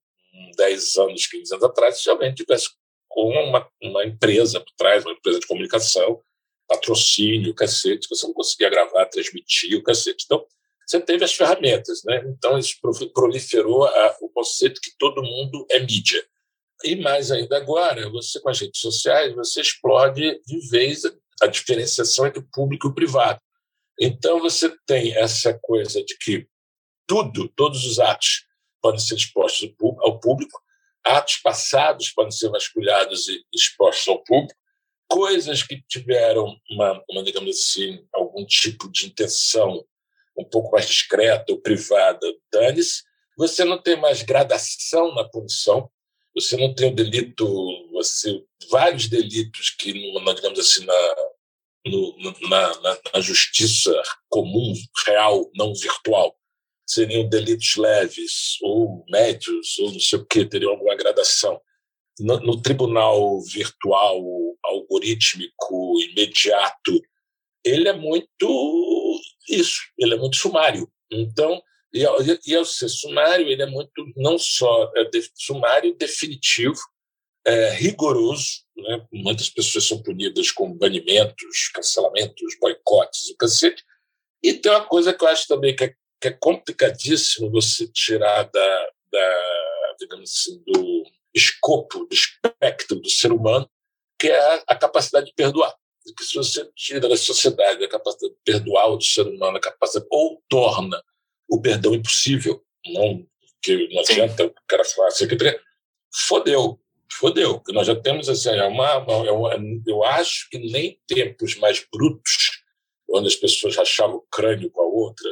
10 0.57 0.97
anos, 0.99 1.27
15 1.27 1.55
anos 1.55 1.65
atrás, 1.65 2.01
se 2.01 2.09
alguém 2.09 2.33
tivesse 2.33 2.71
com 3.09 3.29
uma, 3.29 3.69
uma 3.83 4.05
empresa 4.05 4.61
por 4.61 4.73
trás, 4.77 5.05
uma 5.05 5.15
empresa 5.15 5.41
de 5.41 5.47
comunicação, 5.47 6.23
patrocínio, 6.69 7.55
cacete, 7.55 8.09
você 8.09 8.27
não 8.27 8.33
conseguia 8.33 8.71
gravar, 8.71 9.07
transmitir 9.07 9.77
o 9.77 9.83
cacete. 9.83 10.25
Então, 10.25 10.47
você 10.91 11.01
teve 11.01 11.25
as 11.25 11.33
ferramentas. 11.33 12.03
Né? 12.05 12.23
Então, 12.27 12.59
isso 12.59 12.77
proliferou 13.15 13.87
a, 13.87 14.17
o 14.21 14.29
conceito 14.29 14.81
que 14.81 14.91
todo 14.99 15.23
mundo 15.23 15.65
é 15.71 15.79
mídia. 15.79 16.23
E 16.83 16.97
mais 16.97 17.31
ainda 17.31 17.57
agora, 17.57 18.11
você 18.11 18.41
com 18.41 18.49
as 18.49 18.59
redes 18.59 18.81
sociais, 18.81 19.35
você 19.35 19.61
explode 19.61 20.41
de 20.45 20.69
vez 20.69 21.03
a 21.43 21.47
diferenciação 21.47 22.27
entre 22.27 22.41
o 22.41 22.49
público 22.53 22.89
e 22.89 22.91
o 22.91 22.95
privado. 22.95 23.41
Então, 24.01 24.41
você 24.41 24.75
tem 24.85 25.15
essa 25.17 25.57
coisa 25.63 26.03
de 26.03 26.17
que 26.19 26.49
tudo, 27.07 27.49
todos 27.51 27.85
os 27.85 28.01
atos 28.01 28.47
podem 28.83 28.99
ser 28.99 29.15
expostos 29.15 29.73
ao 30.01 30.19
público, 30.19 30.61
atos 31.05 31.37
passados 31.37 32.11
podem 32.11 32.33
ser 32.33 32.49
vasculhados 32.49 33.29
e 33.29 33.45
expostos 33.55 34.09
ao 34.09 34.25
público, 34.25 34.59
coisas 35.07 35.63
que 35.63 35.83
tiveram 35.89 36.57
uma, 36.71 37.05
uma, 37.11 37.23
digamos 37.23 37.57
assim, 37.57 38.05
algum 38.13 38.45
tipo 38.47 38.91
de 38.91 39.07
intenção 39.07 39.85
um 40.37 40.45
pouco 40.45 40.71
mais 40.73 40.87
discreta 40.87 41.53
ou 41.53 41.61
privada, 41.61 42.27
dane-se. 42.53 43.03
Você 43.37 43.65
não 43.65 43.81
tem 43.81 43.97
mais 43.97 44.23
gradação 44.23 45.15
na 45.15 45.25
punição, 45.29 45.91
você 46.35 46.57
não 46.57 46.75
tem 46.75 46.91
o 46.91 46.95
delito, 46.95 47.47
você, 47.93 48.43
vários 48.71 49.09
delitos 49.09 49.71
que, 49.71 49.93
digamos 49.93 50.59
assim, 50.59 50.85
na, 50.85 51.17
no, 51.87 52.17
na, 52.49 52.81
na, 52.81 52.99
na, 53.15 53.21
justiça 53.21 53.91
comum, 54.29 54.73
real, 55.07 55.51
não 55.55 55.75
virtual, 55.75 56.37
seriam 56.87 57.29
delitos 57.29 57.77
leves 57.77 58.59
ou 58.63 59.05
médios, 59.09 59.79
ou 59.79 59.93
não 59.93 60.01
sei 60.01 60.19
o 60.19 60.27
que, 60.27 60.45
teriam 60.45 60.73
alguma 60.73 60.95
gradação. 60.97 61.61
No, 62.19 62.39
no 62.41 62.61
tribunal 62.61 63.41
virtual, 63.43 64.21
algorítmico, 64.65 66.01
imediato, 66.03 67.01
ele 67.65 67.89
é 67.89 67.93
muito 67.93 69.21
isso, 69.49 69.81
ele 69.99 70.15
é 70.15 70.17
muito 70.17 70.37
sumário. 70.37 70.91
Então, 71.11 71.63
e, 71.93 72.05
e 72.47 72.55
ao 72.55 72.65
ser 72.65 72.89
sumário, 72.89 73.49
ele 73.49 73.63
é 73.63 73.67
muito, 73.67 73.93
não 74.17 74.39
só 74.39 74.91
é 74.97 75.05
de, 75.05 75.29
sumário, 75.35 75.97
definitivo, 75.97 76.79
é, 77.45 77.71
rigoroso. 77.71 78.65
Né? 78.77 79.07
Muitas 79.13 79.51
pessoas 79.51 79.85
são 79.85 80.03
punidas 80.03 80.51
com 80.53 80.73
banimentos, 80.73 81.69
cancelamentos, 81.75 82.57
boicotes, 82.61 83.31
o 83.31 83.37
cacete. 83.37 83.83
E 84.43 84.55
tem 84.55 84.71
uma 84.71 84.87
coisa 84.87 85.13
que 85.13 85.23
eu 85.23 85.29
acho 85.29 85.47
também 85.47 85.75
que 85.75 85.85
é, 85.85 85.95
que 86.21 86.29
é 86.29 86.33
complicadíssimo 86.33 87.51
você 87.51 87.89
tirar 87.89 88.45
da, 88.45 88.91
da, 89.11 89.95
digamos 89.99 90.31
assim, 90.31 90.63
do 90.65 91.05
escopo, 91.35 92.07
do 92.07 92.15
espectro 92.15 93.01
do 93.01 93.09
ser 93.09 93.33
humano, 93.33 93.69
que 94.19 94.29
é 94.29 94.39
a, 94.39 94.65
a 94.69 94.77
capacidade 94.77 95.27
de 95.27 95.35
perdoar 95.35 95.75
que 96.17 96.25
se 96.25 96.35
você 96.35 96.69
tira 96.75 97.09
da 97.09 97.17
sociedade 97.17 97.85
a 97.85 97.89
capacidade 97.89 98.35
de 98.35 98.41
perdoar 98.45 98.89
o 98.89 99.01
ser 99.01 99.27
humano, 99.27 99.57
a 99.57 99.61
capacidade, 99.61 100.07
ou 100.11 100.43
torna 100.49 101.03
o 101.49 101.61
perdão 101.61 101.95
impossível, 101.95 102.63
não 102.87 103.27
que 103.63 103.89
não 103.93 104.01
adianta 104.01 104.47
o 104.47 104.55
cara 104.67 104.85
falar 104.85 105.09
assim, 105.09 105.29
que 105.29 105.37
fodeu, 106.27 106.81
fodeu, 107.13 107.61
que 107.61 107.73
nós 107.73 107.87
já 107.87 107.95
temos 107.95 108.29
assim, 108.29 108.49
é 108.49 108.65
uma, 108.65 108.89
é 109.27 109.31
uma, 109.31 109.55
eu 109.87 110.03
acho 110.03 110.49
que 110.51 110.59
nem 110.59 110.99
tempos 111.07 111.57
mais 111.57 111.85
brutos, 111.93 112.63
onde 113.11 113.29
as 113.29 113.37
pessoas 113.37 113.77
rachavam 113.77 114.17
o 114.17 114.27
crânio 114.31 114.71
com 114.71 114.81
a 114.81 114.87
outra, 114.87 115.29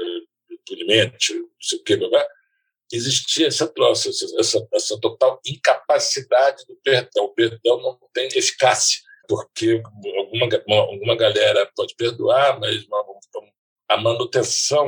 impunemente, 0.51 1.33
não 1.33 1.49
sei 1.59 1.79
o 1.79 1.83
que, 1.83 1.97
existia 2.93 3.47
essa 3.47 3.73
essa, 4.39 4.69
essa 4.73 5.01
total 5.01 5.41
incapacidade 5.47 6.65
do 6.67 6.77
perdão. 6.77 7.25
O 7.25 7.35
perdão 7.35 7.81
não 7.81 7.99
tem 8.13 8.29
eficácia 8.35 9.01
porque 9.29 9.83
alguma, 10.17 10.81
alguma 10.81 11.17
galera 11.17 11.71
pode 11.77 11.95
perdoar, 11.95 12.59
mas 12.59 12.85
a 13.89 13.97
manutenção 13.99 14.87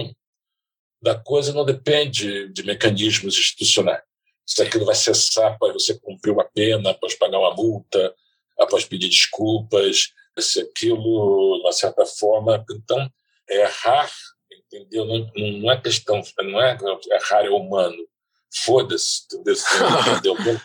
da 1.03 1.15
coisa 1.15 1.53
não 1.53 1.65
depende 1.65 2.49
de 2.49 2.63
mecanismos 2.63 3.39
institucionais. 3.39 4.03
Se 4.47 4.63
aquilo 4.63 4.85
vai 4.85 4.95
cessar 4.95 5.53
após 5.53 5.73
você 5.73 5.99
cumprir 6.01 6.33
uma 6.33 6.45
pena, 6.45 6.91
após 6.91 7.15
pagar 7.15 7.39
uma 7.39 7.55
multa, 7.55 8.15
após 8.59 8.85
pedir 8.85 9.09
desculpas, 9.09 10.13
se 10.39 10.61
aquilo, 10.61 11.57
de 11.57 11.63
uma 11.63 11.73
certa 11.73 12.05
forma. 12.05 12.65
Então, 12.71 13.11
errar, 13.49 14.11
entendeu? 14.51 15.05
Não, 15.05 15.31
não 15.59 15.71
é 15.71 15.81
questão, 15.81 16.21
não 16.43 16.61
é 16.61 16.77
errar 17.13 17.45
é 17.45 17.51
humano. 17.51 18.07
Foda-se, 18.53 19.27
entendeu? 19.33 20.59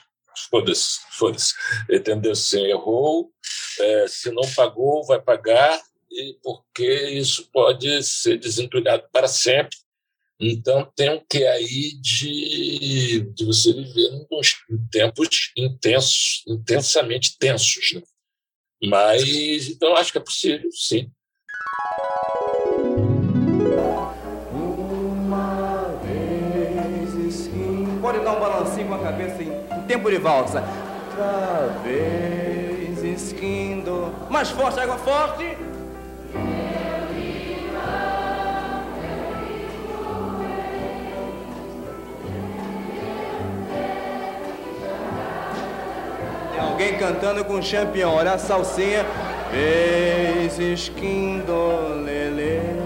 Foda-se, 0.49 0.99
foda-se. 1.11 1.53
Entendeu? 1.89 2.35
Se 2.35 2.59
errou, 2.59 3.31
é, 3.79 4.07
se 4.07 4.31
não 4.31 4.43
pagou, 4.55 5.05
vai 5.05 5.21
pagar, 5.21 5.81
e 6.11 6.37
porque 6.41 7.09
isso 7.09 7.49
pode 7.51 8.03
ser 8.03 8.37
desentulhado 8.37 9.07
para 9.11 9.27
sempre. 9.27 9.77
Então, 10.39 10.91
tem 10.95 11.11
um 11.11 11.25
que 11.29 11.45
aí 11.45 11.93
de, 12.01 13.21
de 13.33 13.45
você 13.45 13.71
viver 13.71 14.09
em 14.11 14.87
tempos 14.91 15.51
intensos, 15.57 16.43
intensamente 16.47 17.37
tensos. 17.37 17.93
Né? 17.93 18.03
Mas, 18.83 19.69
então, 19.69 19.95
acho 19.95 20.11
que 20.11 20.17
é 20.17 20.21
possível, 20.21 20.69
sim. 20.71 21.09
Valsa. 30.19 30.63
Outra 31.11 31.79
vez 31.83 33.03
esquindo. 33.03 34.13
Mais 34.29 34.49
forte, 34.49 34.79
água 34.79 34.97
forte. 34.97 35.57
Tem 46.51 46.59
alguém 46.59 46.97
cantando 46.97 47.43
com 47.43 47.61
champion. 47.61 48.13
Olha 48.13 48.33
a 48.33 48.37
salsinha. 48.37 49.05
Vez 49.51 50.59
esquindo, 50.59 52.03
lele. 52.03 52.84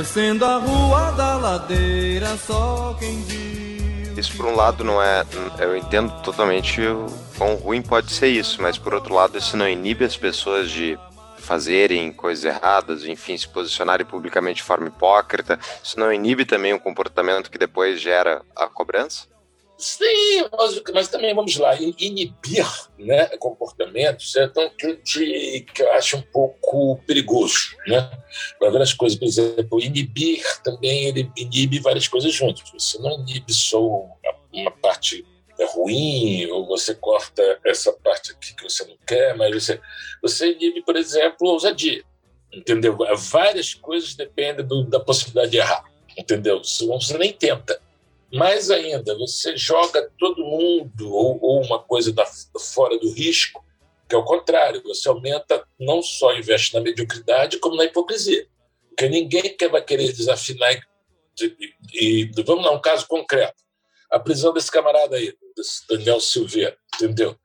Descendo 0.00 0.46
a 0.46 0.56
rua 0.56 1.10
da 1.10 1.36
ladeira, 1.36 2.34
só 2.38 2.96
quem 2.98 3.22
viu. 3.22 4.16
Isso, 4.16 4.34
por 4.34 4.46
um 4.46 4.56
lado, 4.56 4.82
não 4.82 5.00
é. 5.00 5.26
Eu 5.58 5.76
entendo 5.76 6.10
totalmente 6.22 6.80
o 6.80 7.04
quão 7.36 7.54
ruim 7.56 7.82
pode 7.82 8.10
ser 8.10 8.28
isso, 8.28 8.62
mas 8.62 8.78
por 8.78 8.94
outro 8.94 9.12
lado, 9.12 9.36
isso 9.36 9.58
não 9.58 9.68
inibe 9.68 10.02
as 10.02 10.16
pessoas 10.16 10.70
de 10.70 10.98
fazerem 11.36 12.10
coisas 12.14 12.46
erradas, 12.46 13.04
enfim, 13.04 13.36
se 13.36 13.46
posicionarem 13.46 14.06
publicamente 14.06 14.56
de 14.56 14.62
forma 14.62 14.88
hipócrita. 14.88 15.58
Isso 15.84 16.00
não 16.00 16.10
inibe 16.10 16.46
também 16.46 16.72
o 16.72 16.80
comportamento 16.80 17.50
que 17.50 17.58
depois 17.58 18.00
gera 18.00 18.40
a 18.56 18.68
cobrança? 18.68 19.26
Sim, 19.80 20.44
mas, 20.52 20.82
mas 20.92 21.08
também 21.08 21.34
vamos 21.34 21.56
lá, 21.56 21.74
in- 21.80 21.94
inibir 21.98 22.66
né, 22.98 23.26
comportamentos 23.38 24.36
é 24.36 24.46
tão 24.46 24.68
que, 24.76 24.94
que, 24.94 25.82
eu 25.82 25.90
acho 25.92 26.18
um 26.18 26.22
pouco 26.22 27.00
perigoso. 27.06 27.74
Né? 27.86 28.10
Para 28.58 28.70
várias 28.70 28.92
coisas, 28.92 29.18
por 29.18 29.24
exemplo, 29.24 29.80
inibir 29.80 30.44
também 30.62 31.06
ele 31.06 31.32
inibe 31.34 31.78
várias 31.78 32.06
coisas 32.06 32.30
juntas. 32.32 32.62
Você 32.70 32.98
não 32.98 33.20
inibe 33.20 33.52
só 33.54 33.80
uma, 34.52 34.70
parte 34.82 35.24
é 35.58 35.64
ruim, 35.64 36.46
ou 36.50 36.66
você 36.66 36.94
corta 36.94 37.42
essa 37.64 37.92
parte 37.92 38.32
aqui 38.32 38.54
que 38.54 38.62
você 38.64 38.84
não 38.84 38.96
quer, 39.06 39.34
mas 39.36 39.54
você, 39.54 39.80
você 40.22 40.52
inibe, 40.52 40.82
por 40.82 40.96
exemplo, 40.96 41.48
ousadia. 41.48 42.02
Entendeu? 42.52 42.98
Várias 43.16 43.72
coisas 43.74 44.14
dependem 44.14 44.66
do- 44.66 44.84
da 44.84 45.00
possibilidade 45.00 45.52
de 45.52 45.56
errar. 45.58 45.84
Entendeu? 46.18 46.62
Você 46.62 47.16
nem 47.16 47.32
tenta. 47.32 47.80
Mais 48.32 48.70
ainda, 48.70 49.16
você 49.16 49.56
joga 49.56 50.08
todo 50.18 50.44
mundo 50.44 51.12
ou, 51.12 51.38
ou 51.42 51.62
uma 51.64 51.78
coisa 51.80 52.12
da, 52.12 52.24
fora 52.58 52.96
do 52.98 53.10
risco, 53.12 53.64
que 54.08 54.14
é 54.14 54.18
o 54.18 54.24
contrário, 54.24 54.82
você 54.84 55.08
aumenta, 55.08 55.64
não 55.78 56.02
só 56.02 56.34
investe 56.36 56.74
na 56.74 56.80
mediocridade, 56.80 57.58
como 57.58 57.76
na 57.76 57.84
hipocrisia. 57.84 58.46
Porque 58.88 59.08
ninguém 59.08 59.56
quer, 59.56 59.68
vai 59.68 59.82
querer 59.82 60.12
desafinar. 60.12 60.72
E, 61.40 61.44
e- 61.44 61.74
e- 61.94 62.42
vamos 62.44 62.64
dar 62.64 62.72
um 62.72 62.80
caso 62.80 63.06
concreto. 63.06 63.62
A 64.10 64.18
prisão 64.18 64.52
desse 64.52 64.70
camarada 64.70 65.16
aí, 65.16 65.32
desse 65.56 65.86
Daniel 65.88 66.20
Silveira, 66.20 66.76
entendeu? 66.94 67.36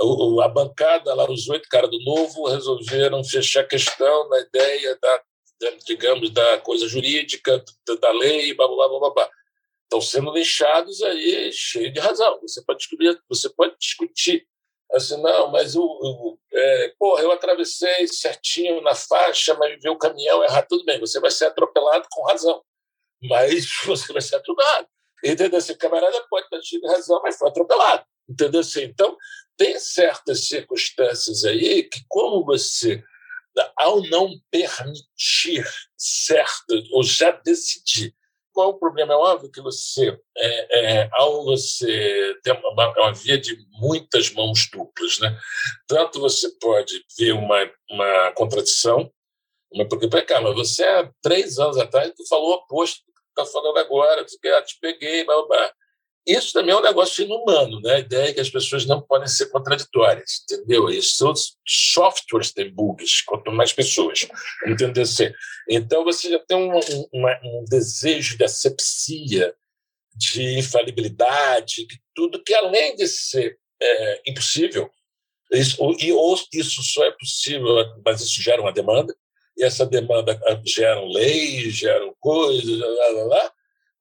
O- 0.00 0.40
a 0.40 0.48
bancada 0.48 1.12
lá, 1.14 1.28
os 1.30 1.48
oito 1.48 1.68
caras 1.68 1.90
do 1.90 2.00
Novo, 2.04 2.48
resolveram 2.48 3.22
fechar 3.24 3.60
a 3.60 3.66
questão 3.66 4.28
na 4.28 4.40
ideia 4.40 4.96
da, 5.00 5.22
digamos, 5.86 6.30
da 6.30 6.58
coisa 6.58 6.88
jurídica, 6.88 7.64
da, 7.86 7.94
da 7.96 8.10
lei, 8.12 8.54
blá, 8.54 8.66
blá, 8.68 8.88
blá, 8.88 8.98
blá, 9.00 9.10
blá. 9.10 9.30
Estão 9.92 10.00
sendo 10.00 10.32
linchados 10.32 11.02
aí 11.02 11.52
cheio 11.52 11.92
de 11.92 12.00
razão. 12.00 12.40
Você 12.40 12.62
pode 12.64 12.78
descobrir, 12.78 13.20
você 13.28 13.50
pode 13.50 13.76
discutir 13.78 14.46
assim, 14.92 15.20
não, 15.22 15.50
mas 15.50 15.74
o, 15.74 15.82
o 15.82 16.38
é, 16.52 16.94
porra, 16.98 17.22
eu 17.22 17.32
atravessei 17.32 18.06
certinho 18.08 18.80
na 18.82 18.94
faixa, 18.94 19.54
mas 19.54 19.80
vi 19.82 19.88
o 19.88 19.96
caminhão 19.96 20.44
errar, 20.44 20.66
tudo 20.68 20.84
bem, 20.84 21.00
você 21.00 21.18
vai 21.18 21.30
ser 21.30 21.46
atropelado 21.46 22.06
com 22.10 22.26
razão, 22.26 22.62
mas 23.22 23.66
você 23.86 24.12
vai 24.12 24.20
ser 24.20 24.36
atropelado. 24.36 24.86
Entendeu? 25.24 25.58
Esse 25.58 25.74
camarada 25.76 26.20
pode 26.28 26.48
ter 26.50 26.60
tido 26.60 26.86
razão, 26.88 27.20
mas 27.22 27.38
foi 27.38 27.48
atropelado. 27.48 28.04
Entendeu? 28.28 28.60
Assim, 28.60 28.82
então, 28.82 29.16
tem 29.56 29.78
certas 29.78 30.46
circunstâncias 30.46 31.44
aí 31.44 31.84
que, 31.84 32.00
como 32.08 32.44
você, 32.44 33.02
ao 33.76 34.02
não 34.08 34.30
permitir 34.50 35.64
certo, 35.96 36.74
ou 36.92 37.02
já 37.02 37.30
decidir 37.30 38.14
qual 38.52 38.70
o 38.70 38.78
problema? 38.78 39.14
É 39.14 39.16
óbvio 39.16 39.50
que 39.50 39.60
você, 39.60 40.18
é, 40.36 41.00
é, 41.00 41.08
ao 41.12 41.44
você 41.44 42.34
ter 42.42 42.52
uma, 42.52 42.88
uma, 42.90 43.12
via 43.12 43.38
de 43.38 43.56
muitas 43.80 44.30
mãos 44.32 44.68
duplas, 44.70 45.18
né? 45.18 45.36
tanto 45.86 46.20
você 46.20 46.48
pode 46.60 46.92
ver 47.18 47.32
uma, 47.32 47.70
uma 47.90 48.32
contradição, 48.32 49.10
uma, 49.72 49.88
porque, 49.88 50.08
calma, 50.22 50.52
você 50.54 50.84
há 50.84 51.10
três 51.22 51.58
anos 51.58 51.78
atrás 51.78 52.12
tu 52.14 52.26
falou 52.28 52.50
o 52.50 52.54
oposto 52.54 53.02
do 53.06 53.12
que 53.12 53.40
está 53.40 53.46
falando 53.46 53.78
agora, 53.78 54.24
tu, 54.24 54.36
ah, 54.48 54.62
te 54.62 54.78
peguei, 54.80 55.24
blá, 55.24 55.46
blá. 55.46 55.72
Isso 56.26 56.52
também 56.52 56.72
é 56.72 56.76
um 56.76 56.82
negócio 56.82 57.24
inumano, 57.24 57.80
né? 57.80 57.94
A 57.94 57.98
ideia 57.98 58.30
é 58.30 58.32
que 58.32 58.40
as 58.40 58.48
pessoas 58.48 58.86
não 58.86 59.02
podem 59.02 59.26
ser 59.26 59.46
contraditórias, 59.46 60.44
entendeu? 60.44 60.88
Isso 60.88 61.28
os 61.30 61.56
softwares 61.66 62.52
têm 62.52 62.72
bugs, 62.72 63.22
quanto 63.22 63.50
mais 63.50 63.72
pessoas, 63.72 64.28
entendeu? 64.64 65.04
Então 65.68 66.04
você 66.04 66.30
já 66.30 66.38
tem 66.38 66.56
um, 66.56 66.78
um, 67.12 67.64
desejo 67.68 68.38
de 68.38 68.44
asepsia, 68.44 69.52
de 70.14 70.58
infalibilidade, 70.58 71.86
de 71.86 72.00
tudo 72.14 72.42
que 72.42 72.54
além 72.54 72.94
de 72.94 73.08
ser 73.08 73.58
é, 73.82 74.22
impossível, 74.26 74.88
isso, 75.52 75.76
e 75.98 76.12
ou 76.12 76.38
isso 76.54 76.82
só 76.82 77.04
é 77.04 77.10
possível, 77.10 77.66
mas 78.04 78.20
isso 78.20 78.40
gera 78.40 78.62
uma 78.62 78.72
demanda, 78.72 79.14
e 79.56 79.64
essa 79.64 79.84
demanda 79.84 80.40
gera 80.64 81.00
leis, 81.04 81.74
gera 81.74 82.10
coisas, 82.20 82.78
lá, 82.78 82.86
lá, 82.86 83.24
lá, 83.24 83.52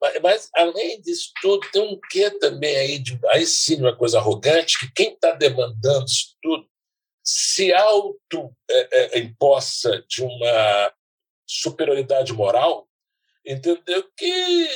mas, 0.02 0.20
mas, 0.22 0.50
além 0.56 1.00
disso 1.02 1.32
tudo, 1.42 1.70
tem 1.72 1.82
um 1.82 2.00
quê 2.10 2.32
também 2.32 2.76
aí, 2.76 2.98
de, 2.98 3.20
aí 3.30 3.46
sim, 3.46 3.80
uma 3.80 3.96
coisa 3.96 4.18
arrogante, 4.18 4.80
que 4.80 4.92
quem 4.94 5.14
está 5.14 5.32
demandando 5.34 6.06
isso 6.06 6.36
tudo 6.42 6.68
se 7.24 7.72
auto-impossa 7.72 8.60
é, 9.90 9.98
é, 9.98 10.04
de 10.08 10.24
uma 10.24 10.94
superioridade 11.48 12.34
moral, 12.34 12.90
entendeu? 13.46 14.10
Que 14.18 14.68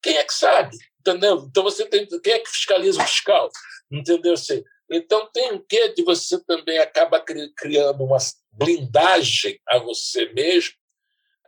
quem 0.00 0.16
é 0.16 0.24
que 0.24 0.32
sabe? 0.32 0.76
Entendeu? 1.00 1.44
Então 1.50 1.64
você 1.64 1.84
tem. 1.84 2.06
Quem 2.06 2.32
é 2.34 2.38
que 2.38 2.48
fiscaliza 2.50 3.02
o 3.02 3.06
fiscal? 3.06 3.50
Entendeu? 3.90 4.34
Assim, 4.34 4.62
então 4.88 5.28
tem 5.32 5.52
o 5.52 5.60
quê 5.64 5.88
de 5.88 6.04
você 6.04 6.38
também 6.44 6.78
acaba 6.78 7.20
criando 7.56 8.04
uma 8.04 8.18
blindagem 8.52 9.60
a 9.66 9.78
você 9.78 10.32
mesmo 10.32 10.74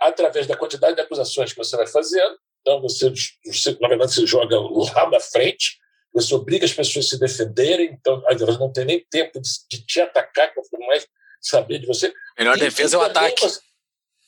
através 0.00 0.46
da 0.46 0.56
quantidade 0.56 0.96
de 0.96 1.02
acusações 1.02 1.52
que 1.52 1.58
você 1.58 1.76
vai 1.76 1.86
fazendo 1.86 2.36
então, 2.60 2.80
você, 2.80 3.12
você, 3.46 3.76
na 3.80 3.88
verdade, 3.88 4.12
você 4.12 4.26
joga 4.26 4.58
lá 4.58 5.10
na 5.10 5.20
frente, 5.20 5.78
você 6.12 6.34
obriga 6.34 6.64
as 6.64 6.72
pessoas 6.72 7.06
a 7.06 7.08
se 7.08 7.18
defenderem, 7.18 7.92
então 7.92 8.22
elas 8.28 8.58
não 8.58 8.72
têm 8.72 8.84
nem 8.84 9.06
tempo 9.10 9.40
de, 9.40 9.48
de 9.70 9.86
te 9.86 10.00
atacar, 10.00 10.52
quanto 10.52 10.78
mais 10.86 11.06
saber 11.40 11.78
de 11.78 11.86
você. 11.86 12.12
Melhor 12.38 12.56
e, 12.56 12.60
defesa 12.60 12.96
é 12.96 12.98
o 12.98 13.02
ataque. 13.02 13.40
Você, 13.40 13.60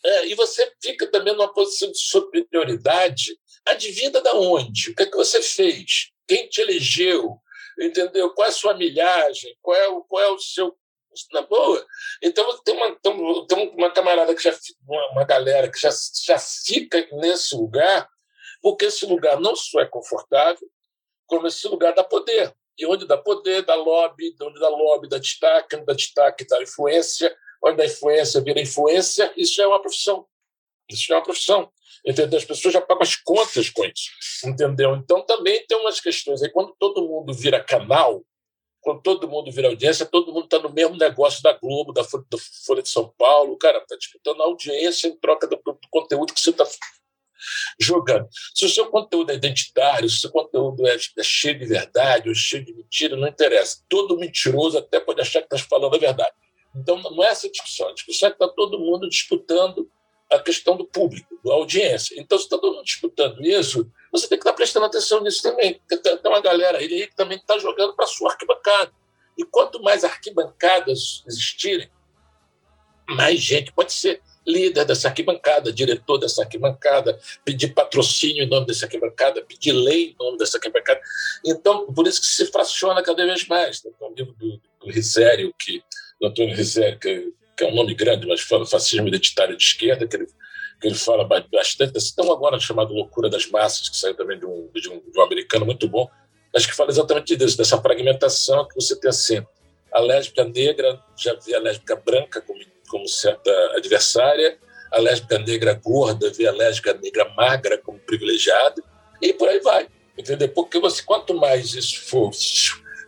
é, 0.05 0.26
e 0.28 0.35
você 0.35 0.72
fica 0.83 1.07
também 1.09 1.35
numa 1.35 1.53
posição 1.53 1.91
de 1.91 1.99
superioridade. 1.99 3.37
Advinda 3.66 4.20
da 4.20 4.35
onde? 4.35 4.91
O 4.91 4.95
que 4.95 5.03
é 5.03 5.07
que 5.07 5.16
você 5.16 5.41
fez? 5.43 6.11
Quem 6.26 6.49
te 6.49 6.61
elegeu? 6.61 7.37
Entendeu? 7.80 8.30
Qual 8.30 8.47
é 8.47 8.51
a 8.51 8.53
sua 8.53 8.74
milhagem? 8.74 9.57
Qual 9.61 9.76
é 9.76 9.89
o, 9.89 10.03
qual 10.03 10.22
é 10.22 10.28
o 10.30 10.39
seu 10.39 10.76
na 11.33 11.43
boa. 11.43 11.87
Então 12.22 12.59
tem 12.62 12.74
uma, 12.74 12.97
tem 13.47 13.72
uma 13.76 13.91
camarada 13.91 14.35
que 14.35 14.43
já 14.43 14.57
uma, 14.87 15.11
uma 15.11 15.24
galera 15.24 15.70
que 15.70 15.78
já, 15.78 15.91
já 16.24 16.39
fica 16.39 17.07
nesse 17.12 17.55
lugar 17.55 18.09
porque 18.62 18.86
esse 18.86 19.04
lugar 19.04 19.40
não 19.40 19.56
só 19.56 19.80
é 19.80 19.86
confortável, 19.86 20.66
como 21.26 21.46
esse 21.46 21.66
lugar 21.66 21.92
dá 21.94 22.04
poder. 22.04 22.54
E 22.78 22.86
onde 22.86 23.06
dá 23.06 23.18
poder, 23.18 23.62
dá 23.62 23.74
lobby, 23.74 24.34
onde 24.40 24.58
dá 24.58 24.68
lobby, 24.68 25.08
dá 25.08 25.18
destaque, 25.18 25.76
onde 25.76 25.84
dá 25.84 25.92
destaque, 25.92 26.46
dá 26.46 26.62
influência, 26.62 27.36
onde 27.62 27.76
dá 27.76 27.84
influência, 27.84 28.40
vira 28.40 28.60
influência, 28.60 29.32
isso 29.36 29.60
é 29.60 29.66
uma 29.66 29.80
profissão. 29.80 30.26
Isso 30.88 31.12
é 31.12 31.16
uma 31.16 31.22
profissão. 31.22 31.70
Entendeu? 32.06 32.38
As 32.38 32.44
pessoas 32.44 32.74
já 32.74 32.80
pagam 32.80 33.02
as 33.02 33.16
contas 33.16 33.68
com 33.70 33.84
isso. 33.84 34.10
Entendeu? 34.46 34.94
Então 34.96 35.24
também 35.24 35.64
tem 35.66 35.78
umas 35.78 36.00
questões 36.00 36.42
aí. 36.42 36.50
Quando 36.50 36.74
todo 36.78 37.06
mundo 37.06 37.32
vira 37.32 37.62
canal, 37.62 38.24
quando 38.80 39.00
todo 39.00 39.28
mundo 39.28 39.50
vira 39.52 39.68
audiência, 39.68 40.04
todo 40.04 40.32
mundo 40.32 40.44
está 40.44 40.58
no 40.58 40.72
mesmo 40.72 40.96
negócio 40.96 41.42
da 41.42 41.52
Globo, 41.52 41.92
da 41.92 42.02
Folha 42.04 42.82
de 42.82 42.88
São 42.88 43.14
Paulo, 43.16 43.56
cara, 43.56 43.78
está 43.78 43.96
disputando 43.96 44.40
audiência 44.42 45.06
em 45.06 45.16
troca 45.16 45.46
do, 45.46 45.56
do 45.56 45.78
conteúdo 45.88 46.34
que 46.34 46.40
você 46.40 46.50
está 46.50 46.64
jogando. 47.78 48.28
Se 48.55 48.64
o 48.64 48.68
seu 48.68 48.86
conteúdo 48.86 49.30
é 49.30 49.34
identitário, 49.34 50.09
se 50.09 50.16
o 50.16 50.20
seu 50.20 50.30
conteúdo 50.30 50.86
é, 50.86 50.97
é, 50.97 51.22
cheio 51.22 51.59
de 51.59 51.66
verdade 51.66 52.28
ou 52.28 52.34
cheio 52.34 52.64
de 52.64 52.72
mentira, 52.72 53.16
não 53.16 53.28
interessa. 53.28 53.82
Todo 53.88 54.18
mentiroso 54.18 54.78
até 54.78 55.01
pode 55.01 55.20
achar 55.20 55.40
que 55.40 55.55
está 55.55 55.68
falando 55.68 55.95
a 55.95 55.99
verdade. 55.99 56.32
Então, 56.74 56.99
não 56.99 57.22
é 57.22 57.28
essa 57.28 57.51
discussão. 57.51 57.88
A 57.88 57.95
discussão 57.95 58.28
é 58.28 58.32
que 58.32 58.43
está 58.43 58.49
todo 58.49 58.78
mundo 58.78 59.09
disputando 59.09 59.90
a 60.30 60.38
questão 60.38 60.76
do 60.76 60.86
público, 60.86 61.38
da 61.45 61.53
audiência. 61.53 62.18
Então, 62.18 62.38
se 62.38 62.45
está 62.45 62.57
todo 62.57 62.74
mundo 62.74 62.84
disputando 62.84 63.45
isso, 63.45 63.90
você 64.11 64.26
tem 64.26 64.38
que 64.38 64.43
estar 64.43 64.53
tá 64.53 64.57
prestando 64.57 64.86
atenção 64.86 65.22
nisso 65.22 65.43
também. 65.43 65.74
Porque 65.74 65.99
tem 65.99 66.18
uma 66.24 66.40
galera 66.40 66.78
aí 66.78 67.07
que 67.07 67.14
também 67.14 67.38
está 67.38 67.59
jogando 67.59 67.95
para 67.95 68.07
a 68.07 68.09
sua 68.09 68.30
arquibancada. 68.30 68.93
E 69.36 69.45
quanto 69.45 69.82
mais 69.82 70.05
arquibancadas 70.05 71.22
existirem, 71.26 71.90
mais 73.09 73.40
gente 73.40 73.72
pode 73.72 73.93
ser 73.93 74.22
líder 74.47 74.84
dessa 74.84 75.09
arquibancada, 75.09 75.72
diretor 75.72 76.18
dessa 76.18 76.43
arquibancada, 76.43 77.18
pedir 77.45 77.68
patrocínio 77.68 78.45
em 78.45 78.49
nome 78.49 78.66
dessa 78.66 78.86
arquibancada, 78.86 79.43
pedir 79.43 79.72
lei 79.72 80.11
em 80.11 80.16
nome 80.18 80.38
dessa 80.38 80.59
arquibancada. 80.59 81.01
Então, 81.45 81.93
por 81.93 82.07
isso 82.07 82.20
que 82.20 82.26
se 82.26 82.47
fraciona 82.47 83.03
cada 83.03 83.24
vez 83.24 83.47
mais. 83.47 83.80
Tem 83.80 83.93
um 84.01 84.14
livro 84.14 84.34
do, 84.34 84.61
do 84.80 84.90
Risério, 84.90 85.55
que, 85.59 85.82
do 86.20 86.28
Antônio 86.28 86.57
Risério, 86.57 86.99
que, 86.99 87.32
que, 87.57 87.64
é 87.64 87.68
um 87.68 87.74
nome 87.74 87.95
grande, 87.95 88.26
mas 88.26 88.40
fala 88.40 88.66
fascismo 88.66 89.09
identitário 89.09 89.57
de 89.57 89.62
esquerda, 89.62 90.07
que 90.07 90.16
ele, 90.16 90.26
que 90.80 90.88
ele 90.88 90.97
fala 90.97 91.24
bastante. 91.24 91.93
Um 92.18 92.32
agora 92.32 92.59
chamado 92.59 92.93
Loucura 92.93 93.30
das 93.30 93.47
Massas, 93.47 93.88
que 93.88 93.97
saiu 93.97 94.14
também 94.14 94.38
de 94.38 94.47
um, 94.47 94.68
de 94.74 94.88
um, 94.88 94.99
de 94.99 95.18
um 95.18 95.22
americano 95.22 95.64
muito 95.64 95.88
bom, 95.88 96.09
mas 96.53 96.66
que 96.66 96.74
fala 96.74 96.90
exatamente 96.90 97.36
disso, 97.36 97.57
dessa 97.57 97.80
fragmentação 97.80 98.66
que 98.66 98.74
você 98.74 98.99
tem 98.99 99.09
assim. 99.09 99.45
A 99.93 100.01
lésbica 100.01 100.45
negra 100.45 100.99
já 101.16 101.34
vê 101.34 101.55
a 101.55 101.61
lésbica 101.61 101.97
branca 101.97 102.40
como 102.40 102.59
como 102.93 103.09
certa 103.09 103.51
adversária, 103.74 104.59
a 104.93 105.01
lésbica 105.01 105.38
negra 105.38 105.72
gorda 105.82 106.30
vê 106.30 106.47
a 106.47 106.53
lésbica 106.53 106.93
negra 106.93 107.26
magra 107.34 107.78
como 107.78 107.99
privilegiada, 107.99 108.84
e 109.20 109.32
por 109.32 109.49
aí 109.49 109.61
vai. 109.61 109.88
Entendeu? 110.16 110.51
Porque 110.51 110.78
você, 110.78 111.03
quanto 111.03 111.32
mais 111.32 111.72
isso 111.72 112.03
for 112.03 112.30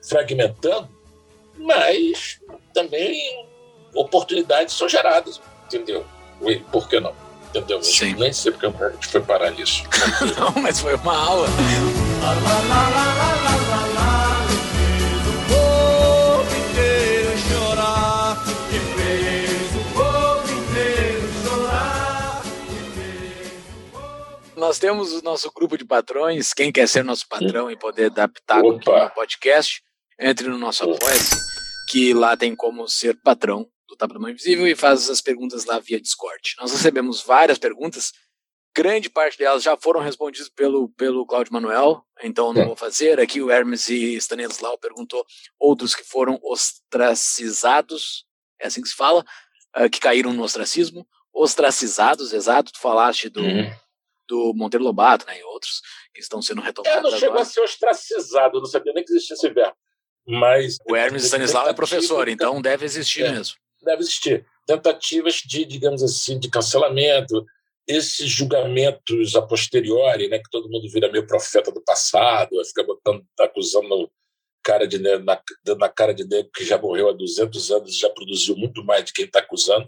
fragmentando, 0.09 0.89
mais 1.59 2.41
também 2.73 3.47
oportunidades 3.95 4.75
são 4.75 4.89
geradas. 4.89 5.39
Entendeu? 5.67 6.07
Por 6.73 6.89
que 6.89 6.99
não? 6.99 7.15
Entendeu? 7.51 7.83
Sim. 7.83 8.15
Nem 8.15 8.33
sei 8.33 8.53
porque 8.53 8.67
a 8.67 8.91
gente 8.91 9.07
foi 9.07 9.21
parar 9.21 9.51
nisso. 9.51 9.85
não, 10.39 10.63
mas 10.63 10.81
foi 10.81 10.95
uma 10.95 11.15
aula. 11.15 11.47
Nós 24.65 24.79
temos 24.79 25.13
o 25.13 25.23
nosso 25.23 25.53
grupo 25.53 25.77
de 25.77 25.85
patrões. 25.85 26.55
Quem 26.55 26.73
quer 26.73 26.89
ser 26.89 27.05
nosso 27.05 27.29
patrão 27.29 27.71
e 27.71 27.77
poder 27.77 28.07
adaptar 28.07 28.63
o 28.65 28.81
podcast, 29.11 29.83
entre 30.19 30.49
no 30.49 30.57
nosso 30.57 30.85
apoia 30.85 31.19
que 31.91 32.15
lá 32.15 32.35
tem 32.35 32.57
como 32.57 32.89
ser 32.89 33.21
patrão 33.21 33.69
do 33.87 33.95
Tapa 33.95 34.15
da 34.15 34.21
Mão 34.21 34.31
Invisível 34.31 34.67
e 34.67 34.75
faz 34.75 35.11
as 35.11 35.21
perguntas 35.21 35.67
lá 35.67 35.79
via 35.79 36.01
Discord. 36.01 36.55
Nós 36.59 36.73
recebemos 36.73 37.23
várias 37.23 37.59
perguntas, 37.59 38.11
grande 38.75 39.11
parte 39.11 39.37
delas 39.37 39.63
já 39.63 39.77
foram 39.77 40.01
respondidas 40.01 40.49
pelo, 40.49 40.89
pelo 40.97 41.27
Cláudio 41.27 41.53
Manuel, 41.53 42.03
então 42.23 42.55
não 42.55 42.65
vou 42.65 42.77
fazer. 42.77 43.21
Aqui 43.21 43.43
o 43.43 43.51
Hermes 43.51 43.91
e 43.91 44.17
Stanislau 44.17 44.79
perguntou 44.79 45.27
outros 45.61 45.95
que 45.95 46.05
foram 46.05 46.41
ostracizados, 46.43 48.25
é 48.59 48.67
assim 48.67 48.81
que 48.81 48.89
se 48.89 48.97
fala, 48.97 49.27
uh, 49.77 49.91
que 49.91 50.01
caíram 50.01 50.33
no 50.33 50.43
ostracismo. 50.43 51.07
Ostracizados, 51.35 52.33
exato, 52.33 52.73
tu 52.73 52.81
falaste 52.81 53.29
do, 53.29 53.43
uhum 53.43 53.84
do 54.29 54.53
Monteiro 54.55 54.85
Lobato, 54.85 55.27
né, 55.27 55.39
e 55.39 55.45
outros 55.45 55.81
que 56.13 56.21
estão 56.21 56.41
sendo 56.41 56.61
retomados. 56.61 56.99
É, 56.99 57.03
não 57.03 57.19
chegou 57.19 57.41
a 57.41 57.45
ser 57.45 57.61
ostracizado, 57.61 58.59
não 58.59 58.67
sabia 58.67 58.93
nem 58.93 59.05
que 59.05 59.13
existia 59.13 59.35
esse 59.35 59.51
verbo. 59.51 59.77
Mas. 60.27 60.79
O 60.89 60.97
Hermes 60.97 61.25
Stanislau 61.25 61.69
é 61.69 61.75
professor, 61.75 62.29
então 62.29 62.61
deve 62.63 62.85
existir 62.85 63.25
é, 63.25 63.33
mesmo. 63.33 63.57
Deve 63.83 64.03
existir. 64.03 64.47
Tentativas 64.67 65.35
de, 65.37 65.65
digamos 65.65 66.03
assim, 66.03 66.39
de 66.39 66.49
cancelamento, 66.49 67.45
esses 67.87 68.29
julgamentos 68.29 69.37
a 69.37 69.43
posteriori, 69.43 70.29
né, 70.29 70.39
que 70.39 70.51
todo 70.51 70.71
mundo 70.71 70.89
vira 70.91 71.13
meio 71.13 71.27
profeta 71.27 71.71
do 71.71 71.83
passado, 71.83 72.65
fica 72.65 72.83
botando, 72.83 73.25
acusando 73.39 74.11
cara 74.63 74.89
de 74.89 74.99
na, 74.99 75.43
na 75.77 75.89
cara 75.91 76.15
de 76.15 76.27
negro 76.27 76.51
que 76.55 76.65
já 76.65 76.79
morreu 76.79 77.11
há 77.11 77.13
200 77.13 77.71
anos 77.71 77.95
e 77.95 77.99
já 77.99 78.09
produziu 78.09 78.57
muito 78.57 78.83
mais 78.83 79.05
de 79.05 79.13
quem 79.13 79.27
está 79.27 79.41
acusando. 79.41 79.87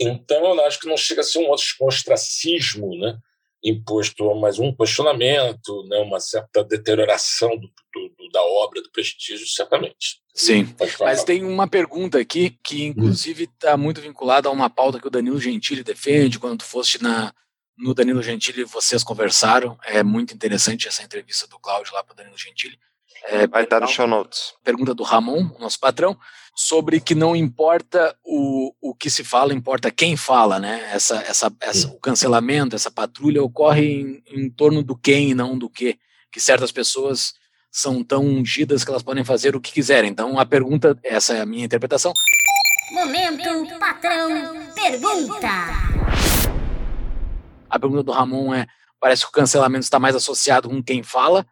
Então, 0.00 0.54
eu 0.54 0.64
acho 0.64 0.80
que 0.80 0.88
não 0.88 0.96
chega 0.96 1.20
a 1.20 1.24
ser 1.24 1.38
um 1.38 1.50
ostracismo 1.86 2.96
né, 2.98 3.18
imposto, 3.64 4.34
mas 4.34 4.58
um 4.58 4.74
questionamento, 4.74 5.84
né, 5.88 5.98
uma 5.98 6.20
certa 6.20 6.62
deterioração 6.62 7.48
do, 7.56 7.68
do, 7.68 8.28
da 8.30 8.42
obra, 8.42 8.82
do 8.82 8.90
prestígio, 8.90 9.46
certamente. 9.46 10.22
Sim, 10.34 10.74
mas 11.00 11.24
tem 11.24 11.44
uma 11.44 11.66
pergunta 11.66 12.18
aqui 12.18 12.58
que, 12.62 12.84
inclusive, 12.84 13.44
está 13.44 13.76
muito 13.76 14.00
vinculada 14.00 14.48
a 14.48 14.52
uma 14.52 14.68
pauta 14.68 15.00
que 15.00 15.06
o 15.06 15.10
Danilo 15.10 15.40
Gentili 15.40 15.82
defende. 15.82 16.40
Quando 16.40 16.58
tu 16.58 16.64
foste 16.64 17.02
na, 17.02 17.32
no 17.78 17.94
Danilo 17.94 18.22
Gentili, 18.22 18.64
vocês 18.64 19.04
conversaram. 19.04 19.78
É 19.84 20.02
muito 20.02 20.34
interessante 20.34 20.88
essa 20.88 21.04
entrevista 21.04 21.46
do 21.46 21.58
Cláudio 21.58 21.94
lá 21.94 22.02
para 22.02 22.12
o 22.12 22.16
Danilo 22.16 22.36
Gentili. 22.36 22.76
É, 23.26 23.46
Vai 23.46 23.62
estar 23.62 23.80
no 23.80 23.86
show 23.86 24.06
notes. 24.06 24.52
Pergunta 24.62 24.92
do 24.92 25.04
Ramon, 25.04 25.48
nosso 25.58 25.78
patrão, 25.78 26.18
sobre 26.54 27.00
que 27.00 27.14
não 27.14 27.34
importa 27.34 28.16
o, 28.24 28.72
o 28.80 28.94
que 28.94 29.10
se 29.10 29.24
fala, 29.24 29.52
importa 29.52 29.90
quem 29.90 30.16
fala, 30.16 30.58
né? 30.60 30.88
Essa, 30.92 31.16
essa, 31.22 31.52
essa, 31.60 31.88
o 31.88 31.98
cancelamento, 31.98 32.76
essa 32.76 32.90
patrulha 32.90 33.42
ocorre 33.42 33.84
em, 33.84 34.22
em 34.30 34.48
torno 34.48 34.82
do 34.82 34.96
quem 34.96 35.30
e 35.30 35.34
não 35.34 35.58
do 35.58 35.68
que. 35.68 35.98
Que 36.30 36.40
certas 36.40 36.72
pessoas 36.72 37.34
são 37.70 38.04
tão 38.04 38.24
ungidas 38.24 38.84
que 38.84 38.90
elas 38.90 39.02
podem 39.02 39.24
fazer 39.24 39.56
o 39.56 39.60
que 39.60 39.72
quiserem. 39.72 40.10
Então 40.10 40.38
a 40.38 40.46
pergunta, 40.46 40.96
essa 41.02 41.34
é 41.34 41.40
a 41.40 41.46
minha 41.46 41.64
interpretação. 41.64 42.12
Momento 42.92 43.78
patrão 43.78 44.28
pergunta. 44.74 45.48
A 47.68 47.78
pergunta 47.78 48.02
do 48.04 48.12
Ramon 48.12 48.54
é: 48.54 48.66
parece 49.00 49.22
que 49.22 49.28
o 49.28 49.32
cancelamento 49.32 49.82
está 49.82 49.98
mais 49.98 50.14
associado 50.14 50.68
com 50.68 50.82
quem 50.82 51.02
fala 51.02 51.44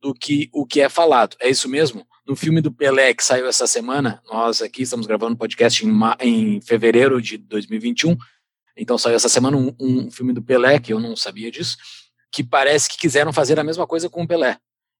do 0.00 0.12
que 0.12 0.50
o 0.52 0.66
que 0.66 0.80
é 0.80 0.88
falado. 0.88 1.36
É 1.40 1.48
isso 1.48 1.68
mesmo? 1.68 2.04
No 2.30 2.36
filme 2.36 2.60
do 2.60 2.70
Pelé 2.70 3.12
que 3.12 3.24
saiu 3.24 3.48
essa 3.48 3.66
semana, 3.66 4.22
nós 4.30 4.62
aqui 4.62 4.82
estamos 4.82 5.04
gravando 5.04 5.32
um 5.32 5.36
podcast 5.36 5.84
em, 5.84 5.90
em 6.20 6.60
fevereiro 6.60 7.20
de 7.20 7.36
2021. 7.36 8.16
Então 8.76 8.96
saiu 8.96 9.16
essa 9.16 9.28
semana 9.28 9.56
um, 9.56 9.74
um, 9.80 10.10
filme 10.12 10.32
do 10.32 10.40
Pelé, 10.40 10.78
que 10.78 10.92
eu 10.92 11.00
não 11.00 11.16
sabia 11.16 11.50
disso, 11.50 11.76
que 12.30 12.44
parece 12.44 12.88
que 12.88 12.96
quiseram 12.96 13.32
fazer 13.32 13.58
a 13.58 13.64
mesma 13.64 13.84
coisa 13.84 14.08
com 14.08 14.22
o 14.22 14.28
Pelé. 14.28 14.58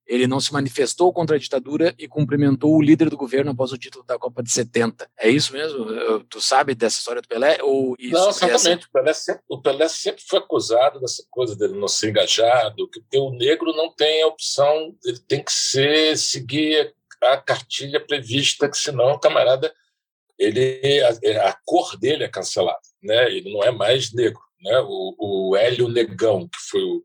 Ele 0.09 0.27
não 0.27 0.41
se 0.41 0.53
manifestou 0.53 1.13
contra 1.13 1.37
a 1.37 1.39
ditadura 1.39 1.95
e 1.97 2.09
cumprimentou 2.09 2.75
o 2.75 2.83
líder 2.83 3.09
do 3.09 3.17
governo 3.17 3.53
após 3.53 3.71
o 3.71 3.79
título 3.79 4.05
da 4.05 4.19
Copa 4.19 4.43
de 4.43 4.51
70. 4.51 5.09
É 5.17 5.31
isso 5.31 5.53
mesmo? 5.53 5.87
Tu 6.25 6.41
sabe 6.41 6.75
dessa 6.75 6.99
história 6.99 7.23
do 7.23 7.29
Pelé? 7.29 7.63
Ou 7.63 7.95
isso 7.97 8.13
não, 8.13 8.31
exatamente. 8.31 8.87
O 8.87 8.91
Pelé, 8.91 9.13
sempre, 9.13 9.43
o 9.49 9.63
Pelé 9.63 9.89
sempre 9.89 10.25
foi 10.27 10.41
acusado 10.41 10.99
dessa 10.99 11.23
coisa 11.31 11.55
dele 11.55 11.79
não 11.79 11.87
ser 11.87 12.11
engajado, 12.11 12.91
que 12.91 13.01
o 13.17 13.31
negro 13.31 13.73
não 13.73 13.95
tem 13.95 14.21
a 14.21 14.27
opção, 14.27 14.97
ele 15.05 15.21
tem 15.21 15.45
que 15.45 15.53
ser, 15.53 16.19
seguir 16.19 16.93
a 17.23 17.37
cartilha 17.37 18.01
prevista, 18.01 18.69
que 18.69 18.77
senão 18.77 19.13
o 19.13 19.19
camarada, 19.19 19.73
ele, 20.39 21.03
a, 21.03 21.49
a 21.49 21.59
cor 21.65 21.99
dele 21.99 22.25
é 22.25 22.29
cancelada, 22.29 22.81
né? 23.03 23.31
ele 23.31 23.53
não 23.53 23.63
é 23.63 23.71
mais 23.71 24.13
negro. 24.13 24.41
Né? 24.63 24.79
O, 24.81 25.15
o 25.51 25.57
Hélio 25.57 25.89
Negão, 25.89 26.49
que 26.49 26.59
foi 26.71 26.83
o 26.83 27.03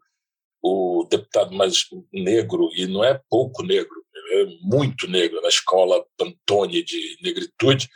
o 0.67 1.03
deputado 1.07 1.53
mais 1.53 1.85
negro, 2.11 2.71
e 2.73 2.87
não 2.87 3.03
é 3.03 3.21
pouco 3.29 3.61
negro, 3.61 4.03
é 4.31 4.45
muito 4.61 5.07
negro, 5.07 5.39
na 5.39 5.47
escola 5.47 6.03
Pantone 6.17 6.81
de 6.81 7.17
negritude, 7.21 7.87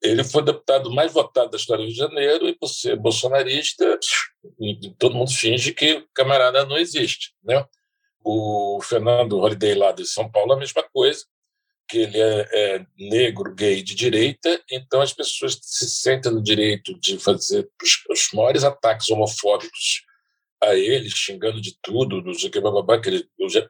ele 0.00 0.22
foi 0.22 0.42
o 0.42 0.44
deputado 0.44 0.88
mais 0.92 1.12
votado 1.12 1.50
da 1.50 1.56
história 1.56 1.82
do 1.82 1.88
Rio 1.88 1.94
de 1.94 1.98
Janeiro 1.98 2.48
e 2.48 2.54
por 2.54 2.68
ser 2.68 2.96
bolsonarista, 2.96 3.98
todo 4.98 5.16
mundo 5.16 5.32
finge 5.32 5.72
que 5.72 5.94
o 5.94 6.08
camarada 6.14 6.64
não 6.64 6.78
existe. 6.78 7.34
Né? 7.42 7.64
O 8.24 8.80
Fernando 8.82 9.38
Holiday 9.38 9.74
lá 9.74 9.90
de 9.90 10.06
São 10.06 10.30
Paulo, 10.30 10.52
a 10.52 10.58
mesma 10.58 10.82
coisa, 10.92 11.24
que 11.92 11.98
ele 11.98 12.18
é, 12.18 12.48
é 12.52 12.86
negro, 12.98 13.54
gay 13.54 13.82
de 13.82 13.94
direita, 13.94 14.64
então 14.70 15.02
as 15.02 15.12
pessoas 15.12 15.58
se 15.60 15.90
sentem 15.90 16.32
no 16.32 16.42
direito 16.42 16.98
de 16.98 17.18
fazer 17.18 17.68
os, 17.82 18.02
os 18.08 18.32
maiores 18.32 18.64
ataques 18.64 19.10
homofóbicos 19.10 20.02
a 20.62 20.74
ele, 20.74 21.10
xingando 21.10 21.60
de 21.60 21.76
tudo, 21.82 22.22
não 22.22 22.32
sei 22.32 22.48
o 22.48 22.50
que, 22.50 22.62
bababá, 22.62 22.98
que 22.98 23.10
ele, 23.10 23.28
eu 23.38 23.46
já, 23.50 23.68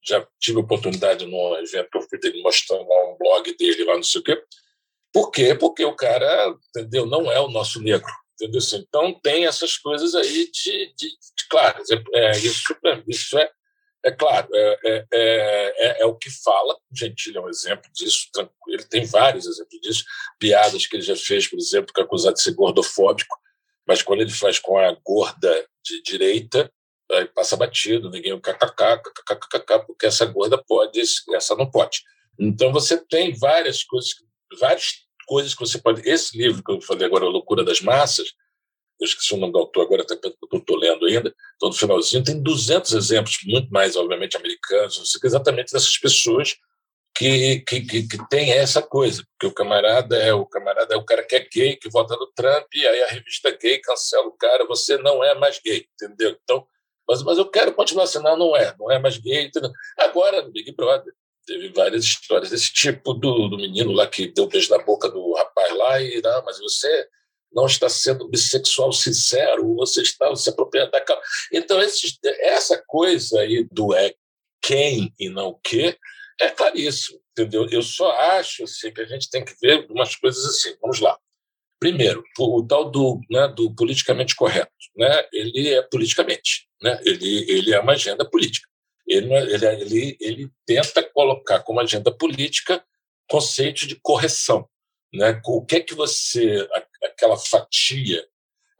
já 0.00 0.24
tive 0.38 0.58
oportunidade 0.58 1.26
num 1.26 1.56
evento 1.56 1.90
que 1.90 1.98
eu 1.98 2.02
fui 2.02 2.20
dele 2.20 2.40
mostrando 2.40 2.88
lá 2.88 3.10
um 3.10 3.18
blog 3.18 3.56
dele 3.56 3.82
lá, 3.82 3.96
não 3.96 4.02
sei 4.04 4.20
o 4.20 4.24
quê. 4.24 4.40
Por 5.12 5.32
quê? 5.32 5.52
Porque 5.56 5.84
o 5.84 5.96
cara, 5.96 6.54
entendeu, 6.68 7.04
não 7.04 7.32
é 7.32 7.40
o 7.40 7.48
nosso 7.48 7.82
negro, 7.82 8.06
entendeu? 8.34 8.60
Então 8.74 9.18
tem 9.20 9.46
essas 9.46 9.76
coisas 9.76 10.14
aí 10.14 10.48
de, 10.52 10.94
de, 10.96 11.08
de 11.08 11.48
claro, 11.50 11.82
é, 12.14 12.30
isso, 12.38 12.76
isso 13.08 13.36
é, 13.36 13.50
é 14.04 14.10
claro, 14.10 14.48
é, 14.52 14.78
é, 14.84 15.06
é, 15.12 16.02
é, 16.02 16.06
o 16.06 16.14
que 16.14 16.30
fala, 16.30 16.76
Gentili 16.92 17.36
é 17.36 17.40
um 17.40 17.48
exemplo 17.48 17.90
disso, 17.92 18.28
ele 18.68 18.84
tem 18.84 19.04
vários 19.04 19.46
exemplos 19.46 19.80
disso, 19.80 20.04
piadas 20.38 20.86
que 20.86 20.96
ele 20.96 21.02
já 21.02 21.16
fez, 21.16 21.46
por 21.46 21.58
exemplo, 21.58 21.92
que 21.92 22.00
é 22.00 22.04
acusado 22.04 22.34
de 22.34 22.42
ser 22.42 22.54
gordofóbico, 22.54 23.36
mas 23.86 24.02
quando 24.02 24.20
ele 24.20 24.30
faz 24.30 24.58
com 24.58 24.78
a 24.78 24.96
gorda 25.04 25.66
de 25.84 26.02
direita, 26.02 26.72
aí 27.12 27.26
passa 27.26 27.56
batido, 27.56 28.10
ninguém 28.10 28.38
kkk, 28.40 29.02
kkk, 29.26 29.86
porque 29.86 30.06
essa 30.06 30.24
gorda 30.24 30.56
pode, 30.56 31.02
essa 31.34 31.54
não 31.56 31.70
pode. 31.70 32.02
Então 32.38 32.72
você 32.72 32.96
tem 32.96 33.34
várias 33.34 33.82
coisas, 33.84 34.10
várias 34.58 35.04
coisas 35.26 35.54
que 35.54 35.60
você 35.60 35.78
pode. 35.78 36.08
Esse 36.08 36.38
livro 36.38 36.62
que 36.62 36.72
eu 36.72 36.80
falei 36.80 37.06
agora, 37.06 37.24
A 37.24 37.28
Loucura 37.28 37.64
das 37.64 37.80
Massas, 37.80 38.32
eu 39.00 39.04
esqueci 39.04 39.34
o 39.34 39.38
nome 39.38 39.52
do 39.52 39.58
autor 39.58 39.84
agora, 39.84 40.02
até 40.02 40.14
eu 40.14 40.58
estou 40.58 40.76
lendo 40.76 41.06
ainda, 41.06 41.34
estou 41.52 41.70
no 41.70 41.74
finalzinho, 41.74 42.24
tem 42.24 42.42
200 42.42 42.92
exemplos, 42.92 43.38
muito 43.46 43.68
mais, 43.70 43.96
obviamente, 43.96 44.36
americanos, 44.36 45.18
exatamente 45.24 45.72
dessas 45.72 45.96
pessoas 45.96 46.56
que, 47.16 47.60
que, 47.60 47.80
que, 47.80 48.08
que, 48.08 48.28
tem 48.28 48.52
essa 48.52 48.80
coisa, 48.80 49.24
porque 49.32 49.46
o 49.46 49.54
camarada 49.54 50.16
é 50.16 50.32
o 50.32 50.46
camarada 50.46 50.94
é 50.94 50.96
o 50.96 51.04
cara 51.04 51.24
que 51.24 51.36
é 51.36 51.40
gay, 51.40 51.76
que 51.76 51.90
vota 51.90 52.16
no 52.16 52.26
Trump, 52.34 52.66
e 52.74 52.86
aí 52.86 53.02
a 53.02 53.08
revista 53.08 53.50
gay 53.50 53.78
cancela 53.78 54.26
o 54.26 54.36
cara, 54.36 54.66
você 54.66 54.96
não 54.98 55.22
é 55.24 55.34
mais 55.34 55.60
gay, 55.64 55.86
entendeu? 55.94 56.36
Então, 56.42 56.66
mas, 57.10 57.24
mas 57.24 57.38
eu 57.38 57.50
quero 57.50 57.74
continuar 57.74 58.04
assim, 58.04 58.22
não, 58.22 58.36
não 58.36 58.56
é, 58.56 58.72
não 58.78 58.88
é 58.88 58.98
mais 59.00 59.18
gay. 59.18 59.42
Entendeu? 59.42 59.72
Agora, 59.98 60.42
no 60.42 60.52
Big 60.52 60.70
Brother, 60.72 61.12
teve 61.44 61.68
várias 61.70 62.04
histórias 62.04 62.50
desse 62.50 62.72
tipo, 62.72 63.12
do, 63.12 63.48
do 63.48 63.56
menino 63.56 63.90
lá 63.90 64.06
que 64.06 64.28
deu 64.28 64.44
um 64.44 64.48
beijo 64.48 64.70
na 64.70 64.78
boca 64.78 65.10
do 65.10 65.34
rapaz 65.34 65.76
lá, 65.76 66.00
e 66.00 66.22
não, 66.22 66.44
mas 66.44 66.60
você 66.60 67.08
não 67.52 67.66
está 67.66 67.88
sendo 67.88 68.28
bissexual 68.28 68.92
sincero, 68.92 69.74
você 69.74 70.02
está 70.02 70.34
se 70.36 70.48
apropriando 70.48 70.90
da 70.90 71.00
causa. 71.00 71.22
Então, 71.52 71.78
essa 72.40 72.82
coisa 72.86 73.40
aí 73.40 73.66
do 73.70 73.94
é 73.94 74.14
quem 74.62 75.12
e 75.18 75.28
não 75.28 75.48
o 75.48 75.58
quê, 75.58 75.96
é 76.40 76.50
claríssimo, 76.50 77.20
entendeu? 77.32 77.66
Eu 77.70 77.82
só 77.82 78.10
acho 78.12 78.64
assim, 78.64 78.92
que 78.92 79.00
a 79.00 79.06
gente 79.06 79.28
tem 79.30 79.44
que 79.44 79.54
ver 79.60 79.86
umas 79.90 80.16
coisas 80.16 80.44
assim. 80.44 80.74
Vamos 80.80 81.00
lá. 81.00 81.18
Primeiro, 81.78 82.22
o, 82.38 82.58
o 82.58 82.66
tal 82.66 82.90
do, 82.90 83.20
né, 83.30 83.48
do 83.48 83.74
politicamente 83.74 84.34
correto, 84.36 84.70
né? 84.96 85.26
Ele 85.32 85.70
é 85.70 85.82
politicamente, 85.82 86.68
né? 86.82 87.00
Ele, 87.04 87.50
ele 87.50 87.74
é 87.74 87.80
uma 87.80 87.92
agenda 87.92 88.28
política. 88.28 88.68
Ele, 89.06 89.32
é, 89.32 89.42
ele, 89.42 89.66
é, 89.66 89.80
ele, 89.80 90.16
ele 90.20 90.50
tenta 90.66 91.02
colocar 91.02 91.60
como 91.60 91.80
agenda 91.80 92.12
política 92.12 92.84
conceito 93.28 93.86
de 93.86 93.96
correção, 93.96 94.68
né? 95.12 95.40
O 95.46 95.64
que 95.64 95.76
é 95.76 95.80
que 95.80 95.94
você, 95.94 96.68
aquela 97.20 97.36
fatia, 97.36 98.26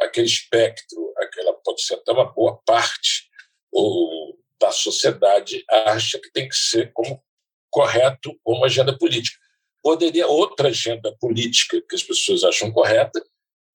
aquele 0.01 0.27
espectro, 0.27 1.13
aquela 1.19 1.53
pode 1.63 1.83
ser 1.83 1.95
até 1.95 2.11
uma 2.11 2.25
boa 2.25 2.57
parte 2.65 3.29
ou 3.71 4.39
da 4.59 4.73
sociedade 4.73 5.63
acha 5.87 6.19
que 6.19 6.31
tem 6.33 6.49
que 6.49 6.57
ser 6.57 6.93
como 6.93 7.23
correto 7.71 8.39
como 8.43 8.65
agenda 8.65 8.97
política. 8.97 9.39
Poderia 9.83 10.27
outra 10.27 10.69
agenda 10.69 11.15
política 11.21 11.81
que 11.89 11.95
as 11.95 12.03
pessoas 12.03 12.45
acham 12.45 12.73
correta 12.73 13.23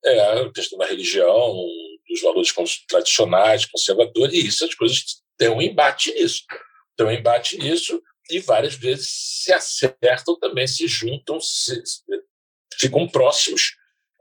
é 0.04 0.42
a 0.42 0.52
questão 0.52 0.78
da 0.78 0.86
religião, 0.86 1.56
dos 2.08 2.22
valores 2.22 2.54
tradicionais, 2.88 3.66
conservadores, 3.66 4.34
e 4.34 4.48
isso, 4.48 4.66
as 4.66 4.76
coisas 4.76 5.24
têm 5.38 5.50
um 5.50 5.62
embate 5.62 6.14
nisso. 6.14 6.44
Tem 6.96 7.08
um 7.08 7.12
embate 7.12 7.58
nisso 7.58 8.02
e 8.30 8.40
várias 8.40 8.76
vezes 8.76 9.10
se 9.44 9.52
acertam 9.52 10.38
também, 10.40 10.68
se 10.68 10.88
juntam, 10.88 11.40
se, 11.40 11.82
ficam 12.80 13.08
próximos 13.08 13.76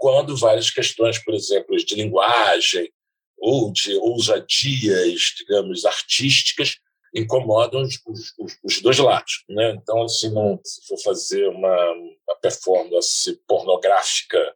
quando 0.04 0.36
várias 0.36 0.68
questões, 0.68 1.18
por 1.24 1.32
exemplo, 1.32 1.74
de 1.74 1.94
linguagem 1.94 2.92
ou 3.38 3.72
de 3.72 3.96
ousadias, 3.96 5.32
digamos, 5.38 5.86
artísticas, 5.86 6.76
incomodam 7.14 7.80
os, 7.80 7.94
os, 8.38 8.58
os, 8.62 8.82
dois 8.82 8.98
lados. 8.98 9.44
Né? 9.48 9.70
Então, 9.70 10.02
assim, 10.02 10.28
não, 10.28 10.60
se 10.62 10.86
for 10.86 10.98
fazer 10.98 11.48
uma, 11.48 11.92
uma 11.92 12.36
performance 12.42 13.34
pornográfica 13.48 14.54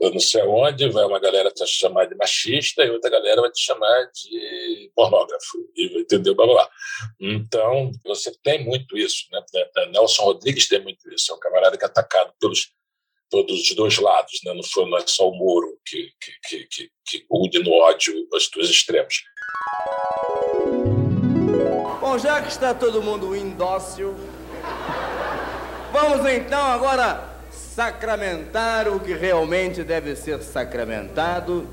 eu 0.00 0.10
não 0.10 0.18
sei 0.18 0.42
onde, 0.44 0.88
vai 0.88 1.04
uma 1.04 1.20
galera 1.20 1.50
te 1.50 1.66
chamar 1.66 2.06
de 2.06 2.14
machista 2.14 2.82
e 2.82 2.88
outra 2.88 3.10
galera 3.10 3.42
vai 3.42 3.50
te 3.50 3.60
chamar 3.60 4.10
de 4.10 4.90
pornógrafo, 4.94 5.58
entendeu? 5.76 6.34
Blá, 6.34 6.46
blá, 6.46 6.54
blá. 6.54 6.70
Então, 7.20 7.90
você 8.02 8.32
tem 8.42 8.64
muito 8.64 8.96
isso. 8.96 9.26
Né? 9.30 9.42
Nelson 9.92 10.22
Rodrigues 10.22 10.68
tem 10.68 10.80
muito 10.80 11.06
isso. 11.12 11.30
É 11.30 11.34
um 11.34 11.38
camarada 11.38 11.76
que 11.76 11.84
é 11.84 11.86
atacado 11.86 12.32
pelos, 12.40 12.72
todos 13.30 13.60
os 13.60 13.74
dois 13.74 13.96
lados, 13.98 14.40
né? 14.44 14.52
não, 14.52 14.62
foi, 14.62 14.90
não 14.90 14.98
é 14.98 15.04
só 15.06 15.28
o 15.28 15.34
Moro 15.34 15.78
que, 15.86 16.10
que, 16.20 16.66
que, 16.66 16.90
que, 17.06 17.50
que 17.50 17.58
no 17.60 17.72
ódio 17.72 18.14
os 18.34 18.50
dois 18.50 18.68
extremos. 18.68 19.22
Bom, 22.00 22.18
já 22.18 22.42
que 22.42 22.48
está 22.48 22.74
todo 22.74 23.02
mundo 23.02 23.36
indócil, 23.36 24.14
vamos 25.92 26.28
então 26.28 26.60
agora 26.60 27.30
sacramentar 27.50 28.88
o 28.88 28.98
que 28.98 29.14
realmente 29.14 29.84
deve 29.84 30.16
ser 30.16 30.42
sacramentado 30.42 31.68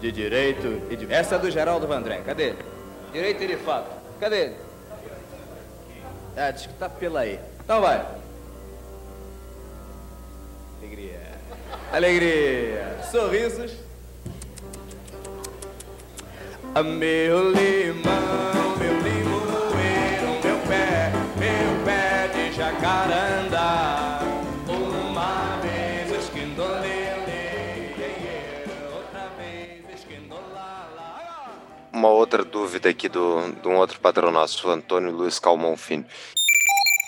de 0.00 0.12
direito 0.12 0.82
e 0.90 0.96
de. 0.96 1.12
Essa 1.12 1.34
é 1.34 1.38
do 1.38 1.50
Geraldo 1.50 1.86
Vandré, 1.86 2.22
cadê 2.24 2.50
ele? 2.50 2.58
Direito 3.12 3.42
e 3.42 3.46
de 3.48 3.56
fato, 3.56 3.90
cadê 4.20 4.44
ele? 4.44 4.56
Ah, 6.36 6.50
diz 6.50 6.66
que 6.66 6.74
tá 6.74 6.88
pela 6.88 7.20
aí. 7.20 7.38
Então 7.64 7.80
vai. 7.80 8.21
Alegria. 11.92 12.98
Sorrisos. 13.10 13.72
Ah, 16.74 16.82
Meu 16.82 17.50
limão, 17.50 18.76
meu 18.78 18.94
limoeiro, 18.94 20.40
meu 20.42 20.58
pé, 20.66 21.12
meu 21.36 21.84
pé 21.84 22.28
de 22.28 22.52
jacarandá. 22.56 24.20
Uma 24.66 25.58
vez 25.60 26.10
esquindolele, 26.24 27.94
outra 28.94 29.28
vez 29.36 29.84
esquindolala. 29.94 31.60
Uma 31.92 32.08
outra 32.08 32.42
dúvida 32.42 32.88
aqui 32.88 33.06
do, 33.10 33.52
de 33.52 33.68
um 33.68 33.76
outro 33.76 34.00
patrão 34.00 34.32
nosso, 34.32 34.66
Antônio 34.70 35.10
Luiz 35.10 35.38
Calmon 35.38 35.76
Filho. 35.76 36.06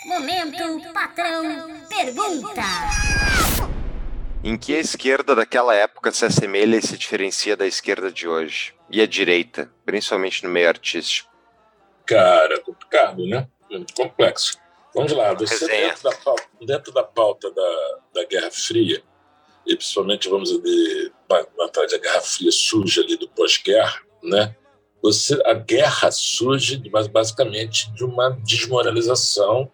Momento 0.05 0.93
patrão 0.93 1.71
pergunta. 1.89 2.61
Em 4.47 4.59
que 4.59 4.75
a 4.75 4.79
esquerda 4.79 5.33
daquela 5.33 5.73
época 5.73 6.11
se 6.11 6.23
assemelha 6.23 6.77
e 6.77 6.81
se 6.81 6.95
diferencia 6.95 7.57
da 7.57 7.65
esquerda 7.65 8.11
de 8.11 8.27
hoje? 8.27 8.75
E 8.91 9.01
a 9.01 9.07
direita, 9.07 9.73
principalmente 9.83 10.43
no 10.43 10.51
meio 10.51 10.69
artístico? 10.69 11.31
Cara, 12.05 12.61
complicado, 12.61 13.25
né? 13.25 13.47
Muito 13.71 13.91
complexo. 13.95 14.59
Vamos 14.93 15.13
lá, 15.13 15.33
você 15.33 15.67
dentro 15.67 16.03
da 16.03 16.15
pauta, 16.15 16.43
dentro 16.61 16.93
da, 16.93 17.03
pauta 17.03 17.51
da, 17.51 17.97
da 18.13 18.25
Guerra 18.25 18.51
Fria, 18.51 19.01
e 19.65 19.75
principalmente, 19.75 20.29
vamos 20.29 20.51
ali, 20.51 21.11
na- 21.27 21.65
atrás 21.65 21.91
da 21.91 21.97
Guerra 21.97 22.21
Fria 22.21 22.51
surge 22.51 22.99
ali 22.99 23.17
do 23.17 23.27
pós-guerra, 23.27 23.99
né? 24.21 24.55
Você, 25.01 25.41
a 25.43 25.55
guerra 25.55 26.11
surge 26.11 26.79
basicamente 27.11 27.91
de 27.93 28.03
uma 28.03 28.29
desmoralização 28.43 29.71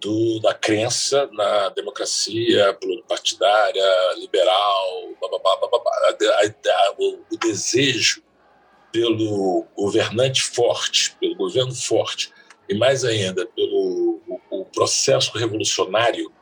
do, 0.00 0.40
da 0.40 0.54
crença 0.54 1.28
na 1.32 1.68
democracia 1.70 2.72
pluripartidária, 2.74 3.84
liberal, 4.16 5.10
bababá, 5.20 5.56
bababá. 5.56 5.90
A 6.08 6.46
a- 6.46 6.94
o, 6.98 7.20
o 7.32 7.36
desejo 7.38 8.22
pelo 8.92 9.66
governante 9.76 10.42
forte, 10.42 11.16
pelo 11.20 11.36
governo 11.36 11.74
forte, 11.74 12.32
e 12.68 12.74
mais 12.74 13.04
ainda 13.04 13.46
pelo 13.46 14.20
o, 14.26 14.40
o 14.50 14.64
processo 14.64 15.36
revolucionário, 15.36 16.32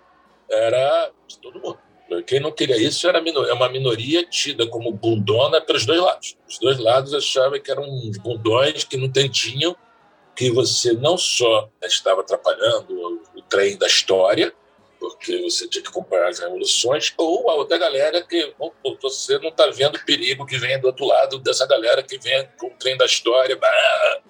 era 0.50 1.10
de 1.26 1.38
todo 1.38 1.60
mundo. 1.60 1.78
Quem 2.26 2.40
não 2.40 2.50
queria 2.50 2.76
isso 2.76 3.06
era 3.06 3.18
é 3.18 3.52
uma 3.52 3.68
minoria 3.68 4.24
tida 4.24 4.66
como 4.66 4.90
bundona 4.92 5.60
pelos 5.60 5.84
dois 5.84 6.00
lados. 6.00 6.38
Os 6.48 6.58
dois 6.58 6.78
lados 6.78 7.12
achavam 7.12 7.60
que 7.60 7.70
eram 7.70 7.84
bundões 8.22 8.84
que 8.84 8.96
não 8.96 9.04
entendiam 9.06 9.76
que 10.34 10.50
você 10.50 10.92
não 10.92 11.18
só 11.18 11.68
estava 11.82 12.20
atrapalhando 12.22 13.20
trem 13.48 13.76
da 13.76 13.86
história, 13.86 14.52
porque 14.98 15.40
você 15.42 15.68
tinha 15.68 15.82
que 15.82 15.88
acompanhar 15.88 16.28
as 16.28 16.40
revoluções, 16.40 17.12
ou 17.16 17.48
a 17.50 17.54
outra 17.54 17.78
galera 17.78 18.20
que 18.22 18.52
você 19.00 19.38
não 19.38 19.48
está 19.48 19.66
vendo 19.68 19.96
o 19.96 20.04
perigo 20.04 20.44
que 20.44 20.58
vem 20.58 20.78
do 20.80 20.88
outro 20.88 21.06
lado 21.06 21.38
dessa 21.38 21.66
galera 21.66 22.02
que 22.02 22.18
vem 22.18 22.48
com 22.58 22.66
o 22.66 22.76
trem 22.78 22.96
da 22.96 23.04
história, 23.04 23.56
bah, 23.56 24.20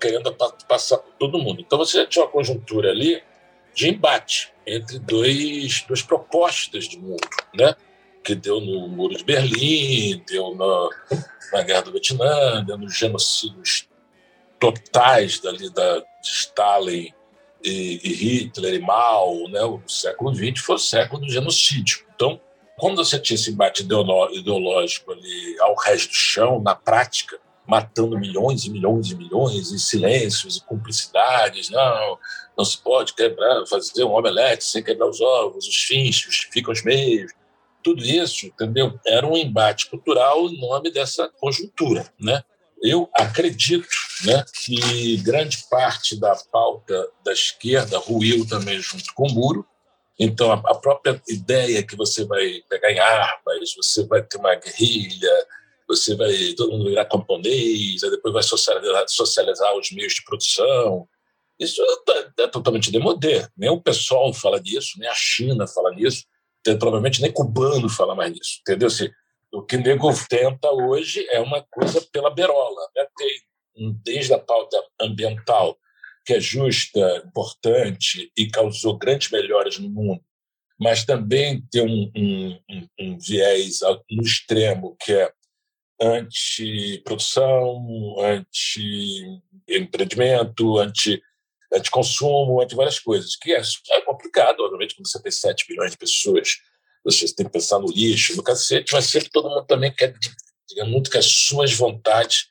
querendo 0.00 0.32
pa- 0.34 0.52
passar 0.68 0.98
por 0.98 1.12
todo 1.14 1.38
mundo. 1.38 1.60
Então 1.60 1.78
você 1.78 1.98
já 1.98 2.06
tinha 2.06 2.24
uma 2.24 2.30
conjuntura 2.30 2.90
ali 2.90 3.22
de 3.74 3.88
embate 3.88 4.52
entre 4.66 4.98
dois, 4.98 5.82
duas 5.82 6.02
propostas 6.02 6.84
de 6.84 6.98
mundo, 6.98 7.26
né? 7.54 7.74
que 8.22 8.34
deu 8.34 8.60
no 8.60 8.86
Muro 8.88 9.16
de 9.16 9.24
Berlim, 9.24 10.22
deu 10.28 10.54
na, 10.54 11.18
na 11.52 11.62
Guerra 11.62 11.82
do 11.82 11.92
Vietnã, 11.92 12.62
deu 12.64 12.76
nos 12.76 12.94
genocídios 12.94 13.88
totais 14.58 15.40
dali 15.40 15.70
da 15.70 16.00
de 16.00 16.28
Stalin 16.28 17.14
e, 17.62 18.00
e 18.02 18.12
Hitler 18.14 18.74
e 18.74 18.80
Mao, 18.80 19.48
né? 19.48 19.62
O 19.62 19.80
século 19.86 20.34
XX 20.34 20.60
foi 20.60 20.76
o 20.76 20.78
século 20.78 21.20
do 21.20 21.30
genocídio. 21.30 22.04
Então, 22.14 22.40
quando 22.78 23.04
você 23.04 23.18
tinha 23.18 23.34
esse 23.34 23.50
embate 23.50 23.82
ideológico 23.82 25.12
ali 25.12 25.56
ao 25.60 25.74
resto 25.76 26.08
do 26.08 26.14
chão, 26.14 26.62
na 26.62 26.74
prática, 26.74 27.38
matando 27.66 28.18
milhões 28.18 28.64
e 28.64 28.70
milhões 28.70 29.10
e 29.10 29.14
milhões, 29.14 29.70
em 29.70 29.78
silêncios 29.78 30.56
e 30.56 30.64
cumplicidades, 30.64 31.68
não, 31.68 32.18
não 32.56 32.64
se 32.64 32.78
pode 32.78 33.14
quebrar, 33.14 33.66
fazer 33.66 34.04
um 34.04 34.12
omelete 34.12 34.64
sem 34.64 34.82
quebrar 34.82 35.08
os 35.08 35.20
ovos, 35.20 35.68
os 35.68 35.76
fins 35.76 36.16
justificam 36.16 36.72
os 36.72 36.82
meios, 36.82 37.32
tudo 37.82 38.02
isso, 38.02 38.46
entendeu? 38.46 38.98
Era 39.06 39.26
um 39.26 39.36
embate 39.36 39.88
cultural 39.88 40.48
em 40.48 40.60
nome 40.60 40.90
dessa 40.90 41.28
conjuntura, 41.38 42.10
né? 42.18 42.42
Eu 42.82 43.08
acredito 43.14 43.86
né, 44.24 44.44
que 44.64 45.16
grande 45.18 45.64
parte 45.70 46.18
da 46.18 46.34
pauta 46.50 47.08
da 47.24 47.32
esquerda 47.32 47.98
ruiu 47.98 48.46
também 48.46 48.80
junto 48.80 49.12
com 49.14 49.26
o 49.26 49.32
muro. 49.32 49.66
Então, 50.18 50.52
a, 50.52 50.74
própria 50.74 51.20
ideia 51.28 51.82
que 51.82 51.96
você 51.96 52.24
vai 52.24 52.62
pegar 52.68 52.92
em 52.92 52.98
armas, 52.98 53.74
você 53.74 54.04
vai 54.04 54.22
ter 54.22 54.36
uma 54.36 54.54
guerrilha, 54.54 55.46
você 55.88 56.14
vai 56.14 56.52
todo 56.54 56.72
mundo 56.72 56.90
virar 56.90 57.06
camponês, 57.06 58.02
depois 58.02 58.34
vai 58.34 58.42
socializar, 58.42 59.04
socializar 59.08 59.74
os 59.76 59.90
meios 59.92 60.14
de 60.14 60.22
produção. 60.24 61.08
Isso 61.58 61.82
é, 61.82 62.42
é 62.42 62.48
totalmente 62.48 62.92
demodé. 62.92 63.48
Nem 63.56 63.70
o 63.70 63.80
pessoal 63.80 64.32
fala 64.34 64.60
disso, 64.60 64.98
nem 64.98 65.08
a 65.08 65.14
China 65.14 65.66
fala 65.66 65.90
nisso, 65.94 66.24
provavelmente 66.78 67.22
nem 67.22 67.32
cubano 67.32 67.88
fala 67.88 68.14
mais 68.14 68.30
nisso, 68.30 68.58
entendeu? 68.60 68.90
Se, 68.90 69.10
o 69.52 69.62
que 69.62 69.76
nego 69.76 70.12
tenta 70.28 70.70
hoje 70.70 71.26
é 71.30 71.40
uma 71.40 71.64
coisa 71.70 72.00
pela 72.12 72.30
berola. 72.30 72.80
Né? 72.94 73.06
Tem, 73.16 73.40
desde 74.04 74.34
a 74.34 74.38
pauta 74.38 74.76
ambiental, 75.00 75.78
que 76.24 76.34
é 76.34 76.40
justa, 76.40 77.24
importante 77.26 78.30
e 78.36 78.50
causou 78.50 78.98
grandes 78.98 79.30
melhoras 79.30 79.78
no 79.78 79.88
mundo, 79.88 80.20
mas 80.78 81.04
também 81.04 81.62
tem 81.70 81.82
um, 81.82 82.12
um, 82.16 82.58
um, 82.98 83.16
viés 83.18 83.78
no 84.10 84.22
extremo, 84.22 84.96
que 85.00 85.12
é 85.12 85.32
anti-produção, 86.00 88.16
anti-empreendimento, 88.20 90.78
anti 90.78 91.22
anti-consumo, 91.72 92.60
anti 92.60 92.74
várias 92.74 92.98
coisas, 92.98 93.36
que 93.36 93.52
é, 93.52 93.60
é 93.60 94.00
complicado, 94.00 94.58
obviamente, 94.60 94.96
quando 94.96 95.08
você 95.08 95.22
tem 95.22 95.30
7 95.30 95.68
bilhões 95.68 95.92
de 95.92 95.98
pessoas, 95.98 96.56
você 97.04 97.32
tem 97.34 97.46
que 97.46 97.52
pensar 97.52 97.78
no 97.78 97.88
lixo, 97.88 98.36
no 98.36 98.42
cacete, 98.42 98.92
mas 98.92 99.06
sempre 99.06 99.30
todo 99.30 99.48
mundo 99.48 99.64
também 99.66 99.94
quer, 99.94 100.14
digamos, 100.68 100.92
muito 100.92 101.10
que 101.10 101.18
as 101.18 101.26
suas 101.26 101.72
vontades 101.72 102.48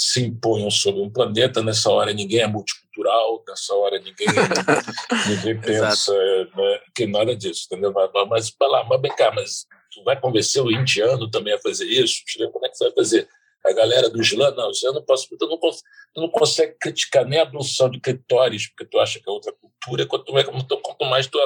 se 0.00 0.24
imponham 0.24 0.70
sobre 0.70 1.02
um 1.02 1.10
planeta. 1.10 1.62
Nessa 1.62 1.90
hora 1.90 2.14
ninguém 2.14 2.40
é 2.40 2.46
multicultural, 2.46 3.44
nessa 3.46 3.74
hora 3.74 3.98
ninguém, 3.98 4.26
ninguém 5.28 5.60
pensa 5.60 6.14
né, 6.56 6.80
que 6.94 7.06
nada 7.06 7.36
disso, 7.36 7.66
entendeu? 7.66 7.92
Mas, 7.92 8.50
vai 8.58 8.68
lá, 8.68 8.84
mas 8.84 9.00
vem 9.02 9.14
cá, 9.14 9.30
mas 9.30 9.66
tu 9.92 10.02
vai 10.02 10.18
convencer 10.18 10.62
o 10.62 10.70
indiano 10.70 11.30
também 11.30 11.52
a 11.52 11.58
fazer 11.58 11.84
isso? 11.84 12.22
Como 12.50 12.64
é 12.64 12.70
que 12.70 12.78
você 12.78 12.84
vai 12.84 12.94
fazer? 12.94 13.28
A 13.66 13.74
galera 13.74 14.08
do 14.08 14.22
Islã, 14.22 14.50
não, 14.52 14.70
eu 14.82 14.92
não 14.94 15.02
posso, 15.02 15.28
eu 15.38 15.46
não 15.46 15.58
tu 15.58 16.20
não 16.22 16.30
consegue 16.30 16.76
criticar 16.80 17.26
nem 17.26 17.38
a 17.38 17.42
adoção 17.42 17.90
de 17.90 18.00
critérios, 18.00 18.68
porque 18.68 18.86
tu 18.86 18.98
acha 18.98 19.20
que 19.20 19.28
é 19.28 19.32
outra 19.32 19.52
cultura, 19.52 20.06
quanto 20.06 20.32
mais, 20.32 20.46
quanto 20.46 21.04
mais 21.04 21.26
tu 21.26 21.38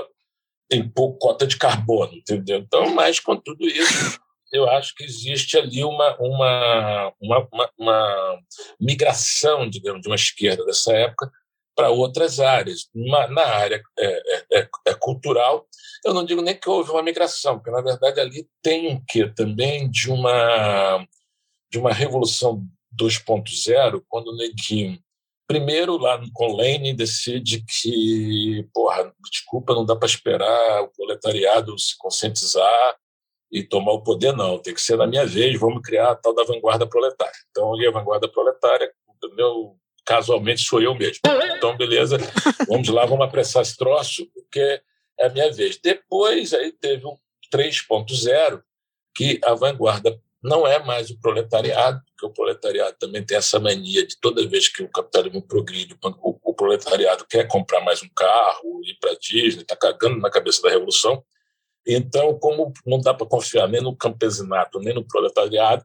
tem 0.68 0.88
pouco 0.88 1.18
cota 1.18 1.44
de 1.44 1.56
carbono, 1.56 2.14
entendeu? 2.14 2.58
Então, 2.58 2.94
mas 2.94 3.18
com 3.18 3.36
tudo 3.36 3.66
isso, 3.66 4.20
eu 4.54 4.70
acho 4.70 4.94
que 4.94 5.02
existe 5.02 5.58
ali 5.58 5.84
uma, 5.84 6.16
uma, 6.20 7.12
uma, 7.20 7.48
uma, 7.52 7.70
uma 7.76 8.38
migração, 8.80 9.68
digamos, 9.68 10.00
de 10.00 10.08
uma 10.08 10.14
esquerda 10.14 10.64
dessa 10.64 10.92
época 10.92 11.30
para 11.74 11.90
outras 11.90 12.38
áreas. 12.38 12.88
Uma, 12.94 13.26
na 13.26 13.42
área 13.42 13.82
é, 13.98 14.58
é, 14.60 14.68
é, 14.86 14.94
cultural, 14.94 15.66
eu 16.04 16.14
não 16.14 16.24
digo 16.24 16.40
nem 16.40 16.56
que 16.56 16.70
houve 16.70 16.92
uma 16.92 17.02
migração, 17.02 17.58
porque, 17.58 17.70
na 17.72 17.80
verdade, 17.80 18.20
ali 18.20 18.48
tem 18.62 18.88
um 18.88 19.04
quê 19.08 19.28
também 19.28 19.90
de 19.90 20.08
uma, 20.08 21.04
de 21.70 21.78
uma 21.78 21.92
revolução 21.92 22.64
2.0, 22.96 24.04
quando 24.08 24.28
o 24.28 24.36
Neguinho, 24.36 25.00
primeiro 25.48 25.98
lá 25.98 26.22
com 26.32 26.54
Lenin, 26.54 26.94
decide 26.94 27.64
que, 27.66 28.68
porra, 28.72 29.12
desculpa, 29.30 29.74
não 29.74 29.84
dá 29.84 29.96
para 29.96 30.06
esperar 30.06 30.82
o 30.82 30.92
proletariado 30.92 31.76
se 31.76 31.98
conscientizar 31.98 32.96
e 33.54 33.62
tomar 33.62 33.92
o 33.92 34.02
poder, 34.02 34.36
não. 34.36 34.58
Tem 34.58 34.74
que 34.74 34.82
ser 34.82 34.96
na 34.96 35.06
minha 35.06 35.24
vez, 35.24 35.58
vamos 35.58 35.80
criar 35.80 36.10
a 36.10 36.14
tal 36.16 36.34
da 36.34 36.42
vanguarda 36.42 36.86
proletária. 36.86 37.32
Então, 37.50 37.80
e 37.80 37.86
a 37.86 37.90
vanguarda 37.92 38.28
proletária, 38.28 38.92
entendeu? 39.16 39.76
casualmente 40.04 40.60
sou 40.60 40.82
eu 40.82 40.94
mesmo. 40.94 41.20
Então, 41.56 41.76
beleza, 41.76 42.18
vamos 42.68 42.88
lá, 42.88 43.06
vamos 43.06 43.24
apressar 43.24 43.62
esse 43.62 43.76
troço, 43.76 44.26
porque 44.34 44.80
é 45.18 45.26
a 45.26 45.30
minha 45.30 45.50
vez. 45.50 45.78
Depois, 45.82 46.52
aí 46.52 46.72
teve 46.72 47.06
um, 47.06 47.16
3.0, 47.52 48.60
que 49.14 49.40
a 49.44 49.54
vanguarda 49.54 50.20
não 50.42 50.66
é 50.66 50.78
mais 50.84 51.08
o 51.08 51.18
proletariado, 51.18 52.02
porque 52.08 52.26
o 52.26 52.30
proletariado 52.30 52.96
também 52.98 53.24
tem 53.24 53.36
essa 53.36 53.58
mania 53.58 54.06
de 54.06 54.18
toda 54.20 54.46
vez 54.46 54.68
que 54.68 54.82
o 54.82 54.90
capitalismo 54.90 55.40
progride, 55.40 55.96
o, 56.20 56.38
o 56.50 56.54
proletariado 56.54 57.24
quer 57.26 57.48
comprar 57.48 57.80
mais 57.80 58.02
um 58.02 58.08
carro, 58.14 58.82
ir 58.84 58.98
para 59.00 59.14
Disney, 59.14 59.62
está 59.62 59.74
cagando 59.74 60.18
na 60.18 60.28
cabeça 60.28 60.60
da 60.60 60.68
revolução. 60.68 61.24
Então, 61.86 62.38
como 62.38 62.72
não 62.86 63.00
dá 63.00 63.12
para 63.12 63.26
confiar 63.26 63.68
nem 63.68 63.82
no 63.82 63.94
campesinato, 63.94 64.78
nem 64.80 64.94
no 64.94 65.04
proletariado, 65.04 65.84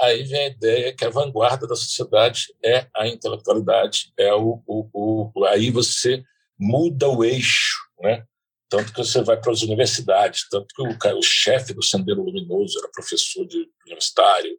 aí 0.00 0.22
vem 0.24 0.40
a 0.40 0.46
ideia 0.48 0.94
que 0.94 1.04
a 1.04 1.10
vanguarda 1.10 1.66
da 1.66 1.74
sociedade 1.74 2.54
é 2.64 2.86
a 2.94 3.08
intelectualidade, 3.08 4.12
é 4.16 4.32
o, 4.34 4.62
o, 4.66 5.30
o 5.34 5.44
aí 5.46 5.70
você 5.70 6.22
muda 6.58 7.08
o 7.08 7.24
eixo, 7.24 7.78
né? 8.00 8.24
Tanto 8.68 8.92
que 8.92 8.98
você 8.98 9.22
vai 9.22 9.40
para 9.40 9.50
as 9.50 9.62
universidades, 9.62 10.46
tanto 10.50 10.66
que 10.74 10.82
o, 10.82 11.18
o 11.18 11.22
chefe 11.22 11.72
do 11.72 11.82
Sendeiro 11.82 12.22
Luminoso 12.22 12.78
era 12.78 12.90
professor 12.90 13.46
de 13.46 13.66
universitário, 13.86 14.58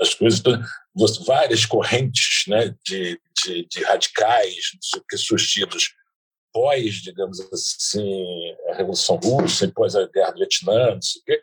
as 0.00 0.14
coisas, 0.14 0.42
várias 1.24 1.64
correntes 1.64 2.44
né, 2.48 2.74
de, 2.84 3.20
de, 3.44 3.66
de 3.66 3.84
radicais 3.84 4.72
que 5.08 5.16
surgidos 5.16 5.94
pós, 6.52 6.96
digamos 6.96 7.40
assim, 7.52 8.56
a 8.68 8.74
Revolução 8.74 9.16
Russa, 9.16 9.70
pós 9.74 9.96
a 9.96 10.06
Guerra 10.06 10.32
do 10.32 10.38
Vietnã, 10.38 10.94
não 10.94 11.02
sei 11.02 11.20
o 11.20 11.24
quê, 11.24 11.40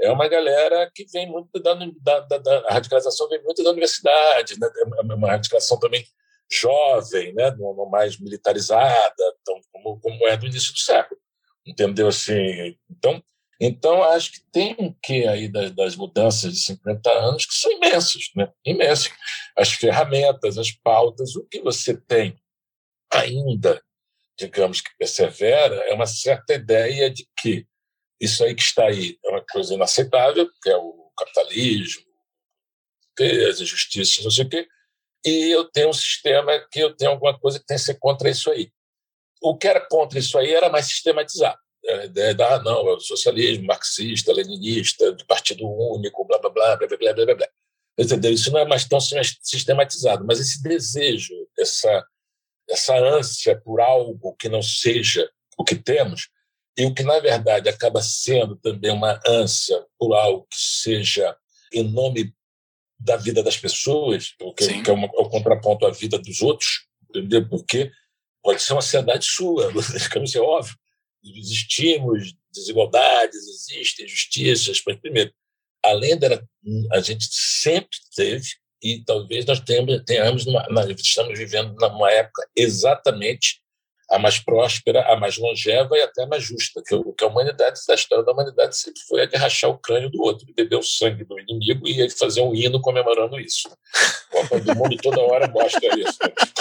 é 0.00 0.10
uma 0.10 0.28
galera 0.28 0.90
que 0.94 1.04
vem 1.12 1.28
muito 1.28 1.60
da, 1.60 1.74
da, 1.74 2.20
da, 2.20 2.38
da 2.38 2.58
a 2.68 2.74
radicalização 2.74 3.28
vem 3.28 3.42
muito 3.42 3.62
da 3.62 3.70
universidade, 3.70 4.58
né? 4.58 4.68
é 4.76 5.02
uma 5.02 5.28
radicalização 5.28 5.78
também 5.78 6.04
jovem, 6.50 7.34
né? 7.34 7.50
não, 7.58 7.74
mais 7.90 8.18
militarizada, 8.18 9.36
tão, 9.44 9.60
como, 9.72 10.00
como 10.00 10.26
é 10.26 10.36
do 10.36 10.46
início 10.46 10.72
do 10.72 10.78
século, 10.78 11.20
entendeu 11.66 12.08
assim? 12.08 12.76
Então, 12.88 13.22
então 13.60 14.02
acho 14.04 14.32
que 14.32 14.40
tem 14.52 14.76
um 14.78 14.94
que 15.02 15.26
aí 15.26 15.48
das, 15.48 15.72
das, 15.72 15.96
mudanças 15.96 16.52
de 16.52 16.60
50 16.60 17.10
anos 17.10 17.44
que 17.44 17.54
são 17.54 17.72
imensas, 17.72 18.30
né? 18.36 18.50
Imensas. 18.64 19.10
As 19.56 19.72
ferramentas, 19.72 20.56
as 20.56 20.70
pautas, 20.70 21.34
o 21.34 21.44
que 21.44 21.60
você 21.60 21.96
tem 21.96 22.38
ainda, 23.12 23.82
digamos 24.38 24.80
que 24.80 24.96
persevera, 24.96 25.74
é 25.88 25.94
uma 25.94 26.06
certa 26.06 26.54
ideia 26.54 27.10
de 27.10 27.26
que 27.38 27.66
isso 28.20 28.44
aí 28.44 28.54
que 28.54 28.62
está 28.62 28.86
aí 28.86 29.18
é 29.24 29.30
uma 29.30 29.44
coisa 29.44 29.74
inaceitável, 29.74 30.48
que 30.62 30.70
é 30.70 30.76
o 30.76 31.10
capitalismo, 31.16 32.04
as 33.48 33.60
injustiças, 33.60 34.22
não 34.22 34.30
sei 34.30 34.44
o 34.44 34.48
quê, 34.48 34.68
e 35.24 35.50
eu 35.50 35.64
tenho 35.64 35.88
um 35.88 35.92
sistema 35.92 36.58
que 36.70 36.78
eu 36.78 36.94
tenho 36.96 37.10
alguma 37.10 37.38
coisa 37.38 37.58
que 37.58 37.66
tem 37.66 37.76
que 37.76 37.82
ser 37.82 37.98
contra 37.98 38.30
isso 38.30 38.50
aí. 38.50 38.70
O 39.42 39.56
que 39.56 39.66
era 39.66 39.80
contra 39.80 40.18
isso 40.18 40.38
aí 40.38 40.52
era 40.52 40.70
mais 40.70 40.86
sistematizado. 40.86 41.58
A 41.86 42.04
ideia 42.04 42.34
da, 42.34 42.54
ah, 42.54 42.62
não, 42.62 42.88
é 42.88 42.94
o 42.94 43.00
socialismo 43.00 43.66
marxista, 43.66 44.32
leninista, 44.32 45.12
de 45.14 45.24
partido 45.24 45.66
único, 45.66 46.24
blá, 46.24 46.38
blá, 46.38 46.50
blá, 46.50 46.76
blá, 46.76 46.88
blá, 46.88 46.96
blá, 46.96 47.24
blá, 47.24 47.34
blá. 47.34 47.48
Entendeu? 47.98 48.32
Isso 48.32 48.52
não 48.52 48.60
é 48.60 48.64
mais 48.64 48.86
tão 48.86 49.00
sistematizado, 49.00 50.24
mas 50.24 50.38
esse 50.38 50.62
desejo, 50.62 51.34
essa, 51.58 52.04
essa 52.68 52.96
ânsia 52.96 53.60
por 53.60 53.80
algo 53.80 54.34
que 54.36 54.48
não 54.48 54.62
seja 54.62 55.28
o 55.56 55.64
que 55.64 55.74
temos, 55.74 56.28
e 56.76 56.84
o 56.84 56.94
que, 56.94 57.02
na 57.02 57.18
verdade, 57.18 57.68
acaba 57.68 58.00
sendo 58.00 58.54
também 58.56 58.92
uma 58.92 59.20
ânsia 59.26 59.84
por 59.98 60.14
algo 60.14 60.46
que 60.48 60.56
seja 60.56 61.36
em 61.72 61.82
nome 61.82 62.32
da 63.00 63.16
vida 63.16 63.42
das 63.42 63.56
pessoas, 63.56 64.32
porque, 64.38 64.82
que 64.82 64.88
é, 64.88 64.92
uma, 64.92 65.06
é 65.06 65.20
o 65.20 65.28
contraponto 65.28 65.86
à 65.86 65.90
vida 65.90 66.18
dos 66.18 66.40
outros, 66.40 66.86
entendeu? 67.08 67.48
Porque 67.48 67.90
pode 68.42 68.62
ser 68.62 68.74
uma 68.74 68.78
ansiedade 68.78 69.24
sua, 69.24 69.72
digamos 69.72 70.30
assim, 70.30 70.38
óbvio. 70.38 70.76
Existimos, 71.24 72.32
desigualdades 72.52 73.36
existem, 73.36 74.06
injustiças, 74.06 74.80
mas, 74.86 75.00
primeiro, 75.00 75.32
além 75.84 76.16
dela, 76.16 76.48
a 76.92 77.00
gente 77.00 77.26
sempre 77.30 77.98
teve, 78.14 78.46
e 78.82 79.02
talvez 79.04 79.44
nós 79.44 79.60
tenhamos, 79.60 80.02
tenhamos 80.04 80.46
numa, 80.46 80.66
nós 80.70 80.88
estamos 80.88 81.38
vivendo 81.38 81.74
numa 81.74 82.10
época 82.10 82.46
exatamente 82.56 83.60
a 84.10 84.18
mais 84.18 84.38
próspera, 84.38 85.02
a 85.12 85.16
mais 85.16 85.36
longeva 85.36 85.96
e 85.96 86.00
até 86.00 86.22
a 86.22 86.26
mais 86.26 86.42
justa, 86.42 86.82
que, 86.86 86.96
que 87.12 87.24
a 87.24 87.26
humanidade, 87.26 87.78
a 87.90 87.94
história 87.94 88.24
da 88.24 88.32
humanidade 88.32 88.76
sempre 88.76 89.00
foi 89.06 89.22
a 89.22 89.26
de 89.26 89.36
rachar 89.36 89.68
o 89.68 89.78
crânio 89.78 90.10
do 90.10 90.22
outro, 90.22 90.46
de 90.46 90.54
beber 90.54 90.76
o 90.76 90.82
sangue 90.82 91.24
do 91.24 91.38
inimigo 91.38 91.86
e 91.86 92.08
fazer 92.10 92.40
um 92.40 92.54
hino 92.54 92.80
comemorando 92.80 93.38
isso. 93.38 93.68
A 93.68 94.32
Copa 94.32 94.60
do 94.60 94.74
Mundo 94.74 94.96
toda 95.02 95.20
hora 95.20 95.46
mostra 95.48 95.98
isso. 95.98 96.18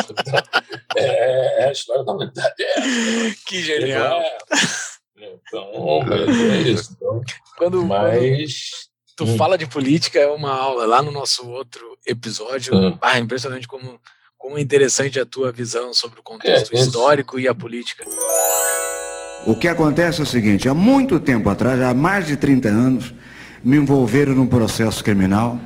Então, 0.10 0.44
é, 0.98 1.64
é, 1.64 1.69
a 1.69 1.72
história 1.72 2.03
da 2.03 2.11
humanidade. 2.11 2.56
É, 2.61 2.76
que 3.45 3.64
genial! 3.64 4.19
É, 4.22 4.38
então, 5.19 6.02
é 6.11 6.61
isso. 6.64 6.94
Então, 6.98 7.22
quando, 7.57 7.85
mas... 7.85 8.89
tu 9.18 9.26
hum. 9.26 9.35
fala 9.35 9.57
de 9.57 9.65
política, 9.65 10.19
é 10.19 10.27
uma 10.27 10.52
aula. 10.52 10.85
Lá 10.85 11.02
no 11.02 11.11
nosso 11.11 11.49
outro 11.49 11.81
episódio, 12.06 12.73
hum. 12.73 12.98
ah, 13.02 13.18
é 13.18 13.19
impressionante 13.19 13.68
como 13.68 13.99
como 14.38 14.57
é 14.57 14.61
interessante 14.61 15.19
a 15.19 15.26
tua 15.26 15.52
visão 15.52 15.94
sobre 15.94 16.19
o 16.19 16.23
contexto 16.23 16.73
é, 16.73 16.80
histórico 16.80 17.39
e 17.39 17.48
a 17.48 17.56
política. 17.56 18.06
O 19.48 19.56
que 19.56 19.68
acontece 19.68 20.19
é 20.19 20.23
o 20.23 20.27
seguinte, 20.27 20.69
há 20.69 20.76
muito 20.76 21.19
tempo 21.19 21.49
atrás, 21.49 21.81
há 21.81 21.94
mais 21.94 22.27
de 22.27 22.38
30 22.38 22.69
anos, 22.69 23.14
me 23.64 23.77
envolveram 23.77 24.35
num 24.35 24.45
processo 24.45 25.03
criminal, 25.03 25.60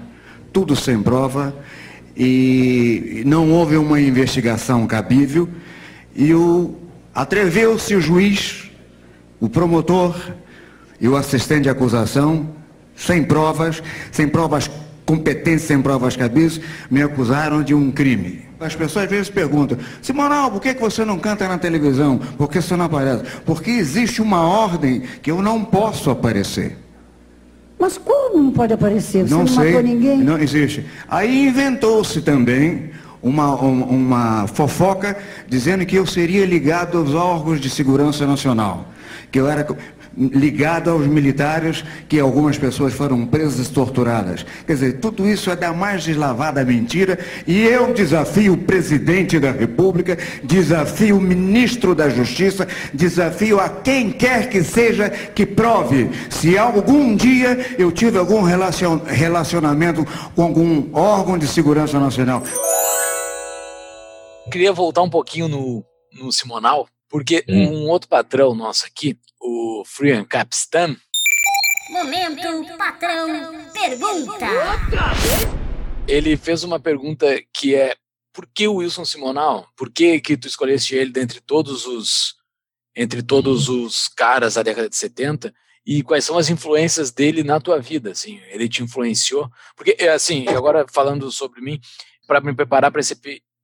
tudo 0.54 0.74
sem 0.74 1.04
prova, 1.04 1.54
e 2.16 3.24
não 3.26 3.52
houve 3.52 3.76
uma 3.76 4.00
investigação 4.00 4.88
cabível, 4.88 5.50
e 6.16 6.34
o 6.34 6.76
atreveu-se 7.14 7.94
o 7.94 8.02
juiz, 8.02 8.72
o 9.40 9.50
promotor 9.50 10.16
e 11.00 11.10
o 11.10 11.16
assistente 11.16 11.64
de 11.64 11.70
acusação, 11.70 12.61
sem 12.96 13.24
provas, 13.24 13.82
sem 14.12 14.28
provas 14.28 14.70
competentes, 15.06 15.66
sem 15.66 15.82
provas 15.82 16.16
cabíveis, 16.16 16.62
me 16.90 17.02
acusaram 17.02 17.64
de 17.64 17.74
um 17.74 17.92
crime. 17.92 18.52
As 18.60 18.76
pessoas 18.76 19.06
às 19.06 19.10
vezes 19.10 19.30
perguntam, 19.30 19.78
Simonal, 20.02 20.52
por 20.52 20.62
que 20.62 20.74
você 20.74 21.04
não 21.04 21.18
canta 21.18 21.48
na 21.48 21.58
televisão? 21.58 22.20
Por 22.38 22.48
que 22.48 22.62
você 22.62 22.76
não 22.76 22.86
aparece? 22.86 23.24
Porque 23.44 23.72
existe 23.72 24.22
uma 24.22 24.42
ordem 24.42 25.02
que 25.22 25.32
eu 25.32 25.42
não 25.42 25.64
posso 25.64 26.12
aparecer. 26.12 26.78
Mas 27.80 27.98
como 27.98 28.44
não 28.44 28.52
pode 28.52 28.74
aparecer? 28.74 29.28
Você 29.28 29.34
não, 29.34 29.40
não 29.40 29.48
sei, 29.48 29.66
matou 29.66 29.82
ninguém? 29.82 30.20
Não 30.20 30.38
existe. 30.38 30.86
Aí 31.10 31.48
inventou-se 31.48 32.22
também 32.22 32.92
uma, 33.24 33.56
uma, 33.56 33.86
uma 33.86 34.48
fofoca 34.48 35.18
dizendo 35.48 35.84
que 35.84 35.96
eu 35.96 36.06
seria 36.06 36.46
ligado 36.46 37.00
aos 37.00 37.16
órgãos 37.16 37.60
de 37.60 37.70
segurança 37.72 38.28
nacional. 38.28 38.86
Que 39.32 39.40
eu 39.40 39.50
era 39.50 39.66
ligado 40.18 40.90
aos 40.90 41.08
militares, 41.08 41.84
que 42.08 42.20
algumas 42.20 42.58
pessoas 42.58 42.94
foram 42.94 43.26
presas 43.26 43.68
e 43.68 43.72
torturadas. 43.72 44.46
Quer 44.66 44.74
dizer, 44.74 45.00
tudo 45.00 45.28
isso 45.28 45.50
é 45.50 45.56
da 45.56 45.74
mais 45.74 46.04
deslavada 46.04 46.64
mentira, 46.64 47.18
e 47.48 47.62
eu 47.62 47.94
desafio 47.94 48.54
o 48.54 48.58
presidente 48.58 49.40
da 49.40 49.52
República, 49.52 50.18
desafio 50.44 51.18
o 51.18 51.22
ministro 51.22 51.96
da 51.96 52.10
Justiça, 52.10 52.68
desafio 52.94 53.60
a 53.60 53.70
quem 53.70 54.12
quer 54.12 54.50
que 54.50 54.64
seja 54.64 55.10
que 55.10 55.46
prove 55.46 56.10
se 56.30 56.58
algum 56.58 57.16
dia 57.16 57.76
eu 57.78 57.92
tive 57.92 58.18
algum 58.18 58.42
relacionamento 58.42 60.06
com 60.36 60.44
algum 60.44 60.90
órgão 60.94 61.38
de 61.38 61.48
segurança 61.48 62.00
nacional. 62.00 62.44
Queria 64.52 64.74
voltar 64.74 65.02
um 65.02 65.10
pouquinho 65.10 65.48
no, 65.48 65.86
no 66.20 66.32
Simonal, 66.32 66.88
porque 67.10 67.44
hum. 67.48 67.68
um 67.68 67.90
outro 67.90 68.10
patrão 68.10 68.54
nosso 68.54 68.86
aqui, 68.86 69.18
o 69.42 69.84
Frian 69.86 70.24
Capistan. 70.24 70.96
Momento 71.90 72.78
patrão 72.78 73.70
pergunta. 73.74 74.48
Ele 76.08 76.38
fez 76.38 76.64
uma 76.64 76.80
pergunta 76.80 77.28
que 77.54 77.76
é 77.76 77.96
por 78.32 78.48
que 78.48 78.68
o 78.68 78.76
Wilson 78.76 79.04
Simonal? 79.04 79.68
Por 79.76 79.92
que 79.92 80.22
que 80.22 80.38
tu 80.38 80.48
escolheste 80.48 80.96
ele 80.96 81.12
dentre 81.12 81.42
todos 81.42 81.86
os 81.86 82.36
entre 82.96 83.24
todos 83.24 83.68
os 83.68 84.08
caras 84.08 84.54
da 84.54 84.64
década 84.64 84.88
de 84.88 84.96
70? 84.96 85.54
E 85.86 86.04
quais 86.04 86.24
são 86.24 86.38
as 86.38 86.50
influências 86.50 87.12
dele 87.12 87.44
na 87.44 87.60
tua 87.60 87.80
vida, 87.80 88.12
assim? 88.12 88.40
Ele 88.50 88.70
te 88.70 88.84
influenciou? 88.84 89.50
Porque 89.76 89.98
assim, 90.06 90.48
agora 90.48 90.86
falando 90.88 91.32
sobre 91.32 91.60
mim, 91.60 91.80
para 92.28 92.40
me 92.40 92.54
preparar 92.54 92.92
para 92.92 93.02
esse 93.02 93.16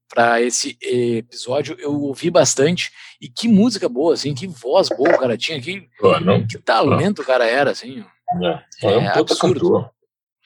para 0.09 0.41
esse 0.41 0.77
episódio, 0.81 1.75
eu 1.79 1.93
ouvi 2.01 2.29
bastante. 2.29 2.91
E 3.21 3.29
que 3.29 3.47
música 3.47 3.89
boa, 3.89 4.13
assim, 4.13 4.34
que 4.34 4.47
voz 4.47 4.89
boa 4.89 5.15
o 5.15 5.19
cara 5.19 5.38
tinha, 5.38 5.61
que, 5.61 5.88
Pô, 5.99 6.19
não, 6.19 6.45
que 6.45 6.57
talento 6.57 7.19
não. 7.19 7.23
o 7.23 7.27
cara 7.27 7.45
era, 7.45 7.71
assim. 7.71 8.05
É, 8.43 8.63
é 8.84 8.97
um 8.97 9.05
puta 9.11 9.34
absurdo. 9.34 9.59
cantor. 9.59 9.91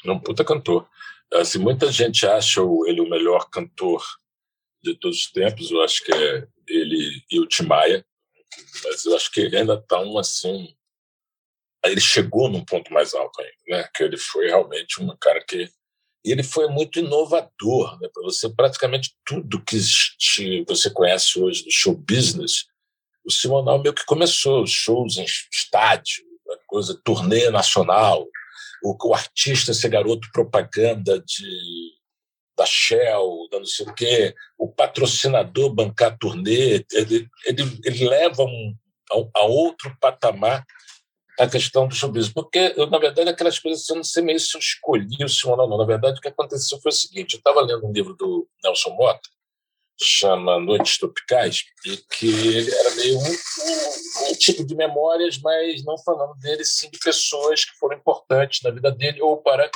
É 0.05 0.11
um 0.11 0.19
puta 0.19 0.43
cantor. 0.43 0.87
Assim, 1.33 1.59
muita 1.59 1.91
gente 1.91 2.25
acha 2.25 2.61
ele 2.87 3.01
o 3.01 3.09
melhor 3.09 3.49
cantor 3.49 4.03
de 4.83 4.95
todos 4.95 5.17
os 5.17 5.31
tempos, 5.31 5.71
eu 5.71 5.81
acho 5.81 6.03
que 6.03 6.11
é 6.11 6.47
ele 6.67 7.23
e 7.29 7.39
o 7.39 7.47
Tim 7.47 7.63
Maia, 7.63 8.05
mas 8.83 9.05
eu 9.05 9.15
acho 9.15 9.31
que 9.31 9.41
ele 9.41 9.57
ainda 9.57 9.75
está 9.75 9.99
um 10.01 10.17
assim. 10.17 10.75
Ele 11.85 12.01
chegou 12.01 12.49
num 12.49 12.63
ponto 12.63 12.93
mais 12.93 13.13
alto 13.13 13.41
ainda, 13.41 13.81
né? 13.81 13.89
Que 13.95 14.03
ele 14.03 14.17
foi 14.17 14.47
realmente 14.47 15.01
um 15.01 15.15
cara 15.17 15.43
que 15.43 15.69
ele 16.23 16.43
foi 16.43 16.67
muito 16.67 16.99
inovador, 16.99 17.99
né? 17.99 18.07
Você 18.23 18.49
praticamente 18.49 19.15
tudo 19.25 19.63
que 19.63 19.77
você 20.67 20.89
conhece 20.89 21.39
hoje 21.39 21.63
do 21.63 21.71
show 21.71 21.95
business, 21.95 22.65
o 23.25 23.31
Simonal 23.31 23.81
meio 23.81 23.93
que 23.93 24.05
começou, 24.05 24.65
shows 24.67 25.17
em 25.17 25.25
estádio, 25.51 26.23
coisa, 26.67 26.99
turnê 27.03 27.49
nacional, 27.49 28.25
o, 28.83 28.95
o 29.09 29.13
artista 29.13 29.73
ser 29.73 29.89
garoto 29.89 30.27
propaganda 30.31 31.19
de 31.19 31.91
da 32.57 32.65
Shell, 32.65 33.47
da 33.49 33.59
não 33.59 33.65
sei 33.65 33.87
o 33.87 33.93
quê, 33.93 34.35
o 34.57 34.67
patrocinador 34.67 35.73
bancar 35.73 36.15
turnê, 36.17 36.85
ele, 36.91 37.27
ele, 37.45 37.79
ele 37.83 38.07
leva 38.07 38.43
um, 38.43 38.75
a, 39.11 39.39
a 39.39 39.43
outro 39.45 39.95
patamar 39.99 40.63
a 41.41 41.49
questão 41.49 41.87
do 41.87 41.95
showbiz. 41.95 42.29
Porque, 42.29 42.73
eu, 42.77 42.87
na 42.87 42.99
verdade, 42.99 43.29
aquelas 43.29 43.57
coisas, 43.57 43.87
eu 43.89 43.95
não 43.95 44.03
sei 44.03 44.23
meio 44.23 44.39
se 44.39 44.55
eu 44.55 44.59
escolhi 44.59 45.23
o 45.23 45.29
Simão 45.29 45.57
ou 45.57 45.69
não. 45.69 45.77
Na 45.77 45.85
verdade, 45.85 46.19
o 46.19 46.21
que 46.21 46.27
aconteceu 46.27 46.79
foi 46.81 46.89
o 46.89 46.95
seguinte: 46.95 47.33
eu 47.33 47.37
estava 47.39 47.61
lendo 47.61 47.85
um 47.85 47.91
livro 47.91 48.13
do 48.15 48.47
Nelson 48.63 48.91
Mota, 48.91 49.27
chama 49.99 50.59
Noites 50.59 50.97
Tropicais, 50.97 51.63
e 51.85 51.97
que 51.97 52.27
ele 52.27 52.73
era 52.73 52.95
meio 52.95 53.17
um, 53.17 53.23
um, 53.23 54.29
um, 54.29 54.33
tipo 54.35 54.63
de 54.63 54.75
memórias, 54.75 55.39
mas 55.39 55.83
não 55.83 55.97
falando 55.97 56.37
dele, 56.39 56.63
sim 56.63 56.89
de 56.91 56.99
pessoas 56.99 57.65
que 57.65 57.75
foram 57.77 57.97
importantes 57.97 58.61
na 58.63 58.69
vida 58.69 58.91
dele 58.91 59.21
ou 59.21 59.37
para 59.37 59.69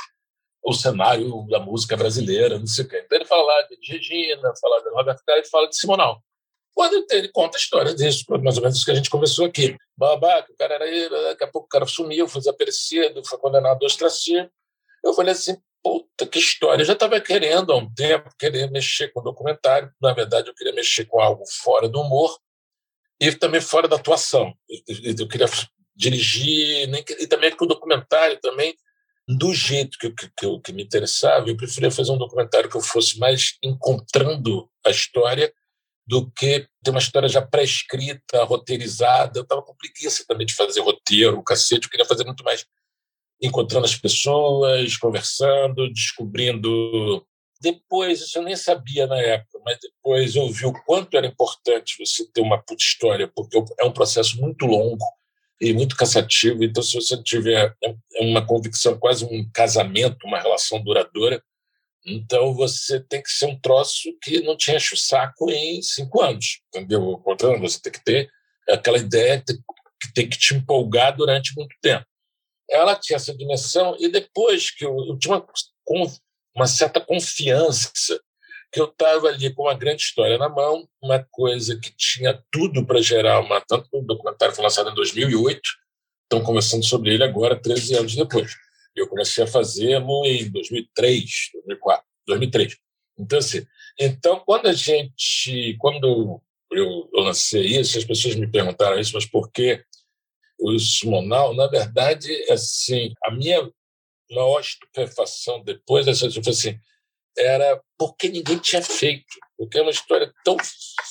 o 0.64 0.72
cenário 0.72 1.46
da 1.48 1.60
música 1.60 1.96
brasileira, 1.96 2.58
não 2.58 2.66
sei 2.66 2.84
o 2.84 2.88
quê. 2.88 3.02
Então 3.04 3.18
ele 3.18 3.24
fala 3.24 3.42
lá 3.42 3.62
de 3.62 3.76
Regina, 3.92 4.52
fala 4.60 4.82
de 4.82 4.90
Roberto 4.90 5.22
Carlos 5.24 5.48
fala 5.48 5.68
de 5.68 5.76
Simonal. 5.76 6.20
Quando 6.76 7.06
ele 7.10 7.28
conta 7.28 7.56
a 7.56 7.58
história 7.58 7.94
disso, 7.94 8.22
mais 8.28 8.58
ou 8.58 8.62
menos 8.62 8.76
isso 8.76 8.84
que 8.84 8.90
a 8.90 8.94
gente 8.94 9.08
conversou 9.08 9.46
aqui. 9.46 9.74
Babaca, 9.96 10.52
o 10.52 10.56
cara 10.56 10.74
era 10.74 10.86
ele, 10.86 11.08
daqui 11.08 11.42
a 11.42 11.46
pouco 11.46 11.64
o 11.64 11.70
cara 11.70 11.86
sumiu, 11.86 12.28
foi 12.28 12.42
desaparecido, 12.42 13.24
foi 13.24 13.38
condenado 13.38 13.78
ao 13.80 13.86
ostracismo. 13.86 14.50
Eu 15.02 15.14
falei 15.14 15.32
assim, 15.32 15.56
puta, 15.82 16.26
que 16.26 16.38
história. 16.38 16.82
Eu 16.82 16.86
já 16.86 16.92
estava 16.92 17.18
querendo 17.18 17.72
há 17.72 17.76
um 17.76 17.90
tempo, 17.94 18.28
querer 18.38 18.70
mexer 18.70 19.08
com 19.08 19.22
documentário. 19.22 19.90
Na 19.98 20.12
verdade, 20.12 20.50
eu 20.50 20.54
queria 20.54 20.74
mexer 20.74 21.06
com 21.06 21.18
algo 21.18 21.44
fora 21.62 21.88
do 21.88 21.98
humor 22.02 22.38
e 23.18 23.32
também 23.32 23.62
fora 23.62 23.88
da 23.88 23.96
atuação. 23.96 24.52
Eu 24.68 25.26
queria 25.28 25.46
dirigir, 25.94 26.90
e 27.18 27.26
também 27.26 27.56
com 27.56 27.64
o 27.64 27.68
documentário 27.68 28.38
também, 28.38 28.76
do 29.26 29.54
jeito 29.54 29.96
que, 29.98 30.10
que, 30.10 30.30
que, 30.36 30.60
que 30.60 30.72
me 30.74 30.82
interessava, 30.82 31.48
eu 31.48 31.56
preferia 31.56 31.90
fazer 31.90 32.12
um 32.12 32.18
documentário 32.18 32.68
que 32.68 32.76
eu 32.76 32.82
fosse 32.82 33.18
mais 33.18 33.56
encontrando 33.62 34.68
a 34.84 34.90
história 34.90 35.50
do 36.06 36.30
que 36.30 36.68
ter 36.82 36.90
uma 36.90 37.00
história 37.00 37.28
já 37.28 37.42
pré-escrita, 37.42 38.44
roteirizada. 38.44 39.38
Eu 39.38 39.42
estava 39.42 39.62
com 39.62 39.74
preguiça 39.74 40.24
também 40.26 40.46
de 40.46 40.54
fazer 40.54 40.80
roteiro, 40.80 41.42
cacete. 41.42 41.86
Eu 41.86 41.90
queria 41.90 42.06
fazer 42.06 42.24
muito 42.24 42.44
mais 42.44 42.64
encontrando 43.42 43.84
as 43.84 43.96
pessoas, 43.96 44.96
conversando, 44.96 45.92
descobrindo. 45.92 47.26
Depois, 47.60 48.20
isso 48.20 48.38
eu 48.38 48.42
nem 48.42 48.54
sabia 48.54 49.06
na 49.06 49.18
época, 49.18 49.58
mas 49.64 49.78
depois 49.80 50.36
eu 50.36 50.48
vi 50.50 50.66
o 50.66 50.72
quanto 50.84 51.16
era 51.16 51.26
importante 51.26 51.96
você 51.98 52.24
ter 52.32 52.40
uma 52.40 52.58
puta 52.58 52.82
história, 52.82 53.30
porque 53.34 53.62
é 53.80 53.84
um 53.84 53.92
processo 53.92 54.40
muito 54.40 54.66
longo 54.66 55.04
e 55.60 55.72
muito 55.72 55.96
cansativo. 55.96 56.62
Então, 56.62 56.82
se 56.82 56.94
você 56.94 57.20
tiver 57.22 57.74
uma 58.20 58.46
convicção, 58.46 58.98
quase 58.98 59.24
um 59.24 59.48
casamento, 59.52 60.26
uma 60.26 60.38
relação 60.38 60.82
duradoura, 60.82 61.42
então 62.06 62.54
você 62.54 63.00
tem 63.00 63.20
que 63.20 63.30
ser 63.30 63.46
um 63.46 63.58
troço 63.58 64.16
que 64.22 64.40
não 64.42 64.56
te 64.56 64.70
enche 64.70 64.94
o 64.94 64.98
saco 64.98 65.50
em 65.50 65.82
cinco 65.82 66.22
anos, 66.22 66.60
entendeu? 66.68 67.18
Portanto, 67.18 67.60
você 67.60 67.80
tem 67.80 67.92
que 67.92 68.04
ter 68.04 68.30
aquela 68.68 68.98
ideia 68.98 69.42
que 69.42 70.12
tem 70.14 70.28
que 70.28 70.38
te 70.38 70.54
empolgar 70.54 71.16
durante 71.16 71.52
muito 71.56 71.74
tempo. 71.82 72.06
Ela 72.70 72.94
tinha 72.94 73.16
essa 73.16 73.36
dimensão 73.36 73.96
e 73.98 74.08
depois 74.08 74.70
que 74.70 74.84
eu, 74.84 74.96
eu 75.08 75.18
tinha 75.18 75.34
uma, 75.34 76.06
uma 76.54 76.66
certa 76.66 77.00
confiança 77.00 77.90
que 78.72 78.80
eu 78.80 78.86
estava 78.86 79.28
ali 79.28 79.52
com 79.52 79.62
uma 79.62 79.74
grande 79.74 80.02
história 80.02 80.38
na 80.38 80.48
mão, 80.48 80.88
uma 81.02 81.24
coisa 81.30 81.78
que 81.78 81.92
tinha 81.96 82.40
tudo 82.52 82.84
para 82.86 83.02
gerar 83.02 83.40
uma. 83.40 83.60
Tanto 83.60 83.88
o 83.92 84.02
documentário 84.02 84.54
foi 84.54 84.64
lançado 84.64 84.90
em 84.90 84.94
2008, 84.94 85.60
estão 86.24 86.44
conversando 86.44 86.84
sobre 86.84 87.14
ele 87.14 87.24
agora, 87.24 87.60
13 87.60 87.96
anos 87.96 88.14
depois. 88.14 88.52
Eu 88.96 89.08
comecei 89.08 89.44
a 89.44 89.46
fazê-lo 89.46 90.24
em 90.24 90.50
2003, 90.50 91.50
2004, 91.52 92.04
2003. 92.26 92.76
Então, 93.18 93.38
assim, 93.38 93.66
então, 93.98 94.40
quando 94.40 94.66
a 94.66 94.72
gente, 94.72 95.76
quando 95.78 96.40
eu, 96.70 97.08
lancei 97.12 97.64
isso, 97.66 97.98
as 97.98 98.04
pessoas 98.04 98.34
me 98.34 98.50
perguntaram 98.50 98.98
isso, 98.98 99.12
mas 99.14 99.26
por 99.26 99.50
que 99.50 99.82
o 100.58 100.78
Simonal? 100.78 101.54
Na 101.54 101.66
verdade, 101.66 102.30
assim, 102.50 103.12
a 103.24 103.30
minha 103.30 103.70
maior 104.30 104.60
estupefação 104.60 105.62
depois 105.62 106.06
dessa, 106.06 106.28
tipo 106.28 106.48
assim, 106.50 106.78
era 107.38 107.80
porque 107.98 108.28
ninguém 108.28 108.58
tinha 108.58 108.82
feito. 108.82 109.24
Porque 109.56 109.78
é 109.78 109.82
uma 109.82 109.90
história 109.90 110.32
tão 110.44 110.56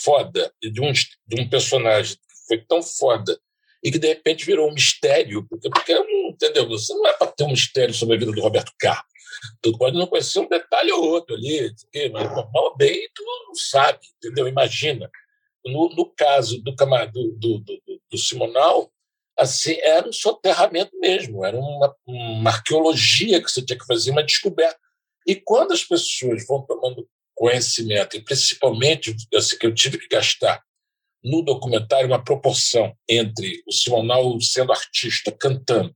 foda 0.03 0.53
de 0.61 0.81
um, 0.81 0.91
de 0.91 1.41
um 1.41 1.49
personagem 1.49 2.15
que 2.15 2.47
foi 2.47 2.65
tão 2.65 2.83
foda 2.83 3.39
e 3.85 3.91
que 3.91 3.99
de 3.99 4.07
repente 4.07 4.43
virou 4.47 4.67
um 4.67 4.73
mistério, 4.73 5.45
porque, 5.47 5.69
porque 5.69 5.93
entendeu? 6.27 6.67
Você 6.69 6.91
não 6.91 7.05
é 7.05 7.13
para 7.13 7.27
ter 7.27 7.43
um 7.43 7.51
mistério 7.51 7.93
sobre 7.93 8.15
a 8.15 8.19
vida 8.19 8.31
do 8.31 8.41
Roberto 8.41 8.71
Carlos. 8.79 9.05
Tu 9.61 9.77
pode 9.77 9.95
não 9.95 10.07
conhecer 10.07 10.39
um 10.39 10.49
detalhe 10.49 10.91
ou 10.91 11.03
outro 11.03 11.35
ali, 11.35 11.71
mas 12.11 12.33
mal 12.51 12.75
bem 12.75 13.07
tu 13.13 13.23
não 13.23 13.53
sabe, 13.53 13.99
entendeu? 14.17 14.47
Imagina. 14.47 15.07
No, 15.63 15.89
no 15.89 16.11
caso 16.15 16.59
do, 16.63 16.71
do, 16.73 17.31
do, 17.37 17.59
do, 17.59 18.01
do 18.09 18.17
Simonal, 18.17 18.91
assim, 19.37 19.77
era 19.81 20.07
um 20.07 20.13
soterramento 20.13 20.97
mesmo, 20.99 21.45
era 21.45 21.55
uma, 21.55 21.95
uma 22.07 22.49
arqueologia 22.49 23.39
que 23.39 23.51
você 23.51 23.63
tinha 23.63 23.77
que 23.77 23.85
fazer, 23.85 24.09
uma 24.09 24.23
descoberta. 24.23 24.79
E 25.27 25.35
quando 25.35 25.73
as 25.73 25.83
pessoas 25.83 26.43
vão 26.47 26.65
tomando 26.65 27.07
conhecimento, 27.35 28.17
e 28.17 28.21
principalmente 28.21 29.15
assim, 29.35 29.59
que 29.59 29.67
eu 29.67 29.75
tive 29.75 29.99
que 29.99 30.07
gastar 30.07 30.64
no 31.25 31.41
documentário 31.41 32.07
uma 32.07 32.23
proporção 32.23 32.95
entre 33.09 33.63
o 33.67 33.71
Simonal 33.71 34.39
sendo 34.39 34.71
artista, 34.71 35.31
cantando, 35.31 35.93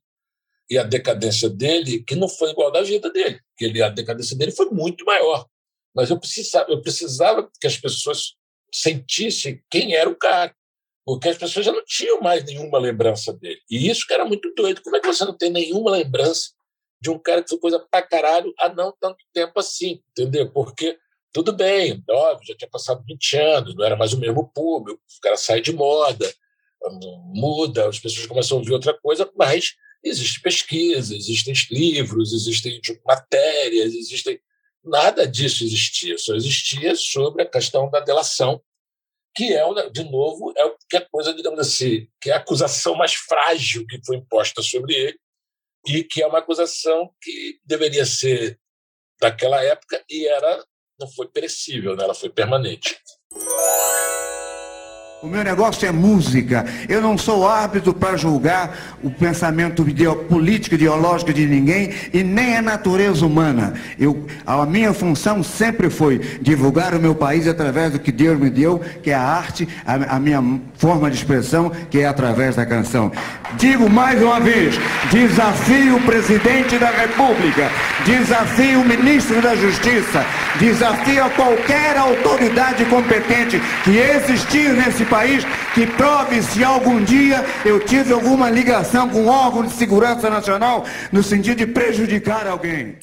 e 0.69 0.77
a 0.77 0.83
decadência 0.83 1.49
dele, 1.49 2.03
que 2.03 2.15
não 2.15 2.27
foi 2.27 2.51
igual 2.51 2.71
da 2.71 2.81
vida 2.81 3.11
dele, 3.11 3.39
que 3.55 3.65
ele, 3.65 3.81
a 3.81 3.89
decadência 3.89 4.35
dele 4.35 4.51
foi 4.51 4.69
muito 4.69 5.05
maior. 5.05 5.47
Mas 5.95 6.09
eu 6.09 6.19
precisava, 6.19 6.71
eu 6.71 6.81
precisava 6.81 7.49
que 7.59 7.67
as 7.67 7.77
pessoas 7.77 8.35
sentissem 8.73 9.63
quem 9.69 9.95
era 9.95 10.09
o 10.09 10.15
cara, 10.15 10.53
porque 11.05 11.29
as 11.29 11.37
pessoas 11.37 11.65
já 11.65 11.71
não 11.71 11.83
tinham 11.85 12.21
mais 12.21 12.43
nenhuma 12.43 12.77
lembrança 12.77 13.33
dele. 13.33 13.59
E 13.69 13.89
isso 13.89 14.05
que 14.05 14.13
era 14.13 14.25
muito 14.25 14.53
doido. 14.53 14.81
Como 14.81 14.95
é 14.95 14.99
que 14.99 15.07
você 15.07 15.25
não 15.25 15.35
tem 15.35 15.49
nenhuma 15.49 15.91
lembrança 15.91 16.51
de 17.01 17.09
um 17.09 17.17
cara 17.17 17.41
que 17.41 17.49
fez 17.49 17.61
coisa 17.61 17.79
pra 17.79 18.01
caralho 18.01 18.53
há 18.59 18.69
não 18.69 18.93
tanto 18.99 19.23
tempo 19.33 19.59
assim, 19.59 20.03
entendeu? 20.11 20.51
Porque 20.51 20.97
tudo 21.31 21.53
bem, 21.53 22.03
óbvio, 22.09 22.47
já 22.47 22.55
tinha 22.55 22.69
passado 22.69 23.03
20 23.05 23.37
anos, 23.37 23.75
não 23.75 23.85
era 23.85 23.95
mais 23.95 24.13
o 24.13 24.19
mesmo 24.19 24.47
público, 24.51 24.99
o 24.99 25.21
cara 25.21 25.37
sai 25.37 25.61
de 25.61 25.71
moda, 25.71 26.31
muda, 27.33 27.87
as 27.87 27.99
pessoas 27.99 28.25
começam 28.25 28.57
a 28.57 28.59
ouvir 28.59 28.73
outra 28.73 28.93
coisa, 28.99 29.29
mas 29.35 29.75
existe 30.03 30.41
pesquisa, 30.41 31.15
existem 31.15 31.53
livros, 31.71 32.33
existem 32.33 32.79
matérias, 33.05 33.93
existem. 33.93 34.39
Nada 34.83 35.27
disso 35.27 35.63
existia, 35.63 36.17
só 36.17 36.33
existia 36.35 36.95
sobre 36.95 37.43
a 37.43 37.45
questão 37.45 37.89
da 37.91 37.99
delação, 37.99 38.61
que 39.35 39.53
é, 39.53 39.89
de 39.89 40.03
novo, 40.05 40.53
é 40.57 40.73
que 40.89 40.97
a 40.97 41.05
coisa, 41.09 41.33
digamos 41.33 41.59
assim, 41.59 42.07
que 42.19 42.29
é 42.31 42.33
a 42.33 42.37
acusação 42.37 42.95
mais 42.95 43.13
frágil 43.13 43.85
que 43.85 43.99
foi 44.05 44.15
imposta 44.17 44.61
sobre 44.61 44.95
ele, 44.95 45.19
e 45.85 46.03
que 46.03 46.21
é 46.21 46.27
uma 46.27 46.39
acusação 46.39 47.13
que 47.21 47.59
deveria 47.65 48.05
ser 48.05 48.59
daquela 49.19 49.61
época 49.63 50.03
e 50.09 50.27
era 50.27 50.65
não 50.99 51.07
foi 51.07 51.27
perecível, 51.27 51.95
né? 51.95 52.03
ela 52.03 52.13
foi 52.13 52.29
permanente. 52.29 52.99
O 55.21 55.27
meu 55.27 55.43
negócio 55.43 55.85
é 55.85 55.91
música. 55.91 56.65
Eu 56.87 57.01
não 57.01 57.17
sou 57.17 57.45
árbitro 57.45 57.93
para 57.93 58.15
julgar 58.15 58.73
o 59.03 59.09
pensamento 59.09 59.83
político, 60.29 60.75
ideológico 60.75 61.33
de 61.33 61.45
ninguém 61.45 61.89
e 62.13 62.23
nem 62.23 62.55
a 62.55 62.61
natureza 62.61 63.25
humana. 63.25 63.73
Eu, 63.99 64.25
a 64.45 64.65
minha 64.65 64.93
função 64.93 65.43
sempre 65.43 65.89
foi 65.89 66.19
divulgar 66.41 66.93
o 66.93 67.01
meu 67.01 67.13
país 67.13 67.49
através 67.49 67.91
do 67.91 67.99
que 67.99 68.13
Deus 68.13 68.39
me 68.39 68.49
deu, 68.49 68.79
que 69.03 69.11
é 69.11 69.13
a 69.13 69.21
arte, 69.21 69.67
a, 69.85 70.15
a 70.15 70.19
minha 70.21 70.41
forma 70.75 71.11
de 71.11 71.17
expressão, 71.17 71.69
que 71.89 71.99
é 71.99 72.05
através 72.05 72.55
da 72.55 72.65
canção. 72.65 73.11
Digo 73.57 73.89
mais 73.89 74.21
uma 74.21 74.39
vez: 74.39 74.79
desafio 75.11 75.97
o 75.97 76.01
presidente 76.03 76.77
da 76.77 76.91
República, 76.91 77.69
desafio 78.05 78.79
o 78.79 78.85
ministro 78.85 79.41
da 79.41 79.53
Justiça, 79.53 80.25
desafio 80.57 81.25
a 81.25 81.29
qualquer 81.31 81.97
autoridade 81.97 82.85
competente 82.85 83.61
que 83.83 83.97
existir 83.97 84.69
nesse 84.69 85.08
país 85.09 85.43
que 85.73 85.85
prove 85.85 86.41
se 86.41 86.63
algum 86.63 87.03
dia 87.03 87.43
eu 87.65 87.79
tive 87.79 88.13
alguma 88.13 88.49
ligação 88.49 89.09
com 89.09 89.27
órgão 89.27 89.63
de 89.63 89.73
segurança 89.73 90.29
nacional 90.29 90.85
no 91.11 91.21
sentido 91.23 91.57
de 91.57 91.67
prejudicar 91.67 92.47
alguém. 92.47 92.97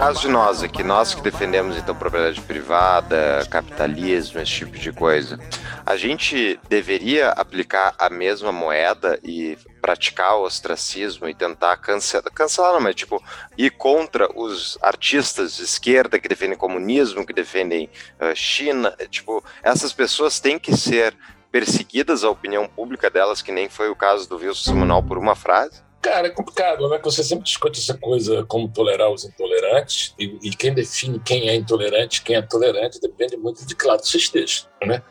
Caso 0.00 0.20
de 0.22 0.28
nós 0.28 0.62
aqui, 0.62 0.82
nós 0.82 1.14
que 1.14 1.20
defendemos 1.20 1.76
então 1.76 1.94
propriedade 1.94 2.40
privada, 2.40 3.46
capitalismo, 3.50 4.40
esse 4.40 4.50
tipo 4.50 4.78
de 4.78 4.90
coisa, 4.90 5.38
a 5.84 5.94
gente 5.94 6.58
deveria 6.70 7.28
aplicar 7.32 7.94
a 7.98 8.08
mesma 8.08 8.50
moeda 8.50 9.20
e 9.22 9.58
praticar 9.82 10.38
o 10.38 10.44
ostracismo 10.44 11.28
e 11.28 11.34
tentar 11.34 11.76
cancelar, 11.76 12.32
cancelar 12.32 12.72
não, 12.72 12.80
mas 12.80 12.94
tipo, 12.94 13.22
ir 13.58 13.72
contra 13.72 14.26
os 14.34 14.78
artistas 14.80 15.58
de 15.58 15.64
esquerda 15.64 16.18
que 16.18 16.28
defendem 16.28 16.56
comunismo, 16.56 17.26
que 17.26 17.34
defendem 17.34 17.90
uh, 18.18 18.34
China, 18.34 18.96
tipo, 19.10 19.44
essas 19.62 19.92
pessoas 19.92 20.40
têm 20.40 20.58
que 20.58 20.74
ser 20.74 21.14
perseguidas 21.52 22.24
a 22.24 22.30
opinião 22.30 22.66
pública 22.66 23.10
delas, 23.10 23.42
que 23.42 23.52
nem 23.52 23.68
foi 23.68 23.90
o 23.90 23.96
caso 23.96 24.26
do 24.26 24.38
Wilson 24.38 24.70
Simonal 24.70 25.02
por 25.02 25.18
uma 25.18 25.36
frase? 25.36 25.89
Cara, 26.00 26.28
é 26.28 26.30
complicado, 26.30 26.88
né? 26.88 26.98
Você 27.02 27.22
sempre 27.22 27.44
discute 27.44 27.78
essa 27.78 27.96
coisa 27.96 28.42
como 28.44 28.68
tolerar 28.68 29.10
os 29.10 29.24
intolerantes 29.24 30.14
e, 30.18 30.38
e 30.42 30.50
quem 30.50 30.72
define 30.72 31.20
quem 31.20 31.48
é 31.48 31.54
intolerante, 31.54 32.22
quem 32.22 32.36
é 32.36 32.42
tolerante, 32.42 33.00
depende 33.00 33.36
muito 33.36 33.66
de 33.66 33.76
que 33.76 33.86
lado 33.86 34.04
você 34.04 34.16
esteja, 34.16 34.62
né? 34.82 35.02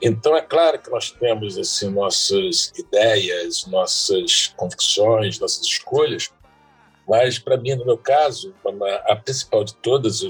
Então 0.00 0.36
é 0.36 0.40
claro 0.40 0.78
que 0.78 0.90
nós 0.90 1.10
temos 1.10 1.58
assim 1.58 1.90
nossas 1.90 2.72
ideias, 2.78 3.66
nossas 3.66 4.54
convicções, 4.56 5.38
nossas 5.38 5.66
escolhas, 5.66 6.30
mas 7.06 7.38
para 7.38 7.56
mim, 7.56 7.74
no 7.74 7.84
meu 7.84 7.98
caso, 7.98 8.54
a 9.06 9.16
principal 9.16 9.64
de 9.64 9.74
todas, 9.76 10.22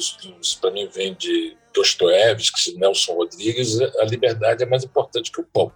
para 0.60 0.70
mim 0.70 0.88
vem 0.88 1.14
de 1.14 1.56
Dostoiévski, 1.74 2.76
Nelson 2.76 3.14
Rodrigues, 3.14 3.80
a 3.80 4.04
liberdade 4.04 4.62
é 4.62 4.66
mais 4.66 4.84
importante 4.84 5.30
que 5.30 5.40
o 5.40 5.44
pão. 5.44 5.70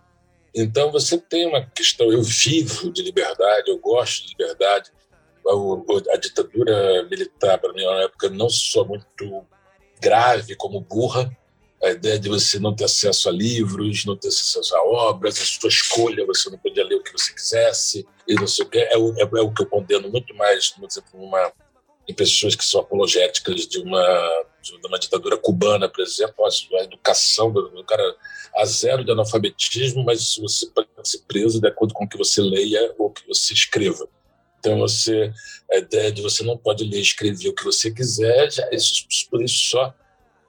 Então 0.54 0.92
você 0.92 1.16
tem 1.18 1.46
uma 1.46 1.64
questão, 1.64 2.12
eu 2.12 2.22
vivo 2.22 2.92
de 2.92 3.02
liberdade, 3.02 3.70
eu 3.70 3.78
gosto 3.78 4.24
de 4.24 4.30
liberdade. 4.30 4.90
A, 5.46 6.14
a 6.14 6.16
ditadura 6.16 7.02
militar, 7.10 7.58
para 7.58 7.72
mim, 7.72 7.82
é 7.82 7.88
uma 7.88 8.02
época 8.04 8.28
não 8.28 8.48
só 8.48 8.84
muito 8.84 9.44
grave 10.00 10.54
como 10.56 10.80
burra, 10.80 11.30
a 11.82 11.90
ideia 11.90 12.18
de 12.18 12.28
você 12.28 12.60
não 12.60 12.74
ter 12.74 12.84
acesso 12.84 13.28
a 13.28 13.32
livros, 13.32 14.04
não 14.04 14.16
ter 14.16 14.28
acesso 14.28 14.76
a 14.76 14.82
obras, 14.84 15.40
a 15.40 15.44
sua 15.44 15.68
escolha, 15.68 16.24
você 16.24 16.48
não 16.48 16.58
podia 16.58 16.84
ler 16.84 16.94
o 16.94 17.02
que 17.02 17.12
você 17.12 17.32
quisesse, 17.32 18.06
e 18.26 18.34
não 18.34 18.46
sei 18.46 18.64
o 18.64 18.68
que, 18.68 18.78
é 18.78 18.96
o, 18.96 19.12
é, 19.18 19.22
é 19.22 19.42
o 19.42 19.52
que 19.52 19.62
eu 19.62 19.66
condeno 19.66 20.08
muito 20.08 20.32
mais, 20.34 20.68
por 20.68 20.86
exemplo, 20.88 21.20
uma, 21.20 21.52
em 22.08 22.14
pessoas 22.14 22.54
que 22.56 22.64
são 22.64 22.80
apologéticas 22.80 23.66
de 23.66 23.78
uma, 23.78 24.44
de 24.60 24.74
uma 24.86 24.98
ditadura 24.98 25.36
cubana, 25.36 25.88
por 25.88 26.02
exemplo, 26.02 26.44
a 26.44 26.82
educação 26.82 27.52
do 27.52 27.84
cara 27.84 28.02
a 28.56 28.64
zero 28.64 29.04
de 29.04 29.10
analfabetismo, 29.10 30.04
mas 30.04 30.36
você 30.36 30.66
pode 30.66 30.88
ser 31.04 31.22
preso 31.26 31.60
de 31.60 31.68
acordo 31.68 31.94
com 31.94 32.04
o 32.04 32.08
que 32.08 32.18
você 32.18 32.42
leia 32.42 32.94
ou 32.98 33.06
o 33.06 33.10
que 33.10 33.26
você 33.26 33.54
escreva. 33.54 34.06
Então, 34.58 34.78
você, 34.78 35.32
a 35.72 35.78
ideia 35.78 36.12
de 36.12 36.22
você 36.22 36.44
não 36.44 36.56
pode 36.56 36.84
ler 36.84 36.98
e 36.98 37.02
escrever 37.02 37.48
o 37.48 37.54
que 37.54 37.64
você 37.64 37.90
quiser, 37.90 38.50
já, 38.52 38.68
isso, 38.70 39.06
por 39.30 39.42
isso 39.42 39.70
só 39.70 39.94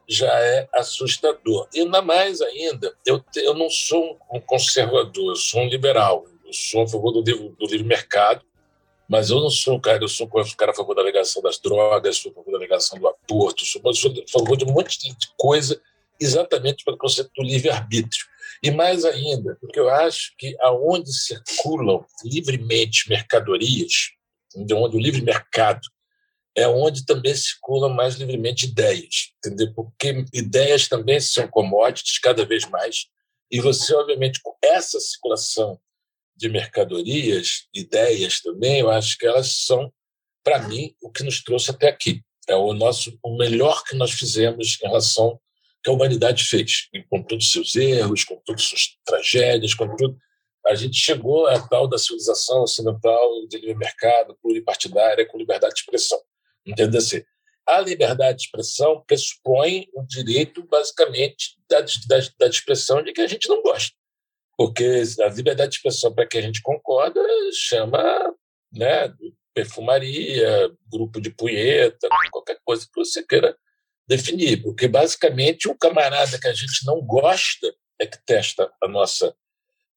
já 0.07 0.31
é 0.39 0.67
assustador. 0.73 1.67
E 1.73 1.79
ainda 1.79 2.01
mais 2.01 2.41
ainda, 2.41 2.93
eu, 3.05 3.23
eu 3.35 3.53
não 3.53 3.69
sou 3.69 4.19
um 4.31 4.39
conservador, 4.39 5.31
eu 5.31 5.35
sou 5.35 5.61
um 5.61 5.67
liberal. 5.67 6.25
Eu 6.45 6.53
sou 6.53 6.83
a 6.83 6.87
favor 6.87 7.11
do 7.11 7.21
livre, 7.21 7.55
do 7.57 7.65
livre 7.65 7.87
mercado, 7.87 8.45
mas 9.13 9.29
eu 9.29 9.39
não 9.39 9.51
sou 9.51 9.79
cara, 9.79 10.03
eu 10.03 10.07
sou 10.07 10.27
cara 10.57 10.71
a 10.71 10.75
favor 10.75 10.95
da 10.95 11.03
negação 11.03 11.39
das 11.39 11.59
drogas, 11.59 12.17
sou 12.17 12.31
a 12.31 12.33
favor 12.33 12.51
da 12.51 12.57
negação 12.57 12.97
do 12.97 13.07
aborto, 13.07 13.63
sou, 13.63 13.93
sou 13.93 14.11
a 14.11 14.31
favor 14.31 14.57
de 14.57 14.65
um 14.65 14.71
monte 14.71 14.97
de 14.97 15.15
coisa 15.37 15.79
exatamente 16.19 16.83
pelo 16.83 16.97
conceito 16.97 17.29
do 17.37 17.43
livre-arbítrio. 17.43 18.25
E 18.63 18.71
mais 18.71 19.05
ainda, 19.05 19.55
porque 19.61 19.79
eu 19.79 19.87
acho 19.87 20.33
que 20.35 20.57
aonde 20.61 21.13
circulam 21.13 22.03
livremente 22.25 23.07
mercadorias, 23.07 24.13
onde 24.55 24.97
o 24.97 24.99
livre 24.99 25.21
mercado 25.21 25.87
é 26.57 26.67
onde 26.67 27.05
também 27.05 27.35
circulam 27.35 27.93
mais 27.93 28.15
livremente 28.15 28.65
ideias, 28.65 29.31
entendeu? 29.37 29.71
Porque 29.75 30.25
ideias 30.33 30.87
também 30.87 31.19
são 31.19 31.47
commodities 31.47 32.17
cada 32.17 32.43
vez 32.45 32.67
mais, 32.67 33.05
e 33.51 33.61
você, 33.61 33.93
obviamente, 33.93 34.39
com 34.41 34.55
essa 34.63 34.99
circulação 34.99 35.79
de 36.35 36.49
mercadorias, 36.49 37.67
ideias 37.73 38.41
também, 38.41 38.79
eu 38.79 38.89
acho 38.89 39.17
que 39.17 39.25
elas 39.25 39.65
são, 39.65 39.91
para 40.43 40.67
mim, 40.67 40.95
o 41.01 41.11
que 41.11 41.23
nos 41.23 41.43
trouxe 41.43 41.71
até 41.71 41.87
aqui. 41.87 42.21
É 42.47 42.55
o 42.55 42.73
nosso 42.73 43.17
o 43.23 43.37
melhor 43.37 43.83
que 43.83 43.95
nós 43.95 44.11
fizemos 44.11 44.77
em 44.81 44.87
relação 44.87 45.39
que 45.83 45.89
a 45.89 45.93
humanidade 45.93 46.43
fez, 46.45 46.89
com 47.09 47.21
todos 47.21 47.45
os 47.45 47.51
seus 47.51 47.75
erros, 47.75 48.23
com 48.23 48.41
todas 48.45 48.63
as 48.63 48.69
suas 48.69 48.97
tragédias, 49.05 49.73
com 49.73 49.93
tudo. 49.95 50.17
A 50.65 50.75
gente 50.75 50.95
chegou 50.95 51.45
à 51.47 51.59
tal 51.67 51.87
da 51.89 51.97
civilização 51.97 52.61
ocidental 52.63 53.45
de 53.47 53.57
livre 53.57 53.75
mercado, 53.75 54.37
pluripartidária, 54.41 55.27
com 55.27 55.37
liberdade 55.37 55.73
de 55.73 55.81
expressão. 55.81 56.19
Entendeu? 56.65 56.99
Assim, 56.99 57.21
a 57.67 57.81
liberdade 57.81 58.37
de 58.37 58.45
expressão 58.45 59.03
pressupõe 59.05 59.87
o 59.93 60.03
direito, 60.03 60.65
basicamente, 60.67 61.57
da, 61.69 61.81
da, 61.81 62.27
da 62.39 62.47
expressão 62.47 63.03
de 63.03 63.11
que 63.11 63.21
a 63.21 63.27
gente 63.27 63.49
não 63.49 63.61
gosta. 63.61 63.93
Porque 64.57 65.03
a 65.21 65.29
liberdade 65.29 65.71
de 65.71 65.77
expressão, 65.77 66.13
para 66.13 66.27
que 66.27 66.37
a 66.37 66.41
gente 66.41 66.61
concorda, 66.61 67.21
chama 67.53 68.33
né, 68.71 69.13
perfumaria, 69.53 70.71
grupo 70.91 71.19
de 71.19 71.29
punheta, 71.31 72.07
qualquer 72.31 72.59
coisa 72.63 72.85
que 72.85 72.95
você 72.95 73.25
queira 73.25 73.57
definir. 74.07 74.61
Porque, 74.61 74.87
basicamente, 74.87 75.69
um 75.69 75.77
camarada 75.77 76.39
que 76.39 76.47
a 76.47 76.53
gente 76.53 76.85
não 76.85 77.01
gosta 77.01 77.73
é 77.99 78.05
que 78.05 78.17
testa 78.25 78.71
a 78.81 78.87
nossa 78.87 79.35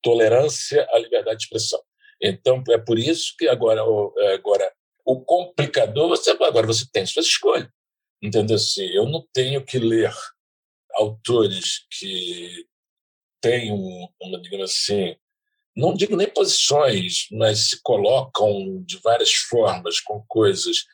tolerância 0.02 0.86
à 0.92 0.98
liberdade 0.98 1.38
de 1.38 1.44
expressão. 1.44 1.82
Então, 2.22 2.62
é 2.70 2.78
por 2.78 2.98
isso 2.98 3.34
que 3.38 3.48
agora, 3.48 3.82
agora 4.34 4.72
o 5.04 5.20
complicador, 5.20 6.08
você 6.08 6.30
agora 6.30 6.66
você 6.66 6.86
tem 6.92 7.04
suas 7.06 7.26
escolhas. 7.26 7.68
Entendeu? 8.22 8.56
Assim, 8.56 8.86
eu 8.86 9.06
não 9.06 9.26
tenho 9.32 9.64
que 9.64 9.78
ler 9.78 10.12
autores 10.94 11.86
que 11.90 12.66
têm, 13.40 13.72
uma, 13.72 14.40
digamos 14.40 14.70
assim, 14.70 15.16
não 15.76 15.94
digo 15.94 16.16
nem 16.16 16.28
posições, 16.28 17.26
mas 17.30 17.68
se 17.68 17.82
colocam 17.82 18.82
de 18.84 18.98
várias 18.98 19.32
formas 19.32 20.00
com 20.00 20.24
coisas 20.26 20.84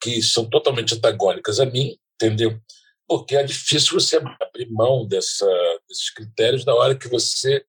que 0.00 0.22
são 0.22 0.48
totalmente 0.48 0.94
antagônicas 0.94 1.60
a 1.60 1.66
mim, 1.66 1.96
entendeu? 2.14 2.58
Porque 3.06 3.36
é 3.36 3.44
difícil 3.44 4.00
você 4.00 4.16
abrir 4.16 4.70
mão 4.70 5.06
dessa, 5.06 5.46
desses 5.88 6.10
critérios 6.10 6.64
na 6.64 6.74
hora 6.74 6.96
que 6.96 7.08
você 7.08 7.64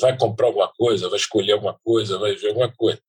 vai 0.00 0.16
comprar 0.16 0.48
alguma 0.48 0.72
coisa, 0.72 1.08
vai 1.08 1.18
escolher 1.18 1.52
alguma 1.52 1.78
coisa, 1.84 2.18
vai 2.18 2.34
ver 2.34 2.48
alguma 2.48 2.72
coisa. 2.72 3.00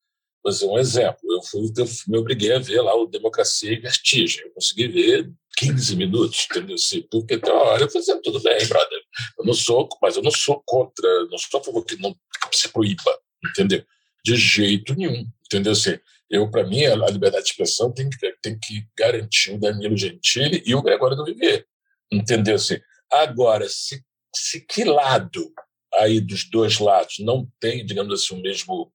Vou 0.42 0.52
dizer 0.52 0.66
um 0.66 0.78
exemplo. 0.78 1.20
Eu, 1.30 1.42
fui, 1.42 1.72
eu 1.76 1.86
me 2.06 2.18
obriguei 2.18 2.52
a 2.52 2.58
ver 2.58 2.80
lá 2.82 2.94
o 2.94 3.06
Democracia 3.06 3.72
e 3.72 3.80
Vertigem. 3.80 4.44
Eu 4.44 4.52
consegui 4.52 4.88
ver 4.88 5.32
15 5.56 5.96
minutos, 5.96 6.46
entendeu? 6.50 6.74
Assim, 6.74 7.02
porque 7.10 7.38
tem 7.38 7.52
uma 7.52 7.62
hora 7.62 7.84
eu 7.84 7.90
falei 7.90 8.20
tudo 8.22 8.40
bem, 8.40 8.66
brother. 8.66 9.03
Eu 9.38 9.44
não 9.44 9.54
sou, 9.54 9.88
mas 10.00 10.16
eu 10.16 10.22
não 10.22 10.30
sou 10.30 10.62
contra, 10.66 11.08
não 11.30 11.38
sou 11.38 11.60
a 11.60 11.64
favor 11.64 11.84
que 11.84 11.96
não 11.96 12.14
que 12.50 12.56
se 12.56 12.68
proíba, 12.68 13.18
entendeu? 13.44 13.84
De 14.24 14.36
jeito 14.36 14.94
nenhum, 14.94 15.26
entendeu? 15.46 15.72
Assim, 15.72 15.98
eu, 16.30 16.50
para 16.50 16.66
mim, 16.66 16.84
a 16.84 16.96
liberdade 16.96 17.44
de 17.44 17.50
expressão 17.50 17.92
tem 17.92 18.08
que, 18.08 18.36
tem 18.42 18.58
que 18.58 18.86
garantir 18.96 19.52
o 19.52 19.58
Danilo 19.58 19.96
Gentili 19.96 20.62
e 20.66 20.74
o 20.74 20.82
Gregório 20.82 21.16
do 21.16 21.24
Viver, 21.24 21.66
entendeu? 22.10 22.56
Assim, 22.56 22.78
agora, 23.12 23.68
se, 23.68 24.02
se 24.34 24.60
que 24.60 24.84
lado 24.84 25.52
aí 25.94 26.20
dos 26.20 26.48
dois 26.50 26.78
lados 26.78 27.16
não 27.20 27.48
tem, 27.60 27.84
digamos 27.84 28.12
assim, 28.12 28.34
o 28.34 28.42
mesmo 28.42 28.92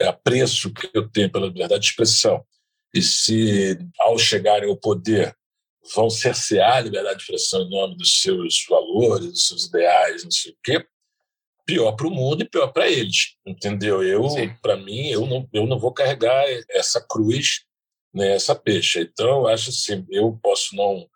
apreço 0.00 0.72
que 0.72 0.88
eu 0.94 1.08
tenho 1.08 1.30
pela 1.30 1.46
liberdade 1.46 1.82
de 1.82 1.88
expressão, 1.88 2.44
e 2.94 3.02
se, 3.02 3.78
ao 4.00 4.18
chegarem 4.18 4.68
ao 4.68 4.76
poder, 4.76 5.36
vão 5.94 6.10
cercear 6.10 6.76
a 6.76 6.80
liberdade 6.80 7.16
de 7.16 7.22
expressão 7.22 7.62
em 7.62 7.70
nome 7.70 7.96
dos 7.96 8.20
seus 8.20 8.64
valores, 8.68 9.26
dos 9.26 9.46
seus 9.46 9.66
ideais, 9.66 10.24
não 10.24 10.30
sei 10.30 10.52
o 10.52 10.56
quê, 10.62 10.86
pior 11.66 11.92
para 11.92 12.06
o 12.06 12.10
mundo 12.10 12.42
e 12.42 12.48
pior 12.48 12.68
para 12.68 12.90
eles, 12.90 13.36
entendeu? 13.46 14.02
Eu, 14.02 14.26
para 14.62 14.76
mim, 14.76 15.08
eu 15.08 15.26
não, 15.26 15.48
eu 15.52 15.66
não 15.66 15.78
vou 15.78 15.92
carregar 15.92 16.44
essa 16.70 17.04
cruz, 17.06 17.64
né, 18.14 18.34
essa 18.34 18.54
peixe. 18.54 19.00
Então, 19.02 19.40
eu 19.40 19.48
acho 19.48 19.70
assim, 19.70 20.06
eu 20.10 20.38
posso 20.42 20.74
não 20.74 21.06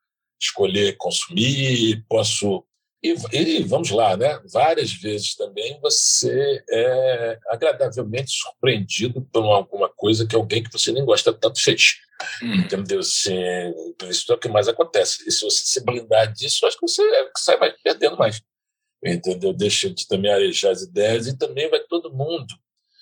escolher 0.40 0.96
consumir, 0.98 2.04
posso 2.08 2.64
e, 3.02 3.16
e, 3.32 3.62
vamos 3.64 3.90
lá, 3.90 4.16
né? 4.16 4.40
Várias 4.52 4.92
vezes 4.92 5.34
também 5.34 5.78
você 5.80 6.62
é 6.70 7.38
agradavelmente 7.48 8.30
surpreendido 8.30 9.22
por 9.22 9.42
alguma 9.44 9.88
coisa 9.88 10.26
que 10.26 10.36
alguém 10.36 10.62
que 10.62 10.72
você 10.72 10.92
nem 10.92 11.04
gosta 11.04 11.32
tanto 11.32 11.60
fez. 11.60 11.96
Hum. 12.40 12.54
Entendeu? 12.54 13.00
Assim, 13.00 13.34
isso 14.08 14.30
é 14.30 14.34
o 14.36 14.38
que 14.38 14.48
mais 14.48 14.68
acontece. 14.68 15.28
E 15.28 15.32
se 15.32 15.44
você 15.44 15.64
se 15.64 15.84
blindar 15.84 16.32
disso, 16.32 16.64
acho 16.64 16.78
que 16.78 16.86
você 16.86 17.02
sai 17.36 17.58
mais 17.58 17.74
perdendo 17.82 18.16
mais. 18.16 18.40
Entendeu? 19.04 19.52
Deixa 19.52 19.90
de 19.90 20.06
também 20.06 20.30
arejar 20.30 20.70
as 20.70 20.82
ideias 20.82 21.26
e 21.26 21.36
também 21.36 21.68
vai 21.68 21.80
todo 21.80 22.14
mundo. 22.14 22.54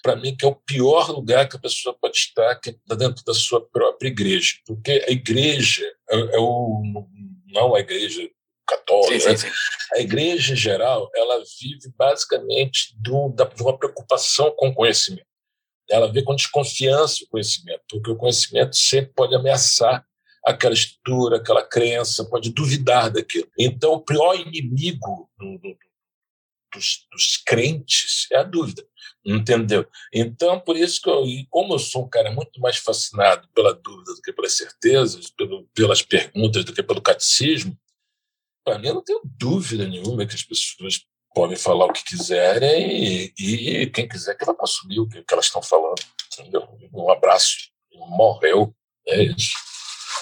Para 0.03 0.17
mim, 0.17 0.35
que 0.35 0.47
é 0.47 0.49
o 0.49 0.55
pior 0.55 1.11
lugar 1.11 1.47
que 1.47 1.57
a 1.57 1.61
pessoa 1.61 1.95
pode 2.01 2.17
estar, 2.17 2.55
que 2.59 2.71
é 2.71 2.97
dentro 2.97 3.23
da 3.23 3.35
sua 3.35 3.61
própria 3.69 4.09
igreja. 4.09 4.55
Porque 4.67 5.05
a 5.07 5.13
igreja 5.13 5.85
é, 6.09 6.17
é 6.37 6.39
o, 6.39 6.83
não 7.53 7.75
a 7.75 7.81
igreja 7.81 8.27
católica. 8.71 9.21
Sim, 9.21 9.37
sim, 9.37 9.49
sim. 9.49 9.55
A 9.95 10.01
igreja 10.01 10.53
em 10.53 10.57
geral, 10.57 11.11
ela 11.15 11.43
vive 11.61 11.93
basicamente 11.97 12.95
do, 12.97 13.31
da, 13.31 13.45
de 13.45 13.63
uma 13.63 13.77
preocupação 13.77 14.53
com 14.57 14.69
o 14.69 14.75
conhecimento. 14.75 15.27
Ela 15.89 16.11
vê 16.11 16.23
com 16.23 16.37
desconfiança 16.37 17.25
o 17.25 17.29
conhecimento, 17.29 17.83
porque 17.91 18.11
o 18.11 18.17
conhecimento 18.17 18.77
sempre 18.77 19.13
pode 19.13 19.35
ameaçar 19.35 20.07
aquela 20.45 20.73
estrutura, 20.73 21.37
aquela 21.37 21.63
crença, 21.63 22.25
pode 22.25 22.51
duvidar 22.51 23.11
daquilo. 23.11 23.49
Então, 23.59 23.95
o 23.95 24.01
pior 24.01 24.35
inimigo 24.37 25.29
do, 25.37 25.59
do, 25.59 25.77
dos, 26.73 27.07
dos 27.13 27.37
crentes 27.45 28.27
é 28.33 28.39
a 28.39 28.43
dúvida, 28.43 28.87
entendeu? 29.25 29.87
Então, 30.13 30.61
por 30.61 30.77
isso 30.77 31.01
que 31.03 31.11
eu, 31.11 31.25
como 31.51 31.75
eu 31.75 31.79
sou 31.79 32.05
um 32.05 32.09
cara 32.09 32.31
muito 32.31 32.61
mais 32.61 32.77
fascinado 32.77 33.49
pela 33.55 33.75
dúvida 33.75 34.15
do 34.15 34.23
que 34.23 34.33
pelas 34.33 34.57
certezas, 34.57 35.31
pelo, 35.31 35.69
pelas 35.75 36.03
perguntas 36.03 36.65
do 36.65 36.73
que 36.73 36.83
pelo 36.83 37.03
catecismo, 37.03 37.77
para 38.65 38.79
mim 38.79 38.89
eu 38.89 38.95
não 38.95 39.03
tenho 39.05 39.21
dúvida 39.25 39.87
nenhuma 39.87 40.27
que 40.27 40.35
as 40.35 40.43
pessoas 40.43 41.01
podem 41.35 41.57
falar 41.57 41.87
o 41.87 41.93
que 41.93 42.05
quiserem 42.05 43.05
e, 43.05 43.33
e 43.39 43.87
quem 43.87 44.09
quiser 44.09 44.35
que 44.37 44.45
vai 44.45 44.55
consumir 44.55 45.01
o 45.01 45.09
que, 45.09 45.23
elas 45.33 45.47
estão 45.47 45.63
falando, 45.63 46.01
entendeu? 46.33 46.67
Um 46.93 47.11
abraço, 47.11 47.57
morreu, 47.95 48.75
é 49.07 49.23
isso. 49.25 49.53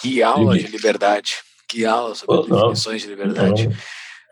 Que 0.02 0.22
aula 0.22 0.56
E- 0.56 0.62
de 0.62 0.68
liberdade. 0.70 1.32
Que 1.68 1.84
aula 1.84 2.14
sobre 2.14 2.36
Oh, 2.36 2.42
definições 2.42 3.02
de 3.02 3.08
liberdade. 3.08 3.68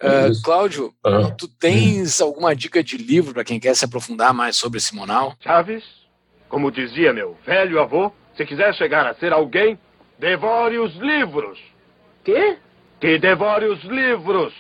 Não. 0.02 0.30
Isso. 0.30 0.42
Cláudio, 0.42 0.94
Ah. 1.04 1.30
tu 1.30 1.48
tens 1.48 2.20
alguma 2.20 2.54
dica 2.54 2.82
de 2.84 2.96
livro 2.98 3.32
para 3.34 3.44
quem 3.44 3.58
quer 3.58 3.74
se 3.74 3.84
aprofundar 3.84 4.32
mais 4.34 4.56
sobre 4.56 4.78
Simonal? 4.80 5.34
Chaves, 5.42 5.82
como 6.48 6.70
dizia 6.70 7.12
meu 7.14 7.36
velho 7.46 7.80
avô, 7.80 8.12
se 8.36 8.44
quiser 8.44 8.74
chegar 8.74 9.06
a 9.06 9.14
ser 9.14 9.32
alguém, 9.32 9.78
devore 10.18 10.78
os 10.78 10.94
livros. 10.96 11.58
Quê? 12.24 12.58
Que 13.00 13.18
devore 13.18 13.66
os 13.66 13.82
livros. 13.84 14.52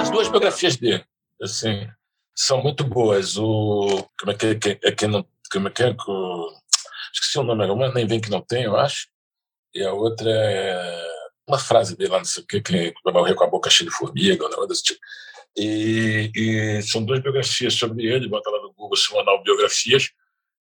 As 0.00 0.10
duas 0.10 0.28
biografias 0.28 0.76
dele, 0.76 1.04
assim, 1.42 1.86
são 2.34 2.62
muito 2.62 2.84
boas. 2.84 3.36
O 3.36 4.04
como 4.18 4.32
é 4.32 4.34
que 4.34 4.46
é 4.46 4.88
é 4.88 4.92
que 4.92 5.06
não 5.06 5.24
como 5.52 5.68
é 5.68 5.70
que 5.70 5.82
é 5.82 5.94
o- 6.06 6.52
esqueci 7.12 7.38
o 7.38 7.42
nome, 7.42 7.64
uma 7.66 7.92
nem 7.92 8.06
vem 8.06 8.20
que 8.20 8.30
não 8.30 8.40
tem, 8.40 8.64
eu 8.64 8.76
acho. 8.76 9.08
E 9.74 9.82
a 9.82 9.92
outra 9.92 10.30
é 10.30 11.08
uma 11.46 11.58
frase 11.58 11.96
dele 11.96 12.10
lá, 12.10 12.18
não 12.18 12.24
sei 12.24 12.42
o 12.42 12.46
que, 12.46 12.60
que 12.60 12.94
vai 13.04 13.12
morrer 13.12 13.34
com 13.34 13.44
a 13.44 13.50
boca 13.50 13.70
cheia 13.70 13.88
de 13.88 13.96
formiga, 13.96 14.44
um 14.44 14.48
negócio 14.48 14.68
desse 14.68 14.82
tipo. 14.82 15.00
E, 15.56 16.30
e 16.34 16.82
são 16.82 17.04
duas 17.04 17.20
biografias 17.20 17.74
sobre 17.74 18.04
ele, 18.06 18.28
bota 18.28 18.50
lá 18.50 18.60
no 18.62 18.72
Google 18.74 18.96
Simonal 18.96 19.42
Biografias. 19.42 20.10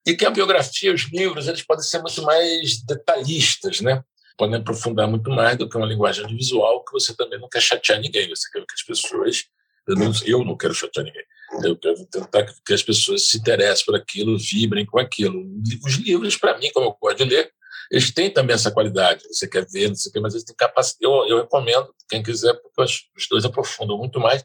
E 0.07 0.15
que 0.15 0.25
a 0.25 0.29
biografia, 0.29 0.93
os 0.93 1.01
livros, 1.11 1.47
eles 1.47 1.61
podem 1.61 1.83
ser 1.83 2.01
muito 2.01 2.21
mais 2.23 2.81
detalhistas, 2.83 3.81
né? 3.81 4.01
Podem 4.37 4.55
aprofundar 4.55 5.07
muito 5.07 5.29
mais 5.29 5.57
do 5.57 5.67
que 5.67 5.75
uma 5.75 5.85
linguagem 5.85 6.25
visual 6.27 6.83
que 6.85 6.93
você 6.93 7.13
também 7.15 7.39
não 7.39 7.49
quer 7.49 7.61
chatear 7.61 7.99
ninguém. 7.99 8.29
Você 8.29 8.49
quer 8.51 8.59
que 8.65 8.73
as 8.73 8.83
pessoas. 8.83 9.43
Eu 9.87 9.95
não, 9.95 10.11
eu 10.25 10.45
não 10.45 10.55
quero 10.55 10.73
chatear 10.73 11.05
ninguém. 11.05 11.23
Eu 11.63 11.77
quero 11.77 12.05
tentar 12.05 12.45
que- 12.45 12.73
as 12.73 12.83
pessoas 12.83 13.27
se 13.29 13.37
interessem 13.37 13.85
por 13.85 13.95
aquilo, 13.95 14.37
vibrem 14.37 14.85
com 14.85 14.99
aquilo. 14.99 15.43
Os 15.83 15.95
livros, 15.95 16.37
para 16.37 16.57
mim, 16.57 16.69
como 16.73 16.87
eu 16.87 16.97
gosto 17.01 17.17
de 17.17 17.23
ler, 17.25 17.51
eles 17.91 18.11
têm 18.11 18.29
também 18.29 18.53
essa 18.53 18.69
qualidade. 18.71 19.23
Você 19.27 19.47
quer 19.47 19.65
ver, 19.69 19.87
não 19.89 19.95
sei 19.95 20.09
o 20.09 20.13
quê, 20.13 20.19
mas 20.19 20.33
eles 20.33 20.43
têm 20.45 20.55
capacidade. 20.55 20.99
Eu, 21.01 21.25
eu 21.27 21.37
recomendo, 21.41 21.93
quem 22.09 22.21
quiser, 22.21 22.53
porque 22.55 22.81
os 22.81 23.27
dois 23.29 23.43
aprofundam 23.45 23.97
muito 23.97 24.19
mais, 24.19 24.43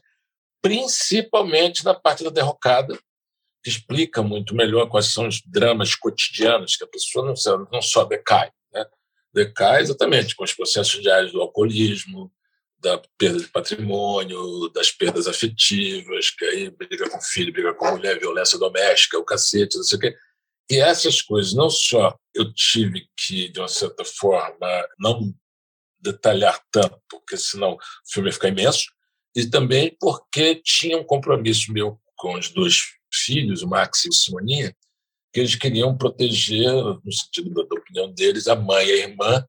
principalmente 0.61 1.83
na 1.83 1.93
parte 1.93 2.23
da 2.23 2.29
derrocada, 2.29 2.97
explica 3.69 4.21
muito 4.21 4.55
melhor 4.55 4.87
quais 4.89 5.07
são 5.07 5.27
os 5.27 5.41
dramas 5.45 5.95
cotidianos, 5.95 6.75
que 6.75 6.83
a 6.83 6.87
pessoa 6.87 7.25
não, 7.25 7.67
não 7.71 7.81
só 7.81 8.03
decai. 8.03 8.51
Né? 8.71 8.85
Decai 9.33 9.81
exatamente 9.81 10.35
com 10.35 10.43
os 10.43 10.53
processos 10.53 11.01
diários 11.01 11.31
do 11.31 11.41
alcoolismo, 11.41 12.31
da 12.79 13.01
perda 13.17 13.39
de 13.39 13.47
patrimônio, 13.47 14.69
das 14.69 14.91
perdas 14.91 15.25
afetivas, 15.27 16.29
que 16.29 16.43
aí 16.43 16.69
briga 16.69 17.09
com 17.09 17.21
filho, 17.21 17.53
briga 17.53 17.73
com 17.73 17.91
mulher, 17.91 18.19
violência 18.19 18.59
doméstica, 18.59 19.17
o 19.17 19.23
cacete, 19.23 19.77
não 19.77 19.83
sei 19.83 19.97
o 19.97 20.01
quê. 20.01 20.17
E 20.69 20.77
essas 20.77 21.21
coisas, 21.21 21.53
não 21.53 21.69
só 21.69 22.17
eu 22.33 22.53
tive 22.53 23.07
que, 23.17 23.47
de 23.49 23.59
uma 23.59 23.69
certa 23.69 24.03
forma, 24.03 24.67
não 24.99 25.33
detalhar 25.99 26.61
tanto, 26.69 27.01
porque 27.09 27.37
senão 27.37 27.73
o 27.73 27.79
filme 28.11 28.29
ia 28.29 28.33
ficar 28.33 28.49
imenso, 28.49 28.91
e 29.35 29.49
também 29.49 29.95
porque 29.99 30.55
tinha 30.55 30.97
um 30.97 31.03
compromisso 31.03 31.71
meu 31.71 31.99
com 32.15 32.35
os 32.37 32.49
dois 32.49 32.81
filhos, 33.13 33.61
o 33.61 33.67
Max 33.67 34.05
e 34.05 34.09
o 34.09 34.13
Simoninha, 34.13 34.75
que 35.33 35.39
eles 35.39 35.55
queriam 35.55 35.97
proteger, 35.97 36.71
no 36.71 37.11
sentido 37.11 37.53
da, 37.53 37.61
opinião 37.63 38.11
deles, 38.11 38.47
a 38.47 38.55
mãe 38.55 38.85
e 38.85 38.91
a 38.91 38.97
irmã, 39.07 39.45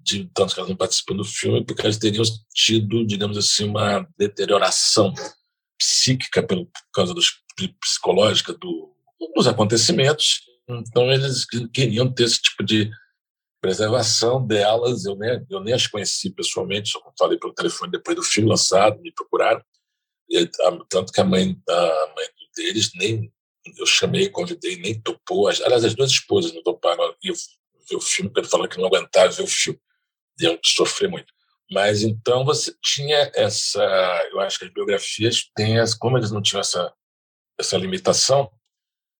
de 0.00 0.30
tanto 0.32 0.54
que 0.54 0.60
elas 0.60 0.70
não 0.70 0.76
participam 0.76 1.16
do 1.16 1.24
filme, 1.24 1.64
porque 1.64 1.82
elas 1.82 1.98
teriam 1.98 2.24
tido, 2.54 3.06
digamos 3.06 3.36
assim, 3.36 3.64
uma 3.64 4.08
deterioração 4.16 5.12
psíquica 5.78 6.42
pelo, 6.42 6.66
por 6.66 6.82
causa 6.92 7.12
dos 7.12 7.42
psicológica 7.80 8.52
do, 8.54 8.94
dos 9.34 9.46
acontecimentos. 9.46 10.42
Então 10.68 11.10
eles 11.10 11.44
queriam 11.72 12.12
ter 12.12 12.24
esse 12.24 12.40
tipo 12.40 12.64
de 12.64 12.90
preservação 13.60 14.46
delas. 14.46 15.04
Eu 15.04 15.16
nem, 15.16 15.44
eu 15.50 15.60
nem 15.60 15.74
as 15.74 15.86
conheci 15.86 16.30
pessoalmente, 16.30 16.90
só 16.90 17.00
falei 17.18 17.38
pelo 17.38 17.54
telefone 17.54 17.90
depois 17.90 18.16
do 18.16 18.22
filme 18.22 18.48
lançado, 18.48 19.00
me 19.00 19.12
procuraram. 19.12 19.62
E, 20.30 20.46
tanto 20.88 21.12
que 21.12 21.20
a 21.20 21.24
mãe, 21.24 21.58
a 21.68 22.12
mãe 22.14 22.26
deles 22.58 22.90
nem 22.94 23.32
eu 23.76 23.86
chamei, 23.86 24.28
convidei, 24.30 24.76
nem 24.76 25.00
topou. 25.00 25.48
As- 25.48 25.60
Aliás, 25.60 25.84
as 25.84 25.94
duas 25.94 26.10
esposas 26.10 26.52
não 26.54 26.62
toparam 26.62 27.14
ir 27.22 27.32
ver 27.88 27.96
o 27.96 28.00
filme, 28.00 28.30
porque 28.30 28.40
ele 28.40 28.48
falou 28.50 28.68
que 28.68 28.78
não 28.78 28.86
aguentava 28.86 29.30
ver 29.30 29.42
o 29.42 29.46
filme. 29.46 29.78
Iam 30.40 30.58
sofrer 30.64 31.08
muito. 31.08 31.32
Mas 31.70 32.02
então 32.02 32.44
você 32.44 32.74
tinha 32.82 33.30
essa. 33.34 33.82
Eu 34.30 34.40
acho 34.40 34.58
que 34.58 34.64
as 34.64 34.72
biografias 34.72 35.50
têm, 35.54 35.78
as, 35.78 35.94
como 35.94 36.16
eles 36.16 36.30
não 36.30 36.40
tinham 36.40 36.60
essa, 36.60 36.92
essa 37.58 37.76
limitação, 37.76 38.50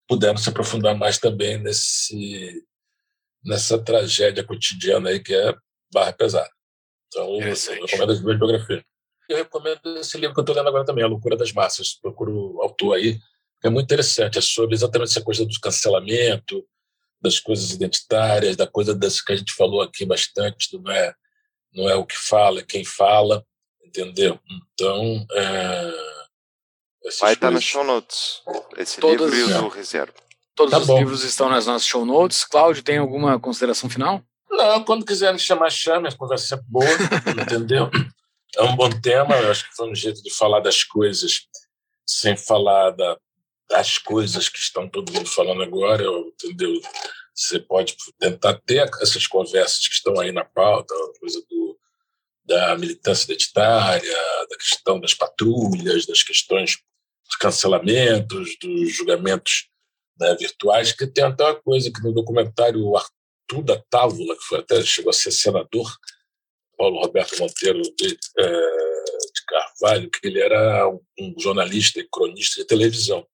puderam 0.08 0.38
se 0.38 0.48
aprofundar 0.48 0.96
mais 0.96 1.18
também 1.18 1.58
nesse, 1.58 2.64
nessa 3.44 3.78
tragédia 3.82 4.42
cotidiana 4.44 5.10
aí 5.10 5.20
que 5.20 5.34
é 5.34 5.54
Barra 5.92 6.12
Pesada. 6.14 6.50
Então, 7.08 7.34
eu 7.34 7.54
recomendo 7.86 8.12
as 8.12 8.20
duas 8.20 8.38
biografias. 8.38 8.82
Eu 9.28 9.36
recomendo 9.36 9.98
esse 9.98 10.16
livro 10.16 10.34
que 10.34 10.40
eu 10.40 10.42
estou 10.42 10.56
lendo 10.56 10.68
agora 10.68 10.84
também, 10.84 11.04
A 11.04 11.08
Loucura 11.08 11.36
das 11.36 11.52
Massas. 11.52 11.92
Procuro 12.00 12.56
o 12.56 12.62
autor 12.62 12.96
aí, 12.96 13.18
é 13.62 13.68
muito 13.68 13.84
interessante. 13.84 14.38
É 14.38 14.40
sobre 14.40 14.74
exatamente 14.74 15.10
essa 15.10 15.22
coisa 15.22 15.44
do 15.44 15.60
cancelamento, 15.60 16.64
das 17.20 17.38
coisas 17.38 17.70
identitárias, 17.72 18.56
da 18.56 18.66
coisa 18.66 18.94
dessa 18.94 19.22
que 19.24 19.32
a 19.32 19.36
gente 19.36 19.52
falou 19.52 19.82
aqui 19.82 20.06
bastante, 20.06 20.70
do 20.76 20.82
não 20.82 20.90
é, 20.92 21.14
não 21.74 21.88
é 21.90 21.94
o 21.94 22.06
que 22.06 22.16
fala, 22.16 22.60
é 22.60 22.64
quem 22.64 22.84
fala, 22.84 23.44
entendeu? 23.84 24.38
Então, 24.72 25.26
é, 25.34 25.92
Vai 27.20 27.32
estar 27.34 27.48
coisas- 27.48 27.54
nas 27.54 27.64
show 27.64 27.84
notes. 27.84 28.42
Esse 28.76 29.00
Todas- 29.00 29.30
livro 29.32 29.50
e 29.50 29.52
o 29.52 29.56
É. 29.56 29.60
do 29.60 29.68
reserva. 29.68 30.14
Todos 30.54 30.70
Tá 30.72 30.78
os 30.78 30.86
bom. 30.86 30.98
livros 30.98 31.22
estão 31.22 31.48
nas 31.48 31.66
nossas 31.66 31.86
show 31.86 32.04
notes. 32.04 32.44
Cláudio, 32.44 32.82
tem 32.82 32.98
alguma 32.98 33.38
consideração 33.38 33.88
final? 33.90 34.22
Não, 34.50 34.82
quando 34.84 35.04
quiserem 35.04 35.38
chamar, 35.38 35.70
chame, 35.70 36.08
a 36.08 36.16
conversa 36.16 36.44
é 36.44 36.48
sempre 36.56 36.66
boa, 36.68 36.84
entendeu? 37.62 37.90
É 38.56 38.62
um 38.62 38.74
bom 38.76 38.88
tema, 39.00 39.36
eu 39.36 39.50
acho 39.50 39.68
que 39.68 39.76
foi 39.76 39.90
um 39.90 39.94
jeito 39.94 40.22
de 40.22 40.30
falar 40.30 40.60
das 40.60 40.82
coisas 40.82 41.46
sem 42.06 42.36
falar 42.36 42.90
da- 42.90 43.18
das 43.68 43.98
coisas 43.98 44.48
que 44.48 44.58
estão 44.58 44.88
todo 44.88 45.12
mundo 45.12 45.28
falando 45.28 45.62
agora, 45.62 46.02
entendeu? 46.02 46.80
Você 47.34 47.60
pode 47.60 47.94
tentar 48.18 48.58
ter 48.66 48.88
essas 49.02 49.26
conversas 49.26 49.86
que 49.86 49.94
estão 49.94 50.18
aí 50.18 50.32
na 50.32 50.44
pauta, 50.44 50.94
coisa 51.20 51.40
do, 51.48 51.78
da 52.44 52.76
militância 52.78 53.24
identitária, 53.26 54.14
da 54.48 54.56
questão 54.56 54.98
das 54.98 55.12
patrulhas, 55.12 56.06
das 56.06 56.22
questões 56.22 56.78
dos 57.26 57.36
cancelamentos, 57.36 58.56
dos 58.58 58.92
julgamentos 58.96 59.68
né, 60.18 60.34
virtuais, 60.36 60.92
que 60.92 61.06
tem 61.06 61.24
até 61.24 61.44
uma 61.44 61.54
coisa 61.56 61.92
que 61.92 62.02
no 62.02 62.12
documentário 62.14 62.82
o 62.82 62.96
Arthur 62.96 63.62
da 63.62 63.78
Távola, 63.90 64.34
que 64.34 64.44
foi 64.44 64.60
até 64.60 64.82
chegou 64.82 65.10
a 65.10 65.12
ser 65.12 65.30
senador, 65.30 65.94
Paulo 66.78 67.00
Roberto 67.00 67.38
Monteiro 67.40 67.82
de, 67.82 68.18
eh, 68.38 69.04
de 69.34 69.44
Carvalho, 69.46 70.10
que 70.10 70.28
ele 70.28 70.40
era 70.40 70.88
um, 70.88 71.34
jornalista 71.36 71.98
e 71.98 72.08
cronista 72.08 72.60
de 72.60 72.66
televisão. 72.66 73.26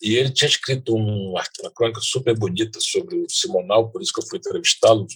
E 0.00 0.16
ele 0.16 0.30
tinha 0.30 0.48
escrito 0.48 0.96
um, 0.96 1.30
uma 1.32 1.70
crônica 1.74 2.00
super 2.00 2.36
bonita 2.36 2.80
sobre 2.80 3.16
o 3.16 3.28
Simonal, 3.28 3.90
por 3.90 4.00
isso 4.00 4.12
que 4.12 4.20
eu 4.20 4.26
fui 4.26 4.38
entrevistá-lo, 4.38 5.06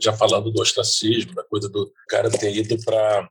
já 0.00 0.12
falando 0.12 0.50
do 0.50 0.62
ostracismo, 0.62 1.34
da 1.34 1.42
coisa 1.44 1.68
do 1.68 1.92
cara 2.08 2.30
ter 2.30 2.54
ido 2.54 2.76
para 2.84 3.28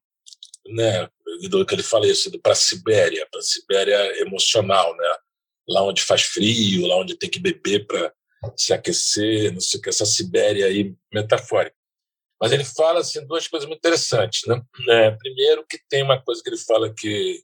né, 0.70 1.08
do 1.50 1.66
que 1.66 1.76
ele 1.76 1.84
fala 1.84 2.08
isso, 2.08 2.32
para 2.40 2.52
a 2.52 2.56
Sibéria, 2.56 3.28
para 3.32 3.40
a 3.40 3.44
Sibéria 3.44 4.22
emocional, 4.22 4.96
né? 4.98 5.08
Lá 5.70 5.84
onde 5.84 6.02
faz 6.02 6.24
frio, 6.24 6.88
lá 6.88 6.98
onde 6.98 7.16
tem 7.16 7.30
que 7.30 7.40
beber 7.40 7.86
para 7.86 8.14
se 8.56 8.74
aquecer, 8.74 9.54
não 9.54 9.60
sei 9.60 9.80
o 9.80 9.84
que, 9.84 9.90
essa 9.90 10.06
Sibéria 10.06 10.66
aí 10.66 10.94
metafórica. 11.14 11.76
Mas 12.40 12.52
ele 12.52 12.64
fala 12.64 13.00
assim 13.00 13.26
duas 13.26 13.48
coisas 13.48 13.68
muito 13.68 13.80
interessantes, 13.80 14.42
né? 14.48 14.62
É, 14.90 15.12
primeiro 15.12 15.66
que 15.68 15.80
tem 15.90 16.04
uma 16.04 16.22
coisa 16.22 16.42
que 16.42 16.50
ele 16.50 16.58
fala 16.58 16.94
que 16.94 17.42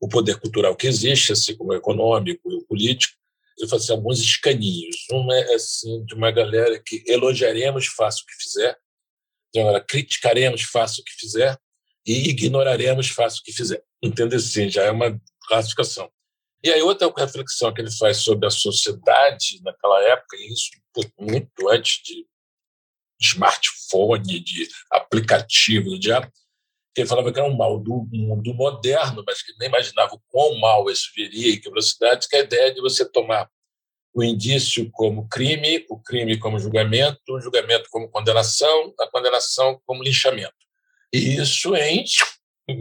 o 0.00 0.08
poder 0.08 0.38
cultural 0.38 0.76
que 0.76 0.86
existe, 0.86 1.32
assim 1.32 1.56
como 1.56 1.72
o 1.72 1.74
econômico 1.74 2.50
e 2.50 2.56
o 2.56 2.66
político, 2.66 3.14
ele 3.58 3.68
fala 3.68 3.80
assim, 3.80 3.92
alguns 3.92 4.20
escaninhos. 4.20 4.96
Um 5.10 5.32
é 5.32 5.54
assim 5.54 6.04
de 6.04 6.14
uma 6.14 6.30
galera 6.30 6.80
que 6.84 7.02
elogiaremos 7.06 7.86
faça 7.86 8.22
o 8.22 8.26
que 8.26 8.42
fizer, 8.42 8.76
de 9.54 9.60
uma 9.60 9.80
criticaremos 9.80 10.62
faça 10.62 11.00
o 11.00 11.04
que 11.04 11.12
fizer 11.12 11.58
e 12.06 12.28
ignoraremos 12.28 13.08
faça 13.08 13.38
o 13.40 13.42
que 13.42 13.52
fizer. 13.52 13.82
Entende 14.02 14.36
assim, 14.36 14.68
já 14.68 14.84
é 14.84 14.90
uma 14.90 15.18
classificação. 15.48 16.10
E 16.62 16.70
aí 16.70 16.82
outra 16.82 17.12
reflexão 17.16 17.72
que 17.72 17.80
ele 17.80 17.90
faz 17.90 18.18
sobre 18.18 18.46
a 18.46 18.50
sociedade 18.50 19.60
naquela 19.62 20.02
época, 20.02 20.36
e 20.36 20.52
isso 20.52 20.70
muito 21.18 21.68
antes 21.68 22.02
de 22.02 22.26
smartphone, 23.20 24.40
de 24.40 24.68
aplicativo 24.90 25.98
que 26.96 27.02
ele 27.02 27.08
falava 27.08 27.30
que 27.30 27.38
era 27.38 27.46
um 27.46 27.54
mal 27.54 27.78
do 27.78 28.08
mundo 28.10 28.54
moderno, 28.54 29.22
mas 29.26 29.42
que 29.42 29.52
nem 29.58 29.68
imaginava 29.68 30.14
o 30.14 30.22
quão 30.28 30.58
mal 30.58 30.90
isso 30.90 31.10
viria 31.14 31.50
e 31.50 31.58
que 31.58 31.68
velocidade, 31.68 32.26
que 32.26 32.34
a 32.34 32.40
ideia 32.40 32.72
de 32.72 32.80
você 32.80 33.04
tomar 33.04 33.50
o 34.14 34.24
indício 34.24 34.90
como 34.92 35.28
crime, 35.28 35.84
o 35.90 35.98
crime 35.98 36.38
como 36.38 36.58
julgamento, 36.58 37.20
o 37.28 37.38
julgamento 37.40 37.90
como 37.90 38.08
condenação, 38.08 38.94
a 38.98 39.06
condenação 39.10 39.78
como 39.84 40.02
linchamento. 40.02 40.54
E 41.12 41.36
isso 41.36 41.76
em 41.76 42.06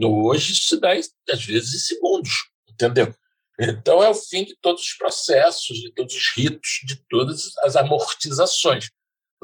hoje 0.06 0.56
se 0.56 0.80
dá 0.80 0.94
às 0.94 1.44
vezes 1.44 1.74
em 1.74 1.80
segundos, 1.80 2.32
entendeu? 2.70 3.14
Então 3.60 4.02
é 4.02 4.07
o 4.07 4.16
fim 4.16 4.45
de 4.45 4.56
todos 4.62 4.82
os 4.82 4.94
processos, 4.94 5.78
de 5.78 5.91
todos 5.94 6.16
os 6.16 6.34
ritos, 6.38 6.80
de 6.86 6.95
todas 7.10 7.52
as 7.64 7.76
amortizações. 7.76 8.90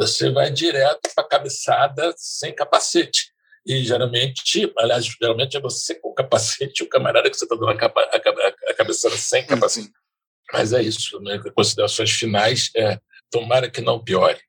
Você 0.02 0.32
vai 0.32 0.49
direto 0.49 1.10
para 1.14 1.23
a 1.23 1.28
cabeçada 1.28 2.11
sem 2.18 2.56
capacete. 2.56 3.32
E 3.64 3.84
geralmente, 3.84 4.73
aliás, 4.80 5.06
geralmente 5.06 5.56
é 5.56 5.60
você 5.60 5.94
com 5.94 6.11
capacete 6.11 6.82
e 6.82 6.86
o 6.86 6.90
camarada 6.90 7.30
que 7.30 7.38
você 7.38 7.45
está 7.45 7.56
dando 7.56 7.69
a, 7.69 7.78
capa, 7.78 8.02
a, 8.02 8.72
a 8.72 8.73
cabeçada 8.73 9.15
sem 9.15 9.45
capacete. 9.45 9.91
Mas 10.52 10.73
é 10.73 10.82
isso, 10.82 11.19
né? 11.19 11.40
Considerações 11.56 12.10
finais 12.11 12.72
é 12.76 12.99
tomara 13.30 13.69
que 13.69 13.82
não 13.82 14.03
piore. 14.03 14.41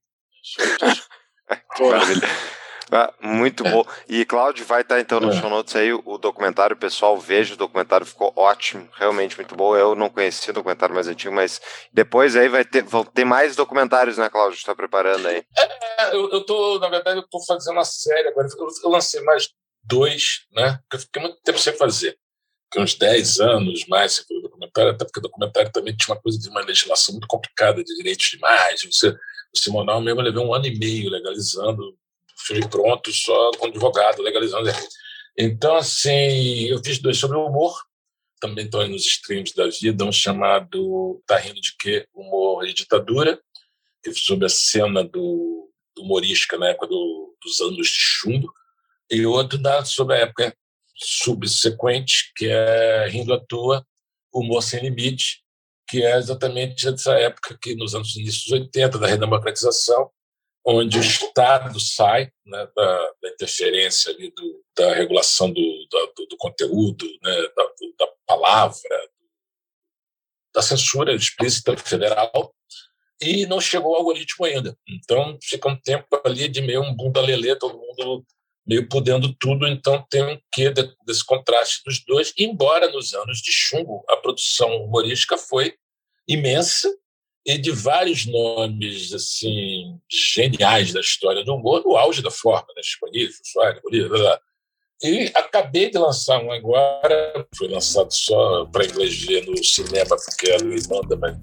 Ah, 2.95 3.11
muito 3.23 3.65
bom. 3.65 3.87
E 4.07 4.23
Cláudio 4.27 4.67
vai 4.67 4.83
estar 4.83 5.01
então 5.01 5.19
no 5.19 5.31
é. 5.31 5.41
show 5.41 5.49
notes 5.49 5.75
aí 5.75 5.95
o 5.95 6.19
documentário, 6.19 6.77
pessoal, 6.77 7.19
veja 7.19 7.55
o 7.55 7.57
documentário, 7.57 8.05
ficou 8.05 8.31
ótimo, 8.37 8.87
realmente 8.93 9.35
muito 9.35 9.57
bom. 9.57 9.75
Eu 9.75 9.95
não 9.95 10.11
conhecia 10.11 10.51
o 10.51 10.55
documentário 10.55 10.95
mais 10.95 11.09
antigo, 11.09 11.35
mas 11.35 11.59
depois 11.91 12.37
aí 12.37 12.51
vai 12.51 12.67
ter, 12.67 12.83
vão 12.83 13.03
ter 13.03 13.25
mais 13.25 13.57
documentários, 13.57 14.19
né, 14.19 14.29
Cláudio? 14.29 14.59
Está 14.59 14.75
preparando 14.75 15.27
aí? 15.27 15.43
É, 15.57 16.15
eu, 16.15 16.31
eu 16.31 16.45
tô, 16.45 16.79
na 16.79 16.91
verdade, 16.91 17.19
eu 17.19 17.27
tô 17.29 17.43
fazendo 17.47 17.77
uma 17.77 17.85
série 17.85 18.29
agora. 18.29 18.47
Eu, 18.59 18.69
eu 18.85 18.91
lancei 18.91 19.23
mais 19.23 19.49
dois, 19.85 20.43
né? 20.53 20.79
Porque 20.83 20.97
eu 20.97 21.01
fiquei 21.01 21.23
muito 21.23 21.41
tempo 21.43 21.59
sem 21.59 21.73
fazer. 21.73 22.19
Fiquei 22.65 22.83
uns 22.83 22.95
10 22.95 23.41
anos 23.41 23.87
mais 23.89 24.13
sem 24.13 24.25
fazer 24.27 24.43
documentário, 24.43 24.91
até 24.91 25.07
porque 25.07 25.21
o 25.21 25.23
documentário 25.23 25.73
também 25.73 25.97
tinha 25.97 26.15
uma 26.15 26.21
coisa 26.21 26.39
de 26.39 26.47
uma 26.51 26.61
legislação 26.61 27.15
muito 27.15 27.27
complicada 27.27 27.83
de 27.83 27.97
direitos 27.97 28.27
de 28.27 28.37
imagem. 28.37 28.93
Você, 28.93 29.09
o 29.09 29.59
Simonal 29.59 30.03
mesmo 30.03 30.21
levou 30.21 30.47
um 30.47 30.55
ano 30.55 30.67
e 30.67 30.79
meio 30.79 31.09
legalizando 31.09 31.97
filme 32.47 32.69
pronto, 32.69 33.13
só 33.13 33.51
com 33.53 33.67
advogado, 33.67 34.23
legalizando. 34.23 34.71
Então, 35.37 35.77
assim, 35.77 36.67
eu 36.67 36.83
fiz 36.83 36.99
dois 36.99 37.17
sobre 37.17 37.37
o 37.37 37.47
humor, 37.47 37.75
também 38.41 38.65
estão 38.65 38.81
aí 38.81 38.89
nos 38.89 39.07
streams 39.07 39.55
da 39.55 39.69
vida, 39.69 40.05
um 40.05 40.13
chamado 40.13 41.23
Tá 41.27 41.39
Rindo 41.39 41.61
de 41.61 41.77
Quê? 41.79 42.07
Humor 42.13 42.67
e 42.67 42.75
Ditadura, 42.75 43.41
que 44.03 44.11
é 44.11 44.15
sobre 44.15 44.47
a 44.47 44.49
cena 44.49 45.05
do, 45.05 45.71
do 45.97 46.03
humorística 46.03 46.59
na 46.59 46.69
época 46.69 46.89
do, 46.89 47.37
dos 47.43 47.61
anos 47.61 47.87
de 47.87 47.95
chumbo, 47.95 48.53
e 49.11 49.25
outro 49.25 49.59
da, 49.59 49.85
sobre 49.85 50.17
a 50.17 50.21
época 50.21 50.57
subsequente, 50.97 52.33
que 52.37 52.47
é 52.47 53.09
Rindo 53.09 53.33
à 53.33 53.39
Toa, 53.39 53.87
Humor 54.33 54.63
Sem 54.63 54.81
Limite, 54.81 55.43
que 55.89 56.03
é 56.03 56.17
exatamente 56.17 56.89
essa 56.89 57.13
época 57.15 57.59
que, 57.61 57.75
nos 57.75 57.95
anos 57.95 58.17
inícios 58.17 58.51
80, 58.51 58.99
da 58.99 59.07
redemocratização, 59.07 60.11
onde 60.65 60.99
o 60.99 61.01
Estado 61.01 61.79
sai 61.81 62.31
né, 62.47 62.69
da, 62.75 63.13
da, 63.21 63.29
interferência 63.31 64.13
ali 64.13 64.31
do, 64.31 64.65
da 64.77 64.95
regulação 64.95 65.51
do, 65.51 65.63
do, 66.17 66.27
do 66.27 66.37
conteúdo, 66.37 67.07
né, 67.23 67.43
da, 67.57 67.65
da, 67.99 68.13
palavra, 68.27 69.11
da 70.55 70.63
censura 70.63 71.15
explícita 71.15 71.77
federal, 71.77 72.55
e 73.21 73.47
não 73.47 73.61
chegou 73.61 73.93
ao 73.93 74.01
algoritmo 74.01 74.45
ainda. 74.45 74.77
Então 74.89 75.39
fica 75.43 75.69
um 75.69 75.81
tempo 75.81 76.07
ali 76.25 76.49
de 76.49 76.61
meio 76.61 76.83
um 76.83 76.95
bunda 76.95 77.21
lelê, 77.21 77.57
todo 77.57 77.79
mundo 77.79 78.25
meio 78.67 78.89
podendo 78.89 79.35
tudo, 79.35 79.67
então 79.67 80.05
tem 80.09 80.23
um 80.23 80.39
quê 80.53 80.71
desse 81.05 81.25
contraste 81.25 81.83
dos 81.85 82.05
dois, 82.05 82.33
embora 82.39 82.91
nos 82.91 83.13
anos 83.13 83.39
de 83.39 83.51
chumbo 83.51 84.05
a 84.09 84.17
produção 84.17 84.85
humorística 84.85 85.37
foi 85.37 85.75
imensa, 86.29 86.89
e 87.45 87.59
de 87.59 87.71
vários 87.71 88.27
nomes 88.27 89.13
assim 89.13 89.99
geniais 90.11 90.93
da 90.93 91.01
história 91.01 91.45
do 91.45 91.55
humor, 91.55 91.83
no 91.85 91.97
auge 91.97 92.23
da 92.23 92.31
forma, 92.31 92.69
né? 92.77 92.83
Chico 92.83 93.09
Soares, 93.45 93.83
Bolívar, 93.83 94.41
e 95.03 95.33
acabei 95.35 95.91
de 95.91 95.99
lançar 95.99 96.41
um 96.43 96.53
agora, 96.53 97.45
foi 97.57 97.67
lançado 97.67 98.13
só 98.13 98.67
para 98.67 98.85
inglês 98.85 99.21
ver 99.25 99.45
no 99.45 99.65
cinema, 99.65 100.17
porque 100.25 100.53
a 100.53 100.59
lei 100.59 100.79
manda, 100.89 101.17
mas 101.17 101.37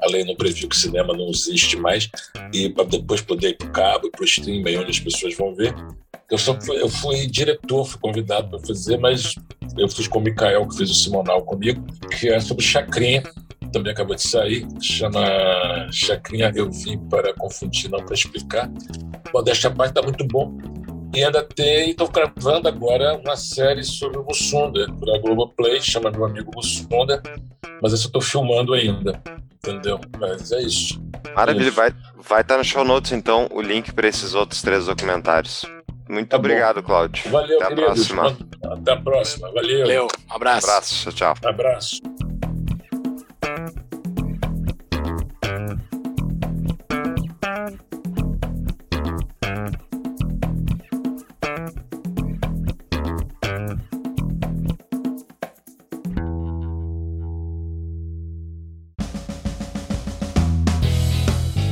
a 0.00 0.06
lei 0.06 0.24
não 0.24 0.34
previu 0.34 0.66
que 0.66 0.74
o 0.74 0.78
cinema 0.78 1.12
não 1.14 1.28
existe 1.28 1.76
mais, 1.76 2.08
e 2.54 2.70
para 2.70 2.84
depois 2.84 3.20
poder 3.20 3.50
ir 3.50 3.56
para 3.58 3.68
o 3.68 3.72
cabo 3.72 4.06
e 4.06 4.10
para 4.10 4.22
o 4.22 4.24
stream, 4.24 4.60
onde 4.60 4.90
as 4.90 5.00
pessoas 5.00 5.36
vão 5.36 5.54
ver. 5.54 5.74
Eu, 6.30 6.38
só 6.38 6.58
fui, 6.58 6.80
eu 6.80 6.88
fui 6.88 7.26
diretor, 7.26 7.84
fui 7.84 8.00
convidado 8.00 8.48
para 8.48 8.66
fazer, 8.66 8.96
mas 8.96 9.34
eu 9.76 9.88
fiz 9.88 10.08
com 10.08 10.18
o 10.18 10.22
Mikael, 10.22 10.66
que 10.66 10.76
fez 10.78 10.90
o 10.90 10.94
Simonal 10.94 11.44
comigo, 11.44 11.84
que 12.18 12.30
é 12.30 12.40
sobre 12.40 12.64
Chacrinha, 12.64 13.22
também 13.72 13.92
acabou 13.92 14.14
de 14.14 14.22
sair, 14.22 14.66
chama 14.80 15.20
Chacrinha 15.92 16.52
Eu 16.54 16.70
Vim 16.70 16.98
para 17.08 17.34
Confundir, 17.34 17.90
não 17.90 18.04
para 18.04 18.14
explicar. 18.14 18.70
Modéstia 19.32 19.70
parte, 19.70 19.90
está 19.90 20.02
muito 20.02 20.24
bom. 20.26 20.56
E 21.14 21.24
ainda 21.24 21.42
tem, 21.42 21.90
estou 21.90 22.08
gravando 22.08 22.68
agora 22.68 23.16
uma 23.16 23.36
série 23.36 23.82
sobre 23.82 24.18
o 24.18 24.24
Mussunda, 24.24 24.86
para 25.00 25.16
a 25.16 25.18
Globoplay, 25.18 25.80
chama 25.80 26.10
Meu 26.10 26.26
Amigo 26.26 26.50
Mussunda, 26.54 27.22
mas 27.82 27.92
essa 27.94 28.04
eu 28.04 28.08
estou 28.08 28.20
filmando 28.20 28.74
ainda, 28.74 29.20
entendeu? 29.54 29.98
Mas 30.18 30.52
é 30.52 30.60
isso. 30.60 31.00
Maravilha, 31.34 31.68
é 31.68 31.70
vai 31.70 31.88
estar 31.88 32.12
vai 32.28 32.44
tá 32.44 32.58
no 32.58 32.64
show 32.64 32.84
notes 32.84 33.12
então 33.12 33.48
o 33.50 33.62
link 33.62 33.92
para 33.92 34.06
esses 34.06 34.34
outros 34.34 34.60
três 34.60 34.86
documentários. 34.86 35.64
Muito 36.08 36.28
tá 36.28 36.36
obrigado, 36.36 36.82
Cláudio. 36.82 37.30
Valeu, 37.30 37.62
Até 37.62 37.72
a 37.72 37.76
próxima. 37.76 38.36
Até 38.64 38.92
a 38.92 38.96
próxima. 38.96 39.52
Valeu. 39.52 39.80
Valeu. 39.80 40.08
Um 40.30 40.34
abraço. 40.34 40.66
Um 40.66 40.70
abraço. 40.70 41.12
Tchau, 41.12 41.34
tchau. 41.34 41.50
abraço. 41.50 42.00